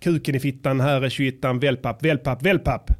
Kuken 0.00 0.34
i 0.34 0.40
fittan, 0.40 0.80
här 0.80 1.02
är 1.02 1.10
21 1.10 1.34
wellpapp, 1.60 2.04
wellpapp, 2.04 2.42
wellpapp. 2.42 2.90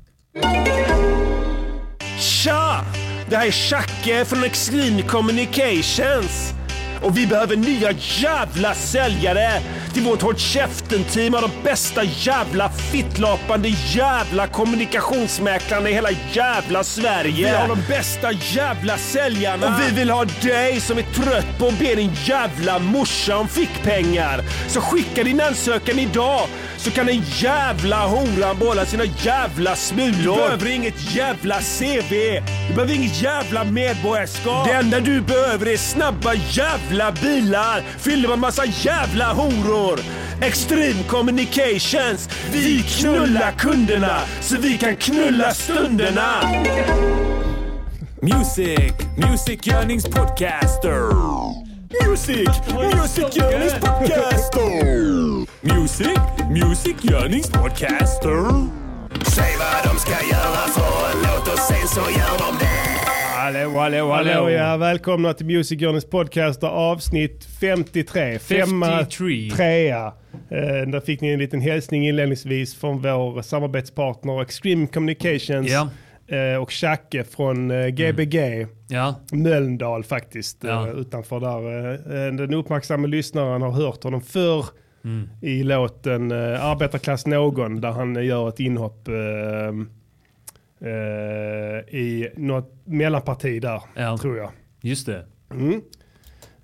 Tja! 2.19 2.85
Det 3.31 3.37
här 3.37 3.47
är 3.47 3.51
Tjacke 3.51 4.25
från 4.25 4.45
Extreme 4.45 5.03
Communications. 5.03 6.55
Och 7.03 7.19
vi 7.19 7.27
behöver 7.27 7.57
nya 7.57 7.91
jävla 8.01 8.75
säljare 8.75 9.61
till 9.95 10.03
vårt 10.03 10.23
Håll 10.23 10.37
Käften-team 10.37 11.35
av 11.35 11.43
de 11.43 11.51
bästa 11.65 12.05
jävla 12.05 12.69
fittlapande 12.69 13.69
jävla 13.69 14.47
kommunikationsmäklarna 14.47 15.91
i 15.91 15.93
hela 15.93 16.09
jävla 16.33 16.85
Sverige. 16.85 17.51
Vi 17.51 17.57
har 17.57 17.69
de 17.69 17.79
bästa 17.89 18.33
jävla 18.33 18.99
säljarna. 18.99 19.67
Och 19.67 19.73
vi 19.83 19.95
vill 19.95 20.11
ha 20.11 20.25
dig 20.25 20.81
som 20.81 20.99
är 20.99 21.03
trött 21.03 21.59
på 21.59 21.67
att 21.67 21.79
be 21.79 21.95
din 21.95 22.13
jävla 22.25 22.79
morsa 22.79 23.37
om 23.37 23.49
fickpengar. 23.49 24.41
Så 24.69 24.81
skicka 24.81 25.25
din 25.25 25.41
ansökan 25.41 25.99
idag 25.99 26.41
så 26.79 26.91
kan 26.91 27.07
den 27.07 27.23
jävla 27.39 28.07
horan 28.07 28.59
behålla 28.59 28.87
sina 28.87 29.05
jävla 29.05 29.77
smulor. 29.77 30.15
Du 30.17 30.43
behöver 30.43 30.71
inget 30.71 31.15
jävla 31.15 31.55
CV. 31.55 32.11
Du 32.69 32.75
behöver 32.75 32.95
inget 32.95 33.23
jävla 33.23 33.65
medborgarskap. 33.65 34.69
Det 34.69 34.73
enda 34.73 35.01
du 35.01 35.21
behöver 35.21 35.69
är 35.69 35.77
snabba 35.77 36.35
jävla 36.35 37.13
bilar 37.13 37.83
fyllda 37.99 38.29
med 38.29 38.39
massa 38.39 38.65
jävla 38.65 39.33
horor. 39.33 40.01
Extreme 40.43 41.03
Communications. 41.09 42.29
Vi 42.53 42.83
knullar 42.83 43.53
kunderna 43.53 44.21
så 44.41 44.57
vi 44.57 44.79
kan 44.79 44.97
knulla 44.97 45.55
stunderna. 45.55 46.43
Music, 48.23 48.93
Music 49.17 49.67
Yearnings 49.67 50.05
Podcaster. 50.05 51.68
Music, 51.91 52.49
Music 52.95 53.37
Yearnings 53.37 53.73
Podcaster. 53.73 55.47
Music, 55.63 56.19
Music 56.51 56.97
Yearnings 57.05 57.51
Podcaster. 57.51 58.45
Säg 59.25 59.53
vad 59.59 59.93
de 59.95 59.99
ska 60.01 60.11
göra 60.11 60.67
för 60.69 61.11
en 61.13 61.23
låt 61.23 61.53
och 61.53 61.59
sen 61.59 61.89
så 61.89 62.01
gör 62.01 62.39
de 62.39 62.59
det. 62.59 62.99
Hallå, 63.37 63.79
hallå, 63.81 64.13
hallå. 64.13 64.51
Ja, 64.51 64.77
välkomna 64.77 65.35
till 65.35 65.47
Music 65.47 65.81
Journeys 65.81 66.05
podcast 66.05 66.65
avsnitt 66.65 67.47
53. 67.61 68.39
Femma, 68.39 68.87
53. 68.87 69.51
trea. 69.57 70.07
Eh, 70.51 70.89
där 70.89 71.01
fick 71.01 71.21
ni 71.21 71.29
en 71.33 71.39
liten 71.39 71.61
hälsning 71.61 72.09
inledningsvis 72.09 72.75
från 72.75 73.03
vår 73.03 73.43
samarbetspartner 73.43 74.43
Extreme 74.43 74.87
Communications 74.87 75.71
Ja. 75.71 75.89
Eh, 76.29 76.63
och 76.63 76.71
Tjacke 76.71 77.25
från 77.25 77.71
eh, 77.71 77.87
Gbg. 77.87 78.67
Ja, 78.89 79.15
Mölndal 79.33 80.05
faktiskt, 80.05 80.65
Ja. 80.65 80.89
eh, 80.89 80.95
utanför 80.95 81.41
där. 81.41 82.33
Den 82.33 82.55
uppmärksamma 82.55 83.07
lyssnaren 83.07 83.63
har 83.63 83.71
hört 83.71 84.05
honom 84.05 84.21
förr 84.21 84.65
i 85.43 85.63
låten 85.63 86.33
Arbetarklass 86.33 87.27
någon 87.27 87.81
där 87.81 87.91
han 87.91 88.25
gör 88.25 88.49
ett 88.49 88.61
inhopp 88.61 89.09
i 91.89 92.29
något 92.37 92.73
mellanparti 92.85 93.61
där, 93.61 93.83
Ja. 93.97 94.19
tror 94.19 94.37
jag. 94.39 94.51
just 94.81 95.07
det. 95.07 95.25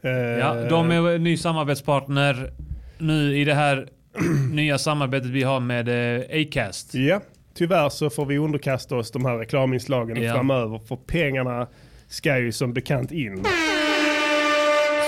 Eh, 0.03 0.11
Ja, 0.13 0.55
de 0.69 0.91
är 0.91 1.19
ny 1.19 1.37
samarbetspartner 1.37 2.53
nu 2.99 3.37
i 3.39 3.45
det 3.45 3.55
här 3.55 3.89
nya 4.53 4.79
samarbetet 4.79 5.31
vi 5.31 5.43
har 5.43 5.61
med 5.61 5.89
Acast. 6.33 6.95
Ja, 6.95 7.21
tyvärr 7.55 7.89
så 7.89 8.11
får 8.11 8.27
vi 8.27 8.39
underkasta 8.39 8.97
oss 8.97 9.11
de 9.11 9.25
här 9.25 9.39
reklaminslagen 9.39 10.23
Ja. 10.23 10.35
framöver 10.35 10.79
för 10.79 10.97
pengarna 10.97 11.69
ska 12.07 12.39
ju 12.39 12.53
som 12.53 12.73
bekant 12.73 13.13
in. 13.13 13.45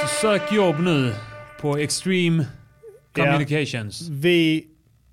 Så 0.02 0.08
sök 0.20 0.52
jobb 0.52 0.80
nu 0.80 1.14
på 1.60 1.76
Extreme 1.76 2.46
Communications. 3.12 4.08
Vi 4.08 4.66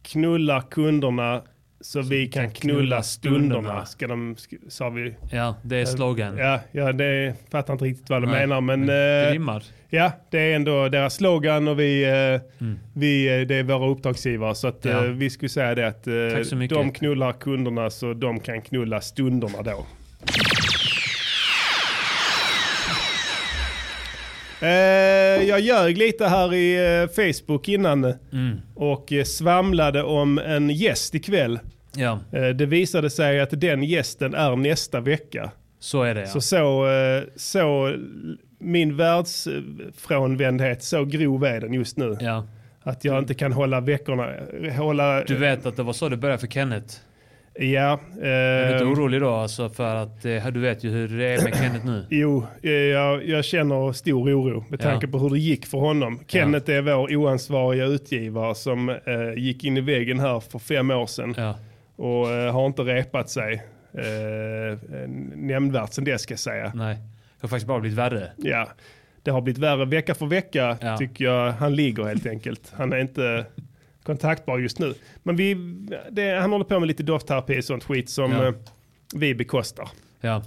knullar 0.03 0.61
kunderna 0.71 1.41
så 1.83 2.01
vi 2.01 2.27
kan 2.27 2.51
knulla 2.51 3.03
stunderna, 3.03 3.85
ska 3.85 4.07
de, 4.07 4.35
sa 4.67 4.89
vi. 4.89 5.13
Ja, 5.31 5.55
det 5.63 5.77
är 5.77 5.85
slogan. 5.85 6.37
Ja, 6.37 6.59
ja, 6.71 6.91
det 6.93 7.35
fattar 7.51 7.73
inte 7.73 7.85
riktigt 7.85 8.09
vad 8.09 8.21
de 8.21 8.31
Nej, 8.31 8.39
menar 8.47 8.61
men, 8.61 8.85
det 8.85 9.25
eh, 9.27 9.31
rimmar. 9.31 9.63
ja, 9.89 10.11
det 10.29 10.39
är 10.39 10.55
ändå 10.55 10.89
deras 10.89 11.13
slogan 11.15 11.67
och 11.67 11.79
vi, 11.79 12.03
eh, 12.03 12.41
Mm. 12.61 12.79
vi 12.93 13.39
eh, 13.41 13.47
det 13.47 13.55
är 13.55 13.63
våra 13.63 13.87
uppdragsgivare 13.89 14.55
så 14.55 14.67
att 14.67 14.85
Ja. 14.85 15.01
vi 15.01 15.29
skulle 15.29 15.49
säga 15.49 15.75
det 15.75 15.87
att 15.87 16.03
de 16.69 16.91
knullar 16.91 17.31
kunderna 17.33 17.89
så 17.89 18.13
de 18.13 18.39
kan 18.39 18.61
knulla 18.61 19.01
stunderna 19.01 19.61
då. 19.61 19.85
Jag 25.47 25.59
ljög 25.59 25.97
lite 25.97 26.27
här 26.27 26.53
i 26.53 27.07
Facebook 27.15 27.69
innan 27.69 28.03
Mm. 28.33 28.61
och 28.75 29.13
svamlade 29.25 30.03
om 30.03 30.37
en 30.39 30.69
gäst 30.69 31.15
ikväll. 31.15 31.59
Ja, 31.97 32.19
Eh, 32.31 32.49
det 32.49 32.65
visade 32.65 33.09
sig 33.09 33.39
att 33.41 33.61
den 33.61 33.83
gästen 33.83 34.33
är 34.33 34.55
nästa 34.55 34.99
vecka. 35.01 35.51
så 35.79 36.03
är 36.03 36.15
det 36.15 36.21
ja. 36.21 36.27
Så 36.27 36.41
så, 36.41 36.87
eh, 36.87 37.23
så 37.35 37.95
min 38.59 38.97
världsfrånvändhet, 38.97 40.83
så 40.83 41.05
grov 41.05 41.45
är 41.45 41.61
den 41.61 41.73
just 41.73 41.97
nu. 41.97 42.17
ja. 42.21 42.47
Att 42.85 43.05
jag 43.05 43.19
inte 43.19 43.33
kan 43.33 43.51
hålla 43.53 43.79
veckorna, 43.81 44.29
hålla... 44.77 45.23
Du 45.23 45.35
vet 45.35 45.65
att 45.65 45.75
det 45.75 45.83
var 45.83 45.93
så 45.93 46.09
det 46.09 46.17
började 46.17 46.39
för 46.39 46.47
Kenneth. 46.47 46.95
Ja. 47.59 47.99
Är 48.21 48.67
du 48.67 48.73
inte 48.73 48.83
Eh, 48.85 48.91
orolig 48.91 49.21
då 49.21 49.29
alltså 49.29 49.69
för 49.69 49.95
att 49.95 50.25
eh, 50.25 50.47
du 50.47 50.59
vet 50.59 50.83
ju 50.83 50.89
hur 50.89 51.17
det 51.17 51.25
är 51.25 51.43
med 51.43 51.55
Kenneth 51.55 51.85
nu? 51.85 52.05
jo, 52.09 52.45
eh, 52.63 52.71
jag, 52.71 53.27
jag 53.27 53.45
känner 53.45 53.91
stor 53.93 54.29
oro 54.33 54.65
med 54.69 54.79
Ja. 54.79 54.83
tanke 54.91 55.07
på 55.07 55.17
hur 55.19 55.29
det 55.29 55.39
gick 55.39 55.65
för 55.65 55.77
honom. 55.77 56.19
Kenneth 56.27 56.71
är 56.71 56.81
vår 56.81 57.15
oansvariga 57.15 57.85
utgivare 57.85 58.55
som 58.55 58.89
eh, 58.89 58.95
gick 59.37 59.63
in 59.63 59.77
i 59.77 59.81
väggen 59.81 60.19
här 60.19 60.39
för 60.39 60.59
fem 60.59 60.91
år 60.91 61.05
sedan 61.07 61.33
Ja, 61.37 61.55
och 62.03 62.31
eh, 62.31 62.53
har 62.53 62.65
inte 62.65 62.81
repat 62.81 63.29
sig 63.29 63.63
eh, 63.93 64.77
nämnvärt 65.35 65.93
sen 65.93 66.03
dess 66.03 66.21
ska 66.21 66.31
jag 66.31 66.39
säga. 66.39 66.71
nej. 66.75 66.95
Det 66.95 67.41
har 67.45 67.49
faktiskt 67.49 67.67
bara 67.67 67.79
blivit 67.79 67.97
värre. 67.97 68.31
Ja, 68.37 68.67
det 69.23 69.31
har 69.31 69.41
blivit 69.41 69.57
värre 69.61 69.85
vecka 69.85 70.15
för 70.15 70.25
vecka 70.25 70.77
Ja. 70.81 70.97
tycker 70.97 71.25
jag. 71.25 71.51
Han 71.51 71.75
ligger 71.75 72.03
helt 72.03 72.25
enkelt. 72.25 72.71
Han 72.75 72.93
är 72.93 72.97
inte 72.97 73.45
kontaktbar 74.03 74.59
just 74.59 74.79
nu. 74.79 74.93
Men 75.23 75.35
vi, 75.35 75.55
det, 76.11 76.39
han 76.39 76.51
håller 76.51 76.65
på 76.65 76.79
med 76.79 76.87
lite 76.87 77.03
doftterapi 77.03 77.59
och 77.59 77.63
sånt 77.63 77.83
skit 77.83 78.09
som 78.09 78.31
Ja. 78.31 78.47
eh, 78.47 78.53
vi 79.15 79.35
bekostar. 79.35 79.89
Ja, 80.21 80.43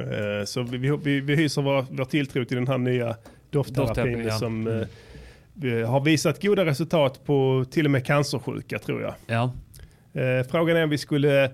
Eh, 0.00 0.44
så 0.44 0.62
vi, 0.62 0.78
vi, 1.04 1.20
vi 1.20 1.36
hyser 1.36 1.62
vår, 1.62 1.86
vår 1.90 2.04
tilltro 2.04 2.44
till 2.44 2.56
den 2.56 2.68
här 2.68 2.78
nya 2.78 3.16
doftterapin 3.50 3.86
Doftterapi, 3.86 4.28
ja. 4.28 4.38
som 4.38 4.66
Mm. 4.66 5.82
eh, 5.82 5.90
har 5.90 6.00
visat 6.00 6.42
goda 6.42 6.64
resultat 6.64 7.24
på 7.24 7.64
till 7.70 7.84
och 7.84 7.90
med 7.90 8.06
cancersjuka 8.06 8.78
tror 8.78 9.02
jag. 9.02 9.14
ja. 9.26 9.52
Eh, 10.16 10.46
frågan 10.50 10.76
är 10.76 10.84
om 10.84 10.90
vi 10.90 10.98
skulle 10.98 11.50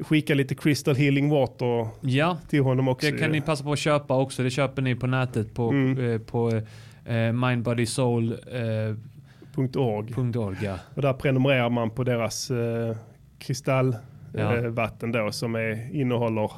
skicka 0.00 0.34
lite 0.34 0.54
crystal 0.54 0.96
healing 0.96 1.30
water 1.30 1.88
Ja, 2.00 2.38
till 2.48 2.62
honom 2.62 2.88
också. 2.88 3.10
det 3.10 3.18
kan 3.18 3.30
ni 3.30 3.40
passa 3.40 3.64
på 3.64 3.72
att 3.72 3.78
köpa 3.78 4.16
också. 4.16 4.42
Det 4.42 4.50
köper 4.50 4.82
ni 4.82 4.94
på 4.94 5.06
nätet 5.06 5.54
på, 5.54 5.68
Mm. 5.70 6.12
eh, 6.12 6.18
på 6.20 6.62
eh, 7.06 7.32
mindbodysoul.org. 7.32 10.14
.org. 10.16 10.38
org 10.38 10.56
ja. 10.62 10.78
Och 10.94 11.02
där 11.02 11.12
prenumererar 11.12 11.70
man 11.70 11.90
på 11.90 12.04
deras 12.04 12.50
eh, 12.50 12.96
kristallvatten 13.38 15.12
Ja. 15.12 15.20
eh, 15.20 15.24
då 15.26 15.32
som 15.32 15.54
är, 15.54 15.94
innehåller 15.96 16.50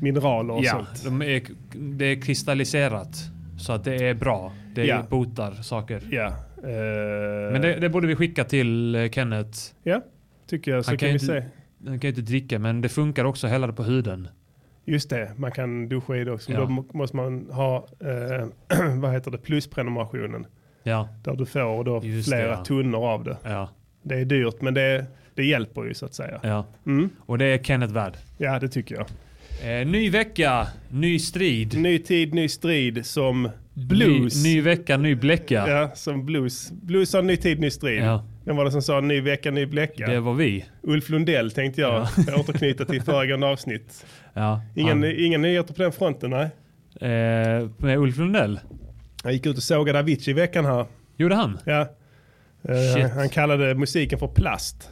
mineraler 0.00 0.54
och 0.54 0.64
ja 0.64 0.70
sånt. 0.72 1.04
de 1.04 1.22
är, 1.22 1.42
det 1.72 2.04
är 2.04 2.20
kristalliserat. 2.22 3.16
Så 3.58 3.72
att 3.72 3.84
det 3.84 3.94
är 4.08 4.14
bra. 4.14 4.52
Det 4.74 4.84
Ja. 4.86 5.02
botar 5.10 5.52
saker. 5.52 6.02
Ja, 6.10 6.26
eh, 6.26 7.52
Men 7.52 7.62
det, 7.62 7.76
det 7.80 7.88
borde 7.88 8.06
vi 8.06 8.16
skicka 8.16 8.44
till 8.44 8.94
eh, 8.94 9.10
Kenneth. 9.10 9.58
ja, 9.82 10.00
tycker 10.46 10.70
jag. 10.70 10.84
Så 10.84 10.90
Han 10.90 10.98
kan, 10.98 11.08
kan 11.08 11.12
vi 11.12 11.18
se. 11.18 11.42
Han 11.86 11.98
kan 11.98 12.08
ju 12.08 12.16
inte 12.16 12.20
dricka 12.30 12.58
men 12.58 12.80
det 12.80 12.88
funkar 12.88 13.24
också 13.24 13.46
att 13.46 13.50
hälla 13.52 13.66
det 13.66 13.72
på 13.72 13.82
huden. 13.82 14.28
Just 14.84 15.10
det, 15.10 15.32
man 15.36 15.52
kan 15.52 15.88
duscha 15.88 16.16
i 16.16 16.24
det 16.24 16.32
också. 16.32 16.52
Ja. 16.52 16.60
Då 16.60 16.66
må- 16.68 16.86
måste 16.92 17.16
man 17.16 17.46
ha, 17.50 17.88
eh, 18.00 18.46
vad 19.00 19.12
heter 19.12 19.30
det, 19.30 19.38
plusprenumerationen. 19.38 20.46
Ja, 20.82 21.08
Där 21.24 21.34
du 21.36 21.46
får 21.46 21.84
då 21.84 22.00
Just 22.04 22.30
det, 22.30 22.36
flera 22.36 22.50
ja. 22.50 22.64
tunnor 22.64 23.08
av 23.08 23.24
det. 23.24 23.36
ja, 23.44 23.68
Det 24.02 24.14
är 24.14 24.24
dyrt 24.24 24.60
men 24.60 24.74
det, 24.74 25.06
det 25.34 25.44
hjälper 25.44 25.84
ju 25.84 25.94
så 25.94 26.06
att 26.06 26.14
säga. 26.14 26.40
ja. 26.42 26.66
Mm. 26.86 27.10
Och 27.18 27.38
det 27.38 27.44
är 27.44 27.58
Kenneth 27.58 27.92
värd. 27.94 28.16
Ja, 28.38 28.58
det 28.58 28.68
tycker 28.68 28.94
jag. 28.94 29.06
Eh, 29.80 29.86
ny 29.86 30.10
vecka, 30.10 30.66
ny 30.90 31.18
strid. 31.18 31.78
Ny 31.78 31.98
tid, 31.98 32.34
ny 32.34 32.48
strid 32.48 33.06
som 33.06 33.48
blues. 33.74 34.44
Ny, 34.44 34.54
ny 34.54 34.60
vecka, 34.60 34.96
ny 34.96 35.14
bläcka. 35.14 35.64
Ja, 35.68 35.90
som 35.94 36.26
blues. 36.26 36.70
Blues 36.70 37.12
har 37.12 37.22
ny 37.22 37.36
tid, 37.36 37.60
ny 37.60 37.70
strid. 37.70 38.02
Ja. 38.02 38.24
Vem 38.44 38.56
var 38.56 38.64
det 38.64 38.70
som 38.70 38.82
sa 38.82 39.00
ny 39.00 39.20
vecka, 39.20 39.50
ny 39.50 39.66
bläcka? 39.66 40.06
Det 40.06 40.20
var 40.20 40.34
vi. 40.34 40.64
Ulf 40.82 41.08
Lundell 41.08 41.50
tänkte 41.50 41.80
jag 41.80 42.02
återknyta 42.38 42.84
till 42.84 43.02
föregående 43.02 43.46
avsnitt. 43.46 44.06
Ja, 44.34 44.62
Ingen, 44.74 45.02
han, 45.02 45.12
inga 45.16 45.38
nyheter 45.38 45.74
på 45.74 45.82
den 45.82 45.92
fronten, 45.92 46.30
nej. 46.30 46.44
eh, 47.00 47.68
med 47.78 47.98
Ulf 47.98 48.16
Lundell. 48.18 48.60
Jag 49.24 49.32
gick 49.32 49.46
ut 49.46 49.56
och 49.56 49.62
sågade 49.62 49.98
Avicii 49.98 50.30
i 50.30 50.34
veckan 50.34 50.64
här. 50.64 50.86
Gjorde 51.16 51.34
han? 51.34 51.58
Ja. 51.64 51.80
Eh, 52.68 53.10
han 53.10 53.28
kallade 53.28 53.74
musiken 53.74 54.18
för 54.18 54.28
plast. 54.28 54.90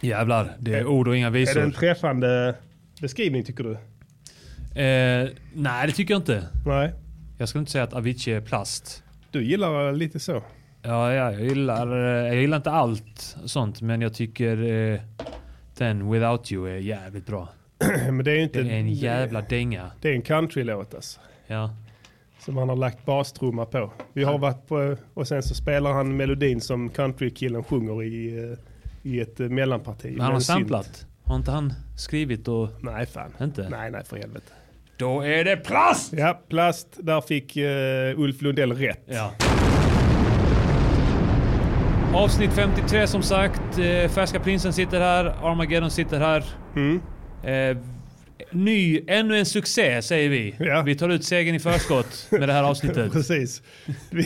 Jävlar, 0.00 0.52
det 0.58 0.74
är 0.74 0.86
ord 0.86 1.08
och 1.08 1.16
inga 1.16 1.26
Är 1.26 1.30
det 1.30 1.38
visor. 1.38 1.60
en 1.62 1.72
träffande 1.72 2.54
beskrivning 3.00 3.44
tycker 3.44 3.64
du? 3.64 3.72
Eh, 4.80 5.28
nej, 5.54 5.86
det 5.86 5.92
tycker 5.92 6.14
jag 6.14 6.20
inte. 6.20 6.44
Nej. 6.66 6.92
Jag 7.38 7.48
skulle 7.48 7.60
inte 7.60 7.72
säga 7.72 7.84
att 7.84 7.92
Avicii 7.92 8.34
är 8.34 8.40
plast. 8.40 9.02
Du 9.30 9.44
gillar 9.44 9.92
lite 9.92 10.20
så. 10.20 10.42
Ja, 10.82 11.14
ja, 11.14 11.32
jag 11.32 11.40
gillar, 11.40 11.86
eh, 11.86 12.26
jag 12.26 12.36
gillar 12.36 12.56
inte 12.56 12.70
allt 12.70 13.36
sånt, 13.44 13.82
men 13.82 14.00
jag 14.00 14.14
tycker 14.14 14.62
eh, 14.62 15.00
den 15.78 16.10
Without 16.10 16.52
You 16.52 16.68
är 16.68 16.76
jävligt 16.76 17.26
bra. 17.26 17.48
Men 18.06 18.24
det 18.24 18.32
är 18.32 18.38
inte... 18.38 18.62
Det 18.62 18.70
är 18.70 18.78
en 18.78 18.92
jävla 18.92 19.40
dänga. 19.40 19.90
Det 20.00 20.08
är 20.08 20.12
en 20.12 20.22
countrylåt 20.22 20.94
alltså. 20.94 21.20
Ja. 21.46 21.74
Som 22.38 22.56
han 22.56 22.68
har 22.68 22.76
lagt 22.76 23.04
bastrumma 23.04 23.64
på. 23.66 23.92
Vi 24.12 24.24
har 24.24 24.38
varit 24.38 24.68
på, 24.68 24.96
och 25.14 25.28
sen 25.28 25.42
så 25.42 25.54
spelar 25.54 25.92
han 25.92 26.16
melodin 26.16 26.60
som 26.60 26.90
countrykillen 26.90 27.64
sjunger 27.64 28.02
i, 28.02 28.38
eh, 28.38 28.58
i 29.12 29.20
ett 29.20 29.40
eh, 29.40 29.48
mellanparti. 29.48 30.10
Men 30.10 30.20
han 30.20 30.32
har 30.32 30.40
samplat. 30.40 31.06
Har 31.24 31.36
inte 31.36 31.50
han 31.50 31.72
skrivit 31.96 32.48
och... 32.48 32.68
Nej 32.80 33.06
fan. 33.06 33.34
Inte? 33.40 33.68
Nej 33.68 33.90
nej 33.90 34.04
för 34.04 34.16
helvete. 34.16 34.52
Då 34.96 35.20
är 35.20 35.44
det 35.44 35.56
plast! 35.56 36.12
Ja, 36.12 36.40
plast. 36.48 36.88
Där 36.96 37.20
fick 37.20 37.56
uh, 37.56 38.20
Ulf 38.20 38.42
Lundell 38.42 38.72
rätt. 38.72 39.02
Ja. 39.06 39.32
Avsnitt 42.14 42.52
53 42.52 43.06
som 43.06 43.22
sagt. 43.22 43.78
Eh, 43.78 44.08
Färska 44.10 44.40
Prinsen 44.40 44.72
sitter 44.72 45.00
här. 45.00 45.24
Armageddon 45.24 45.90
sitter 45.90 46.20
här. 46.20 46.44
Mm. 46.76 47.00
Eh, 47.42 47.76
ny, 48.50 49.00
ännu 49.08 49.38
en 49.38 49.46
succé 49.46 50.02
säger 50.02 50.28
vi. 50.28 50.54
Ja. 50.58 50.82
Vi 50.82 50.94
tar 50.94 51.08
ut 51.08 51.24
segern 51.24 51.54
i 51.54 51.58
förskott 51.60 52.26
med 52.30 52.48
det 52.48 52.52
här 52.52 52.62
avsnittet. 52.70 53.12
Precis. 53.12 53.62
Vi 54.10 54.22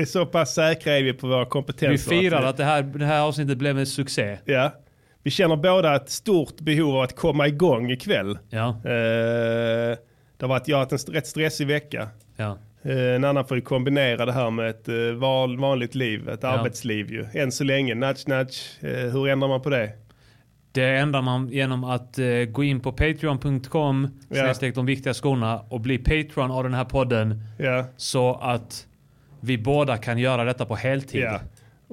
är 0.00 0.04
så 0.04 0.26
pass 0.26 0.54
säkra 0.54 0.92
är 0.98 1.02
vi 1.02 1.12
på 1.12 1.26
våra 1.26 1.46
kompetenser. 1.46 2.10
Vi 2.10 2.20
firar 2.20 2.42
att 2.42 2.56
det 2.56 2.64
här, 2.64 2.82
det 2.82 3.04
här 3.06 3.20
avsnittet 3.20 3.58
blev 3.58 3.78
en 3.78 3.86
succé. 3.86 4.38
Ja. 4.44 4.74
Vi 5.22 5.30
känner 5.30 5.56
båda 5.56 5.96
ett 5.96 6.10
stort 6.10 6.60
behov 6.60 6.96
av 6.96 7.02
att 7.02 7.16
komma 7.16 7.46
igång 7.48 7.90
ikväll. 7.90 8.38
Ja, 8.50 8.68
Eh, 8.68 9.96
det 10.36 10.44
har 10.44 10.48
varit, 10.48 10.68
jag 10.68 10.76
har 10.76 10.86
haft 10.90 11.08
en 11.08 11.14
rätt 11.14 11.26
stressig 11.26 11.66
vecka. 11.66 12.08
ja. 12.36 12.58
Eh, 12.82 13.14
en 13.14 13.24
annan 13.24 13.44
får 13.44 13.56
ju 13.56 13.60
kombinera 13.62 14.26
det 14.26 14.32
här 14.32 14.50
med 14.50 14.70
ett 14.70 14.88
eh, 14.88 14.94
vanligt 15.58 15.94
liv, 15.94 16.28
ett 16.28 16.38
Ja. 16.42 16.48
arbetsliv 16.48 17.12
ju. 17.12 17.26
Än 17.34 17.52
så 17.52 17.64
länge, 17.64 17.94
nudge 17.94 18.28
nudge. 18.28 18.56
Eh, 18.80 18.90
hur 19.12 19.28
ändrar 19.28 19.48
man 19.48 19.62
på 19.62 19.70
det? 19.70 19.90
Det 20.72 20.96
ändrar 20.96 21.22
man 21.22 21.48
genom 21.48 21.84
att 21.84 22.18
gå 22.50 22.64
in 22.64 22.80
på 22.80 22.92
patreon.com 22.92 24.08
Ja. 24.28 24.54
de 24.74 24.86
viktiga 24.86 25.14
skorna 25.14 25.60
och 25.68 25.80
bli 25.80 25.98
patron 25.98 26.50
av 26.50 26.62
den 26.64 26.74
här 26.74 26.84
podden. 26.84 27.42
Ja, 27.58 27.84
Så 27.96 28.34
att 28.34 28.86
vi 29.40 29.58
båda 29.58 29.96
kan 29.96 30.18
göra 30.18 30.44
detta 30.44 30.64
på 30.66 30.74
heltid. 30.74 31.22
ja. 31.22 31.40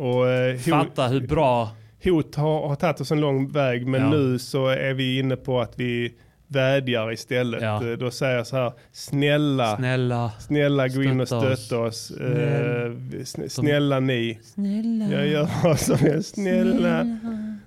Och 0.04 0.30
eh, 0.30 0.58
Fatta 0.58 1.08
hur 1.08 1.28
bra... 1.28 1.70
hot 2.04 2.36
har, 2.36 2.68
har 2.68 2.76
tagit 2.76 3.02
oss 3.02 3.12
en 3.12 3.22
lång 3.22 3.52
väg, 3.52 3.88
men 3.88 4.02
Ja. 4.02 4.10
nu 4.10 4.40
så 4.40 4.68
är 4.68 4.94
vi 4.94 5.20
inne 5.20 5.36
på 5.36 5.62
att 5.62 5.80
vi 5.80 6.14
vädjar 6.48 7.12
istället. 7.12 7.62
Ja. 7.62 7.92
Eh, 7.92 7.98
Då 7.98 8.12
säger 8.12 8.36
jag 8.38 8.48
så 8.48 8.56
här, 8.56 8.74
snälla, 8.92 9.78
Snälla. 9.78 10.32
snälla 10.40 10.88
gå 10.88 11.04
in 11.04 11.22
och 11.22 11.28
Stötta 11.28 11.80
oss. 11.80 12.12
oss. 12.12 12.18
Eh, 12.18 12.92
sn- 13.12 13.48
snälla 13.50 14.00
ni. 14.00 14.40
Snälla. 14.44 15.06
Jag 15.12 15.28
gör 15.28 15.50
vad 15.64 15.80
som 15.80 15.98
helst, 15.98 16.34
snälla. 16.34 17.20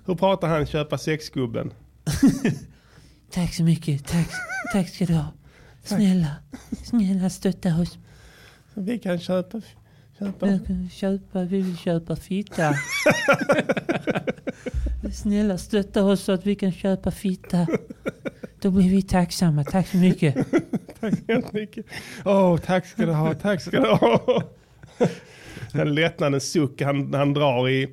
Hur 0.05 0.15
pratar 0.15 0.47
han 0.47 0.65
köpa 0.65 0.97
sexgubben? 0.97 1.71
Tack 3.31 3.53
så 3.53 3.63
mycket. 3.63 4.07
Tack, 4.07 4.27
tack 4.73 4.89
ska 4.89 5.05
du 5.05 5.13
ha. 5.13 5.27
Snälla, 5.83 6.35
snälla 6.83 7.29
stötta 7.29 7.69
oss. 7.81 7.97
Vi 8.73 8.99
kan 8.99 9.19
köpa, 9.19 9.61
köpa. 10.19 10.45
Vi 10.45 10.59
kan 10.67 10.89
köpa, 10.89 11.43
vi 11.43 11.61
vill 11.61 11.77
köpa 11.77 12.15
fitta. 12.15 12.73
Snälla 15.13 15.57
stötta 15.57 16.03
oss 16.03 16.21
så 16.23 16.31
att 16.31 16.45
vi 16.45 16.55
kan 16.55 16.71
köpa 16.71 17.11
fitta. 17.11 17.67
Då 18.61 18.71
blir 18.71 18.89
vi 18.89 19.01
tacksamma. 19.01 19.63
Tack 19.63 19.87
så 19.87 19.97
mycket. 19.97 20.35
Tack 20.99 21.13
så 21.13 21.33
hemskt 21.33 21.53
mycket. 21.53 21.85
Åh, 22.25 22.57
tack 22.57 22.85
ska 22.85 23.05
du 23.05 23.11
ha, 23.11 23.33
tack 23.33 23.61
ska 23.61 23.71
du 23.81 23.87
ha. 23.89 24.43
Den 25.73 25.95
lättnadens 25.95 26.51
suck 26.51 26.81
han, 26.81 27.13
han 27.13 27.33
drar 27.33 27.69
i 27.69 27.89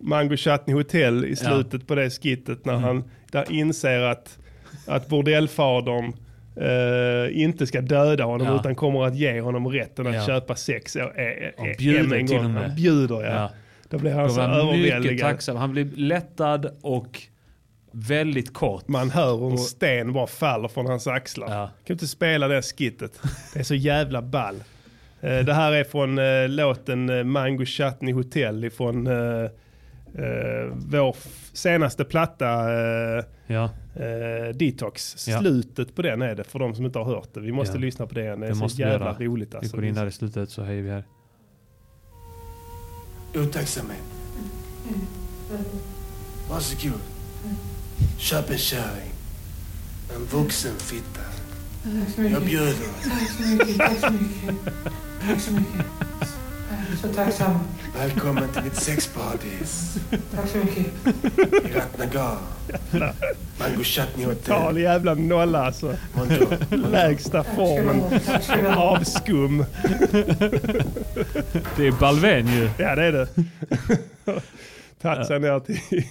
Mango 0.00 0.36
Chutney 0.36 0.76
Hotel 0.76 1.24
i 1.24 1.36
slutet 1.36 1.86
på 1.86 1.94
det 1.94 2.10
skittet 2.10 2.64
när 2.64 2.74
han 2.74 3.04
där 3.32 3.52
inser 3.52 4.00
att, 4.00 4.38
att 4.86 5.08
bordellfadern 5.08 6.12
eh, 6.56 7.42
inte 7.42 7.66
ska 7.66 7.80
döda 7.80 8.24
honom 8.24 8.46
Ja. 8.46 8.60
utan 8.60 8.74
kommer 8.74 9.04
att 9.04 9.16
ge 9.16 9.40
honom 9.40 9.68
rätten 9.68 10.06
att 10.06 10.14
Ja. 10.14 10.26
köpa 10.26 10.56
sex. 10.56 10.96
Är, 10.96 11.00
är, 11.02 11.54
Han 11.58 11.66
bjuder 11.78 12.16
en 12.16 12.26
till 12.26 12.36
gång. 12.36 12.44
och 12.46 12.50
med. 12.50 12.62
Han 12.62 12.76
bjuder 12.76 13.22
ja. 13.22 13.30
Ja. 13.30 13.50
Då 13.88 13.98
blir 13.98 14.12
han 14.12 14.22
Då 14.22 14.28
så 14.34 14.40
överväldigad. 14.40 15.30
tacksam. 15.30 15.56
Han 15.56 15.72
blev 15.72 15.96
lättad 15.98 16.66
och 16.82 17.22
väldigt 17.96 18.54
kort. 18.54 18.88
Man 18.88 19.10
hör 19.10 19.36
hur 19.36 19.46
en 19.46 19.52
Och- 19.52 19.60
sten 19.60 20.12
bara 20.12 20.26
faller 20.26 20.68
från 20.68 20.86
hans 20.86 21.06
axlar. 21.06 21.54
Ja. 21.54 21.70
Kan 21.86 21.94
inte 21.94 22.06
spela 22.06 22.48
det 22.48 22.62
skittet. 22.62 23.20
Det 23.52 23.58
är 23.60 23.64
så 23.64 23.74
jävla 23.74 24.22
ball. 24.22 24.56
Eh, 25.20 25.38
Det 25.38 25.54
här 25.54 25.72
är 25.72 25.84
från 25.84 26.18
eh, 26.18 26.48
låten 26.48 27.08
eh, 27.10 27.24
Mango 27.24 27.64
Chutney 27.64 28.14
Hotel 28.14 28.64
ifrån 28.64 29.06
eh, 29.06 29.50
vår 30.72 31.16
senaste 31.52 32.04
platta 32.04 32.48
eh, 32.72 33.24
Ja, 33.46 33.64
eh, 33.96 34.54
Detox. 34.54 35.28
Ja. 35.28 35.38
Slutet 35.40 35.94
på 35.94 36.02
den 36.02 36.22
är 36.22 36.34
det 36.34 36.44
för 36.44 36.58
de 36.58 36.74
som 36.74 36.84
inte 36.86 36.98
har 36.98 37.06
hört 37.06 37.28
det. 37.34 37.40
Vi 37.40 37.52
måste 37.52 37.76
Ja. 37.76 37.80
lyssna 37.80 38.06
på 38.06 38.14
det 38.14 38.20
igen. 38.22 38.40
Det 38.40 38.46
är 38.46 38.50
Det 38.50 38.54
så 38.56 38.60
måste 38.62 38.82
vi 38.82 38.88
jävla 38.88 39.06
göra. 39.06 39.18
roligt 39.18 39.52
vi 39.54 39.56
alltså. 39.56 39.76
går 39.76 39.84
in 39.84 39.94
där 39.94 40.06
i 40.06 40.10
slutet 40.12 40.50
så 40.50 40.62
höjer 40.62 40.82
vi 40.82 40.90
här. 40.90 41.04
Otacksamhet. 43.34 43.98
Varsågod. 46.50 47.00
Köp 48.18 48.50
en 48.50 48.58
kärring. 48.58 49.12
En 50.14 50.24
vuxen 50.40 50.74
fitta. 50.78 51.20
Jag 52.16 52.42
bjuder. 52.42 52.74
Tack 53.08 53.30
så 53.36 53.42
mycket. 53.42 53.78
Tack 53.78 53.98
så 54.00 54.10
mycket. 54.12 54.54
Tack 55.28 55.40
så 55.40 55.52
mycket. 55.52 55.86
Jag 56.70 56.92
är 56.92 56.96
så 57.02 57.08
tacksam. 57.08 57.58
Välkommen 57.98 58.48
till 58.52 58.62
mitt 58.62 58.76
sexparadis 58.76 59.96
Tack 60.34 60.48
så 60.48 60.58
mycket. 60.58 60.86
i 61.64 61.72
Ratnagar. 61.74 62.38
Mango 63.58 63.82
Chutney 63.84 64.26
Total 64.26 64.62
Hotel. 64.62 64.82
jävla 64.82 65.14
nolla 65.14 65.66
alltså. 65.66 65.96
Lägsta 66.70 67.44
formen 67.44 68.20
Tack 68.26 68.76
av 68.76 69.04
skum. 69.04 69.64
Det 71.76 71.86
är 71.86 72.00
Balven 72.00 72.46
ju. 72.48 72.70
Ja 72.78 72.94
det 72.94 73.04
är 73.04 73.12
det. 73.12 73.28
Tagit 75.02 75.26
sig 75.26 75.40
ner 75.40 75.60
till... 75.60 76.04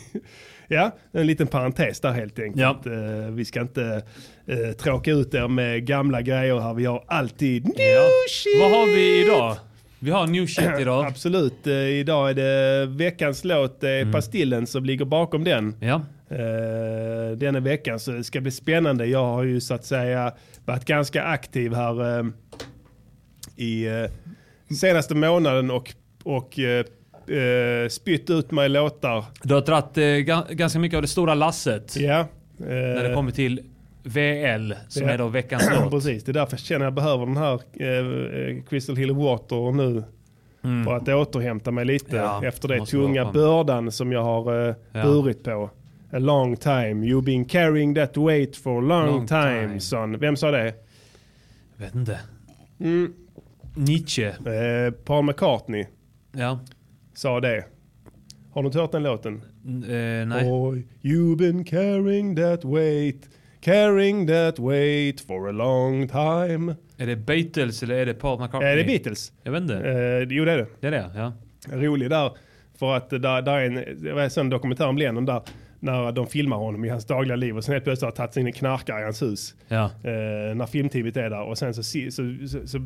Ja, 0.73 0.91
en 1.11 1.27
liten 1.27 1.47
parentes 1.47 1.99
där 1.99 2.11
helt 2.11 2.39
enkelt. 2.39 2.85
Eh, 2.85 3.31
vi 3.31 3.45
ska 3.45 3.61
inte 3.61 4.03
uh, 4.49 4.71
tråka 4.71 5.11
ut 5.11 5.33
er 5.33 5.47
med 5.47 5.85
gamla 5.85 6.21
grejer 6.21 6.59
här. 6.59 6.73
Vi 6.73 6.85
har 6.85 7.03
alltid 7.07 7.65
new 7.65 7.73
Ja. 7.77 8.07
shit! 8.29 8.61
Vad 8.61 8.71
har 8.71 8.85
vi 8.85 9.25
idag? 9.25 9.55
Vi 9.99 10.11
har 10.11 10.27
new 10.27 10.47
shit 10.47 10.69
idag. 10.79 11.05
Absolut. 11.05 11.67
Eh, 11.67 11.73
idag 11.73 12.29
är 12.29 12.33
det 12.33 12.85
veckans 12.85 13.43
låt, 13.43 13.81
det 13.81 13.99
Mm. 13.99 14.11
Pastillen 14.11 14.67
som 14.67 14.85
ligger 14.85 15.05
bakom 15.05 15.43
den. 15.43 15.75
Ja, 15.79 16.01
Uh, 16.31 17.37
denna 17.37 17.59
veckan 17.59 17.99
så 17.99 18.11
det 18.11 18.23
ska 18.23 18.41
bli 18.41 18.51
spännande. 18.51 19.05
Jag 19.05 19.25
har 19.25 19.43
ju 19.43 19.61
så 19.61 19.73
att 19.73 19.85
säga 19.85 20.33
varit 20.65 20.85
ganska 20.85 21.23
aktiv 21.23 21.73
här 21.73 22.25
i 23.55 23.89
uh, 23.89 24.09
senaste 24.75 25.15
månaden 25.15 25.71
och, 25.71 25.93
och 26.23 26.59
uh, 27.29 27.87
spytt 27.89 28.29
ut 28.29 28.51
mig 28.51 28.69
låtar. 28.69 29.25
du 29.43 29.53
har 29.53 29.61
dragit 29.61 29.97
eh, 29.97 30.01
ga- 30.01 30.53
ganska 30.53 30.79
mycket 30.79 30.95
av 30.97 31.01
det 31.01 31.07
stora 31.07 31.33
lasset 31.35 31.95
Ja. 31.95 32.27
när 32.57 33.03
det 33.09 33.13
kommer 33.15 33.31
till 33.31 33.61
VL 34.03 34.73
som 34.87 35.03
Ja. 35.07 35.09
är 35.13 35.17
då 35.17 35.27
veckans 35.27 35.69
låt. 35.83 35.91
Precis, 35.91 36.23
det 36.23 36.31
är 36.31 36.33
därför 36.33 36.53
jag 36.53 36.59
känner 36.59 36.85
att 36.85 36.87
jag 36.87 36.93
behöver 36.93 37.25
den 37.25 37.37
här 37.37 37.59
eh, 37.79 38.57
eh, 38.57 38.63
Crystal 38.69 38.95
Hill 38.95 39.11
Water 39.11 39.71
nu. 39.71 40.03
Mm. 40.63 40.85
För 40.85 40.93
att 40.95 41.07
återhämta 41.09 41.71
mig 41.71 41.85
lite 41.85 42.15
Ja, 42.15 42.45
efter 42.45 42.67
det 42.67 42.85
tunga 42.85 43.31
bördan 43.31 43.91
som 43.91 44.11
jag 44.11 44.23
har 44.23 44.67
uh, 44.67 44.75
Ja. 44.91 45.03
burit 45.03 45.43
på. 45.43 45.69
A 46.13 46.19
long 46.19 46.55
time, 46.57 47.05
you've 47.05 47.23
been 47.25 47.45
carrying 47.45 47.95
that 47.95 48.17
weight 48.17 48.55
for 48.57 48.77
a 48.77 48.81
long, 48.81 49.05
Long 49.07 49.27
time, 49.27 49.61
time. 49.67 49.79
son. 49.79 50.19
Vem 50.19 50.35
sa 50.35 50.51
det? 50.51 50.73
Vet 51.77 51.95
inte. 51.95 52.19
Mm. 52.79 53.13
Nietzsche. 53.75 54.27
Eh, 54.27 54.91
Paul 55.05 55.25
McCartney 55.25 55.85
Ja. 56.31 56.59
Sa 57.13 57.39
det. 57.39 57.65
Har 58.51 58.63
du 58.63 58.65
inte 58.65 58.79
hört 58.79 58.91
den 58.91 59.03
låten? 59.03 59.41
Eh, 59.65 60.27
nej. 60.27 60.49
Boy, 60.49 60.87
you've 61.01 61.37
been 61.37 61.63
carrying 61.63 62.35
that 62.35 62.65
weight, 62.65 63.29
carrying 63.61 64.27
that 64.27 64.59
weight 64.59 65.21
for 65.21 65.49
a 65.49 65.51
long 65.51 66.07
time. 66.07 66.75
Är 66.97 67.07
det 67.07 67.15
Beatles 67.15 67.83
eller 67.83 67.95
är 67.95 68.05
det 68.05 68.13
Paul 68.13 68.39
McCartney? 68.41 68.71
Är 68.71 68.77
det 68.77 68.83
Beatles? 68.83 69.31
Jag 69.43 69.51
vet 69.51 69.61
inte. 69.61 69.75
Eh, 69.75 70.37
jo 70.37 70.45
det 70.45 70.51
är 70.51 70.57
det. 70.57 70.67
Det 70.79 70.87
är 70.87 70.91
det 70.91 71.09
ja. 71.15 71.33
rolig 71.71 72.09
där. 72.09 72.31
För 72.79 72.95
att 72.95 73.09
där, 73.09 73.41
där 73.41 73.57
är 73.57 73.65
en, 73.65 74.03
det 74.03 74.13
var 74.13 74.21
en 74.21 74.29
sån 74.29 74.49
dokumentär 74.49 74.87
om 74.87 74.97
Lennon 74.97 75.25
där. 75.25 75.41
När 75.83 76.11
de 76.11 76.27
filmar 76.27 76.57
honom 76.57 76.85
i 76.85 76.89
hans 76.89 77.05
dagliga 77.05 77.35
liv 77.35 77.57
och 77.57 77.63
sen 77.63 77.73
helt 77.73 77.83
plötsligt 77.83 78.05
har 78.05 78.11
tagit 78.15 78.33
sig 78.33 78.41
in 78.41 78.47
en 78.47 78.53
knarkare 78.53 79.01
i 79.01 79.03
hans 79.03 79.21
hus. 79.21 79.55
Ja. 79.67 79.83
Eh, 79.83 80.55
när 80.55 80.65
filmteamet 80.65 81.17
är 81.17 81.29
där 81.29 81.41
och 81.43 81.57
sen 81.57 81.73
så, 81.73 81.83
si- 81.83 82.11
så, 82.11 82.35
så, 82.47 82.67
så 82.67 82.77
eh, 82.77 82.83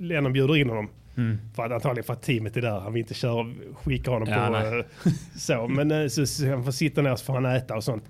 Lennon 0.00 0.32
bjuder 0.32 0.56
in 0.56 0.68
honom. 0.68 0.88
Mm. 1.16 1.38
För 1.56 1.62
att 1.62 1.72
antagligen 1.72 2.04
för 2.04 2.12
att 2.12 2.22
teamet 2.22 2.56
är 2.56 2.62
där. 2.62 2.80
Han 2.80 2.92
vill 2.92 3.00
inte 3.00 3.14
köra, 3.14 3.52
skicka 3.74 4.10
honom 4.10 4.28
Ja, 4.28 4.48
på 4.48 4.76
eh, 5.08 5.12
så. 5.36 5.68
Men 5.68 5.90
eh, 5.90 6.06
så, 6.08 6.26
så 6.26 6.46
han 6.50 6.64
får 6.64 6.72
sitta 6.72 7.02
ner 7.02 7.16
så 7.16 7.24
får 7.24 7.34
han 7.34 7.44
äta 7.44 7.76
och 7.76 7.84
sånt. 7.84 8.04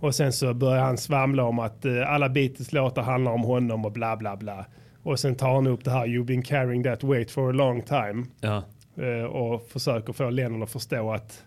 Och 0.00 0.14
sen 0.14 0.32
så 0.32 0.54
börjar 0.54 0.82
han 0.82 0.98
svamla 0.98 1.44
om 1.44 1.58
att 1.58 1.84
eh, 1.84 2.10
alla 2.12 2.28
Beatles 2.28 2.72
låtar 2.72 3.02
handlar 3.02 3.32
om 3.32 3.42
honom 3.42 3.84
och 3.84 3.92
bla 3.92 4.16
bla 4.16 4.36
bla. 4.36 4.66
Och 5.02 5.20
sen 5.20 5.34
tar 5.34 5.54
han 5.54 5.66
upp 5.66 5.84
det 5.84 5.90
här 5.90 6.06
You've 6.06 6.24
been 6.24 6.42
carrying 6.42 6.84
that 6.84 7.04
weight 7.04 7.30
for 7.30 7.48
a 7.48 7.52
long 7.52 7.82
time. 7.82 8.24
Ja. 8.40 8.62
Eh, 9.04 9.24
och 9.24 9.68
försöker 9.68 10.12
få 10.12 10.30
Lennon 10.30 10.62
att 10.62 10.70
förstå 10.70 11.12
att, 11.12 11.44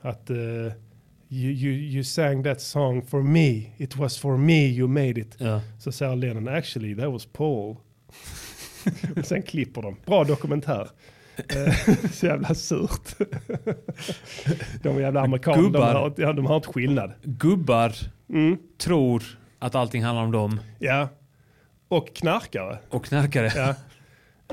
att 0.00 0.30
you, 1.28 1.50
you, 1.52 1.72
you 1.72 2.04
sang 2.04 2.42
that 2.42 2.60
song 2.60 3.02
for 3.02 3.22
me. 3.22 3.72
It 3.76 3.96
was 3.96 4.18
for 4.18 4.36
me 4.38 4.66
you 4.66 4.88
made 4.88 5.20
it. 5.20 5.34
Ja. 5.38 5.60
Så 5.78 5.92
säger 5.92 6.16
Lennon 6.16 6.48
actually 6.48 6.94
that 6.94 7.12
was 7.12 7.26
Paul. 7.26 7.76
Och 9.16 9.24
Sen 9.26 9.42
klipper 9.42 9.82
de. 9.82 9.96
Bra 10.06 10.24
dokumentär. 10.24 10.88
Eh, 11.36 11.74
Så 12.12 12.26
jävla 12.26 12.54
surt. 12.54 13.14
De 14.82 15.00
jävla 15.00 15.20
amerikaner, 15.20 15.56
de 15.56 15.62
Gubbar. 15.64 15.94
har, 15.94 16.14
ja, 16.16 16.32
de 16.32 16.46
har 16.46 16.56
inte 16.56 16.68
skillnad. 16.68 17.12
Gubbar 17.22 17.92
Mm. 18.30 18.58
tror 18.78 19.22
att 19.58 19.74
allting 19.74 20.04
handlar 20.04 20.24
om 20.24 20.32
dem. 20.32 20.60
Ja. 20.78 21.08
Och 21.88 22.14
knarkare. 22.16 22.78
Och 22.90 23.04
knarkare. 23.04 23.52
Ja. 23.56 23.68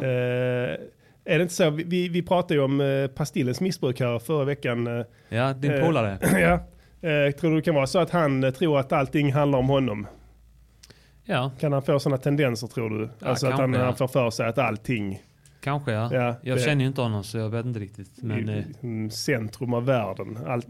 Eh, 0.08 0.78
är 1.26 1.38
det 1.38 1.42
inte 1.42 1.54
så? 1.54 1.70
Vi- 1.70 2.10
Vi, 2.10 2.22
pratade 2.22 2.54
ju 2.54 2.60
om 2.62 2.82
eh, 2.82 3.08
Pastillens 3.08 3.62
missbruk 3.62 4.00
här 4.00 4.20
förra 4.20 4.46
veckan. 4.46 4.88
eh, 5.00 5.06
Ja, 5.30 5.54
din 5.54 5.72
Eh, 5.72 5.86
polare. 5.86 6.18
ja. 6.40 6.60
Eh, 7.10 7.32
tror 7.32 7.50
du 7.52 7.56
det 7.56 7.62
kan 7.62 7.76
vara 7.76 7.88
så 7.88 8.00
att 8.00 8.10
han 8.10 8.44
eh, 8.44 8.52
tror 8.52 8.80
att 8.80 8.92
allting 8.92 9.34
handlar 9.34 9.60
om 9.60 9.70
honom? 9.70 10.08
Ja, 11.24 11.52
Kan 11.60 11.74
han 11.74 11.82
få 11.82 12.00
sådana 12.00 12.18
tendenser 12.18 12.68
tror 12.68 12.90
du? 12.90 13.10
Ja, 13.20 13.28
alltså 13.28 13.48
att 13.48 13.54
han, 13.60 13.74
ja. 13.74 13.84
han 13.84 13.96
får 13.96 14.08
för 14.08 14.30
sig 14.30 14.48
att 14.48 14.58
allting 14.58 15.22
kanske 15.62 15.92
ja. 15.92 16.10
Ja, 16.14 16.36
jag 16.42 16.58
det- 16.58 16.62
känner 16.62 16.82
ju 16.82 16.88
inte 16.88 17.02
honom 17.02 17.24
så 17.24 17.38
jag 17.38 17.50
vet 17.50 17.66
inte 17.66 17.80
riktigt. 17.80 18.12
Men 18.24 18.50
i 18.50 18.58
eh, 18.58 19.10
centrum 19.10 19.74
av 19.74 19.86
världen, 19.86 20.38
all, 20.48 20.62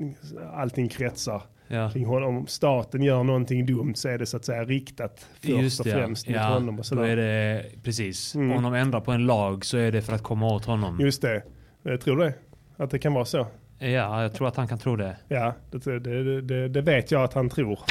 allting 0.53 0.87
kretsar 0.89 1.41
ja. 1.67 1.89
kring 1.89 2.05
honom. 2.05 2.37
Om 2.37 2.47
staten 2.47 3.03
gör 3.03 3.23
någonting 3.23 3.65
dumt 3.65 3.95
så 3.95 4.09
är 4.09 4.17
det 4.17 4.25
så 4.25 4.37
att 4.37 4.45
säga 4.45 4.63
riktat 4.63 5.25
först 5.41 5.49
Just 5.61 5.79
och 5.79 5.85
främst 5.85 6.27
mot 6.27 6.35
ja. 6.35 6.43
honom. 6.43 6.69
Och 6.69 6.75
Då 6.77 6.83
sådär. 6.83 7.03
är 7.03 7.15
det, 7.15 7.65
precis. 7.83 8.35
Mm. 8.35 8.57
Om 8.57 8.63
de 8.63 8.73
ändrar 8.73 8.99
på 8.99 9.11
en 9.11 9.25
lag 9.25 9.65
så 9.65 9.77
är 9.77 9.91
det 9.91 10.01
för 10.01 10.13
att 10.13 10.23
komma 10.23 10.53
åt 10.53 10.65
honom. 10.65 10.99
Just 10.99 11.21
det. 11.21 11.43
Eh, 11.85 11.95
tror 11.95 12.17
du 12.17 12.23
det? 12.23 12.33
Att 12.77 12.91
det 12.91 12.99
kan 12.99 13.13
vara 13.13 13.25
så? 13.25 13.47
Ja, 13.79 14.21
jag 14.21 14.33
tror 14.33 14.47
att 14.47 14.55
han 14.55 14.67
kan 14.67 14.77
tro 14.77 14.95
det. 14.95 15.17
Ja, 15.27 15.53
det, 15.71 15.99
det, 15.99 16.41
det, 16.41 16.67
det 16.67 16.81
vet 16.81 17.11
jag 17.11 17.23
att 17.23 17.33
han 17.33 17.49
tror. 17.49 17.79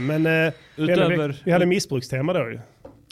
Men 0.00 0.26
eh, 0.26 0.52
vi, 0.76 0.90
hade, 0.90 0.92
Utöver- 0.92 1.42
vi 1.44 1.52
hade 1.52 1.66
missbrukstema 1.66 2.32
då 2.32 2.50
ju. 2.50 2.60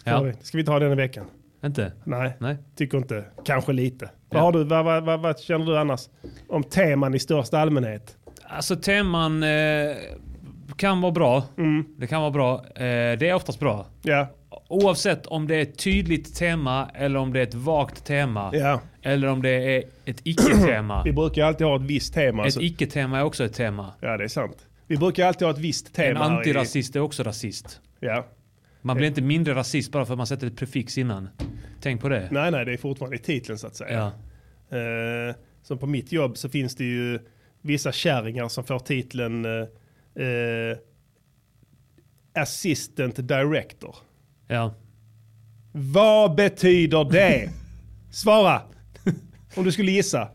Ja. 0.04 0.32
Ska 0.40 0.58
vi 0.58 0.64
ta 0.64 0.78
den 0.78 0.92
i 0.92 0.94
veckan? 0.94 1.26
Inte? 1.64 1.92
Nej, 2.04 2.32
Nej. 2.38 2.56
tycker 2.76 2.98
inte. 2.98 3.24
Kanske 3.44 3.72
lite. 3.72 4.10
Vad, 4.30 4.42
har 4.42 4.52
du, 4.52 4.64
vad, 4.64 4.84
vad, 4.84 5.04
vad, 5.04 5.20
vad 5.20 5.40
känner 5.40 5.66
du 5.66 5.78
annars 5.78 6.08
om 6.48 6.62
teman 6.64 7.14
i 7.14 7.18
största 7.18 7.58
allmänhet? 7.58 8.16
Alltså 8.42 8.76
teman 8.76 9.42
eh, 9.42 9.48
kan 10.76 11.00
vara 11.00 11.12
bra. 11.12 11.42
Mm. 11.58 11.84
Det 11.98 12.06
kan 12.06 12.20
vara 12.20 12.30
bra. 12.30 12.54
Eh, 12.74 13.18
det 13.18 13.28
är 13.28 13.34
oftast 13.34 13.60
bra. 13.60 13.86
Ja, 14.02 14.28
Oavsett 14.68 15.26
om 15.26 15.46
det 15.48 15.56
är 15.56 15.62
ett 15.62 15.78
tydligt 15.78 16.34
tema 16.34 16.88
eller 16.94 17.18
om 17.18 17.32
det 17.32 17.38
är 17.38 17.42
ett 17.42 17.54
vagt 17.54 18.04
tema. 18.04 18.50
ja. 18.52 18.80
Eller 19.02 19.28
om 19.28 19.42
det 19.42 19.50
är 19.76 19.84
ett 20.04 20.20
icke-tema. 20.24 21.02
Vi 21.04 21.12
brukar 21.12 21.44
alltid 21.44 21.66
ha 21.66 21.76
ett 21.76 21.82
visst 21.82 22.14
tema. 22.14 22.42
Ett 22.42 22.44
Alltså. 22.46 22.60
icke-tema 22.60 23.18
är 23.18 23.22
också 23.24 23.44
ett 23.44 23.54
tema. 23.54 23.92
Ja, 24.00 24.16
det 24.16 24.24
är 24.24 24.28
sant. 24.28 24.56
Vi 24.86 24.96
brukar 24.96 25.26
alltid 25.26 25.46
ha 25.48 25.52
ett 25.54 25.58
visst 25.60 25.86
En 25.88 25.92
tema. 25.94 26.20
i- 26.20 26.22
antirasist 26.36 26.96
är 26.96 27.00
också 27.00 27.22
rasist. 27.22 27.80
Ja. 28.00 28.26
Man 28.82 28.96
blir 28.96 29.08
inte 29.08 29.22
mindre 29.22 29.54
rasist 29.54 29.92
bara 29.92 30.06
för 30.06 30.14
att 30.14 30.18
man 30.18 30.26
sätter 30.26 30.46
ett 30.46 30.56
prefix 30.56 30.98
innan. 30.98 31.28
Tänk 31.80 32.00
på 32.00 32.08
det. 32.08 32.28
Nej, 32.30 32.50
nej, 32.50 32.64
det 32.64 32.72
är 32.72 32.76
fortfarande 32.76 33.16
i 33.16 33.18
titeln 33.18 33.58
så 33.58 33.66
att 33.66 33.76
säga. 33.76 34.12
Ja. 34.68 34.78
Eh, 34.78 35.34
som 35.62 35.78
på 35.78 35.86
mitt 35.86 36.12
jobb 36.12 36.36
så 36.36 36.48
finns 36.48 36.74
det 36.76 36.84
ju 36.84 37.18
vissa 37.60 37.92
kärringar 37.92 38.48
som 38.48 38.64
får 38.64 38.78
titeln 38.78 39.44
eh, 39.44 40.24
eh, 40.24 40.76
Assistant 42.34 43.28
Director. 43.28 43.96
Ja. 44.46 44.74
Vad 45.72 46.34
betyder 46.34 47.04
det? 47.04 47.50
Svara! 48.10 48.62
Om 49.54 49.64
du 49.64 49.72
skulle 49.72 49.92
gissa. 49.92 50.28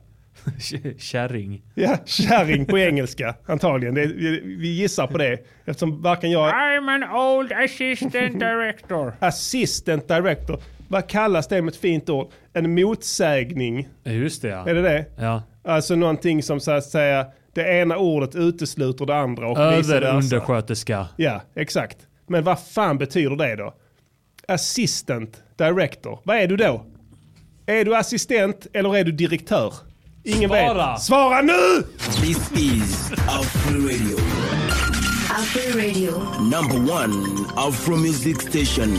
Kärring. 0.97 1.62
Ja, 1.75 1.97
kärring 2.05 2.65
på 2.65 2.77
engelska 2.77 3.35
antagligen. 3.45 3.95
Det, 3.95 4.05
vi, 4.05 4.41
vi 4.57 4.67
gissar 4.67 5.07
på 5.07 5.17
det 5.17 5.39
eftersom 5.65 6.01
varken 6.01 6.31
jag... 6.31 6.53
I'm 6.53 6.89
an 6.95 7.03
old 7.03 7.51
assistant 7.51 8.39
director. 8.39 9.13
Assistant 9.19 10.07
Director. 10.07 10.62
Vad 10.88 11.07
kallas 11.07 11.47
det 11.47 11.62
med 11.62 11.71
ett 11.71 11.79
fint 11.79 12.09
ord? 12.09 12.31
En 12.53 12.75
motsägning. 12.75 13.88
Just 14.03 14.41
det 14.41 14.47
ja. 14.47 14.69
Är 14.69 14.75
det 14.75 14.81
det? 14.81 15.05
ja. 15.17 15.43
Alltså 15.63 15.95
någonting 15.95 16.43
som 16.43 16.59
så 16.59 16.71
att 16.71 16.83
säga 16.83 17.25
det 17.53 17.79
ena 17.81 17.97
ordet 17.97 18.35
utesluter 18.35 19.05
det 19.05 19.15
andra 19.15 19.47
och. 19.47 19.57
Överundersköterska. 19.59 21.07
Ja, 21.17 21.41
exakt. 21.55 21.97
Men 22.27 22.43
vad 22.43 22.59
fan 22.59 22.97
betyder 22.97 23.35
det 23.35 23.55
då? 23.55 23.73
Assistant 24.47 25.43
director. 25.57 26.19
Vad 26.23 26.38
är 26.38 26.47
du 26.47 26.57
då? 26.57 26.85
Är 27.65 27.85
du 27.85 27.95
assistent 27.95 28.67
eller 28.73 28.95
är 28.97 29.03
du 29.03 29.12
direktör? 29.12 29.73
Ingen 30.25 30.49
Svara! 30.49 30.91
vet. 30.91 31.01
Svara 31.01 31.41
nu! 31.41 31.83
This 32.21 32.51
is 32.51 33.11
Afro 33.11 33.79
Radio, 33.79 34.17
Afro 35.29 35.79
Radio. 35.79 36.11
number 36.39 36.93
one 36.93 37.13
Afro 37.55 37.95
music 37.95 38.41
station. 38.41 38.97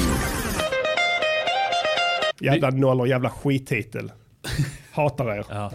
Jävla 2.41 2.71
nollor, 2.71 3.09
jävla 3.09 3.31
skittitel. 3.31 4.13
Hatar 4.93 5.39
er. 5.39 5.45
Ja. 5.49 5.73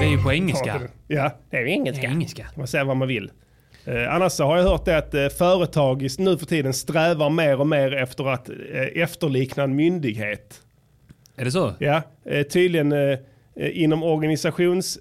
Det 0.00 0.06
är 0.06 0.10
ju 0.10 0.22
på 0.22 0.32
engelska. 0.32 0.80
Ja, 1.08 1.30
det 1.50 1.56
är 1.56 1.60
ju 1.60 1.70
engelska. 1.70 2.06
Engelska. 2.06 2.46
man 2.56 2.66
säga 2.66 2.84
vad 2.84 2.96
man 2.96 3.08
vill. 3.08 3.30
Eh, 3.84 4.14
annars 4.14 4.32
så 4.32 4.44
har 4.44 4.56
jag 4.56 4.64
hört 4.64 4.84
det 4.84 4.98
att 4.98 5.14
eh, 5.14 5.28
företag 5.28 6.06
nu 6.18 6.38
för 6.38 6.46
tiden 6.46 6.74
strävar 6.74 7.30
mer 7.30 7.60
och 7.60 7.66
mer 7.66 7.94
efter 7.94 8.28
att 8.28 8.48
eh, 8.48 9.02
efterlikna 9.02 9.62
en 9.62 9.76
myndighet. 9.76 10.60
Är 11.36 11.44
det 11.44 11.50
så? 11.50 11.72
Ja, 11.78 12.02
eh, 12.24 12.42
tydligen 12.42 12.92
eh, 12.92 13.18
inom 13.56 14.02
organisations, 14.02 14.98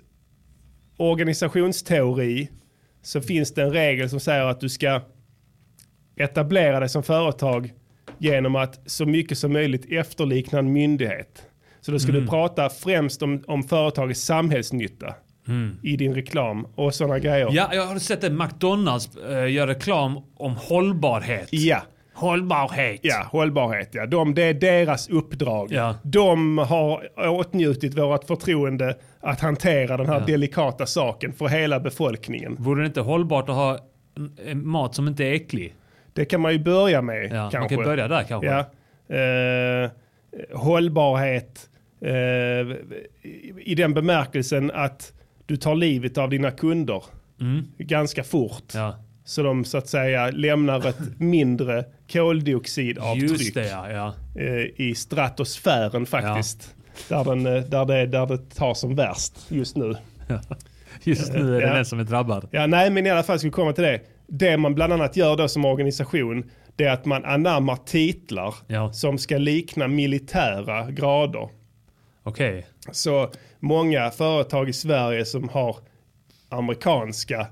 organisationsteori 0.98 2.50
så 3.02 3.22
finns 3.22 3.54
det 3.54 3.64
en 3.64 3.72
regel 3.72 4.10
som 4.10 4.20
säger 4.20 4.46
att 4.46 4.60
du 4.60 4.70
ska 4.70 5.02
etablera 6.16 6.80
dig 6.80 6.90
som 6.90 7.04
företag 7.04 7.74
genom 8.18 8.56
att 8.56 8.80
så 8.86 9.06
mycket 9.06 9.38
som 9.38 9.54
möjligt 9.54 9.86
efterlikna 9.92 10.60
en 10.60 10.74
myndighet. 10.74 11.46
Så 11.82 11.92
då 11.92 12.00
ska 12.00 12.12
du 12.12 12.28
prata 12.28 12.70
främst 12.70 13.22
om, 13.22 13.44
om 13.48 13.64
företagets 13.64 14.22
samhällsnytta 14.22 15.16
i 15.84 15.98
din 15.98 16.14
reklam 16.14 16.68
och 16.76 16.96
sådana 16.96 17.20
grejer. 17.20 17.50
Ja, 17.52 17.70
jag 17.74 17.86
har 17.86 18.00
sett 18.00 18.22
det. 18.22 18.30
McDonalds 18.30 19.18
äh, 19.18 19.52
gör 19.52 19.68
reklam 19.68 20.18
om 20.36 20.56
hållbarhet. 20.56 21.48
Ja. 21.52 21.82
Hållbarhet. 22.16 23.00
Ja, 23.04 23.28
hållbarhet. 23.32 23.90
Ja. 23.92 24.06
De, 24.06 24.34
det 24.36 24.44
är 24.44 24.54
deras 24.54 25.10
uppdrag. 25.10 25.68
Ja. 25.72 25.96
De 26.04 26.58
har 26.58 27.10
åtnjutit 27.30 27.98
vårt 27.98 28.24
förtroende 28.24 28.98
att 29.20 29.40
hantera 29.42 29.98
den 29.98 30.06
här 30.08 30.20
Ja. 30.20 30.26
delikata 30.26 30.86
saken 30.86 31.34
för 31.34 31.48
hela 31.48 31.80
befolkningen. 31.80 32.56
Vore 32.60 32.82
det 32.82 32.86
inte 32.88 33.02
hållbart 33.02 33.50
att 33.50 33.56
ha 33.56 33.78
mat 34.54 34.96
som 34.96 35.08
inte 35.08 35.24
är 35.26 35.34
äcklig? 35.34 35.76
Det 36.14 36.26
kan 36.26 36.42
man 36.42 36.52
ju 36.54 36.60
börja 36.60 37.02
med 37.02 37.26
Ja, 37.32 37.42
man 37.42 37.52
kanske. 37.52 37.76
kan 37.76 37.84
börja 37.84 38.08
där 38.08 38.24
kanske. 38.24 38.48
Ja. 38.50 38.66
Eh, 39.16 39.90
hållbarhet 40.54 41.70
eh, 42.02 42.12
i 43.66 43.76
den 43.78 43.94
bemärkelsen 43.94 44.72
att 44.74 45.14
du 45.46 45.58
tar 45.58 45.76
livet 45.76 46.18
av 46.18 46.30
dina 46.30 46.52
kunder 46.52 47.04
ganska 47.78 48.24
fort. 48.24 48.74
Mm. 48.76 48.86
Ja. 48.86 48.96
Så 49.25 49.44
de 49.44 49.65
så 49.65 49.77
att 49.77 49.88
säga 49.88 50.32
lämnar 50.32 50.88
ett 50.88 51.20
mindre 51.20 51.86
koldioxidavtryck. 52.12 53.53
Det 53.53 53.67
ja. 53.67 53.91
ja. 53.91 54.13
eh, 54.41 54.82
i 54.82 54.96
stratosfären 54.96 56.05
faktiskt. 56.05 56.75
Där, 57.10 57.24
den, 57.24 57.46
eh, 57.46 57.63
där, 57.63 57.86
det, 57.86 58.05
där 58.05 58.25
det 58.25 58.38
tar 58.55 58.74
som 58.74 58.96
värst 58.96 59.34
just 59.48 59.75
nu. 59.75 59.96
Just 61.03 61.34
nu 61.34 61.55
är 61.55 61.62
det 61.62 61.67
Ja. 61.67 61.74
den 61.74 61.86
som 61.86 62.00
är 62.00 62.03
drabbad. 62.03 62.48
Ja, 62.51 62.67
nej, 62.67 62.89
men 62.89 63.05
i 63.05 63.10
alla 63.10 63.24
fall 63.24 63.39
ska 63.39 63.48
vi 63.48 63.51
komma 63.51 63.74
till 63.74 63.84
det. 63.84 64.00
Det 64.27 64.58
man 64.58 64.75
bland 64.75 64.94
annat 64.94 65.17
gör 65.17 65.38
då 65.38 65.48
som 65.48 65.65
organisation, 65.65 66.50
det 66.75 66.84
är 66.84 66.91
att 66.91 67.05
man 67.05 67.25
anammar 67.25 67.77
titlar 67.86 68.55
Ja. 68.67 68.94
som 68.94 69.17
ska 69.17 69.38
likna 69.38 69.88
militära 69.88 70.91
grader. 70.91 71.50
Okej. 72.24 72.67
Så 72.91 73.32
många 73.60 74.12
företag 74.12 74.70
i 74.70 74.74
Sverige 74.74 75.25
som 75.25 75.50
har 75.50 75.75
amerikanska, 76.50 77.48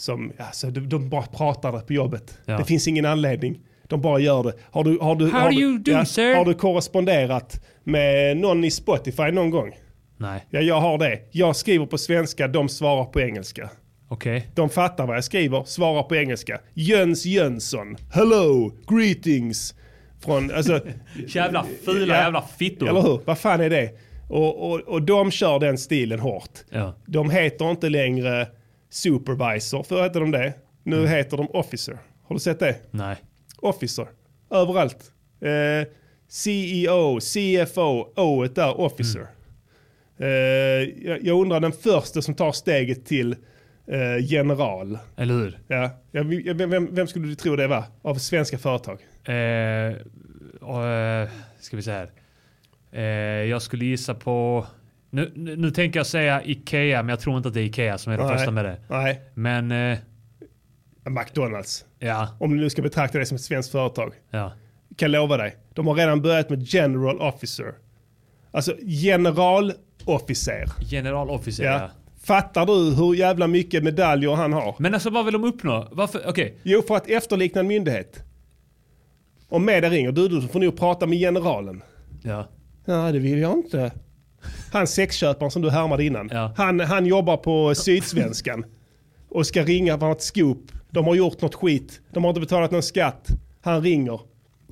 som, 0.00 0.32
alltså, 0.38 0.70
de, 0.70 0.88
de 0.88 1.08
bara 1.08 1.22
pratar 1.22 1.72
det 1.72 1.80
på 1.80 1.92
jobbet. 1.92 2.38
Ja. 2.44 2.58
Det 2.58 2.64
finns 2.64 2.88
ingen 2.88 3.06
anledning. 3.06 3.58
De 3.88 4.00
bara 4.00 4.18
gör 4.18 4.42
det. 4.42 4.52
Har 4.70 4.84
du, 4.84 4.98
har 5.00 5.16
du, 5.16 5.30
How 5.30 5.40
har 5.40 5.50
du, 5.50 5.78
do, 5.78 6.04
sir? 6.04 6.34
Har 6.36 6.44
du 6.44 6.54
korresponderat 6.54 7.64
med 7.84 8.36
någon 8.36 8.64
i 8.64 8.70
Spotify 8.70 9.30
någon 9.30 9.50
gång? 9.50 9.76
Nej. 10.16 10.46
Ja, 10.50 10.60
jag 10.60 10.80
har 10.80 10.98
det. 10.98 11.18
Jag 11.30 11.56
skriver 11.56 11.86
på 11.86 11.98
svenska, 11.98 12.48
de 12.48 12.68
svarar 12.68 13.04
på 13.04 13.20
engelska. 13.20 13.70
Okej. 14.08 14.50
De 14.54 14.68
fattar 14.68 15.06
vad 15.06 15.16
jag 15.16 15.24
skriver, 15.24 15.64
svarar 15.64 16.02
på 16.02 16.16
engelska. 16.16 16.60
Jöns 16.74 17.26
Jönsson, 17.26 17.96
hello, 18.12 18.72
greetings. 18.88 19.74
Från, 20.24 20.50
alltså, 20.50 20.80
Jävla 21.28 21.66
fula 21.84 22.14
Ja. 22.14 22.20
jävla 22.22 22.42
fittor. 22.58 22.88
eller 22.88 23.02
hur? 23.02 23.20
Vad 23.24 23.38
fan 23.38 23.60
är 23.60 23.70
det? 23.70 23.90
Och, 24.28 24.70
och, 24.70 24.80
och 24.80 25.02
de 25.02 25.30
kör 25.30 25.58
den 25.58 25.78
stilen 25.78 26.20
hårt. 26.20 26.50
Ja. 26.70 26.94
De 27.06 27.30
heter 27.30 27.70
inte 27.70 27.88
längre 27.88 28.46
supervisor, 28.90 29.82
för 29.82 30.02
heter 30.02 30.20
de 30.20 30.30
det. 30.30 30.52
Nu 30.82 30.96
Mm. 30.96 31.08
heter 31.10 31.36
de 31.36 31.46
officer. 31.50 31.98
Har 32.22 32.34
du 32.36 32.40
sett 32.40 32.58
det? 32.58 32.76
Nej. 32.90 33.16
Officer. 33.58 34.06
Överallt. 34.50 35.12
Eh, 35.40 35.88
CEO, 36.28 37.20
CFO, 37.20 38.12
O 38.16 38.46
där, 38.54 38.80
officer. 38.80 39.26
Eh, 40.18 40.26
jag, 40.28 41.18
jag 41.22 41.40
undrar 41.40 41.60
den 41.60 41.72
första 41.72 42.22
som 42.22 42.34
tar 42.34 42.52
steget 42.52 43.06
till 43.06 43.32
eh, 43.86 44.16
general. 44.32 44.98
Eller 45.16 45.34
hur? 45.34 45.58
Ja. 45.68 45.90
Ja, 46.10 46.22
vem, 46.54 46.94
vem 46.94 47.06
skulle 47.06 47.26
du 47.28 47.34
tro 47.34 47.56
det 47.56 47.66
var 47.66 47.84
av 48.02 48.14
svenska 48.14 48.58
företag? 48.58 48.98
Eh, 49.24 49.96
och, 50.60 50.86
eh, 50.86 51.28
ska 51.60 51.76
vi 51.76 51.82
säga 51.82 51.96
här. 51.98 52.10
Eh, 52.92 53.48
jag 53.50 53.62
skulle 53.62 53.84
gissa 53.84 54.14
på... 54.14 54.66
Nu, 55.10 55.32
nu, 55.34 55.56
nu 55.56 55.70
tänker 55.70 55.98
jag 56.00 56.06
säga 56.06 56.42
Ikea, 56.44 57.02
men 57.02 57.08
jag 57.08 57.20
tror 57.20 57.36
inte 57.36 57.48
att 57.48 57.54
det 57.54 57.60
är 57.60 57.64
Ikea 57.64 57.98
som 57.98 58.12
är 58.12 58.18
det 58.18 58.24
Nej. 58.26 58.36
första 58.36 58.50
med 58.50 58.64
det. 58.64 58.76
Nej, 58.88 59.20
Men 59.34 59.70
eh, 59.72 59.98
McDonalds. 61.04 61.84
ja, 61.98 62.28
Om 62.40 62.50
du 62.50 62.56
nu 62.56 62.70
ska 62.70 62.82
betrakta 62.82 63.18
det 63.18 63.26
som 63.26 63.34
ett 63.34 63.40
svenskt 63.42 63.72
företag. 63.72 64.12
ja. 64.30 64.52
Kan 64.96 65.12
lova 65.12 65.36
dig. 65.36 65.56
De 65.74 65.86
har 65.86 65.94
redan 65.94 66.22
börjat 66.22 66.50
med 66.50 66.62
general 66.62 67.20
officer. 67.20 67.74
Alltså 68.50 68.76
generalofficer. 69.02 70.64
Generalofficer, 70.90 71.64
Ja. 71.64 71.72
ja. 71.72 71.90
Fattar 72.22 72.66
du 72.66 72.94
hur 72.94 73.14
jävla 73.14 73.46
mycket 73.46 73.84
medaljer 73.84 74.30
han 74.34 74.52
har? 74.52 74.74
Men 74.78 74.94
alltså 74.94 75.10
vad 75.10 75.24
vill 75.24 75.32
de 75.32 75.44
uppnå? 75.44 75.88
Varför? 75.92 76.20
Okej. 76.26 76.58
Jo, 76.62 76.82
för 76.88 76.96
att 76.96 77.10
efterlikna 77.10 77.60
en 77.60 77.66
myndighet. 77.66 78.22
Om 79.48 79.64
media 79.64 79.90
ringer, 79.90 80.12
du, 80.12 80.28
du 80.28 80.48
får 80.48 80.60
nog 80.60 80.76
prata 80.78 81.06
med 81.06 81.18
generalen. 81.18 81.82
Ja. 82.22 82.48
Ja, 82.84 83.12
det 83.12 83.18
vill 83.18 83.38
jag 83.38 83.52
inte. 83.52 83.92
Han 84.72 84.86
sexköparen 84.86 85.50
som 85.50 85.62
du 85.62 85.70
härmade 85.70 86.04
innan. 86.04 86.28
Ja. 86.32 86.52
Han, 86.56 86.80
han 86.80 87.06
jobbar 87.06 87.36
på 87.36 87.74
Sydsvenskan. 87.74 88.64
Och 89.28 89.46
ska 89.46 89.62
ringa 89.64 89.98
för 89.98 90.06
något 90.06 90.22
scoop. 90.22 90.72
De 90.90 91.04
har 91.06 91.14
gjort 91.14 91.40
något 91.42 91.54
skit. 91.54 92.00
De 92.12 92.24
har 92.24 92.30
inte 92.30 92.40
betalat 92.40 92.70
någon 92.70 92.82
skatt. 92.82 93.28
Han 93.62 93.82
ringer 93.82 94.20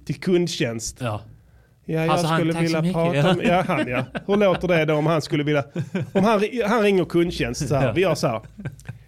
till 0.04 0.20
kundtjänst. 0.20 0.96
Ja. 1.00 1.20
Ja, 1.84 1.94
jag 2.00 2.08
Alltså, 2.08 2.26
han- 2.26 2.38
skulle 2.38 2.52
så 2.52 2.58
vilja 2.60 2.82
mycket. 2.82 2.94
prata 2.94 3.34
med... 3.34 3.46
Ja, 3.46 3.64
han 3.66 3.88
ja. 3.88 4.04
Hur 4.26 4.36
låter 4.36 4.68
det 4.68 4.84
då 4.84 4.94
om 4.94 5.06
han 5.06 5.22
skulle 5.22 5.44
vilja... 5.44 5.64
Om 6.12 6.24
han, 6.24 6.42
han 6.66 6.82
ringer 6.82 7.04
kundtjänst 7.04 7.68
så 7.68 7.74
här. 7.74 7.86
Ja. 7.86 7.92
Vi 7.92 8.00
gör 8.00 8.14
så 8.14 8.26
här. 8.26 8.40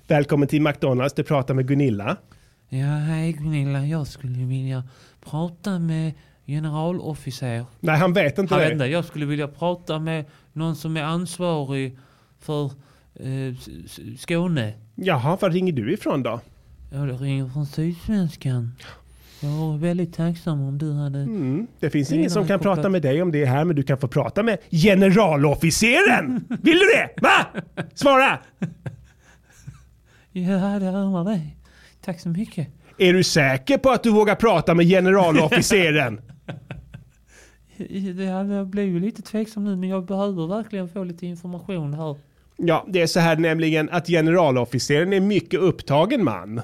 Välkommen 0.07 0.49
till 0.49 0.63
McDonalds. 0.63 1.15
Du 1.15 1.23
pratar 1.23 1.55
med 1.55 1.69
Gunilla. 1.69 2.17
Ja, 2.69 2.87
hej 2.87 3.33
Gunilla. 3.33 3.87
Jag 3.87 4.07
skulle 4.07 4.45
vilja 4.45 4.85
prata 5.31 5.79
med 5.79 6.13
generalofficer. 6.47 7.65
Nej, 7.81 7.97
han 7.99 8.13
vet 8.13 8.39
inte 8.39 8.55
Han 8.55 8.61
det. 8.61 8.67
vet 8.67 8.73
inte, 8.73 8.85
jag 8.87 9.05
skulle 9.05 9.27
vilja 9.27 9.49
prata 9.49 9.99
med 9.99 10.25
någon 10.53 10.77
som 10.77 10.97
är 10.97 11.03
ansvarig 11.03 11.99
för 12.41 12.65
eh, 13.15 13.55
Skåne. 14.19 14.73
Jaha, 14.95 15.39
var 15.41 15.51
ringer 15.51 15.73
du 15.73 15.93
ifrån 15.95 16.23
då? 16.23 16.41
Ja, 16.93 16.99
det 16.99 17.13
ringer 17.13 17.49
från 17.49 17.67
Sydsvenskan. 17.67 18.73
Jag 19.43 19.49
vore 19.51 19.79
väldigt 19.79 20.15
tacksam 20.15 20.61
om 20.61 20.79
du 20.79 20.93
hade... 20.93 21.19
Mm. 21.19 21.67
Det 21.81 21.91
finns 21.91 22.13
ingen 22.13 22.31
som 22.31 22.47
kan 22.47 22.59
kopplat- 22.59 22.77
prata 22.77 22.89
med 22.89 23.03
dig 23.03 23.23
om 23.23 23.33
det 23.33 23.45
här, 23.45 23.65
men 23.65 23.77
du 23.77 23.83
kan 23.83 23.99
få 23.99 24.09
prata 24.09 24.43
med 24.43 24.59
generalofficeren! 24.71 26.45
Vill 26.63 26.79
du 26.79 26.85
det? 26.97 27.11
Va? 27.23 27.47
Svara! 27.95 28.39
Ja, 30.33 30.79
det 30.79 30.93
rör 30.93 31.25
dig. 31.25 31.57
Tack 32.05 32.21
så 32.21 32.29
mycket. 32.29 32.69
Är 32.99 33.13
du 33.13 33.25
säker 33.25 33.79
på 33.79 33.91
att 33.91 34.03
du 34.03 34.11
vågar 34.11 34.35
prata 34.35 34.75
med 34.75 34.87
generalofficeren? 34.87 36.21
Det, 37.89 38.25
jag 38.25 38.67
blir 38.67 38.85
ju 38.85 39.01
lite 39.01 39.23
tveksam 39.23 39.65
nu, 39.65 39.77
men 39.77 39.89
jag 39.89 40.05
behöver 40.07 40.47
verkligen 40.47 40.89
få 40.89 41.05
lite 41.05 41.27
information 41.27 41.95
här. 41.95 42.17
Ja, 42.57 42.87
det 42.89 43.03
är 43.03 43.07
så 43.07 43.21
här 43.21 43.37
nämligen 43.37 43.89
att 43.91 44.07
generalofficeren 44.07 45.13
är 45.13 45.21
mycket 45.21 45.61
upptagen 45.61 46.25
man. 46.25 46.61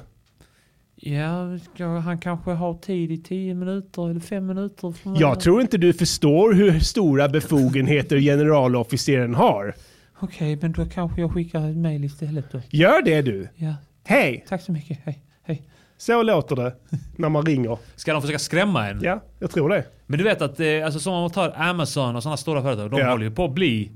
Ja, 0.97 1.59
han 2.05 2.19
kanske 2.19 2.51
ha 2.51 2.79
tid 2.79 3.13
i 3.13 3.19
tio 3.19 3.55
minuter 3.55 4.11
eller 4.11 4.21
fem 4.21 4.47
minuter? 4.47 4.95
Jag 5.19 5.41
tror 5.41 5.61
inte 5.61 5.79
du 5.79 5.93
förstår 5.93 6.53
hur 6.53 6.81
stora 6.81 7.29
befogenheter 7.29 8.19
generalofficeren 8.19 9.35
har. 9.35 9.75
Okej, 10.21 10.59
men 10.63 10.73
då 10.73 10.85
kanske 10.85 11.21
jag 11.21 11.33
skickar 11.33 11.71
ett 11.71 11.77
mejl 11.77 12.05
istället 12.05 12.53
då. 12.53 12.61
Gör 12.71 13.03
det 13.03 13.23
du. 13.23 13.49
Ja, 13.55 13.75
Hej! 14.05 14.45
tack 14.49 14.63
så 14.63 14.73
mycket. 14.73 14.99
Hej, 15.05 15.23
hej. 15.43 15.63
Så 15.99 16.23
låter 16.23 16.57
det 16.57 16.75
när 17.17 17.29
man 17.29 17.47
ringer. 17.47 17.79
Ska 17.97 18.13
de 18.13 18.23
försöka 18.23 18.39
skrämma 18.39 18.89
en? 18.89 19.01
Ja, 19.03 19.23
jag 19.39 19.51
tror 19.51 19.69
det. 19.69 19.85
Men 20.07 20.19
du 20.19 20.25
vet 20.25 20.43
att, 20.43 20.61
eh, 20.61 20.67
alltså 20.85 21.01
som 21.01 21.15
om 21.15 21.21
man 21.21 21.31
tar 21.31 21.53
Amazon 21.57 22.17
och 22.17 22.23
sådana 22.23 22.37
stora 22.37 22.63
företag, 22.63 22.91
de 22.91 23.01
Ja. 23.01 23.11
håller 23.11 23.25
ju 23.25 23.31
på 23.31 23.45
att 23.45 23.53
bli, 23.55 23.91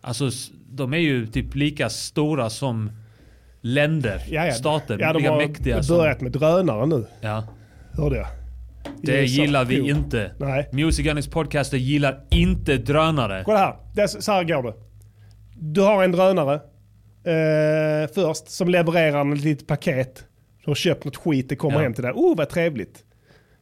alltså 0.00 0.30
de 0.68 0.92
är 0.94 0.98
ju 0.98 1.26
typ 1.26 1.54
lika 1.54 1.88
stora 1.88 2.50
som 2.50 2.90
länder, 3.60 4.22
Ja, 4.30 4.46
ja. 4.46 4.52
stater, 4.52 4.98
ja, 5.00 5.12
de 5.12 5.18
lika 5.18 5.30
har 5.30 5.38
mäktiga 5.38 5.82
som... 5.82 5.96
börjat 5.96 6.20
med 6.20 6.32
drönare 6.32 6.86
nu, 6.86 7.06
Ja. 7.20 7.44
hörde 7.92 8.16
jag. 8.16 8.26
Det 9.02 9.22
USA. 9.22 9.42
gillar 9.42 9.64
vi 9.64 9.76
Jo. 9.78 9.84
inte. 9.96 10.30
Nej. 10.38 10.68
Music 10.72 11.04
Gunnings 11.06 11.28
podcaster 11.28 11.76
gillar 11.76 12.20
inte 12.30 12.76
drönare. 12.76 13.42
Kolla 13.44 13.58
här, 13.58 13.76
det 13.94 14.02
är 14.02 14.06
så 14.06 14.32
här 14.32 14.44
går 14.44 14.62
det. 14.62 14.74
Du 15.56 15.80
har 15.80 16.04
en 16.04 16.12
drönare 16.12 16.54
eh, 17.24 18.10
först 18.14 18.50
som 18.50 18.68
levererar 18.68 19.32
ett 19.32 19.40
litet 19.40 19.66
paket. 19.66 20.24
Du 20.64 20.70
har 20.70 20.74
köpt 20.74 21.04
något 21.04 21.16
skit, 21.16 21.48
det 21.48 21.56
kommer 21.56 21.76
Ja. 21.76 21.82
hem 21.82 21.94
till 21.94 22.02
dig. 22.04 22.12
Oh, 22.14 22.36
vad 22.36 22.48
trevligt. 22.48 23.04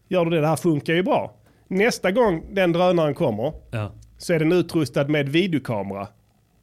Gör 0.08 0.24
du 0.24 0.30
det, 0.30 0.40
det 0.40 0.46
här 0.46 0.56
funkar 0.56 0.94
ju 0.94 1.02
bra. 1.02 1.36
Nästa 1.68 2.10
gång 2.10 2.54
den 2.54 2.72
drönaren 2.72 3.14
kommer 3.14 3.52
Ja. 3.70 3.92
så 4.18 4.32
är 4.32 4.38
den 4.38 4.52
utrustad 4.52 5.08
med 5.08 5.28
videokamera 5.28 6.08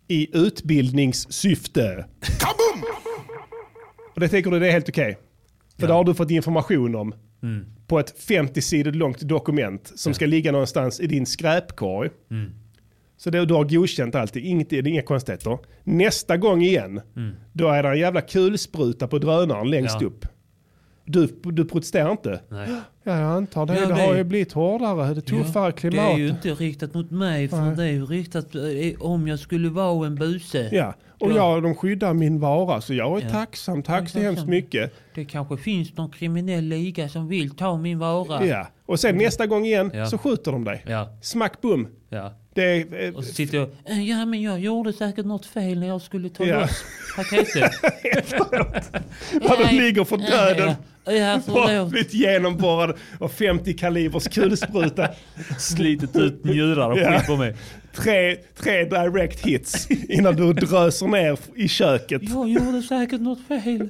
i 0.07 0.37
utbildningssyfte. 0.37 2.05
Och 4.13 4.19
det 4.19 4.27
tänker 4.29 4.51
du 4.51 4.59
det 4.59 4.67
är 4.67 4.71
helt 4.71 4.89
okej? 4.89 5.17
För 5.79 5.87
det 5.87 5.93
har 5.93 6.03
du 6.03 6.13
fått 6.13 6.31
information 6.31 6.95
om 6.95 7.13
på 7.87 7.99
ett 7.99 8.15
50-sidigt 8.29 8.95
långt 8.95 9.19
dokument 9.21 9.91
som 9.95 10.13
ska 10.13 10.25
ligga 10.25 10.51
någonstans 10.51 10.99
i 10.99 11.07
din 11.07 11.25
skräpkorg. 11.25 12.09
Så 13.21 13.29
det, 13.29 13.45
du 13.45 13.53
har 13.53 13.63
godkänt 13.63 14.15
allt, 14.15 14.33
det 14.33 14.39
är, 14.39 14.43
inget, 14.43 14.69
det 14.69 14.77
är 14.77 14.87
inga 14.87 15.01
konstigheter. 15.01 15.57
Nästa 15.83 16.37
gång 16.37 16.61
igen, 16.61 17.01
då 17.53 17.67
är 17.67 17.83
det 17.83 17.89
en 17.89 17.99
jävla 17.99 18.21
kulspruta 18.21 19.07
på 19.07 19.19
drönaren 19.19 19.69
längst 19.69 20.01
Ja. 20.01 20.07
upp. 20.07 20.25
Du, 21.05 21.27
du 21.43 21.65
protesterar 21.65 22.11
inte? 22.11 22.41
Nej. 22.49 22.67
Ja, 23.03 23.19
jag 23.19 23.31
antar 23.31 23.65
det. 23.65 23.73
Ja, 23.75 23.87
det 23.87 23.93
det- 23.93 24.01
har 24.01 24.15
ju 24.15 24.23
blivit 24.23 24.51
hårdare, 24.53 25.13
det 25.13 25.21
tuffare 25.21 25.65
Ja, 25.65 25.71
klimat. 25.71 26.05
Det 26.07 26.13
är 26.13 26.17
ju 26.17 26.29
inte 26.29 26.53
riktat 26.53 26.93
mot 26.93 27.11
mig, 27.11 27.47
för 27.47 27.57
Nej. 27.61 27.75
det 27.75 27.83
är 27.83 27.91
ju 27.91 28.05
riktat 28.05 28.55
eh, 28.55 28.61
om 28.99 29.27
jag 29.27 29.39
skulle 29.39 29.69
vara 29.69 30.07
en 30.07 30.15
buse. 30.15 30.69
Ja, 30.71 30.93
och 31.19 31.31
Ja. 31.31 31.35
ja, 31.55 31.59
de 31.61 31.75
skyddar 31.75 32.13
min 32.13 32.39
vara 32.39 32.81
så 32.81 32.93
jag 32.93 33.19
är 33.19 33.23
Ja. 33.23 33.29
tacksam. 33.29 33.83
Tack 33.83 34.09
så 34.09 34.19
hemskt 34.19 34.45
mycket. 34.47 34.93
Det 35.15 35.25
kanske 35.25 35.57
finns 35.57 35.97
någon 35.97 36.09
kriminell 36.11 36.63
liga 36.63 37.09
som 37.09 37.27
vill 37.27 37.49
ta 37.55 37.77
min 37.77 37.99
vara. 37.99 38.45
Ja. 38.45 38.67
Och 38.85 38.99
sen 38.99 39.17
nästa 39.17 39.47
gång 39.47 39.65
igen 39.65 39.91
så 40.09 40.17
skjuter 40.17 40.51
de 40.51 40.63
dig. 40.63 40.83
Ja. 40.87 41.17
Smack 41.21 41.61
bum. 41.61 41.87
Ja. 42.09 42.33
Det 42.59 43.05
eh, 43.07 43.15
Och 43.15 43.23
så 43.23 43.33
sitter 43.33 43.57
jag... 43.57 43.69
Eh, 43.85 44.09
Ja, 44.09 44.25
men 44.25 44.41
jag 44.41 44.59
gjorde 44.59 44.93
säkert 44.93 45.25
något 45.25 45.45
fel 45.45 45.79
när 45.79 45.87
jag 45.87 46.01
skulle 46.01 46.29
ta 46.29 46.45
Ja. 46.45 46.59
loss 46.59 46.83
paketet. 47.15 47.71
när 49.33 49.57
de 49.57 49.75
Ja, 49.75 49.81
ligger 49.81 50.03
för 50.03 50.17
döden. 50.17 50.75
Ja, 51.05 51.85
blivit 51.85 52.13
genomborrad 52.13 52.97
av 53.19 53.27
50 53.29 53.73
kalibers 53.73 54.27
kulspruta. 54.27 55.07
Slitit 55.59 56.15
ut 56.15 56.43
njurar 56.45 56.91
och 56.91 56.97
skit 56.97 57.27
på 57.27 57.35
mig. 57.35 57.55
Tre, 57.95 58.35
tre 58.61 58.83
direct 58.83 59.45
hits 59.45 59.87
innan 59.91 60.35
du 60.35 60.53
dröser 60.53 61.07
ner 61.07 61.39
i 61.55 61.67
köket. 61.67 62.21
Jag 62.29 62.49
gjorde 62.49 62.81
säkert 62.81 63.21
något 63.21 63.47
fel. 63.47 63.89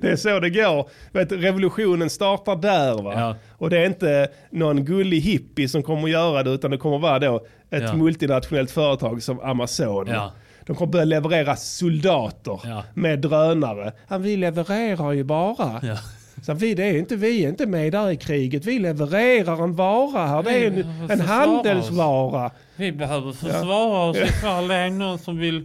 Det 0.00 0.08
är 0.10 0.16
så 0.16 0.40
det 0.40 0.50
går. 0.50 0.90
Vet, 1.12 1.32
revolutionen 1.32 2.10
startar 2.10 2.56
där 2.56 3.02
va. 3.02 3.12
Ja. 3.16 3.36
Och 3.58 3.70
det 3.70 3.78
är 3.78 3.86
inte 3.86 4.28
någon 4.50 4.84
gullig 4.84 5.20
hippie 5.20 5.68
som 5.68 5.82
kommer 5.82 6.02
att 6.04 6.10
göra 6.10 6.42
det 6.42 6.50
utan 6.50 6.70
det 6.70 6.78
kommer 6.78 6.98
vara 6.98 7.18
då 7.18 7.46
ett 7.70 7.82
Ja. 7.82 7.94
multinationellt 7.94 8.70
företag 8.70 9.22
som 9.22 9.40
Amazon. 9.40 10.06
Ja. 10.06 10.32
De 10.66 10.76
kommer 10.76 10.92
börja 10.92 11.04
leverera 11.04 11.56
soldater 11.56 12.60
Ja. 12.64 12.84
med 12.94 13.18
drönare. 13.20 13.92
Ja, 14.08 14.18
vi 14.18 14.36
levererar 14.36 15.12
ju 15.12 15.24
bara. 15.24 15.80
Ja. 15.82 15.96
Så 16.42 16.54
vi, 16.54 16.74
det 16.74 16.84
är 16.84 16.98
inte, 16.98 17.16
vi 17.16 17.44
är 17.44 17.48
inte 17.48 17.66
med 17.66 17.92
där 17.92 18.10
i 18.10 18.16
kriget. 18.16 18.64
Vi 18.64 18.78
levererar 18.78 19.62
en 19.64 19.76
vara 19.76 20.26
här. 20.26 20.42
Det 20.42 20.50
är 20.50 20.66
en, 20.66 21.10
en 21.10 21.20
handelsvara. 21.20 22.50
Vi 22.76 22.92
behöver 22.92 23.32
försvara 23.32 24.10
oss 24.10 24.16
ifall 24.16 24.68
det 24.68 24.74
är 24.74 24.90
någon 24.90 25.18
som 25.18 25.38
vill 25.38 25.64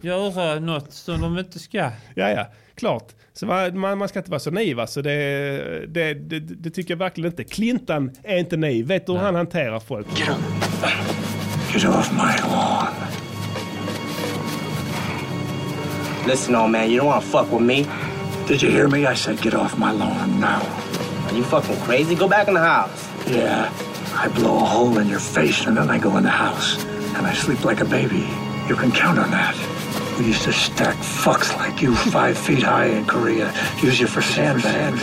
göra 0.00 0.60
något 0.60 0.92
som 0.92 1.20
de 1.20 1.38
inte 1.38 1.58
ska. 1.58 1.78
Ja, 2.14 2.30
ja, 2.30 2.46
klart. 2.74 3.08
Så 3.32 3.46
man, 3.46 3.98
man 3.98 4.08
ska 4.08 4.18
inte 4.18 4.30
vara 4.30 4.40
så 4.40 4.50
naiv 4.50 4.80
alltså. 4.80 5.02
det, 5.02 5.84
det, 5.88 6.14
det, 6.14 6.40
det 6.40 6.70
tycker 6.70 6.94
jag 6.94 6.98
verkligen 6.98 7.30
inte. 7.30 7.44
Clinton 7.44 8.10
är 8.22 8.36
inte 8.38 8.56
naiv. 8.56 8.86
Vet 8.86 9.06
du 9.06 9.12
hur 9.12 9.18
han 9.18 9.34
hanterar 9.34 9.80
folk? 9.80 10.06
Get 11.74 11.86
off 11.86 12.12
my 12.12 12.36
lawn. 12.46 12.94
Listen, 16.24 16.54
old 16.54 16.70
man, 16.70 16.88
you 16.88 16.98
don't 16.98 17.06
want 17.06 17.24
to 17.24 17.28
fuck 17.28 17.50
with 17.50 17.62
me. 17.62 17.84
Did 18.46 18.62
you 18.62 18.70
hear 18.70 18.86
me? 18.86 19.06
I 19.06 19.14
said 19.14 19.40
get 19.42 19.54
off 19.54 19.76
my 19.76 19.90
lawn 19.90 20.38
now. 20.38 20.62
Are 21.26 21.34
you 21.34 21.42
fucking 21.42 21.76
crazy? 21.80 22.14
Go 22.14 22.28
back 22.28 22.46
in 22.46 22.54
the 22.54 22.60
house. 22.60 23.10
Yeah, 23.26 23.72
I 24.14 24.28
blow 24.28 24.54
a 24.58 24.64
hole 24.64 24.98
in 24.98 25.08
your 25.08 25.18
face 25.18 25.66
and 25.66 25.76
then 25.76 25.90
I 25.90 25.98
go 25.98 26.16
in 26.16 26.22
the 26.22 26.30
house. 26.30 26.80
And 27.16 27.26
I 27.26 27.34
sleep 27.34 27.64
like 27.64 27.80
a 27.80 27.84
baby. 27.84 28.24
You 28.68 28.76
can 28.76 28.92
count 28.92 29.18
on 29.18 29.32
that. 29.32 29.56
We 30.16 30.26
used 30.26 30.42
to 30.42 30.52
stack 30.52 30.96
fucks 30.98 31.56
like 31.56 31.82
you 31.82 31.96
five 31.96 32.38
feet 32.38 32.62
high 32.62 32.86
in 32.86 33.04
Korea. 33.04 33.52
Use 33.82 33.98
you 33.98 34.06
for 34.06 34.22
sandbags. 34.22 35.02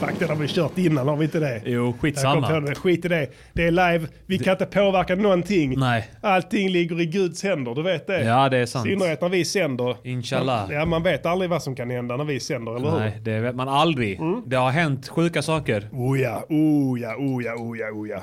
Fuck, 0.00 0.18
den 0.18 0.28
har 0.28 0.36
vi 0.36 0.48
kört 0.48 0.78
innan, 0.78 1.08
har 1.08 1.16
vi 1.16 1.24
inte 1.24 1.40
det? 1.40 1.62
Jo, 1.64 1.94
skitsamma. 2.00 2.60
det. 2.60 2.74
Skit 2.74 3.04
i 3.04 3.08
det. 3.08 3.28
Det 3.52 3.66
är 3.66 3.70
live, 3.70 4.08
vi 4.26 4.38
kan 4.38 4.52
inte 4.52 4.66
påverka 4.66 5.14
någonting. 5.14 5.78
Nej. 5.78 6.10
Allting 6.20 6.68
ligger 6.68 7.00
i 7.00 7.06
Guds 7.06 7.42
händer, 7.42 7.74
du 7.74 7.82
vet 7.82 8.06
det. 8.06 8.24
Ja, 8.24 8.48
det 8.48 8.58
är 8.58 8.66
sant. 8.66 8.86
synnerhet 8.86 9.20
när 9.20 9.28
vi 9.28 9.44
sänder. 9.44 9.96
Inshallah. 10.04 10.72
Ja, 10.72 10.84
man 10.84 11.02
vet 11.02 11.26
aldrig 11.26 11.50
vad 11.50 11.62
som 11.62 11.76
kan 11.76 11.90
hända 11.90 12.16
när 12.16 12.24
vi 12.24 12.40
sänder, 12.40 12.76
eller 12.76 12.90
hur? 12.90 12.98
Nej, 12.98 13.18
det 13.22 13.40
vet 13.40 13.54
man 13.54 13.68
aldrig. 13.68 14.20
Det 14.46 14.56
har 14.56 14.70
hänt 14.70 15.08
sjuka 15.08 15.42
saker. 15.42 15.88
Oh 15.92 16.20
ja, 16.20 16.44
oh 16.48 17.00
ja, 17.00 17.14
oh 17.16 17.44
ja, 17.44 17.54
oh 17.54 17.78
ja, 17.78 17.86
oh 17.90 18.08
ja. 18.08 18.20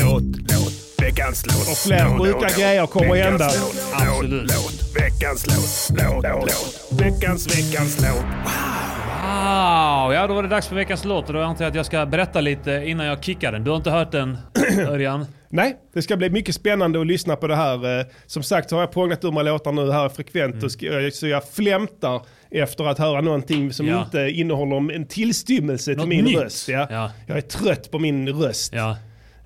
Låt, 0.00 0.22
låt, 0.22 0.72
veckans 1.02 1.46
låt. 1.46 1.70
Och 1.70 1.76
fler 1.76 2.04
Låt, 2.16 2.26
sjuka 2.26 2.38
låt, 2.40 2.56
grejer 2.56 2.86
kommer 2.86 3.08
veckans 3.14 3.30
hända. 3.30 3.50
låt, 3.60 4.08
Absolut. 4.08 4.42
Låt, 4.42 4.96
veckans 5.02 5.46
låt. 5.46 6.00
Låt, 6.02 6.24
låt. 6.24 7.00
Veckans, 7.00 7.46
veckans 7.58 8.00
låt. 8.00 8.24
Wow, 9.24 10.12
ja 10.14 10.26
då 10.28 10.34
var 10.34 10.42
det 10.42 10.48
dags 10.48 10.66
för 10.68 10.76
veckans 10.76 11.04
låt 11.04 11.26
och 11.28 11.32
då 11.34 11.40
antar 11.42 11.64
jag 11.64 11.70
att 11.70 11.74
jag 11.76 11.86
ska 11.86 12.06
berätta 12.06 12.40
lite 12.40 12.70
innan 12.86 13.06
jag 13.06 13.24
kickar 13.24 13.52
den. 13.52 13.64
Du 13.64 13.70
har 13.70 13.76
inte 13.76 13.90
hört 13.90 14.12
den, 14.12 14.38
Örjan? 14.88 15.26
Nej, 15.48 15.76
det 15.94 16.02
ska 16.02 16.16
bli 16.16 16.30
mycket 16.30 16.54
spännande 16.54 17.00
att 17.00 17.06
lyssna 17.06 17.36
på 17.36 17.46
det 17.46 17.56
här. 17.56 18.00
Eh, 18.00 18.06
Som 18.26 18.42
sagt 18.42 18.70
så 18.70 18.76
har 18.76 18.82
jag 18.82 18.92
prånglat 18.92 19.24
ur 19.24 19.32
mig 19.32 19.44
låtar 19.44 19.72
nu 19.72 19.92
här 19.92 20.08
frekvent 20.08 20.54
Mm. 20.82 21.10
så 21.10 21.26
jag 21.26 21.48
flämtar 21.48 22.22
efter 22.50 22.84
att 22.84 22.98
höra 22.98 23.20
någonting 23.20 23.72
som 23.72 23.86
Ja. 23.86 24.02
inte 24.04 24.18
innehåller 24.30 24.94
en 24.94 25.06
tillstymmelse 25.06 25.84
till 25.90 25.96
Något 25.96 26.08
min 26.08 26.24
nytt. 26.24 26.40
röst. 26.40 26.68
Ja. 26.68 26.86
Ja. 26.90 27.10
Jag 27.26 27.36
är 27.36 27.40
trött 27.40 27.90
på 27.90 27.98
min 27.98 28.28
röst. 28.28 28.72
Ja. 28.74 28.96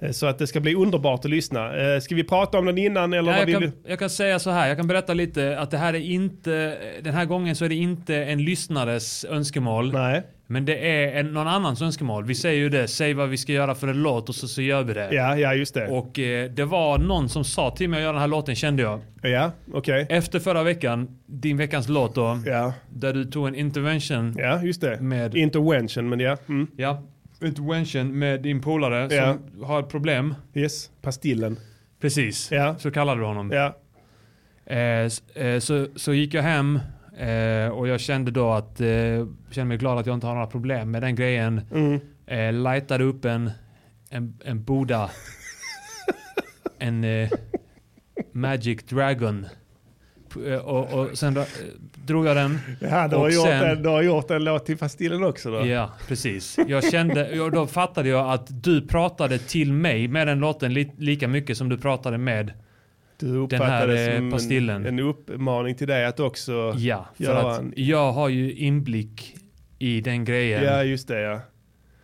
Eh, 0.01 0.11
Så 0.11 0.27
att 0.27 0.39
det 0.39 0.47
ska 0.47 0.61
bli 0.61 0.75
underbart 0.75 1.25
att 1.25 1.31
lyssna. 1.31 1.77
Eh, 1.95 2.01
Ska 2.01 2.15
vi 2.15 2.25
prata 2.25 2.59
om 2.59 2.67
den 2.67 2.79
innan 2.79 3.13
eller 3.13 3.33
Ja, 3.33 3.39
vad 3.39 3.41
jag, 3.41 3.47
vi 3.47 3.53
kan, 3.53 3.61
vill? 3.63 3.71
jag 3.89 3.99
kan 3.99 4.11
säga 4.11 4.39
så 4.39 4.51
här, 4.51 4.69
jag 4.69 4.77
kan 4.77 4.87
berätta 4.87 5.15
lite 5.15 5.59
att 5.59 5.71
det 5.71 5.79
här 5.79 5.95
är 5.95 6.01
inte, 6.01 6.77
den 7.03 7.15
här 7.15 7.25
gången 7.25 7.57
så 7.57 7.65
är 7.65 7.69
det 7.69 7.75
inte 7.75 8.17
en 8.25 8.45
lyssnares 8.45 9.25
önskemål. 9.25 9.93
Nej. 9.93 10.23
Men 10.49 10.65
det 10.65 10.79
är 10.91 11.21
en, 11.21 11.33
någon 11.33 11.49
annans 11.49 11.83
önskemål. 11.83 12.25
Vi 12.25 12.35
säger 12.35 12.59
ju 12.59 12.69
det, 12.69 12.89
säg 12.89 13.15
vad 13.15 13.29
vi 13.29 13.37
ska 13.37 13.53
göra 13.53 13.75
för 13.75 13.89
en 13.89 14.03
låt 14.03 14.29
och 14.29 14.35
så, 14.35 14.49
så 14.49 14.63
gör 14.63 14.83
vi 14.83 14.95
det. 14.95 15.09
Ja, 15.15 15.37
ja 15.39 15.55
just 15.55 15.75
det. 15.75 15.87
Och 15.87 16.19
eh, 16.19 16.51
det 16.51 16.65
var 16.65 16.99
någon 16.99 17.29
som 17.29 17.45
sa 17.45 17.71
till 17.71 17.89
mig 17.91 17.97
att 17.97 18.03
göra 18.03 18.13
den 18.13 18.21
här 18.21 18.29
låten 18.29 18.55
kände 18.55 18.83
jag. 18.83 19.01
Ja, 19.23 19.51
okej. 19.73 20.07
Efter 20.11 20.39
förra 20.39 20.63
veckan, 20.63 21.09
din 21.27 21.57
veckans 21.57 21.89
låt 21.89 22.15
då, 22.15 22.39
Ja. 22.47 22.73
där 22.91 23.13
du 23.13 23.25
tog 23.25 23.49
en 23.49 23.55
intervention. 23.55 24.35
ja, 24.39 24.63
just 24.63 24.81
det. 24.81 25.01
Med- 25.01 25.35
Intervention, 25.37 26.09
men 26.09 26.21
ja. 26.21 26.37
Mm. 26.49 26.67
Ja, 26.77 27.03
intervention 27.42 28.18
med 28.18 28.42
din 28.42 28.61
polare 28.61 29.14
Ja. 29.14 29.33
som 29.55 29.64
har 29.64 29.81
ett 29.81 29.88
problem. 29.88 30.35
Yes, 30.55 30.90
pastillen. 31.03 31.59
Precis, 32.01 32.51
Ja. 32.53 32.75
så 32.79 32.90
kallade 32.90 33.20
du 33.20 33.25
honom. 33.27 33.51
Ja, 33.51 33.77
Eh, 34.68 34.79
s- 35.05 35.22
eh, 35.37 35.59
så, 35.61 35.87
så 35.96 36.14
gick 36.14 36.35
jag 36.35 36.42
hem 36.42 36.81
eh, 37.18 37.68
och 37.68 37.88
jag 37.88 38.01
kände 38.01 38.31
då 38.31 38.53
att, 38.53 38.81
eh, 38.81 39.27
kände 39.51 39.64
mig 39.64 39.77
glad 39.79 39.99
att 39.99 40.07
jag 40.07 40.14
inte 40.14 40.27
har 40.27 40.35
några 40.35 40.46
problem 40.46 40.90
med 40.90 41.03
den 41.03 41.14
grejen. 41.14 41.61
mm. 41.72 42.01
Eh, 42.27 42.53
lightade 42.53 43.05
upp 43.05 43.25
en, 43.25 43.51
en, 44.11 44.38
en 44.44 44.64
Boda. 44.64 45.11
en 46.79 47.05
eh, 47.05 47.31
Magic 48.33 48.83
Dragon. 48.83 49.46
Eh, 50.46 50.59
Och, 50.59 50.92
och 51.01 51.18
sen 51.18 51.37
eh, 51.37 51.42
drog 52.05 52.27
jag 52.27 52.37
den. 52.37 52.59
ja 52.81 53.09
du, 53.09 53.16
har 53.16 53.31
gjort 53.31 53.46
sen- 53.46 53.64
en, 53.70 53.83
du 53.83 53.88
har 53.88 54.03
gjort 54.03 54.31
en 54.31 54.44
låt 54.44 54.66
till 54.66 54.79
pastillen 54.79 55.25
också 55.25 55.51
då? 55.51 55.66
Ja, 55.66 55.90
precis. 56.09 56.59
Jag 56.68 56.85
kände, 56.90 57.51
då 57.51 57.66
fattade 57.66 58.09
jag 58.09 58.31
att 58.31 58.62
du 58.64 58.87
pratade 58.87 59.38
till 59.38 59.72
mig 59.72 60.09
med 60.09 60.27
den 60.27 60.38
låten 60.38 60.75
li, 60.75 60.92
lika 60.99 61.29
mycket 61.29 61.57
som 61.57 61.68
du 61.68 61.79
pratade 61.79 62.18
med. 62.18 62.53
Du 63.18 63.27
Den 63.27 63.37
uppfattade 63.37 63.68
här, 63.70 63.87
det 63.87 64.12
eh, 64.12 64.16
som 64.18 64.31
pastillen. 64.31 64.87
En, 64.87 64.99
en 64.99 65.05
uppmaning 65.07 65.75
till 65.75 65.87
dig 65.88 66.05
att 66.07 66.20
också... 66.20 66.75
Ja, 66.77 67.07
för 67.16 67.35
att 67.35 67.59
en- 67.59 67.72
jag 67.77 68.12
har 68.12 68.29
ju 68.29 68.53
inblick 68.55 69.37
i 69.79 70.01
den 70.01 70.25
grejen. 70.25 70.64
Ja, 70.64 70.83
just 70.85 71.09
det 71.09 71.20
ja. 71.20 71.40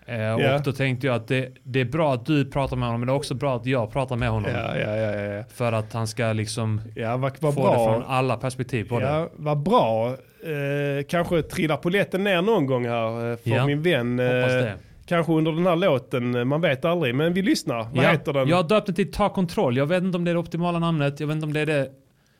Eh, 0.07 0.21
Ja. 0.23 0.57
Och 0.57 0.62
då 0.62 0.73
tänkte 0.73 1.07
jag 1.07 1.17
att 1.17 1.29
det, 1.29 1.49
det 1.62 1.81
är 1.81 1.85
bra 1.85 2.15
att 2.15 2.27
du 2.27 2.45
pratar 2.45 2.77
med 2.77 2.88
honom, 2.88 3.01
men 3.01 3.07
det 3.07 3.12
är 3.12 3.17
också 3.17 3.35
bra 3.35 3.57
att 3.57 3.67
jag 3.67 3.93
pratar 3.93 4.17
med 4.17 4.29
honom. 4.31 4.51
Ja, 4.55 4.77
ja. 4.79 5.45
För 5.55 5.73
att 5.73 5.93
han 5.93 6.07
ska 6.07 6.33
liksom 6.33 6.81
ja 6.97 7.17
vad, 7.17 7.33
vad 7.41 7.55
få 7.55 7.67
det 7.69 7.75
från 7.75 8.01
bra. 8.01 8.09
alla 8.09 8.37
perspektiv 8.37 8.88
på 8.88 9.01
det. 9.01 9.29
Vad 9.37 9.59
bra. 9.62 10.09
Eh, 10.09 11.05
kanske 11.09 11.43
trillar 11.43 11.77
polletten 11.77 12.25
ner 12.25 12.43
någon 12.43 12.67
gång 12.67 12.87
här 12.87 13.31
eh, 13.31 13.37
för 13.37 13.67
min 13.67 13.83
vän. 13.83 14.19
Eh, 14.19 14.27
det. 14.27 14.75
Kanske 15.07 15.33
under 15.33 15.53
den 15.53 15.67
här 15.67 15.77
låten, 15.77 16.35
eh, 16.35 16.45
man 16.45 16.61
vet 16.61 16.85
aldrig. 16.85 17.15
Men 17.15 17.33
vi 17.35 17.43
lyssnar. 17.43 17.87
Vad 17.95 18.05
heter 18.05 18.33
den? 18.33 18.49
Jag 18.49 18.57
har 18.57 18.65
döpt 18.69 18.87
den 18.87 18.95
till 18.95 19.12
Ta 19.12 19.29
kontroll. 19.29 19.77
Jag 19.77 19.87
vet 19.87 20.03
inte 20.03 20.19
om 20.19 20.25
det 20.25 20.31
är 20.31 20.35
det 20.35 20.41
optimala 20.41 20.79
namnet. 20.79 21.21
Jag 21.21 21.27
vet 21.27 21.35
inte 21.35 21.47
om 21.47 21.53
det 21.53 21.61
är 21.61 21.67
det 21.67 21.88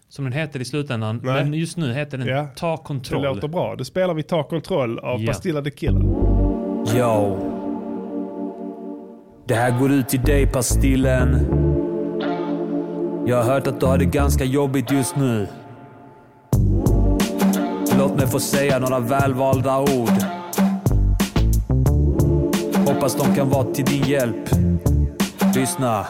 som 0.09 0.25
den 0.25 0.33
heter 0.33 0.61
i 0.61 0.65
slutändan. 0.65 1.21
Nej. 1.25 1.45
Men 1.45 1.55
just 1.55 1.77
nu 1.77 1.93
heter 1.95 2.19
den. 2.19 2.47
Ta 2.57 2.71
det 2.77 2.83
kontroll. 2.85 3.23
låter 3.23 3.49
bra. 3.49 3.75
Då 3.77 3.85
spelar 3.85 4.15
vi 4.15 4.23
Ta 4.23 4.43
kontroll 4.43 4.99
av. 4.99 5.27
Pastilla 5.27 5.63
the 5.63 5.71
Killer. 5.71 6.01
Yo. 6.97 7.52
Det 9.53 9.57
här 9.57 9.79
går 9.79 9.93
ut 9.93 10.09
till 10.09 10.23
dig 10.23 10.47
Pastillen. 10.47 11.47
Jag 13.27 13.37
har 13.37 13.45
hört 13.45 13.67
att 13.67 13.81
du 13.81 13.87
har 13.87 13.99
det 13.99 14.05
ganska 14.05 14.45
jobbigt 14.45 14.91
just 14.91 15.17
nu. 15.17 15.49
Låt 17.99 18.17
mig 18.17 18.27
få 18.27 18.41
säga 18.41 18.79
några 18.79 18.99
välvalda 18.99 19.79
ord. 19.79 20.25
Hoppas 22.87 23.15
de 23.15 23.35
kan 23.35 23.49
vara 23.51 23.65
till 23.65 23.85
din 23.85 24.03
hjälp. 24.03 24.51
Lyssna. 25.55 26.07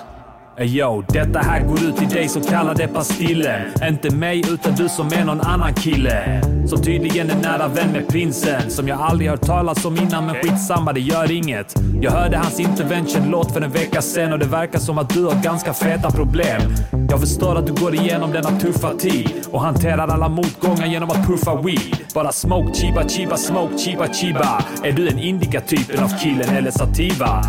Ey, 0.57 0.67
Yo, 0.79 1.05
detta 1.09 1.38
här 1.38 1.61
går 1.61 1.83
ut 1.83 1.97
till 1.97 2.09
dig 2.09 2.29
som 2.29 2.43
kallar 2.43 2.75
det 2.75 2.88
pastillen. 2.88 3.61
Inte 3.88 4.15
mig 4.15 4.43
utan 4.51 4.75
du 4.75 4.88
som 4.88 5.07
är 5.07 5.25
någon 5.25 5.41
annan 5.41 5.75
kille. 5.75 6.43
Som 6.67 6.83
tydligen 6.83 7.31
är 7.31 7.37
nära 7.37 7.69
vän 7.69 7.93
med 7.93 8.09
prinsen. 8.09 8.71
Som 8.71 8.88
jag 8.88 9.01
aldrig 9.01 9.31
hört 9.31 9.47
talas 9.47 9.85
om 9.85 9.97
innan 9.97 10.27
men 10.27 10.35
skitsamma 10.35 10.93
det 10.93 11.01
gör 11.01 11.33
inget. 11.33 11.75
Jag 12.01 12.11
hörde 12.11 12.37
hans 12.37 12.61
intervention-låt 12.61 13.53
för 13.53 13.61
en 13.61 13.71
vecka 13.71 14.03
sen 14.03 14.33
och 14.33 14.38
det 14.38 14.47
verkar 14.47 14.79
som 14.79 14.99
att 14.99 15.11
du 15.11 15.25
har 15.25 15.43
ganska 15.43 15.73
feta 15.73 16.11
problem. 16.11 16.62
Jag 17.11 17.21
förstår 17.21 17.57
att 17.57 17.67
du 17.67 17.73
går 17.73 17.95
igenom 17.95 18.33
denna 18.33 18.51
tuffa 18.61 18.95
tid 18.95 19.31
och 19.51 19.61
hanterar 19.61 20.09
alla 20.09 20.29
motgångar 20.29 20.87
genom 20.87 21.11
att 21.11 21.27
puffa 21.27 21.62
weed. 21.62 21.97
Bara 22.15 22.33
smoke, 22.33 22.75
chiba, 22.75 23.09
chiba, 23.09 23.37
smoke, 23.37 23.79
chiba, 23.79 24.09
chiba. 24.09 24.65
Är 24.85 24.93
du 24.93 25.09
en 25.09 25.19
indica-typen 25.19 26.05
av 26.05 26.09
killen 26.19 26.57
eller 26.57 26.71
sativa? 26.71 27.45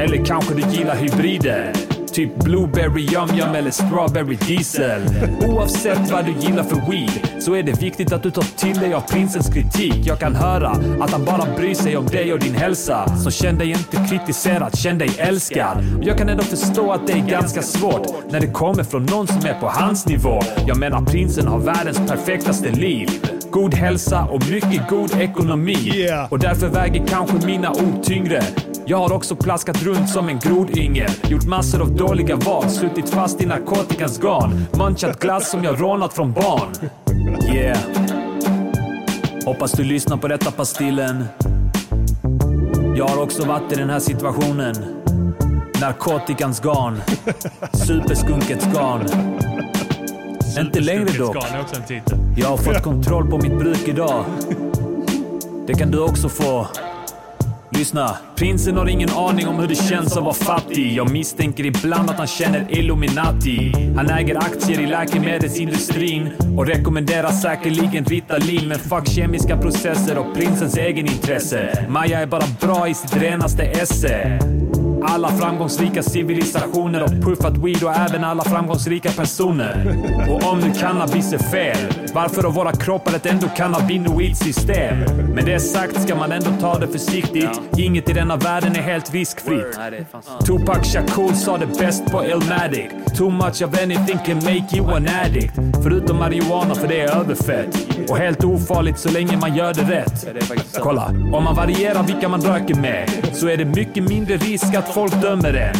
Eller 0.00 0.24
kanske 0.24 0.54
du 0.54 0.62
gillar 0.62 0.96
hybrider? 0.96 1.72
Typ 2.12 2.36
blueberry 2.36 3.02
yum 3.02 3.30
yum 3.38 3.54
eller 3.54 3.70
strawberry 3.70 4.36
diesel. 4.36 5.02
Oavsett 5.48 6.10
vad 6.12 6.24
du 6.24 6.32
gillar 6.46 6.62
för 6.62 6.90
weed 6.90 7.42
så 7.42 7.54
är 7.54 7.62
det 7.62 7.82
viktigt 7.82 8.12
att 8.12 8.22
du 8.22 8.30
tar 8.30 8.42
till 8.56 8.78
dig 8.78 8.94
av 8.94 9.00
prinsens 9.00 9.48
kritik. 9.48 9.94
Jag 10.04 10.18
kan 10.18 10.34
höra 10.34 10.68
att 11.00 11.10
han 11.10 11.24
bara 11.24 11.56
bryr 11.56 11.74
sig 11.74 11.96
om 11.96 12.06
dig 12.06 12.32
och 12.32 12.38
din 12.38 12.54
hälsa. 12.54 13.16
Så 13.16 13.30
känn 13.30 13.58
dig 13.58 13.70
inte 13.70 14.08
kritiserad, 14.08 14.78
känn 14.78 14.98
dig 14.98 15.10
älskad. 15.18 15.78
Och 15.98 16.04
Jag 16.04 16.18
kan 16.18 16.28
ändå 16.28 16.42
förstå 16.42 16.92
att 16.92 17.06
det 17.06 17.12
är 17.12 17.26
ganska 17.26 17.62
svårt 17.62 18.06
när 18.30 18.40
det 18.40 18.46
kommer 18.46 18.84
från 18.84 19.06
någon 19.06 19.26
som 19.26 19.46
är 19.46 19.60
på 19.60 19.68
hans 19.68 20.06
nivå. 20.06 20.40
Jag 20.66 20.78
menar 20.78 21.00
prinsen 21.02 21.46
har 21.46 21.58
världens 21.58 21.98
perfektaste 21.98 22.70
liv. 22.70 23.08
God 23.50 23.74
hälsa 23.74 24.24
och 24.24 24.50
mycket 24.50 24.88
god 24.88 25.20
ekonomi. 25.20 25.92
Yeah. 25.94 26.32
Och 26.32 26.38
därför 26.38 26.68
väger 26.68 27.06
kanske 27.06 27.46
mina 27.46 27.70
ord 27.70 28.02
tyngre. 28.02 28.42
Jag 28.90 28.98
har 28.98 29.12
också 29.12 29.36
plaskat 29.36 29.82
runt 29.82 30.10
som 30.10 30.28
en 30.28 30.38
grodyngel. 30.38 31.10
Gjort 31.28 31.44
massor 31.44 31.82
av 31.82 31.96
dåliga 31.96 32.36
val, 32.36 32.70
suttit 32.70 33.10
fast 33.10 33.40
i 33.40 33.46
narkotikans 33.46 34.18
garn. 34.18 34.66
Munchat 34.72 35.20
glass 35.20 35.50
som 35.50 35.64
jag 35.64 35.80
rånat 35.80 36.12
från 36.12 36.32
barn. 36.32 36.72
Yeah. 37.54 37.78
Hoppas 39.44 39.72
du 39.72 39.84
lyssnar 39.84 40.16
på 40.16 40.28
detta 40.28 40.50
Pastillen. 40.50 41.24
Jag 42.96 43.08
har 43.08 43.22
också 43.22 43.46
varit 43.46 43.72
i 43.72 43.74
den 43.74 43.90
här 43.90 44.00
situationen. 44.00 44.74
Narkotikans 45.80 46.60
garn. 46.60 47.00
Superskunkets 47.72 48.66
garn. 48.74 49.06
Inte 50.60 50.80
längre 50.80 51.18
dock. 51.18 51.36
Jag 52.36 52.48
har 52.48 52.56
fått 52.56 52.82
kontroll 52.82 53.30
på 53.30 53.38
mitt 53.38 53.58
bruk 53.58 53.88
idag. 53.88 54.24
Det 55.66 55.74
kan 55.74 55.90
du 55.90 56.00
också 56.00 56.28
få. 56.28 56.66
Lyssna. 57.72 58.16
Prinsen 58.36 58.76
har 58.76 58.88
ingen 58.88 59.10
aning 59.10 59.48
om 59.48 59.58
hur 59.58 59.68
det 59.68 59.74
känns 59.74 60.16
att 60.16 60.22
vara 60.22 60.34
fattig. 60.34 60.92
Jag 60.92 61.12
misstänker 61.12 61.66
ibland 61.66 62.10
att 62.10 62.16
han 62.16 62.26
känner 62.26 62.78
Illuminati. 62.78 63.72
Han 63.96 64.10
äger 64.10 64.36
aktier 64.36 64.80
i 64.80 64.86
läkemedelsindustrin 64.86 66.30
och 66.56 66.66
rekommenderar 66.66 67.30
säkerligen 67.30 68.04
Ritalin. 68.04 68.68
Men 68.68 68.78
fuck 68.78 69.08
kemiska 69.08 69.56
processer 69.56 70.18
och 70.18 70.34
prinsens 70.34 70.76
egen 70.76 71.06
intresse. 71.06 71.86
Maja 71.88 72.20
är 72.20 72.26
bara 72.26 72.44
bra 72.60 72.88
i 72.88 72.94
sitt 72.94 73.16
renaste 73.16 73.62
esse 73.62 74.38
alla 75.02 75.28
framgångsrika 75.28 76.02
civilisationer 76.02 77.02
och 77.02 77.10
puffat 77.10 77.56
weed 77.56 77.84
och 77.84 77.96
även 77.96 78.24
alla 78.24 78.44
framgångsrika 78.44 79.10
personer. 79.10 79.96
Och 80.30 80.52
om 80.52 80.58
nu 80.58 80.72
cannabis 80.72 81.32
är 81.32 81.38
fel, 81.38 81.76
varför 82.14 82.42
har 82.42 82.50
våra 82.50 82.72
kroppar 82.72 83.16
ett 83.16 83.26
endokannabinoidsystem? 83.26 84.98
Med 85.34 85.44
det 85.44 85.60
sagt 85.60 86.02
ska 86.02 86.14
man 86.16 86.32
ändå 86.32 86.50
ta 86.60 86.78
det 86.78 86.88
försiktigt. 86.88 87.60
Inget 87.78 88.10
i 88.10 88.12
denna 88.12 88.36
världen 88.36 88.76
är 88.76 88.82
helt 88.82 89.14
riskfritt. 89.14 89.78
Tupac 90.46 90.92
Shakur 90.92 91.32
sa 91.34 91.58
det 91.58 91.78
bäst 91.78 92.06
på 92.06 92.24
Illmatic. 92.24 92.90
Too 93.16 93.30
much 93.30 93.62
of 93.62 93.82
anything 93.82 94.18
can 94.26 94.36
make 94.36 94.76
you 94.76 94.90
an 94.96 95.08
addict. 95.24 95.54
Förutom 95.82 96.18
marijuana 96.18 96.74
för 96.74 96.88
det 96.88 97.00
är 97.00 97.16
överfett. 97.16 97.76
Och 98.10 98.16
helt 98.16 98.44
ofarligt 98.44 98.98
så 98.98 99.10
länge 99.10 99.36
man 99.36 99.56
gör 99.56 99.74
det 99.74 99.82
rätt. 99.82 100.26
Kolla, 100.82 101.06
om 101.08 101.44
man 101.44 101.56
varierar 101.56 102.02
vilka 102.02 102.28
man 102.28 102.40
röker 102.40 102.74
med 102.74 103.10
så 103.32 103.48
är 103.48 103.56
det 103.56 103.64
mycket 103.64 104.08
mindre 104.08 104.36
risk 104.36 104.74
att 104.74 104.89
folk 104.90 105.22
dömer 105.22 105.54
en. 105.54 105.76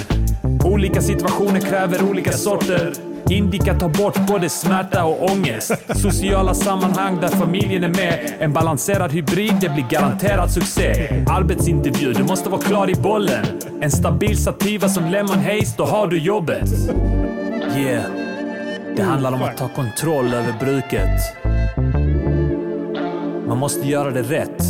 Olika 0.64 1.00
situationer 1.00 1.60
kräver 1.60 2.10
olika 2.10 2.32
sorter. 2.32 2.92
Indica 3.30 3.74
tar 3.74 3.88
bort 3.88 4.26
både 4.28 4.48
smärta 4.48 5.04
och 5.04 5.30
ångest. 5.30 5.72
Sociala 5.94 6.54
sammanhang 6.54 7.20
där 7.20 7.28
familjen 7.28 7.84
är 7.84 7.88
med. 7.88 8.32
En 8.38 8.52
balanserad 8.52 9.12
hybrid, 9.12 9.54
det 9.60 9.68
blir 9.68 9.84
garanterad 9.90 10.50
succé. 10.50 11.08
Arbetsintervju, 11.28 12.12
du 12.12 12.22
måste 12.22 12.50
vara 12.50 12.60
klar 12.60 12.90
i 12.90 12.94
bollen. 12.94 13.44
En 13.80 13.90
stabil 13.90 14.42
sativa 14.42 14.88
som 14.88 15.04
Lemon 15.10 15.38
Haze, 15.38 15.74
då 15.76 15.84
har 15.84 16.06
du 16.06 16.18
jobbet. 16.18 16.70
Yeah. 17.76 18.02
Det 18.96 19.02
handlar 19.02 19.32
om 19.32 19.42
att 19.42 19.56
ta 19.56 19.68
kontroll 19.68 20.34
över 20.34 20.54
bruket. 20.60 21.20
Man 23.48 23.58
måste 23.58 23.88
göra 23.88 24.10
det 24.10 24.22
rätt. 24.22 24.62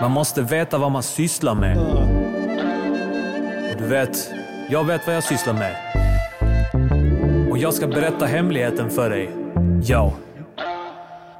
Man 0.00 0.10
måste 0.10 0.42
veta 0.42 0.78
vad 0.78 0.90
man 0.92 1.02
sysslar 1.02 1.54
med. 1.54 1.78
Vet, 3.90 4.30
jag 4.68 4.84
vet 4.84 5.06
vad 5.06 5.16
jag 5.16 5.24
sysslar 5.24 5.54
med. 5.54 5.76
Och 7.50 7.58
jag 7.58 7.74
ska 7.74 7.86
berätta 7.86 8.26
hemligheten 8.26 8.90
för 8.90 9.10
dig. 9.10 9.30
Ja. 9.84 10.12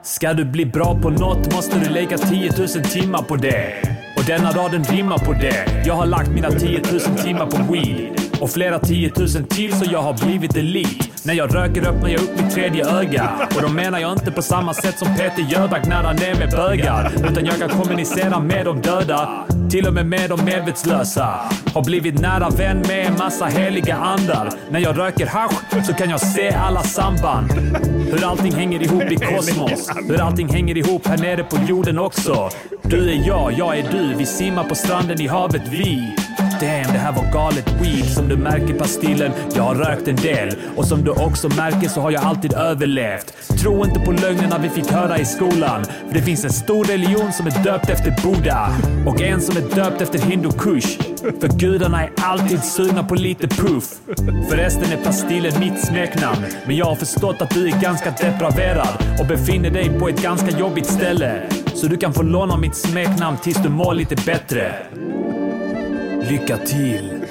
Ska 0.02 0.32
du 0.32 0.44
bli 0.44 0.66
bra 0.66 1.00
på 1.02 1.10
något 1.10 1.54
måste 1.54 1.78
du 1.78 1.90
lägga 1.90 2.18
10 2.18 2.52
000 2.58 2.68
timmar 2.68 3.22
på 3.22 3.36
det. 3.36 3.82
Och 4.16 4.24
denna 4.26 4.50
raden 4.50 4.84
rimmar 4.84 5.18
på 5.18 5.32
det. 5.32 5.82
Jag 5.86 5.94
har 5.94 6.06
lagt 6.06 6.30
mina 6.30 6.50
10 6.50 6.82
000 6.92 7.00
timmar 7.00 7.46
på 7.46 7.72
weed. 7.72 8.19
Och 8.40 8.50
flera 8.50 8.78
tiotusen 8.78 9.44
till 9.44 9.72
så 9.72 9.84
jag 9.92 10.02
har 10.02 10.26
blivit 10.26 10.56
elit. 10.56 11.24
När 11.24 11.34
jag 11.34 11.54
röker 11.54 11.88
öppnar 11.88 12.08
jag 12.08 12.20
upp 12.20 12.42
mitt 12.42 12.54
tredje 12.54 12.86
öga. 12.86 13.48
Och 13.56 13.62
då 13.62 13.68
menar 13.68 13.98
jag 13.98 14.12
inte 14.12 14.30
på 14.30 14.42
samma 14.42 14.74
sätt 14.74 14.98
som 14.98 15.08
Peter 15.16 15.46
Jöback 15.50 15.86
när 15.86 16.02
han 16.02 16.16
är 16.16 16.38
med 16.38 16.50
bögar. 16.50 17.12
Utan 17.30 17.44
jag 17.44 17.58
kan 17.58 17.68
kommunicera 17.68 18.40
med 18.40 18.64
de 18.64 18.80
döda. 18.80 19.46
Till 19.70 19.86
och 19.86 19.94
med 19.94 20.06
med 20.06 20.30
de 20.30 20.44
medvetslösa. 20.44 21.38
Har 21.74 21.84
blivit 21.84 22.20
nära 22.20 22.50
vän 22.50 22.82
med 22.88 23.06
en 23.06 23.18
massa 23.18 23.46
heliga 23.46 23.96
andar. 23.96 24.50
När 24.70 24.80
jag 24.80 24.98
röker 24.98 25.26
hasch 25.26 25.86
så 25.86 25.92
kan 25.94 26.10
jag 26.10 26.20
se 26.20 26.50
alla 26.50 26.82
samband. 26.82 27.52
Hur 28.12 28.24
allting 28.24 28.52
hänger 28.52 28.82
ihop 28.82 29.12
i 29.12 29.16
kosmos. 29.16 29.90
Hur 30.08 30.20
allting 30.20 30.48
hänger 30.48 30.76
ihop 30.76 31.06
här 31.06 31.18
nere 31.18 31.44
på 31.44 31.56
jorden 31.68 31.98
också. 31.98 32.48
Du 32.82 33.10
är 33.10 33.26
jag, 33.26 33.52
jag 33.52 33.78
är 33.78 33.92
du. 33.92 34.14
Vi 34.14 34.26
simmar 34.26 34.64
på 34.64 34.74
stranden 34.74 35.20
i 35.20 35.26
havet 35.26 35.62
vi. 35.70 36.16
Damn, 36.40 36.92
det 36.92 36.98
här 36.98 37.12
var 37.12 37.32
galet 37.32 37.72
weed. 37.80 38.04
Som 38.04 38.28
du 38.28 38.36
märker 38.36 38.74
pastillen, 38.74 39.32
jag 39.54 39.62
har 39.62 39.74
rökt 39.74 40.08
en 40.08 40.16
del. 40.16 40.54
Och 40.76 40.84
som 40.84 41.04
du 41.04 41.10
också 41.10 41.48
märker 41.48 41.88
så 41.88 42.00
har 42.00 42.10
jag 42.10 42.24
alltid 42.24 42.52
överlevt. 42.52 43.34
Tro 43.62 43.84
inte 43.84 44.00
på 44.00 44.12
lögnerna 44.12 44.58
vi 44.58 44.68
fick 44.68 44.90
höra 44.90 45.18
i 45.18 45.24
skolan. 45.24 45.84
För 45.84 46.14
det 46.14 46.22
finns 46.22 46.44
en 46.44 46.52
stor 46.52 46.84
religion 46.84 47.32
som 47.32 47.46
är 47.46 47.64
döpt 47.64 47.90
efter 47.90 48.14
Buddha. 48.22 48.68
Och 49.06 49.20
en 49.20 49.40
som 49.40 49.56
är 49.56 49.74
döpt 49.74 50.00
efter 50.00 50.18
Hindu 50.18 50.50
Kush. 50.50 50.98
För 51.40 51.58
gudarna 51.58 52.02
är 52.02 52.10
alltid 52.16 52.64
sugna 52.64 53.04
på 53.04 53.14
lite 53.14 53.48
puff. 53.48 53.84
Förresten 54.48 54.92
är 54.92 55.04
pastillen 55.04 55.60
mitt 55.60 55.86
smeknamn. 55.86 56.44
Men 56.66 56.76
jag 56.76 56.86
har 56.86 56.96
förstått 56.96 57.42
att 57.42 57.50
du 57.50 57.68
är 57.68 57.80
ganska 57.80 58.10
depraverad 58.10 59.20
och 59.20 59.26
befinner 59.26 59.70
dig 59.70 59.98
på 59.98 60.08
ett 60.08 60.22
ganska 60.22 60.58
jobbigt 60.58 60.86
ställe. 60.86 61.42
Så 61.74 61.86
du 61.86 61.96
kan 61.96 62.12
få 62.12 62.22
låna 62.22 62.56
mitt 62.56 62.76
smeknamn 62.76 63.36
tills 63.42 63.62
du 63.62 63.68
mår 63.68 63.94
lite 63.94 64.16
bättre. 64.16 64.72
Lycka 66.30 66.56
till! 66.58 67.24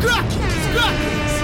Crack 0.00 0.32
it! 0.32 0.74
Crack 0.74 0.94
it! 1.02 1.42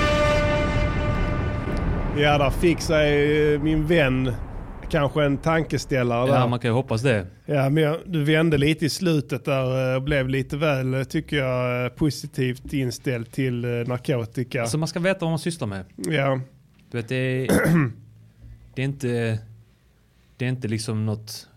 Ja, 2.17 2.39
där 2.39 2.51
fick 2.51 2.81
sig 2.81 3.53
eh, 3.55 3.61
min 3.63 3.87
vän 3.87 4.33
kanske 4.91 5.25
en 5.25 5.39
tankeställare 5.39 6.29
Ja, 6.29 6.35
där. 6.35 6.49
man 6.49 6.59
kan 6.59 6.71
ju 6.71 6.75
hoppas 6.75 7.03
det. 7.03 7.27
Ja, 7.47 7.69
men 7.71 7.83
jag, 7.83 7.99
du 8.07 8.25
vände 8.25 8.59
lite 8.59 8.85
i 8.87 8.91
slutet 8.91 9.45
där 9.45 9.91
eh, 9.91 9.97
och 9.97 10.03
blev 10.03 10.29
lite 10.29 10.57
väl, 10.57 10.95
eh, 10.95 11.03
tycker 11.03 11.37
jag, 11.37 11.97
positivt 11.97 12.73
inställd 12.73 13.33
till 13.33 13.61
narkotika. 13.87 14.61
Alltså 14.63 14.79
man 14.79 14.89
ska 14.89 15.01
veta 15.01 15.19
vad 15.21 15.31
man 15.31 15.39
sysslar 15.39 15.69
med. 15.69 15.85
Ja, 15.97 16.41
Du 16.91 16.99
vet, 16.99 17.09
det 17.09 17.17
är, 17.17 17.47
det 18.75 18.83
är 18.83 18.87
inte... 18.87 19.39
Det 20.37 20.45
är 20.45 20.49
inte 20.49 20.69
liksom 20.69 21.07
något... 21.07 21.49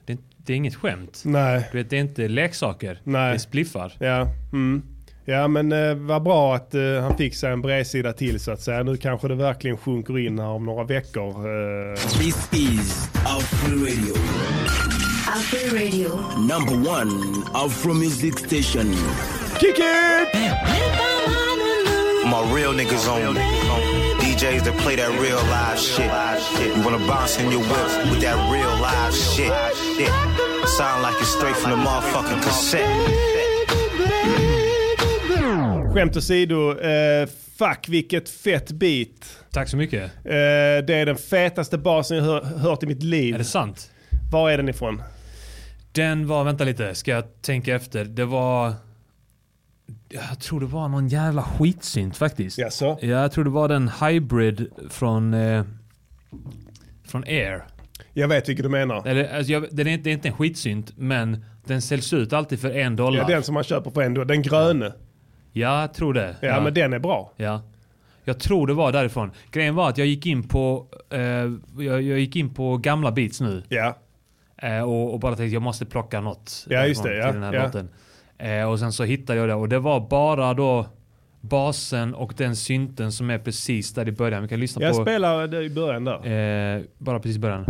Det 0.45 0.53
är, 0.53 0.58
inget 0.58 0.75
skämt. 0.75 1.21
nej, 1.25 1.69
Du 1.71 1.77
vet, 1.77 1.89
det 1.89 1.95
är 1.97 2.01
inte 2.01 2.27
leksaker. 2.27 2.99
Nej. 3.03 3.29
Det 3.29 3.36
är 3.36 3.38
spliffar. 3.38 3.93
ja. 3.99 4.27
Mm. 4.53 4.81
Ja 5.27 5.47
men 5.47 5.71
eh, 5.71 5.95
vad 5.95 6.23
bra 6.23 6.55
att 6.55 6.75
eh, 6.75 6.81
han 7.01 7.17
fick 7.17 7.36
sig 7.36 7.51
en 7.51 7.62
bredsida 7.62 8.13
till 8.13 8.39
så 8.39 8.51
att 8.51 8.62
säga. 8.62 8.84
Nu 8.84 8.97
kanske 8.97 9.27
det 9.27 9.36
verkligen 9.36 9.77
sjunker 9.77 10.19
in 10.19 10.39
här 10.39 10.47
om 10.47 10.65
några 10.65 10.84
veckor. 10.84 11.29
Eh, 11.29 11.95
This 11.95 12.49
is 12.53 13.10
Afro 13.13 13.75
Radio, 13.75 14.13
Afro 15.27 15.77
Radio. 15.77 16.10
number 16.39 16.89
one 16.91 17.12
Afro 17.53 17.93
music 17.93 18.34
station. 18.39 18.93
kick 19.60 19.77
it! 19.77 20.41
My 22.25 22.41
real 22.62 22.73
niggas 22.75 23.08
on 23.08 23.36
DJs 24.36 24.63
that 24.63 24.78
play 24.78 24.95
that 24.95 25.10
real 25.10 25.41
live 25.48 25.80
shit. 25.80 26.12
You 26.76 26.84
wanna 26.84 27.08
bounce 27.08 27.39
in 27.39 27.52
your 27.52 27.62
whip 27.62 28.12
with 28.12 28.21
that 28.21 28.52
real 28.52 28.76
live 28.82 29.13
shit. 29.13 29.52
Sound 30.78 31.04
like 31.04 31.15
it's 31.21 31.30
straight 31.30 31.56
from 31.56 31.71
the 31.71 31.78
motherfucking 31.78 32.43
cassette. 32.43 32.89
Skämt 35.93 36.17
åsido, 36.17 36.80
eh, 36.80 37.28
fuck 37.58 37.89
vilket 37.89 38.30
fett 38.30 38.71
beat. 38.71 39.39
Tack 39.52 39.69
så 39.69 39.78
mycket. 39.78 40.04
Eh, 40.04 40.32
det 40.88 40.93
är 40.93 41.06
den 41.06 41.17
fetaste 41.17 41.78
basen 41.78 42.17
jag 42.17 42.24
hör, 42.24 42.41
hört 42.41 42.84
i 42.84 42.86
mitt 42.86 43.04
liv. 43.04 43.34
Är 43.34 43.38
det 43.38 43.43
sant? 43.45 43.91
Var 44.32 44.52
är 44.52 44.58
den 44.58 44.69
ifrån? 44.69 45.04
Den 45.91 46.28
var, 46.28 46.43
vänta 46.43 46.63
lite, 46.63 46.95
ska 46.95 47.12
jag 47.12 47.41
tänka 47.41 47.76
efter. 47.76 48.06
Det 48.06 48.26
var... 48.26 48.74
Jag 50.15 50.39
tror 50.39 50.60
det 50.60 50.65
var 50.65 50.88
någon 50.88 51.08
jävla 51.08 51.43
skitsynt 51.43 52.17
faktiskt. 52.17 52.58
Jaså? 52.58 52.97
Ja, 53.01 53.08
jag 53.08 53.32
tror 53.32 53.43
det 53.43 53.49
var 53.49 53.67
den 53.67 53.91
Hybrid 54.01 54.67
från... 54.89 55.34
Eh, 55.34 55.63
från 57.08 57.23
Air. 57.23 57.63
Jag 58.13 58.28
vet 58.28 58.49
vilken 58.49 58.63
du 58.63 58.69
menar. 58.69 59.08
Eller, 59.08 59.38
alltså, 59.38 59.51
jag, 59.51 59.67
den 59.71 59.88
är 59.88 59.91
inte, 59.91 60.04
det 60.04 60.10
är 60.10 60.13
inte 60.13 60.28
en 60.28 60.34
skitsynt, 60.34 60.91
men 60.97 61.45
den 61.65 61.82
säljs 61.82 62.13
ut 62.13 62.34
alltid 62.34 62.60
för 62.60 62.71
en 62.71 62.95
dollar. 62.95 63.17
Ja, 63.17 63.28
den 63.28 63.43
som 63.43 63.54
man 63.54 63.63
köper 63.63 63.91
för 63.91 64.01
ändå. 64.01 64.23
Den 64.23 64.41
gröne. 64.41 64.93
Ja, 65.51 65.82
jag 65.82 65.93
tror 65.93 66.13
det. 66.13 66.36
Ja, 66.41 66.62
men 66.62 66.73
den 66.73 66.93
är 66.93 66.99
bra. 66.99 67.32
Ja. 67.36 67.62
Jag 68.23 68.39
tror 68.39 68.67
det 68.67 68.73
var 68.73 68.91
därifrån. 68.91 69.32
Grejen 69.51 69.75
var 69.75 69.89
att 69.89 69.97
jag 69.97 70.08
gick 70.08 70.25
in 70.25 70.47
på, 70.47 70.88
eh, 71.10 71.19
jag, 71.19 72.01
jag 72.01 72.19
gick 72.19 72.36
in 72.36 72.54
på 72.54 72.78
gamla 72.78 73.12
beats 73.12 73.41
nu. 73.41 73.63
Ja. 73.69 73.97
Eh, 74.58 74.82
och, 74.82 75.13
och 75.13 75.19
bara 75.19 75.36
tänkte 75.36 75.54
jag 75.54 75.62
måste 75.62 75.86
plocka 75.86 76.21
något 76.21 76.65
Ja, 76.69 76.86
just 76.86 77.04
det, 77.04 77.17
ja, 77.17 77.25
till 77.25 77.34
den 77.34 77.43
här 77.43 77.54
ja. 77.54 77.63
låten. 77.63 77.89
Eh, 78.38 78.69
och 78.71 78.80
sen 78.80 78.91
så 78.93 79.04
hittade 79.04 79.39
jag 79.39 79.50
det 79.50 79.54
och 79.56 79.69
det 79.69 79.80
var 79.80 80.00
bara 80.10 80.54
då 80.54 80.86
basen 81.41 82.15
och 82.15 82.34
den 82.38 82.56
synten 82.56 83.12
som 83.12 83.30
är 83.30 83.39
precis 83.39 83.93
där 83.93 84.08
i 84.08 84.12
början. 84.12 84.41
Vi 84.41 84.48
kan 84.48 84.60
lyssna 84.60 84.82
Jag 84.82 84.95
på 84.98 85.02
spelar 85.02 85.48
det 85.48 85.63
i 85.63 85.69
början 85.69 86.04
där. 86.06 86.76
eh, 86.76 86.82
bara 86.98 87.19
precis 87.19 87.38
i 87.38 87.39
början. 87.39 87.65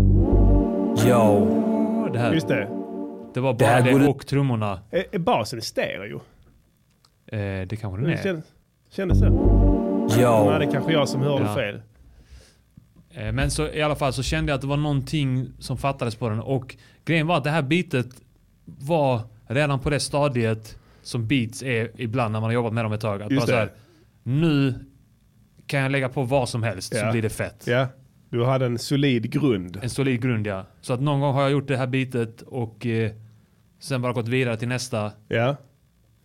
Yo! 1.07 2.09
Det 2.13 2.19
här. 2.19 2.33
Just 2.33 2.47
det. 2.47 2.67
Det 3.33 3.39
var 3.39 3.53
Det 3.53 3.65
bara 3.65 3.81
det, 3.81 3.91
ut- 3.91 4.09
och 4.09 4.27
trummorna. 4.27 4.79
Är, 4.91 5.03
är 5.11 5.19
basen 5.19 5.59
i 5.59 5.61
stereo? 5.61 6.21
Eh, 7.27 7.37
det 7.67 7.79
kanske 7.81 8.01
den 8.01 8.09
Det 8.09 8.13
är. 8.17 8.23
kändes, 8.23 8.45
kändes 8.89 9.19
så. 9.19 9.25
Yo! 9.25 10.49
Nej, 10.49 10.59
det 10.59 10.65
är 10.65 10.71
kanske 10.71 10.91
jag 10.93 11.09
som 11.09 11.21
hörde 11.21 11.45
Ja. 11.45 11.55
fel. 11.55 11.81
Eh, 13.13 13.31
Men 13.31 13.51
så 13.51 13.67
i 13.67 13.81
alla 13.81 13.95
fall 13.95 14.13
så 14.13 14.23
kände 14.23 14.51
jag 14.51 14.55
att 14.55 14.61
det 14.61 14.67
var 14.67 14.77
någonting 14.77 15.47
som 15.59 15.77
fattades 15.77 16.15
på 16.15 16.29
den 16.29 16.39
och 16.39 16.75
grejen 17.05 17.27
var 17.27 17.37
att 17.37 17.43
det 17.43 17.49
här 17.49 17.61
beatet 17.61 18.07
var 18.65 19.21
redan 19.47 19.79
på 19.79 19.89
det 19.89 19.99
stadiet 19.99 20.77
som 21.01 21.27
beats 21.27 21.63
är 21.63 21.91
ibland 22.01 22.31
när 22.31 22.39
man 22.39 22.47
har 22.47 22.53
jobbat 22.53 22.73
med 22.73 22.85
dem 22.85 22.93
ett 22.93 23.01
tag. 23.01 23.21
Att 23.21 23.31
Just 23.31 23.47
bara 23.47 23.51
så 23.51 23.57
här, 23.59 23.71
nu 24.23 24.73
kan 25.67 25.79
jag 25.79 25.91
lägga 25.91 26.09
på 26.09 26.23
vad 26.23 26.49
som 26.49 26.63
helst 26.63 26.93
så 26.93 26.99
Ja. 27.05 27.11
blir 27.11 27.21
det 27.21 27.29
fett. 27.29 27.63
Ja. 27.67 27.87
Du 28.29 28.45
hade 28.45 28.65
en 28.65 28.77
solid 28.79 29.31
grund. 29.31 29.79
En 29.83 29.89
solid 29.89 30.21
grund 30.21 30.47
ja. 30.47 30.65
Så 30.81 30.93
att 30.93 31.01
någon 31.01 31.19
gång 31.21 31.33
har 31.33 31.41
jag 31.41 31.51
gjort 31.51 31.67
det 31.67 31.77
här 31.77 31.87
beatet 31.87 32.41
och 32.41 32.85
eh, 32.85 33.11
sen 33.79 34.01
bara 34.01 34.13
gått 34.13 34.27
vidare 34.27 34.57
till 34.57 34.67
nästa. 34.67 35.11
Ja. 35.27 35.55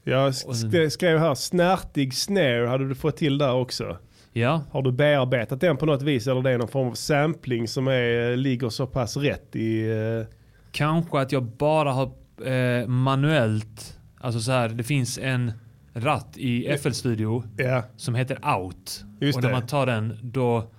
Jag 0.04 0.34
sen- 0.34 0.50
sk- 0.52 0.88
skrev 0.88 1.18
här, 1.18 1.34
snärtig 1.34 2.14
snare 2.14 2.66
hade 2.66 2.88
du 2.88 2.94
fått 2.94 3.16
till 3.16 3.38
där 3.38 3.52
också. 3.54 3.96
Ja, 4.32 4.62
Har 4.70 4.82
du 4.82 4.92
bearbetat 4.92 5.60
den 5.60 5.76
på 5.76 5.86
något 5.86 6.02
vis 6.02 6.26
eller 6.26 6.42
det 6.42 6.50
är 6.50 6.58
någon 6.58 6.68
form 6.68 6.88
av 6.88 6.94
sampling 6.94 7.68
som 7.68 7.88
är, 7.88 8.36
ligger 8.36 8.68
så 8.68 8.86
pass 8.86 9.16
rätt 9.16 9.56
i... 9.56 9.90
eh, 9.90 10.26
kanske 10.72 11.18
att 11.20 11.32
jag 11.32 11.42
bara 11.42 11.92
har 11.92 12.12
eh, 12.46 12.86
manuellt. 12.86 13.98
Alltså 14.20 14.40
så 14.40 14.52
här, 14.52 14.68
det 14.68 14.84
finns 14.84 15.18
en 15.18 15.52
ratt 15.94 16.32
i 16.36 16.76
FL 16.82 16.90
Studio 16.90 17.44
Ja. 17.56 17.82
som 17.96 18.14
heter 18.14 18.56
Out. 18.56 19.04
Just 19.20 19.36
och 19.36 19.42
när 19.42 19.48
det. 19.50 19.54
man 19.56 19.66
tar 19.66 19.86
den 19.86 20.18
då... 20.22 20.70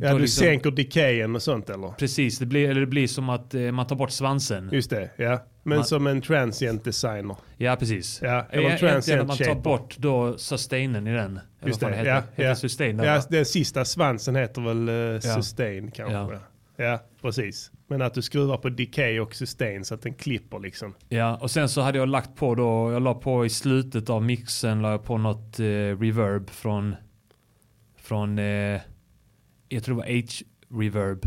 Ja, 0.00 0.12
du 0.12 0.18
liksom- 0.18 0.44
sänker 0.44 0.70
decayen 0.70 1.34
och 1.34 1.42
sånt 1.42 1.70
eller? 1.70 1.88
Precis, 1.88 2.38
det 2.38 2.46
blir, 2.46 2.70
eller 2.70 2.80
det 2.80 2.86
blir 2.86 3.06
som 3.06 3.28
att 3.28 3.54
eh, 3.54 3.60
man 3.72 3.86
tar 3.86 3.96
bort 3.96 4.10
svansen. 4.10 4.68
Just 4.72 4.90
det, 4.90 5.10
ja. 5.16 5.44
Men 5.62 5.76
Man- 5.78 5.84
som 5.84 6.06
en 6.06 6.20
transient 6.20 6.84
designer. 6.84 7.36
Ja, 7.56 7.76
precis. 7.76 8.20
Ja, 8.22 8.28
eller 8.28 8.44
Eller 8.50 8.66
Egentligen 8.66 8.92
transient 8.94 9.20
att 9.20 9.28
man 9.28 9.36
tar 9.36 9.44
shaper. 9.44 9.60
bort 9.60 9.96
då 9.98 10.38
sustainen 10.38 11.06
i 11.06 11.14
den. 11.14 11.40
Just 11.66 11.82
vad 11.82 11.90
det, 11.90 11.96
fan 11.96 12.06
ja. 12.06 12.14
heter. 12.14 12.28
Heter 12.30 12.48
ja. 12.48 12.54
sustain 12.54 12.98
ja, 12.98 13.22
den 13.28 13.44
sista 13.46 13.84
svansen 13.84 14.36
heter 14.36 14.62
väl 14.62 14.88
uh, 14.88 15.20
sustain 15.20 15.90
kanske. 15.90 16.14
Ja. 16.14 16.40
Ja. 16.80 16.98
precis. 17.22 17.70
Men 17.86 18.02
att 18.02 18.14
du 18.14 18.22
skruvar 18.22 18.56
på 18.56 18.68
decay 18.68 19.20
och 19.20 19.34
sustain 19.34 19.84
så 19.84 19.94
att 19.94 20.02
den 20.02 20.14
klipper 20.14 20.58
liksom. 20.58 20.94
Ja, 21.08 21.36
och 21.40 21.50
sen 21.50 21.68
så 21.68 21.80
hade 21.80 21.98
jag 21.98 22.08
lagt 22.08 22.36
på 22.36 22.54
då, 22.54 22.92
jag 22.92 23.02
la 23.02 23.14
på 23.14 23.46
i 23.46 23.48
slutet 23.50 24.10
av 24.10 24.22
mixen, 24.22 24.82
la 24.82 24.90
jag 24.90 25.04
på 25.04 25.18
något 25.18 25.60
eh, 25.60 25.64
reverb 25.64 26.50
från, 26.50 26.94
från, 27.96 28.38
eh, 28.38 28.80
jag 29.68 29.84
tror 29.84 29.94
det 29.94 30.00
var 30.02 30.20
H-reverb. 30.20 31.26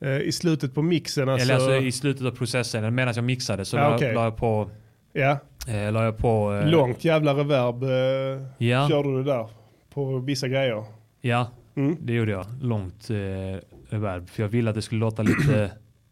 Eh, 0.00 0.18
I 0.18 0.32
slutet 0.32 0.74
på 0.74 0.82
mixen 0.82 1.28
alltså. 1.28 1.44
Eller 1.44 1.54
alltså 1.54 1.74
i 1.76 1.92
slutet 1.92 2.26
av 2.26 2.30
processen, 2.30 2.94
medan 2.94 3.14
jag 3.14 3.24
mixade 3.24 3.64
så 3.64 3.76
Ja, 3.76 3.88
la, 3.88 3.96
okej. 3.96 4.14
la 4.14 4.24
jag 4.24 4.36
på, 4.36 4.70
Ja, 5.12 5.38
eh, 5.68 5.92
la 5.92 6.04
jag 6.04 6.18
på, 6.18 6.54
eh, 6.54 6.70
långt 6.70 7.04
jävla 7.04 7.34
reverb 7.34 7.82
eh, 7.82 8.66
Ja. 8.68 8.88
körde 8.88 9.16
du 9.18 9.24
där 9.24 9.48
på 9.90 10.18
vissa 10.18 10.48
grejer. 10.48 10.84
Ja, 11.20 11.50
Mm. 11.76 11.96
det 12.00 12.12
gjorde 12.12 12.30
jag. 12.32 12.46
Långt 12.62 13.10
eh, 13.10 13.16
reverb. 13.90 14.28
För 14.30 14.42
jag 14.42 14.48
ville 14.48 14.70
att 14.70 14.76
det 14.76 14.82
skulle 14.82 15.00
låta 15.00 15.22
lite, 15.22 15.70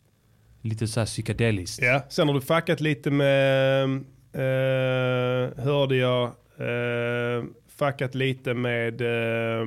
lite 0.63 0.87
så 0.87 1.01
här 1.01 1.07
psykedeliskt. 1.07 1.83
Ja, 1.83 2.03
sen 2.09 2.29
har 2.29 2.35
du 2.35 2.41
fuckat 2.41 2.81
lite 2.81 3.11
med, 3.11 3.85
eh, 4.33 5.65
hörde 5.65 5.97
jag, 5.97 6.25
eh, 6.59 7.45
fuckat 7.79 8.15
lite 8.15 8.55
med 8.55 9.01
eh, 9.01 9.67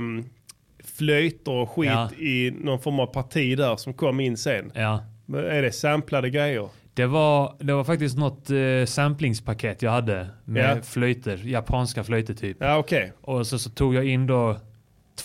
flöjter 0.84 1.52
och 1.52 1.70
skit 1.70 1.90
Ja. 1.92 2.10
i 2.20 2.54
någon 2.62 2.80
form 2.80 3.00
av 3.00 3.06
parti 3.08 3.58
där 3.58 3.76
som 3.76 3.94
kom 3.94 4.20
in 4.20 4.38
sen. 4.38 4.72
Ja. 4.76 5.04
Är 5.38 5.62
det 5.62 5.72
samplade 5.72 6.30
grejer? 6.30 6.70
Det 6.94 7.06
var, 7.06 7.56
det 7.60 7.74
var 7.74 7.84
faktiskt 7.84 8.18
något 8.18 8.50
eh, 8.50 8.86
samplingspaket 8.86 9.82
jag 9.82 9.92
hade 9.92 10.28
med 10.46 10.78
Ja. 10.78 10.82
flöjter, 10.82 11.40
japanska 11.44 12.04
flöjter 12.04 12.34
typ. 12.34 12.58
Ja, 12.60 12.78
okej. 12.78 13.12
Och 13.22 13.48
så, 13.48 13.60
så 13.60 13.70
tog 13.70 13.96
jag 13.96 14.06
in 14.06 14.28
då 14.28 14.58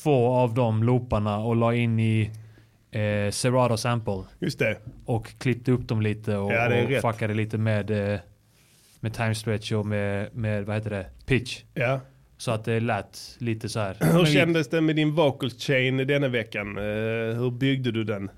två 0.03 0.29
av 0.29 0.55
de 0.55 0.83
looparna 0.83 1.39
och 1.39 1.57
la 1.57 1.75
in 1.75 1.99
i 2.01 2.31
eh, 2.91 3.31
Serato 3.31 3.77
sample. 3.77 4.23
Just 4.39 4.59
det. 4.59 4.77
Och 5.05 5.39
klippte 5.39 5.73
upp 5.73 5.89
dem 5.89 6.03
lite 6.03 6.37
och, 6.37 6.53
Ja, 6.53 6.69
det 6.69 6.97
och 6.97 7.03
fuckade 7.13 7.35
lite 7.35 7.59
med, 7.59 7.91
eh, 8.13 8.21
med 9.01 9.15
time 9.15 9.35
stretch 9.35 9.73
och 9.73 9.87
med, 9.87 10.35
med, 10.37 10.65
vad 10.67 10.77
heter 10.77 10.91
det, 10.91 11.07
pitch. 11.27 11.63
Ja. 11.75 12.01
Så 12.39 12.51
att 12.51 12.65
det 12.65 12.81
lät 12.81 13.37
lite 13.39 13.69
så 13.69 13.81
här. 13.81 13.97
Hur 14.01 14.13
Men 14.13 14.25
vi- 14.25 14.33
kändes 14.33 14.69
det 14.69 14.81
med 14.81 14.97
din 14.97 15.13
vocal 15.15 15.51
chain 15.51 15.97
denna 15.97 16.29
veckan? 16.29 16.79
Eh, 16.79 16.83
hur 17.39 17.51
byggde 17.51 17.91
du 17.93 18.05
den? 18.05 18.31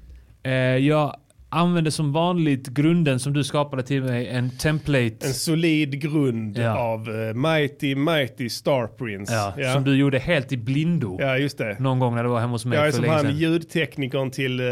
Eh, 0.42 0.52
jag 0.52 1.16
använde 1.52 1.90
som 1.90 2.12
vanligt 2.12 2.68
grunden 2.68 3.20
som 3.20 3.32
du 3.32 3.44
skapade 3.44 3.82
till 3.82 4.02
mig, 4.02 4.28
en 4.28 4.50
template. 4.50 5.16
En 5.26 5.34
solid 5.34 6.00
grund 6.00 6.58
Ja. 6.58 6.78
av 6.78 7.00
eh, 7.08 7.34
Mighty 7.34 7.94
Mighty 7.94 8.48
Star 8.48 8.86
Prince. 8.86 9.32
Ja, 9.58 9.72
Som 9.74 9.84
du 9.84 9.96
gjorde 9.96 10.18
helt 10.18 10.52
i 10.52 10.56
blindo. 10.56 11.16
Ja, 11.20 11.38
just 11.38 11.58
det. 11.58 11.78
Någon 11.80 11.98
gång 11.98 12.14
när 12.14 12.22
du 12.24 12.28
var 12.30 12.40
hemma 12.40 12.52
hos 12.52 12.64
mig 12.64 12.78
Jag 12.78 12.86
är 12.88 12.92
som 12.92 13.04
han 13.08 13.20
sedan. 13.20 13.36
ljudteknikern 13.36 14.30
till, 14.30 14.60
eh, 14.60 14.66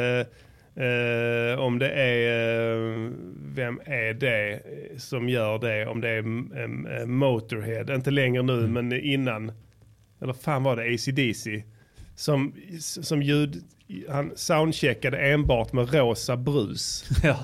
eh, 0.84 1.58
om 1.60 1.78
det 1.78 1.90
är, 1.90 2.74
vem 3.54 3.80
är 3.84 4.14
det 4.14 4.60
som 4.98 5.28
gör 5.28 5.58
det? 5.58 5.86
Om 5.86 6.00
det 6.00 6.08
är 6.08 6.18
eh, 7.00 7.06
Motorhead, 7.06 7.94
inte 7.94 8.10
längre 8.10 8.42
nu 8.42 8.58
Mm. 8.58 8.72
men 8.72 8.92
innan, 9.04 9.52
eller 10.22 10.32
fan 10.32 10.62
var 10.62 10.76
det 10.76 10.82
ACDC? 10.94 11.62
Som, 12.16 12.54
som 12.80 13.22
ljud, 13.22 13.56
han 14.08 14.32
soundcheckade 14.36 15.18
enbart 15.18 15.72
med 15.72 15.94
rosa 15.94 16.36
brus. 16.36 17.04
Ja. 17.22 17.36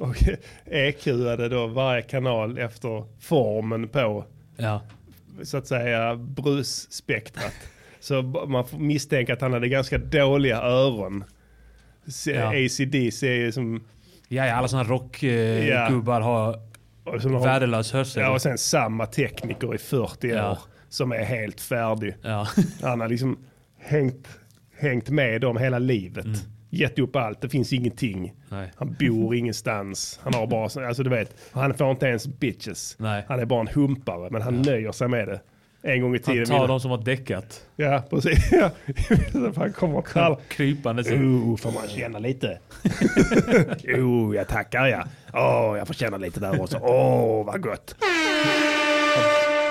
Och 0.00 0.16
EQade 0.66 1.48
då 1.48 1.66
varje 1.66 2.02
kanal 2.02 2.58
efter 2.58 3.04
formen 3.20 3.88
på 3.88 4.24
Ja. 4.56 4.80
så 5.42 5.56
att 5.56 5.66
säga 5.66 6.16
brusspektrat. 6.16 7.52
Så 8.00 8.22
man 8.22 8.66
får 8.66 8.78
misstänka 8.78 9.32
att 9.32 9.40
han 9.40 9.52
hade 9.52 9.68
ganska 9.68 9.98
dåliga 9.98 10.62
öron. 10.62 11.24
Ja. 12.26 12.48
ACDC 12.48 13.22
är 13.28 13.34
ju 13.36 13.52
som... 13.52 13.84
Ja, 14.28 14.46
ja, 14.46 14.54
alla 14.54 14.68
sådana 14.68 14.88
rockgubbar 14.88 16.20
eh, 16.20 16.26
har 16.26 17.44
värdelös 17.44 17.92
hörsel. 17.92 18.22
Ja, 18.22 18.30
och 18.30 18.42
sen 18.42 18.58
samma 18.58 19.06
tekniker 19.06 19.74
i 19.74 19.78
40 19.78 20.28
Ja. 20.28 20.50
år 20.50 20.58
som 20.88 21.12
är 21.12 21.24
helt 21.24 21.60
färdig. 21.60 22.16
Han 22.82 23.00
har 23.00 23.08
liksom 23.08 23.38
hängt, 23.78 24.28
hängt 24.78 25.08
med 25.10 25.40
dem 25.40 25.56
hela 25.56 25.78
livet. 25.78 26.24
Mm. 26.24 26.38
Gett 26.70 26.98
upp 26.98 27.16
allt, 27.16 27.40
det 27.40 27.48
finns 27.48 27.72
ingenting. 27.72 28.32
Nej. 28.48 28.72
Han 28.76 28.96
bor 29.00 29.34
ingenstans. 29.34 30.20
Han 30.22 30.34
har 30.34 30.46
bara, 30.46 30.68
så- 30.68 30.84
alltså 30.86 31.02
du 31.02 31.10
vet, 31.10 31.34
han 31.52 31.74
får 31.74 31.90
inte 31.90 32.06
ens 32.06 32.26
bitches. 32.26 32.96
Nej. 32.98 33.24
Han 33.28 33.40
är 33.40 33.44
bara 33.44 33.60
en 33.60 33.68
humpare, 33.68 34.28
men 34.30 34.42
han 34.42 34.62
nöjer 34.62 34.92
sig 34.92 35.08
med 35.08 35.28
det. 35.28 35.40
En 35.82 36.00
gång 36.02 36.14
i 36.14 36.18
tiden. 36.18 36.38
Han 36.38 36.46
tar 36.46 36.54
ville- 36.54 36.66
de 36.72 36.80
som 36.80 36.90
har 36.90 36.98
däckat. 36.98 37.62
Ja, 37.76 38.02
precis. 38.10 38.52
Ja. 38.52 38.70
Han 39.56 39.72
kommer 39.72 39.96
och 39.98 40.06
kallar. 40.06 40.38
Krypande. 40.48 41.02
Oh, 41.02 41.56
får 41.56 41.72
man 41.72 41.88
känna 41.88 42.18
lite? 42.18 42.58
Jo, 43.84 44.34
jag 44.34 44.48
tackar 44.48 44.86
ja. 44.86 45.04
Åh, 45.34 45.78
jag 45.78 45.86
får 45.86 45.94
känna 45.94 46.16
lite 46.16 46.40
där 46.40 46.60
också. 46.60 46.78
Åh, 46.82 47.46
vad 47.46 47.60
gott. 47.62 47.94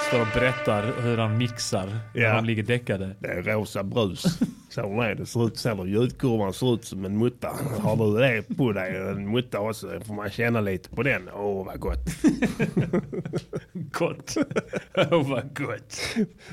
Står 0.08 0.22
och 0.22 0.28
berättar 0.34 0.94
hur 1.02 1.18
han 1.18 1.38
mixar 1.38 1.86
när 2.14 2.22
Ja. 2.22 2.36
de 2.36 2.46
ligger 2.46 2.64
däckade. 2.64 3.16
Det 3.20 3.28
är 3.28 3.42
rosa 3.42 3.84
brus. 3.84 4.40
Så 4.70 5.02
är 5.02 5.16
det. 5.16 5.26
Ser 5.26 5.48
ut, 5.48 5.58
ser 5.58 5.86
ljudkurvan 5.86 6.54
ser 6.54 6.74
ut 6.74 6.86
som 6.86 7.06
en 7.06 7.18
mutta. 7.18 7.52
Har 7.80 7.96
du 7.96 8.20
det 8.20 8.58
på 8.58 8.72
dig, 8.72 8.96
en 8.96 9.28
mutta 9.28 9.60
också, 9.60 9.88
får 10.06 10.14
man 10.14 10.30
känna 10.30 10.62
lite 10.62 10.90
på 10.90 11.04
den. 11.04 11.30
Åh, 11.34 11.66
vad 11.66 11.80
gott. 11.80 12.06
Gott. 13.74 14.36
oh, 15.12 15.30
vad 15.30 15.58
gott. 15.58 16.02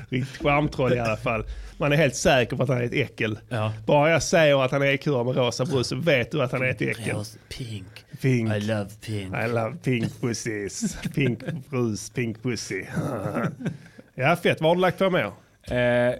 Riktigt 0.09 0.41
charmtroll 0.41 0.93
i 0.93 0.99
alla 0.99 1.17
fall. 1.17 1.43
Man 1.77 1.91
är 1.91 1.95
helt 1.97 2.15
säker 2.15 2.55
på 2.55 2.63
att 2.63 2.69
han 2.69 2.77
är 2.77 2.83
ett 2.83 2.93
äckel. 2.93 3.39
Ja. 3.49 3.73
Bara 3.85 4.09
jag 4.09 4.23
säger 4.23 4.65
att 4.65 4.71
han 4.71 4.81
är 4.81 4.85
EQar 4.85 5.23
med 5.23 5.35
rosa 5.35 5.65
brus 5.65 5.87
så 5.87 5.95
vet 5.95 6.31
du 6.31 6.41
att 6.43 6.51
han 6.51 6.61
är 6.61 6.65
ett 6.69 6.81
äckel. 6.81 7.15
Pink. 7.57 8.05
Pink. 8.23 8.49
I 8.53 8.59
love 8.59 8.89
pink. 9.05 9.35
I 9.35 9.47
love 9.47 9.77
pink 9.83 10.21
pussies. 10.21 10.97
Pink 11.15 11.39
brus, 11.69 12.09
pink 12.09 12.43
pussy. 12.43 12.85
ja, 14.15 14.35
fett. 14.35 14.61
Vad 14.61 14.69
har 14.69 14.75
du 14.75 14.81
lagt 14.81 14.97
på 14.97 15.09
mer? 15.09 15.31
Eh, 15.63 16.15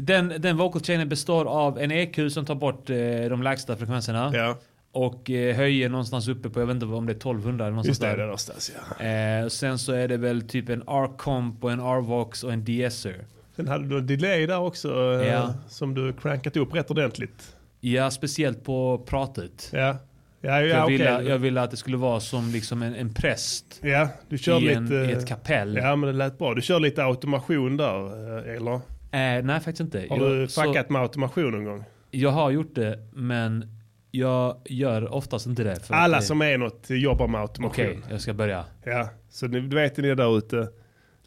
den, 0.00 0.28
den 0.38 0.56
vocal 0.56 0.82
chainen 0.82 1.08
består 1.08 1.44
av 1.44 1.78
en 1.78 1.90
EQ 1.90 2.32
som 2.32 2.44
tar 2.44 2.54
bort 2.54 2.90
eh, 2.90 2.96
de 3.30 3.42
lägsta 3.42 3.76
frekvenserna. 3.76 4.30
Ja. 4.34 4.58
Och 4.92 5.30
eh, 5.30 5.56
höjer 5.56 5.88
någonstans 5.88 6.28
uppe 6.28 6.50
på, 6.50 6.60
jag 6.60 6.66
vet 6.66 6.74
inte 6.74 6.86
om 6.86 7.06
det 7.06 7.12
är 7.12 7.16
1200 7.16 7.64
eller 7.64 7.70
någonstans 7.70 7.88
Just 7.88 8.00
det, 8.00 8.06
där. 8.06 8.16
det 8.16 8.22
är 8.22 8.26
någonstans 8.26 8.72
ja. 8.98 9.04
Eh, 9.06 9.48
sen 9.48 9.78
så 9.78 9.92
är 9.92 10.08
det 10.08 10.16
väl 10.16 10.48
typ 10.48 10.68
en 10.68 10.82
R-comp 10.82 11.64
och 11.64 11.72
en 11.72 11.80
R-vox 11.80 12.44
och 12.44 12.52
en 12.52 12.64
DSer. 12.64 13.24
Sen 13.56 13.68
hade 13.68 13.88
du 13.88 13.98
en 13.98 14.06
delay 14.06 14.46
där 14.46 14.58
också 14.58 14.88
Ja. 15.24 15.54
som 15.68 15.94
du 15.94 16.12
crankat 16.12 16.56
upp 16.56 16.74
rätt 16.74 16.90
ordentligt. 16.90 17.56
Ja, 17.80 18.10
speciellt 18.10 18.64
på 18.64 18.98
pratet. 19.06 19.70
Ja, 19.72 19.96
ja, 20.40 20.60
ja 20.60 20.66
jag, 20.66 20.86
ville, 20.86 21.22
jag 21.22 21.38
ville 21.38 21.60
att 21.62 21.70
det 21.70 21.76
skulle 21.76 21.96
vara 21.96 22.20
som 22.20 22.50
liksom 22.50 22.82
en, 22.82 22.94
en 22.94 23.14
präst. 23.14 23.80
Ja, 23.82 24.08
du 24.28 24.38
körde 24.38 24.64
I 24.66 24.72
en- 24.72 24.82
lite... 24.84 24.94
i 24.94 25.12
ett 25.12 25.26
kapell. 25.28 25.76
Ja, 25.76 25.96
men 25.96 26.06
det 26.06 26.12
lät 26.12 26.38
bra. 26.38 26.54
Du 26.54 26.62
kör 26.62 26.80
lite 26.80 27.04
automation 27.04 27.76
där, 27.76 28.04
eh, 28.48 28.56
eller? 28.56 28.74
Eh, 28.74 29.44
nej, 29.44 29.60
faktiskt 29.60 29.80
inte. 29.80 30.06
Har 30.10 30.16
Jag- 30.18 30.30
du 30.36 30.48
så- 30.48 30.62
fuckat 30.62 30.90
med 30.90 31.02
automation 31.02 31.50
någon 31.50 31.64
gång? 31.64 31.84
Jag 32.10 32.30
har 32.30 32.50
gjort 32.50 32.74
det, 32.74 32.98
men 33.12 33.64
jag 34.10 34.56
gör 34.64 35.12
oftast 35.14 35.46
inte 35.46 35.64
det. 35.64 35.80
Alla 35.88 36.16
det- 36.16 36.22
som 36.22 36.42
är 36.42 36.58
något 36.58 36.86
jobbar 36.90 37.28
med 37.28 37.40
automation. 37.40 37.70
Okej, 37.86 37.98
jag 38.10 38.20
ska 38.20 38.34
börja. 38.34 38.64
Ja, 38.84 39.08
så 39.30 39.46
ni, 39.46 39.60
du 39.60 39.76
vet 39.76 39.96
ni 39.96 40.14
där 40.14 40.38
ute. 40.38 40.68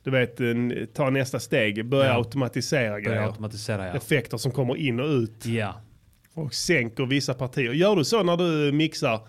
Du 0.03 0.11
vet, 0.11 0.39
en- 0.39 0.87
ta 0.93 1.09
nästa 1.09 1.39
steg. 1.39 1.85
Börja 1.85 2.05
Ja. 2.09 2.13
automatisera 2.15 2.89
Börja 2.91 2.99
grejer. 3.09 3.21
automatisera, 3.23 3.87
ja. 3.87 3.93
Effekter 3.93 4.37
som 4.37 4.51
kommer 4.51 4.77
in 4.77 4.99
och 4.99 5.05
ut. 5.07 5.45
Ja. 5.45 5.75
Och 6.39 6.53
sänker 6.53 7.05
vissa 7.05 7.33
partier. 7.33 7.73
Gör 7.73 7.95
du 7.95 8.03
så 8.05 8.23
när 8.23 8.37
du 8.37 8.71
mixar? 8.71 9.19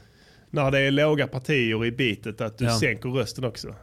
När 0.51 0.71
det 0.71 0.79
är 0.79 0.91
låga 0.91 1.27
partier 1.27 1.85
i 1.85 1.93
bitet 1.93 2.41
att 2.41 2.59
du 2.59 2.65
Ja. 2.65 2.79
sänker 2.79 3.09
rösten 3.09 3.45
också? 3.45 3.75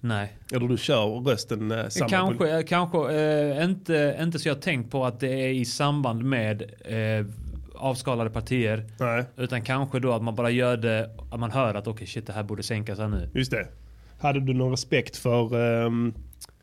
Nej. 0.00 0.36
Eller 0.52 0.68
du 0.68 0.76
kör 0.76 1.06
rösten 1.06 1.70
eh, 1.70 1.88
samma 1.88 2.08
Kanske, 2.08 2.58
eh, 2.58 2.64
kanske 2.64 3.12
eh, 3.12 3.64
inte, 3.64 4.16
inte 4.20 4.38
så 4.38 4.48
jag 4.48 4.62
tänkt 4.62 4.90
på 4.90 5.04
att 5.06 5.20
det 5.20 5.28
är 5.28 5.48
i 5.48 5.64
samband 5.64 6.22
med 6.24 6.62
eh, 6.62 7.26
avskalade 7.74 8.30
partier. 8.30 8.84
Nej. 9.00 9.24
Utan 9.36 9.62
kanske 9.62 10.00
då 10.00 10.12
att 10.12 10.22
man 10.22 10.34
bara 10.34 10.50
gör 10.50 10.76
det, 10.76 11.10
att 11.30 11.40
man 11.40 11.50
hör 11.50 11.74
att 11.74 11.86
okej 11.86 12.06
shit 12.06 12.26
det 12.26 12.32
här 12.32 12.42
borde 12.42 12.62
sänkas 12.62 12.98
här 12.98 13.08
nu. 13.08 13.30
Just 13.34 13.50
det. 13.50 13.66
Hade 14.20 14.40
du 14.40 14.54
någon 14.54 14.70
respekt 14.70 15.16
för 15.16 15.54
um, 15.54 16.14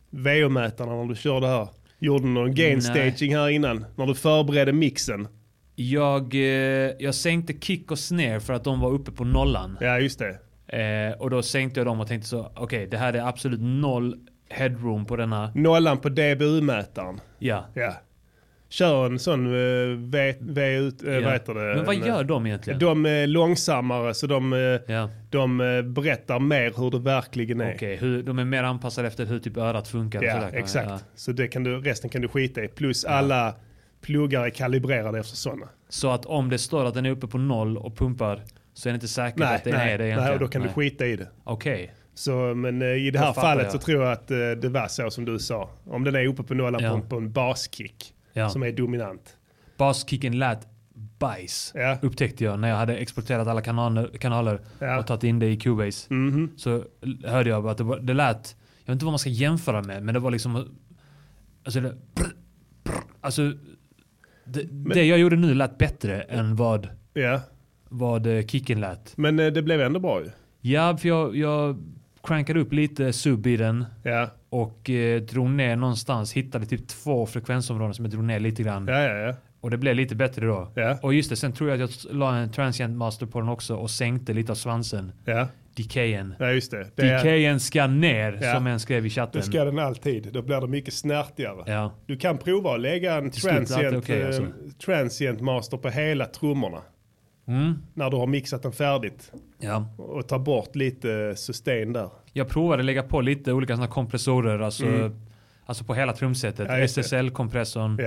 VO-mätarna 0.10 0.96
när 0.96 1.06
du 1.10 1.16
körde 1.16 1.48
här? 1.48 1.68
Gjorde 2.00 2.24
du 2.24 2.30
någon 2.30 2.56
gain 2.56 2.82
staging 2.82 3.36
här 3.36 3.50
innan? 3.50 3.86
När 3.96 4.06
du 4.06 4.16
förberedde 4.16 4.74
mixen? 4.74 5.28
Jag, 5.76 6.36
eh, 6.36 6.92
jag 7.00 7.16
sänkte 7.16 7.54
kick 7.54 7.92
och 7.92 8.00
snare 8.00 8.40
för 8.40 8.54
att 8.54 8.64
de 8.64 8.80
var 8.80 8.92
uppe 8.92 9.12
på 9.12 9.24
nollan. 9.24 9.78
Ja, 9.82 10.00
just 10.00 10.20
det. 10.20 10.38
Eh, 10.78 11.22
och 11.22 11.30
då 11.30 11.42
sänkte 11.42 11.80
jag 11.80 11.88
dem 11.88 12.00
och 12.00 12.08
tänkte 12.08 12.30
så, 12.30 12.52
okej 12.56 12.88
det 12.88 12.98
här 12.98 13.14
är 13.14 13.28
absolut 13.28 13.60
noll 13.62 14.16
headroom 14.50 15.06
på 15.06 15.16
denna. 15.16 15.52
Nollan 15.56 15.98
på 15.98 16.10
DBU-mätaren. 16.10 17.20
Ja. 17.40 17.66
Ja. 17.74 17.94
Kör 18.70 19.06
en 19.06 19.20
sån 19.20 19.48
uh, 19.54 19.98
V, 19.98 20.36
v 20.40 20.76
ut, 20.78 21.04
uh, 21.04 21.14
Ja. 21.14 21.22
vad 21.22 21.34
heter 21.34 21.54
det? 21.54 21.76
Men 21.76 21.86
vad 21.86 21.96
gör 21.96 22.20
eh, 22.22 22.28
de 22.28 22.46
egentligen? 22.46 22.80
De 22.80 23.06
är 23.06 23.28
långsammare 23.28 24.14
så 24.14 24.28
de, 24.28 24.54
eh, 24.54 25.08
de 25.30 25.62
eh, 25.62 25.82
berättar 25.82 26.40
mer 26.40 26.74
hur 26.78 26.92
det 26.92 27.00
verkligen 27.00 27.62
är. 27.62 27.74
Okej, 27.76 27.96
hur- 27.96 28.24
de 28.24 28.40
är 28.40 28.46
mer 28.46 28.64
anpassade 28.64 29.08
efter 29.08 29.26
hur 29.26 29.40
typ 29.40 29.58
örat 29.58 29.88
funkar. 29.88 30.24
Ja, 30.24 30.34
sådär, 30.34 30.52
exakt. 30.54 30.90
ja. 30.90 31.00
Så 31.16 31.32
det 31.32 31.48
kan 31.48 31.64
du, 31.64 31.80
resten 31.82 32.10
kan 32.10 32.22
du 32.22 32.28
skita 32.28 32.64
i. 32.64 32.68
Plus 32.68 33.06
alla 33.06 33.56
pluggar 34.06 34.44
är 34.46 34.50
kalibrerade 34.50 35.20
efter 35.20 35.36
sådana. 35.36 35.70
Så 35.90 36.10
att 36.12 36.26
om 36.26 36.50
det 36.50 36.58
står 36.58 36.86
att 36.86 36.94
den 36.94 37.06
är 37.06 37.10
uppe 37.10 37.28
på 37.28 37.38
noll 37.38 37.78
och 37.78 37.98
pumpar 37.98 38.44
så 38.74 38.90
är 38.90 38.94
det 38.94 38.96
inte 38.96 39.08
säkert 39.08 39.42
att 39.42 39.64
den 39.64 39.74
är 39.74 39.80
det 39.86 39.92
egentligen. 39.92 40.18
nej, 40.24 40.34
och 40.34 40.40
då 40.40 40.48
kan 40.48 40.62
Nej. 40.62 40.70
du 40.70 40.74
skita 40.74 41.06
i 41.06 41.16
det. 41.16 41.28
Okej. 41.44 41.94
Så, 42.14 42.32
men 42.56 42.82
eh, 42.82 42.88
i 42.88 43.12
det 43.12 43.20
här 43.20 43.34
fallet 43.34 43.64
jag. 43.64 43.72
så 43.72 43.78
tror 43.78 44.04
jag 44.04 44.12
att 44.12 44.32
eh, 44.32 44.38
det 44.38 44.70
var 44.70 44.88
så 44.88 45.10
som 45.10 45.26
du 45.26 45.40
sa. 45.40 45.70
Om 45.86 46.04
den 46.04 46.16
är 46.16 46.26
uppe 46.28 46.44
på 46.44 46.54
nollan 46.54 46.84
Ja. 46.84 47.02
på, 47.10 47.16
en- 47.18 47.32
baskick 47.32 48.14
Ja. 48.34 48.50
som 48.50 48.64
är 48.64 48.72
dominant. 48.72 49.38
Baskicken 49.78 50.40
lät 50.40 50.68
bajs. 51.20 51.74
Upptäckte 52.02 52.44
jag 52.44 52.60
när 52.60 52.70
jag 52.70 52.76
hade 52.76 52.98
exporterat 52.98 53.48
alla 53.48 53.62
kanaler, 53.62 54.10
kanaler 54.20 54.60
Ja. 54.80 55.00
och 55.00 55.08
tagit 55.08 55.24
in 55.24 55.40
det 55.40 55.48
i 55.52 55.58
Cubase. 55.58 56.14
Mhm. 56.14 56.52
Så 56.58 56.84
l- 57.02 57.26
hörde 57.28 57.50
jag 57.50 57.68
att 57.68 57.78
det, 57.78 57.84
var, 57.84 58.00
det 58.00 58.14
lät, 58.14 58.56
jag 58.80 58.86
vet 58.88 58.94
inte 58.96 59.06
vad 59.06 59.12
man 59.12 59.20
ska 59.20 59.30
jämföra 59.30 59.82
med, 59.82 60.04
men 60.04 60.14
det 60.14 60.20
var 60.20 60.32
liksom... 60.32 60.56
Alltså, 61.64 61.80
det, 61.80 61.96
brr, 62.16 62.26
brr, 62.84 62.94
alltså 63.22 63.52
det, 64.46 64.64
det 64.94 65.04
jag 65.04 65.20
gjorde 65.20 65.36
nu 65.36 65.54
lät 65.54 65.78
bättre 65.78 66.22
än 66.22 66.56
vad, 66.56 66.88
Ja. 67.14 67.42
vad 67.90 68.28
eh, 68.38 68.46
kicken 68.46 68.82
lät. 68.82 69.18
Men 69.18 69.40
eh, 69.40 69.48
det 69.48 69.62
blev 69.62 69.82
ändå 69.82 70.00
bra 70.00 70.22
ju. 70.22 70.30
Ja, 70.62 70.98
för 70.98 71.08
jag, 71.08 71.36
jag 71.36 71.84
crankade 72.24 72.60
upp 72.60 72.74
lite 72.74 73.14
sub 73.14 73.48
i 73.48 73.58
den. 73.58 73.86
Ja. 74.04 74.30
Och 74.50 74.90
eh, 74.90 75.22
drog 75.22 75.50
ner 75.50 75.76
någonstans. 75.76 76.34
Hittade 76.34 76.66
typ 76.66 76.88
två 76.88 77.26
frekvensområden 77.26 77.94
som 77.94 78.06
jag 78.06 78.12
drog 78.12 78.24
ner 78.24 78.40
lite 78.40 78.64
grann. 78.64 78.88
Ja, 78.88 79.00
ja, 79.02 79.14
ja. 79.18 79.34
Och 79.62 79.72
det 79.72 79.78
blev 79.78 79.96
lite 79.96 80.16
bättre 80.16 80.46
då. 80.46 80.72
Och 81.02 81.14
just 81.14 81.30
det, 81.30 81.36
sen 81.36 81.52
tror 81.54 81.70
jag 81.70 81.82
att 81.82 82.06
jag 82.06 82.16
la 82.16 82.36
en 82.38 82.52
transient 82.52 82.98
master 82.98 83.26
på 83.26 83.40
den 83.40 83.50
också 83.50 83.76
och 83.76 83.90
sänkte 83.90 84.34
lite 84.34 84.52
av 84.52 84.56
svansen. 84.56 85.12
Decayen. 85.76 86.34
Ja, 86.40 86.52
just 86.52 86.72
det. 86.72 86.88
det 86.96 87.02
Decayen 87.04 87.60
ska 87.60 87.88
ner, 87.88 88.40
Ja. 88.42 88.54
som 88.54 88.68
en 88.68 88.80
skrev 88.80 89.06
i 89.06 89.10
chatten. 89.10 89.42
Det 89.42 89.48
ska 89.48 89.66
den 89.66 89.80
alltid. 89.80 90.30
Då 90.34 90.42
blir 90.42 90.62
det 90.62 90.68
mycket 90.68 90.94
snärtigare. 90.94 91.64
Ja. 91.72 91.92
Du 92.06 92.18
kan 92.18 92.38
prova 92.38 92.74
att 92.74 92.80
lägga 92.80 93.16
en 93.16 93.24
det 93.24 93.32
transient, 93.32 94.10
eh, 94.10 94.26
alltså. 94.28 94.48
transient 94.86 95.42
master 95.42 95.78
på 95.78 95.90
hela 95.90 96.26
trummorna. 96.26 96.82
Mm. 97.48 97.74
När 97.94 98.10
du 98.10 98.18
har 98.18 98.28
mixat 98.28 98.64
den 98.64 98.72
färdigt. 98.72 99.32
Ja. 99.60 99.88
Och 99.98 100.28
ta 100.28 100.40
bort 100.40 100.76
lite 100.76 101.34
sustain 101.36 101.94
där. 101.94 102.10
Jag 102.34 102.48
provade 102.50 102.84
lägga 102.84 103.04
på 103.04 103.22
lite 103.22 103.54
olika 103.54 103.76
såna 103.76 103.88
kompressorer, 103.88 104.60
alltså, 104.60 104.86
Mm. 104.86 105.16
alltså 105.66 105.84
på 105.84 105.94
hela 105.94 106.14
trumsetet. 106.14 106.68
Det. 106.68 106.84
SSL-kompressorn. 106.84 107.98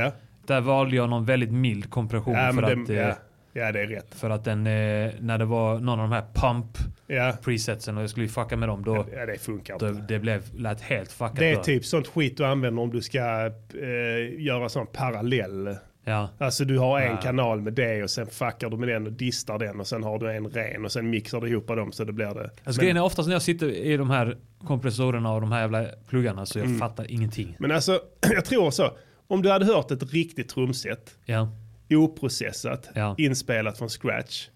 Där 0.46 0.60
valde 0.60 0.96
jag 0.96 1.10
någon 1.10 1.24
väldigt 1.24 1.52
mild 1.52 1.90
kompression 1.90 2.34
för 2.34 2.52
men 2.52 2.64
att... 3.10 3.18
ja. 3.52 3.72
det 3.72 3.80
är 3.80 3.86
rätt. 3.86 4.14
För 4.14 4.30
att 4.30 4.44
den, 4.44 4.66
eh, 4.66 5.10
när 5.20 5.38
det 5.38 5.44
var 5.44 5.78
någon 5.78 6.00
av 6.00 6.08
de 6.10 6.12
här 6.12 6.24
pump 6.34 6.78
Ja. 7.06 7.32
presetsen 7.44 7.96
och 7.96 8.02
jag 8.02 8.10
skulle 8.10 8.26
ju 8.26 8.32
fucka 8.32 8.56
med 8.56 8.68
dem 8.68 8.84
då. 8.84 9.06
Ja, 9.16 9.26
det 9.26 9.38
funkar 9.38 9.74
inte. 9.74 9.90
Det 10.08 10.18
blev, 10.18 10.42
lät 10.56 10.80
helt 10.80 11.12
fuckat 11.12 11.36
Det 11.36 11.50
är 11.50 11.56
då. 11.56 11.62
typ 11.62 11.84
sånt 11.84 12.06
skit 12.08 12.36
du 12.36 12.44
använder 12.46 12.82
om 12.82 12.90
du 12.90 13.02
ska 13.02 13.18
eh, 13.18 14.40
göra 14.42 14.68
sån 14.68 14.86
parallell. 14.92 15.76
Ja. 16.04 16.28
Alltså 16.38 16.64
du 16.64 16.78
har 16.78 17.00
en 17.00 17.10
Ja. 17.10 17.16
kanal 17.20 17.60
med 17.60 17.72
det 17.72 18.02
och 18.02 18.10
sen 18.10 18.26
fuckar 18.26 18.70
du 18.70 18.76
med 18.76 18.88
den 18.88 19.06
och 19.06 19.12
distar 19.12 19.58
den 19.58 19.80
och 19.80 19.86
sen 19.86 20.02
har 20.02 20.18
du 20.18 20.32
en 20.32 20.46
ren 20.48 20.84
och 20.84 20.92
sen 20.92 21.10
mixar 21.10 21.40
du 21.40 21.48
ihop 21.48 21.66
dem 21.66 21.92
så 21.92 22.04
det 22.04 22.12
blir 22.12 22.26
det. 22.34 22.40
Alltså 22.42 22.50
Men- 22.66 22.74
grejen 22.78 22.96
är 22.96 23.02
oftast 23.02 23.28
när 23.28 23.34
jag 23.34 23.42
sitter 23.42 23.70
i 23.70 23.96
de 23.96 24.10
här 24.10 24.36
kompressorerna 24.66 25.32
och 25.32 25.40
de 25.40 25.52
här 25.52 25.60
jävla 25.60 25.86
pluggarna 26.08 26.46
så 26.46 26.58
jag 26.58 26.66
Mm. 26.66 26.78
fattar 26.78 27.10
ingenting. 27.10 27.56
Men 27.58 27.72
alltså, 27.72 28.00
jag 28.32 28.44
tror 28.44 28.70
så. 28.70 28.90
Om 29.26 29.42
du 29.42 29.50
hade 29.50 29.64
hört 29.66 29.90
ett 29.90 30.12
riktigt 30.12 30.48
trumset, 30.48 31.16
Ja. 31.24 31.48
Oprocessat, 31.96 32.88
Ja. 32.94 33.14
inspelat 33.18 33.78
från 33.78 33.88
scratch. 33.88 34.48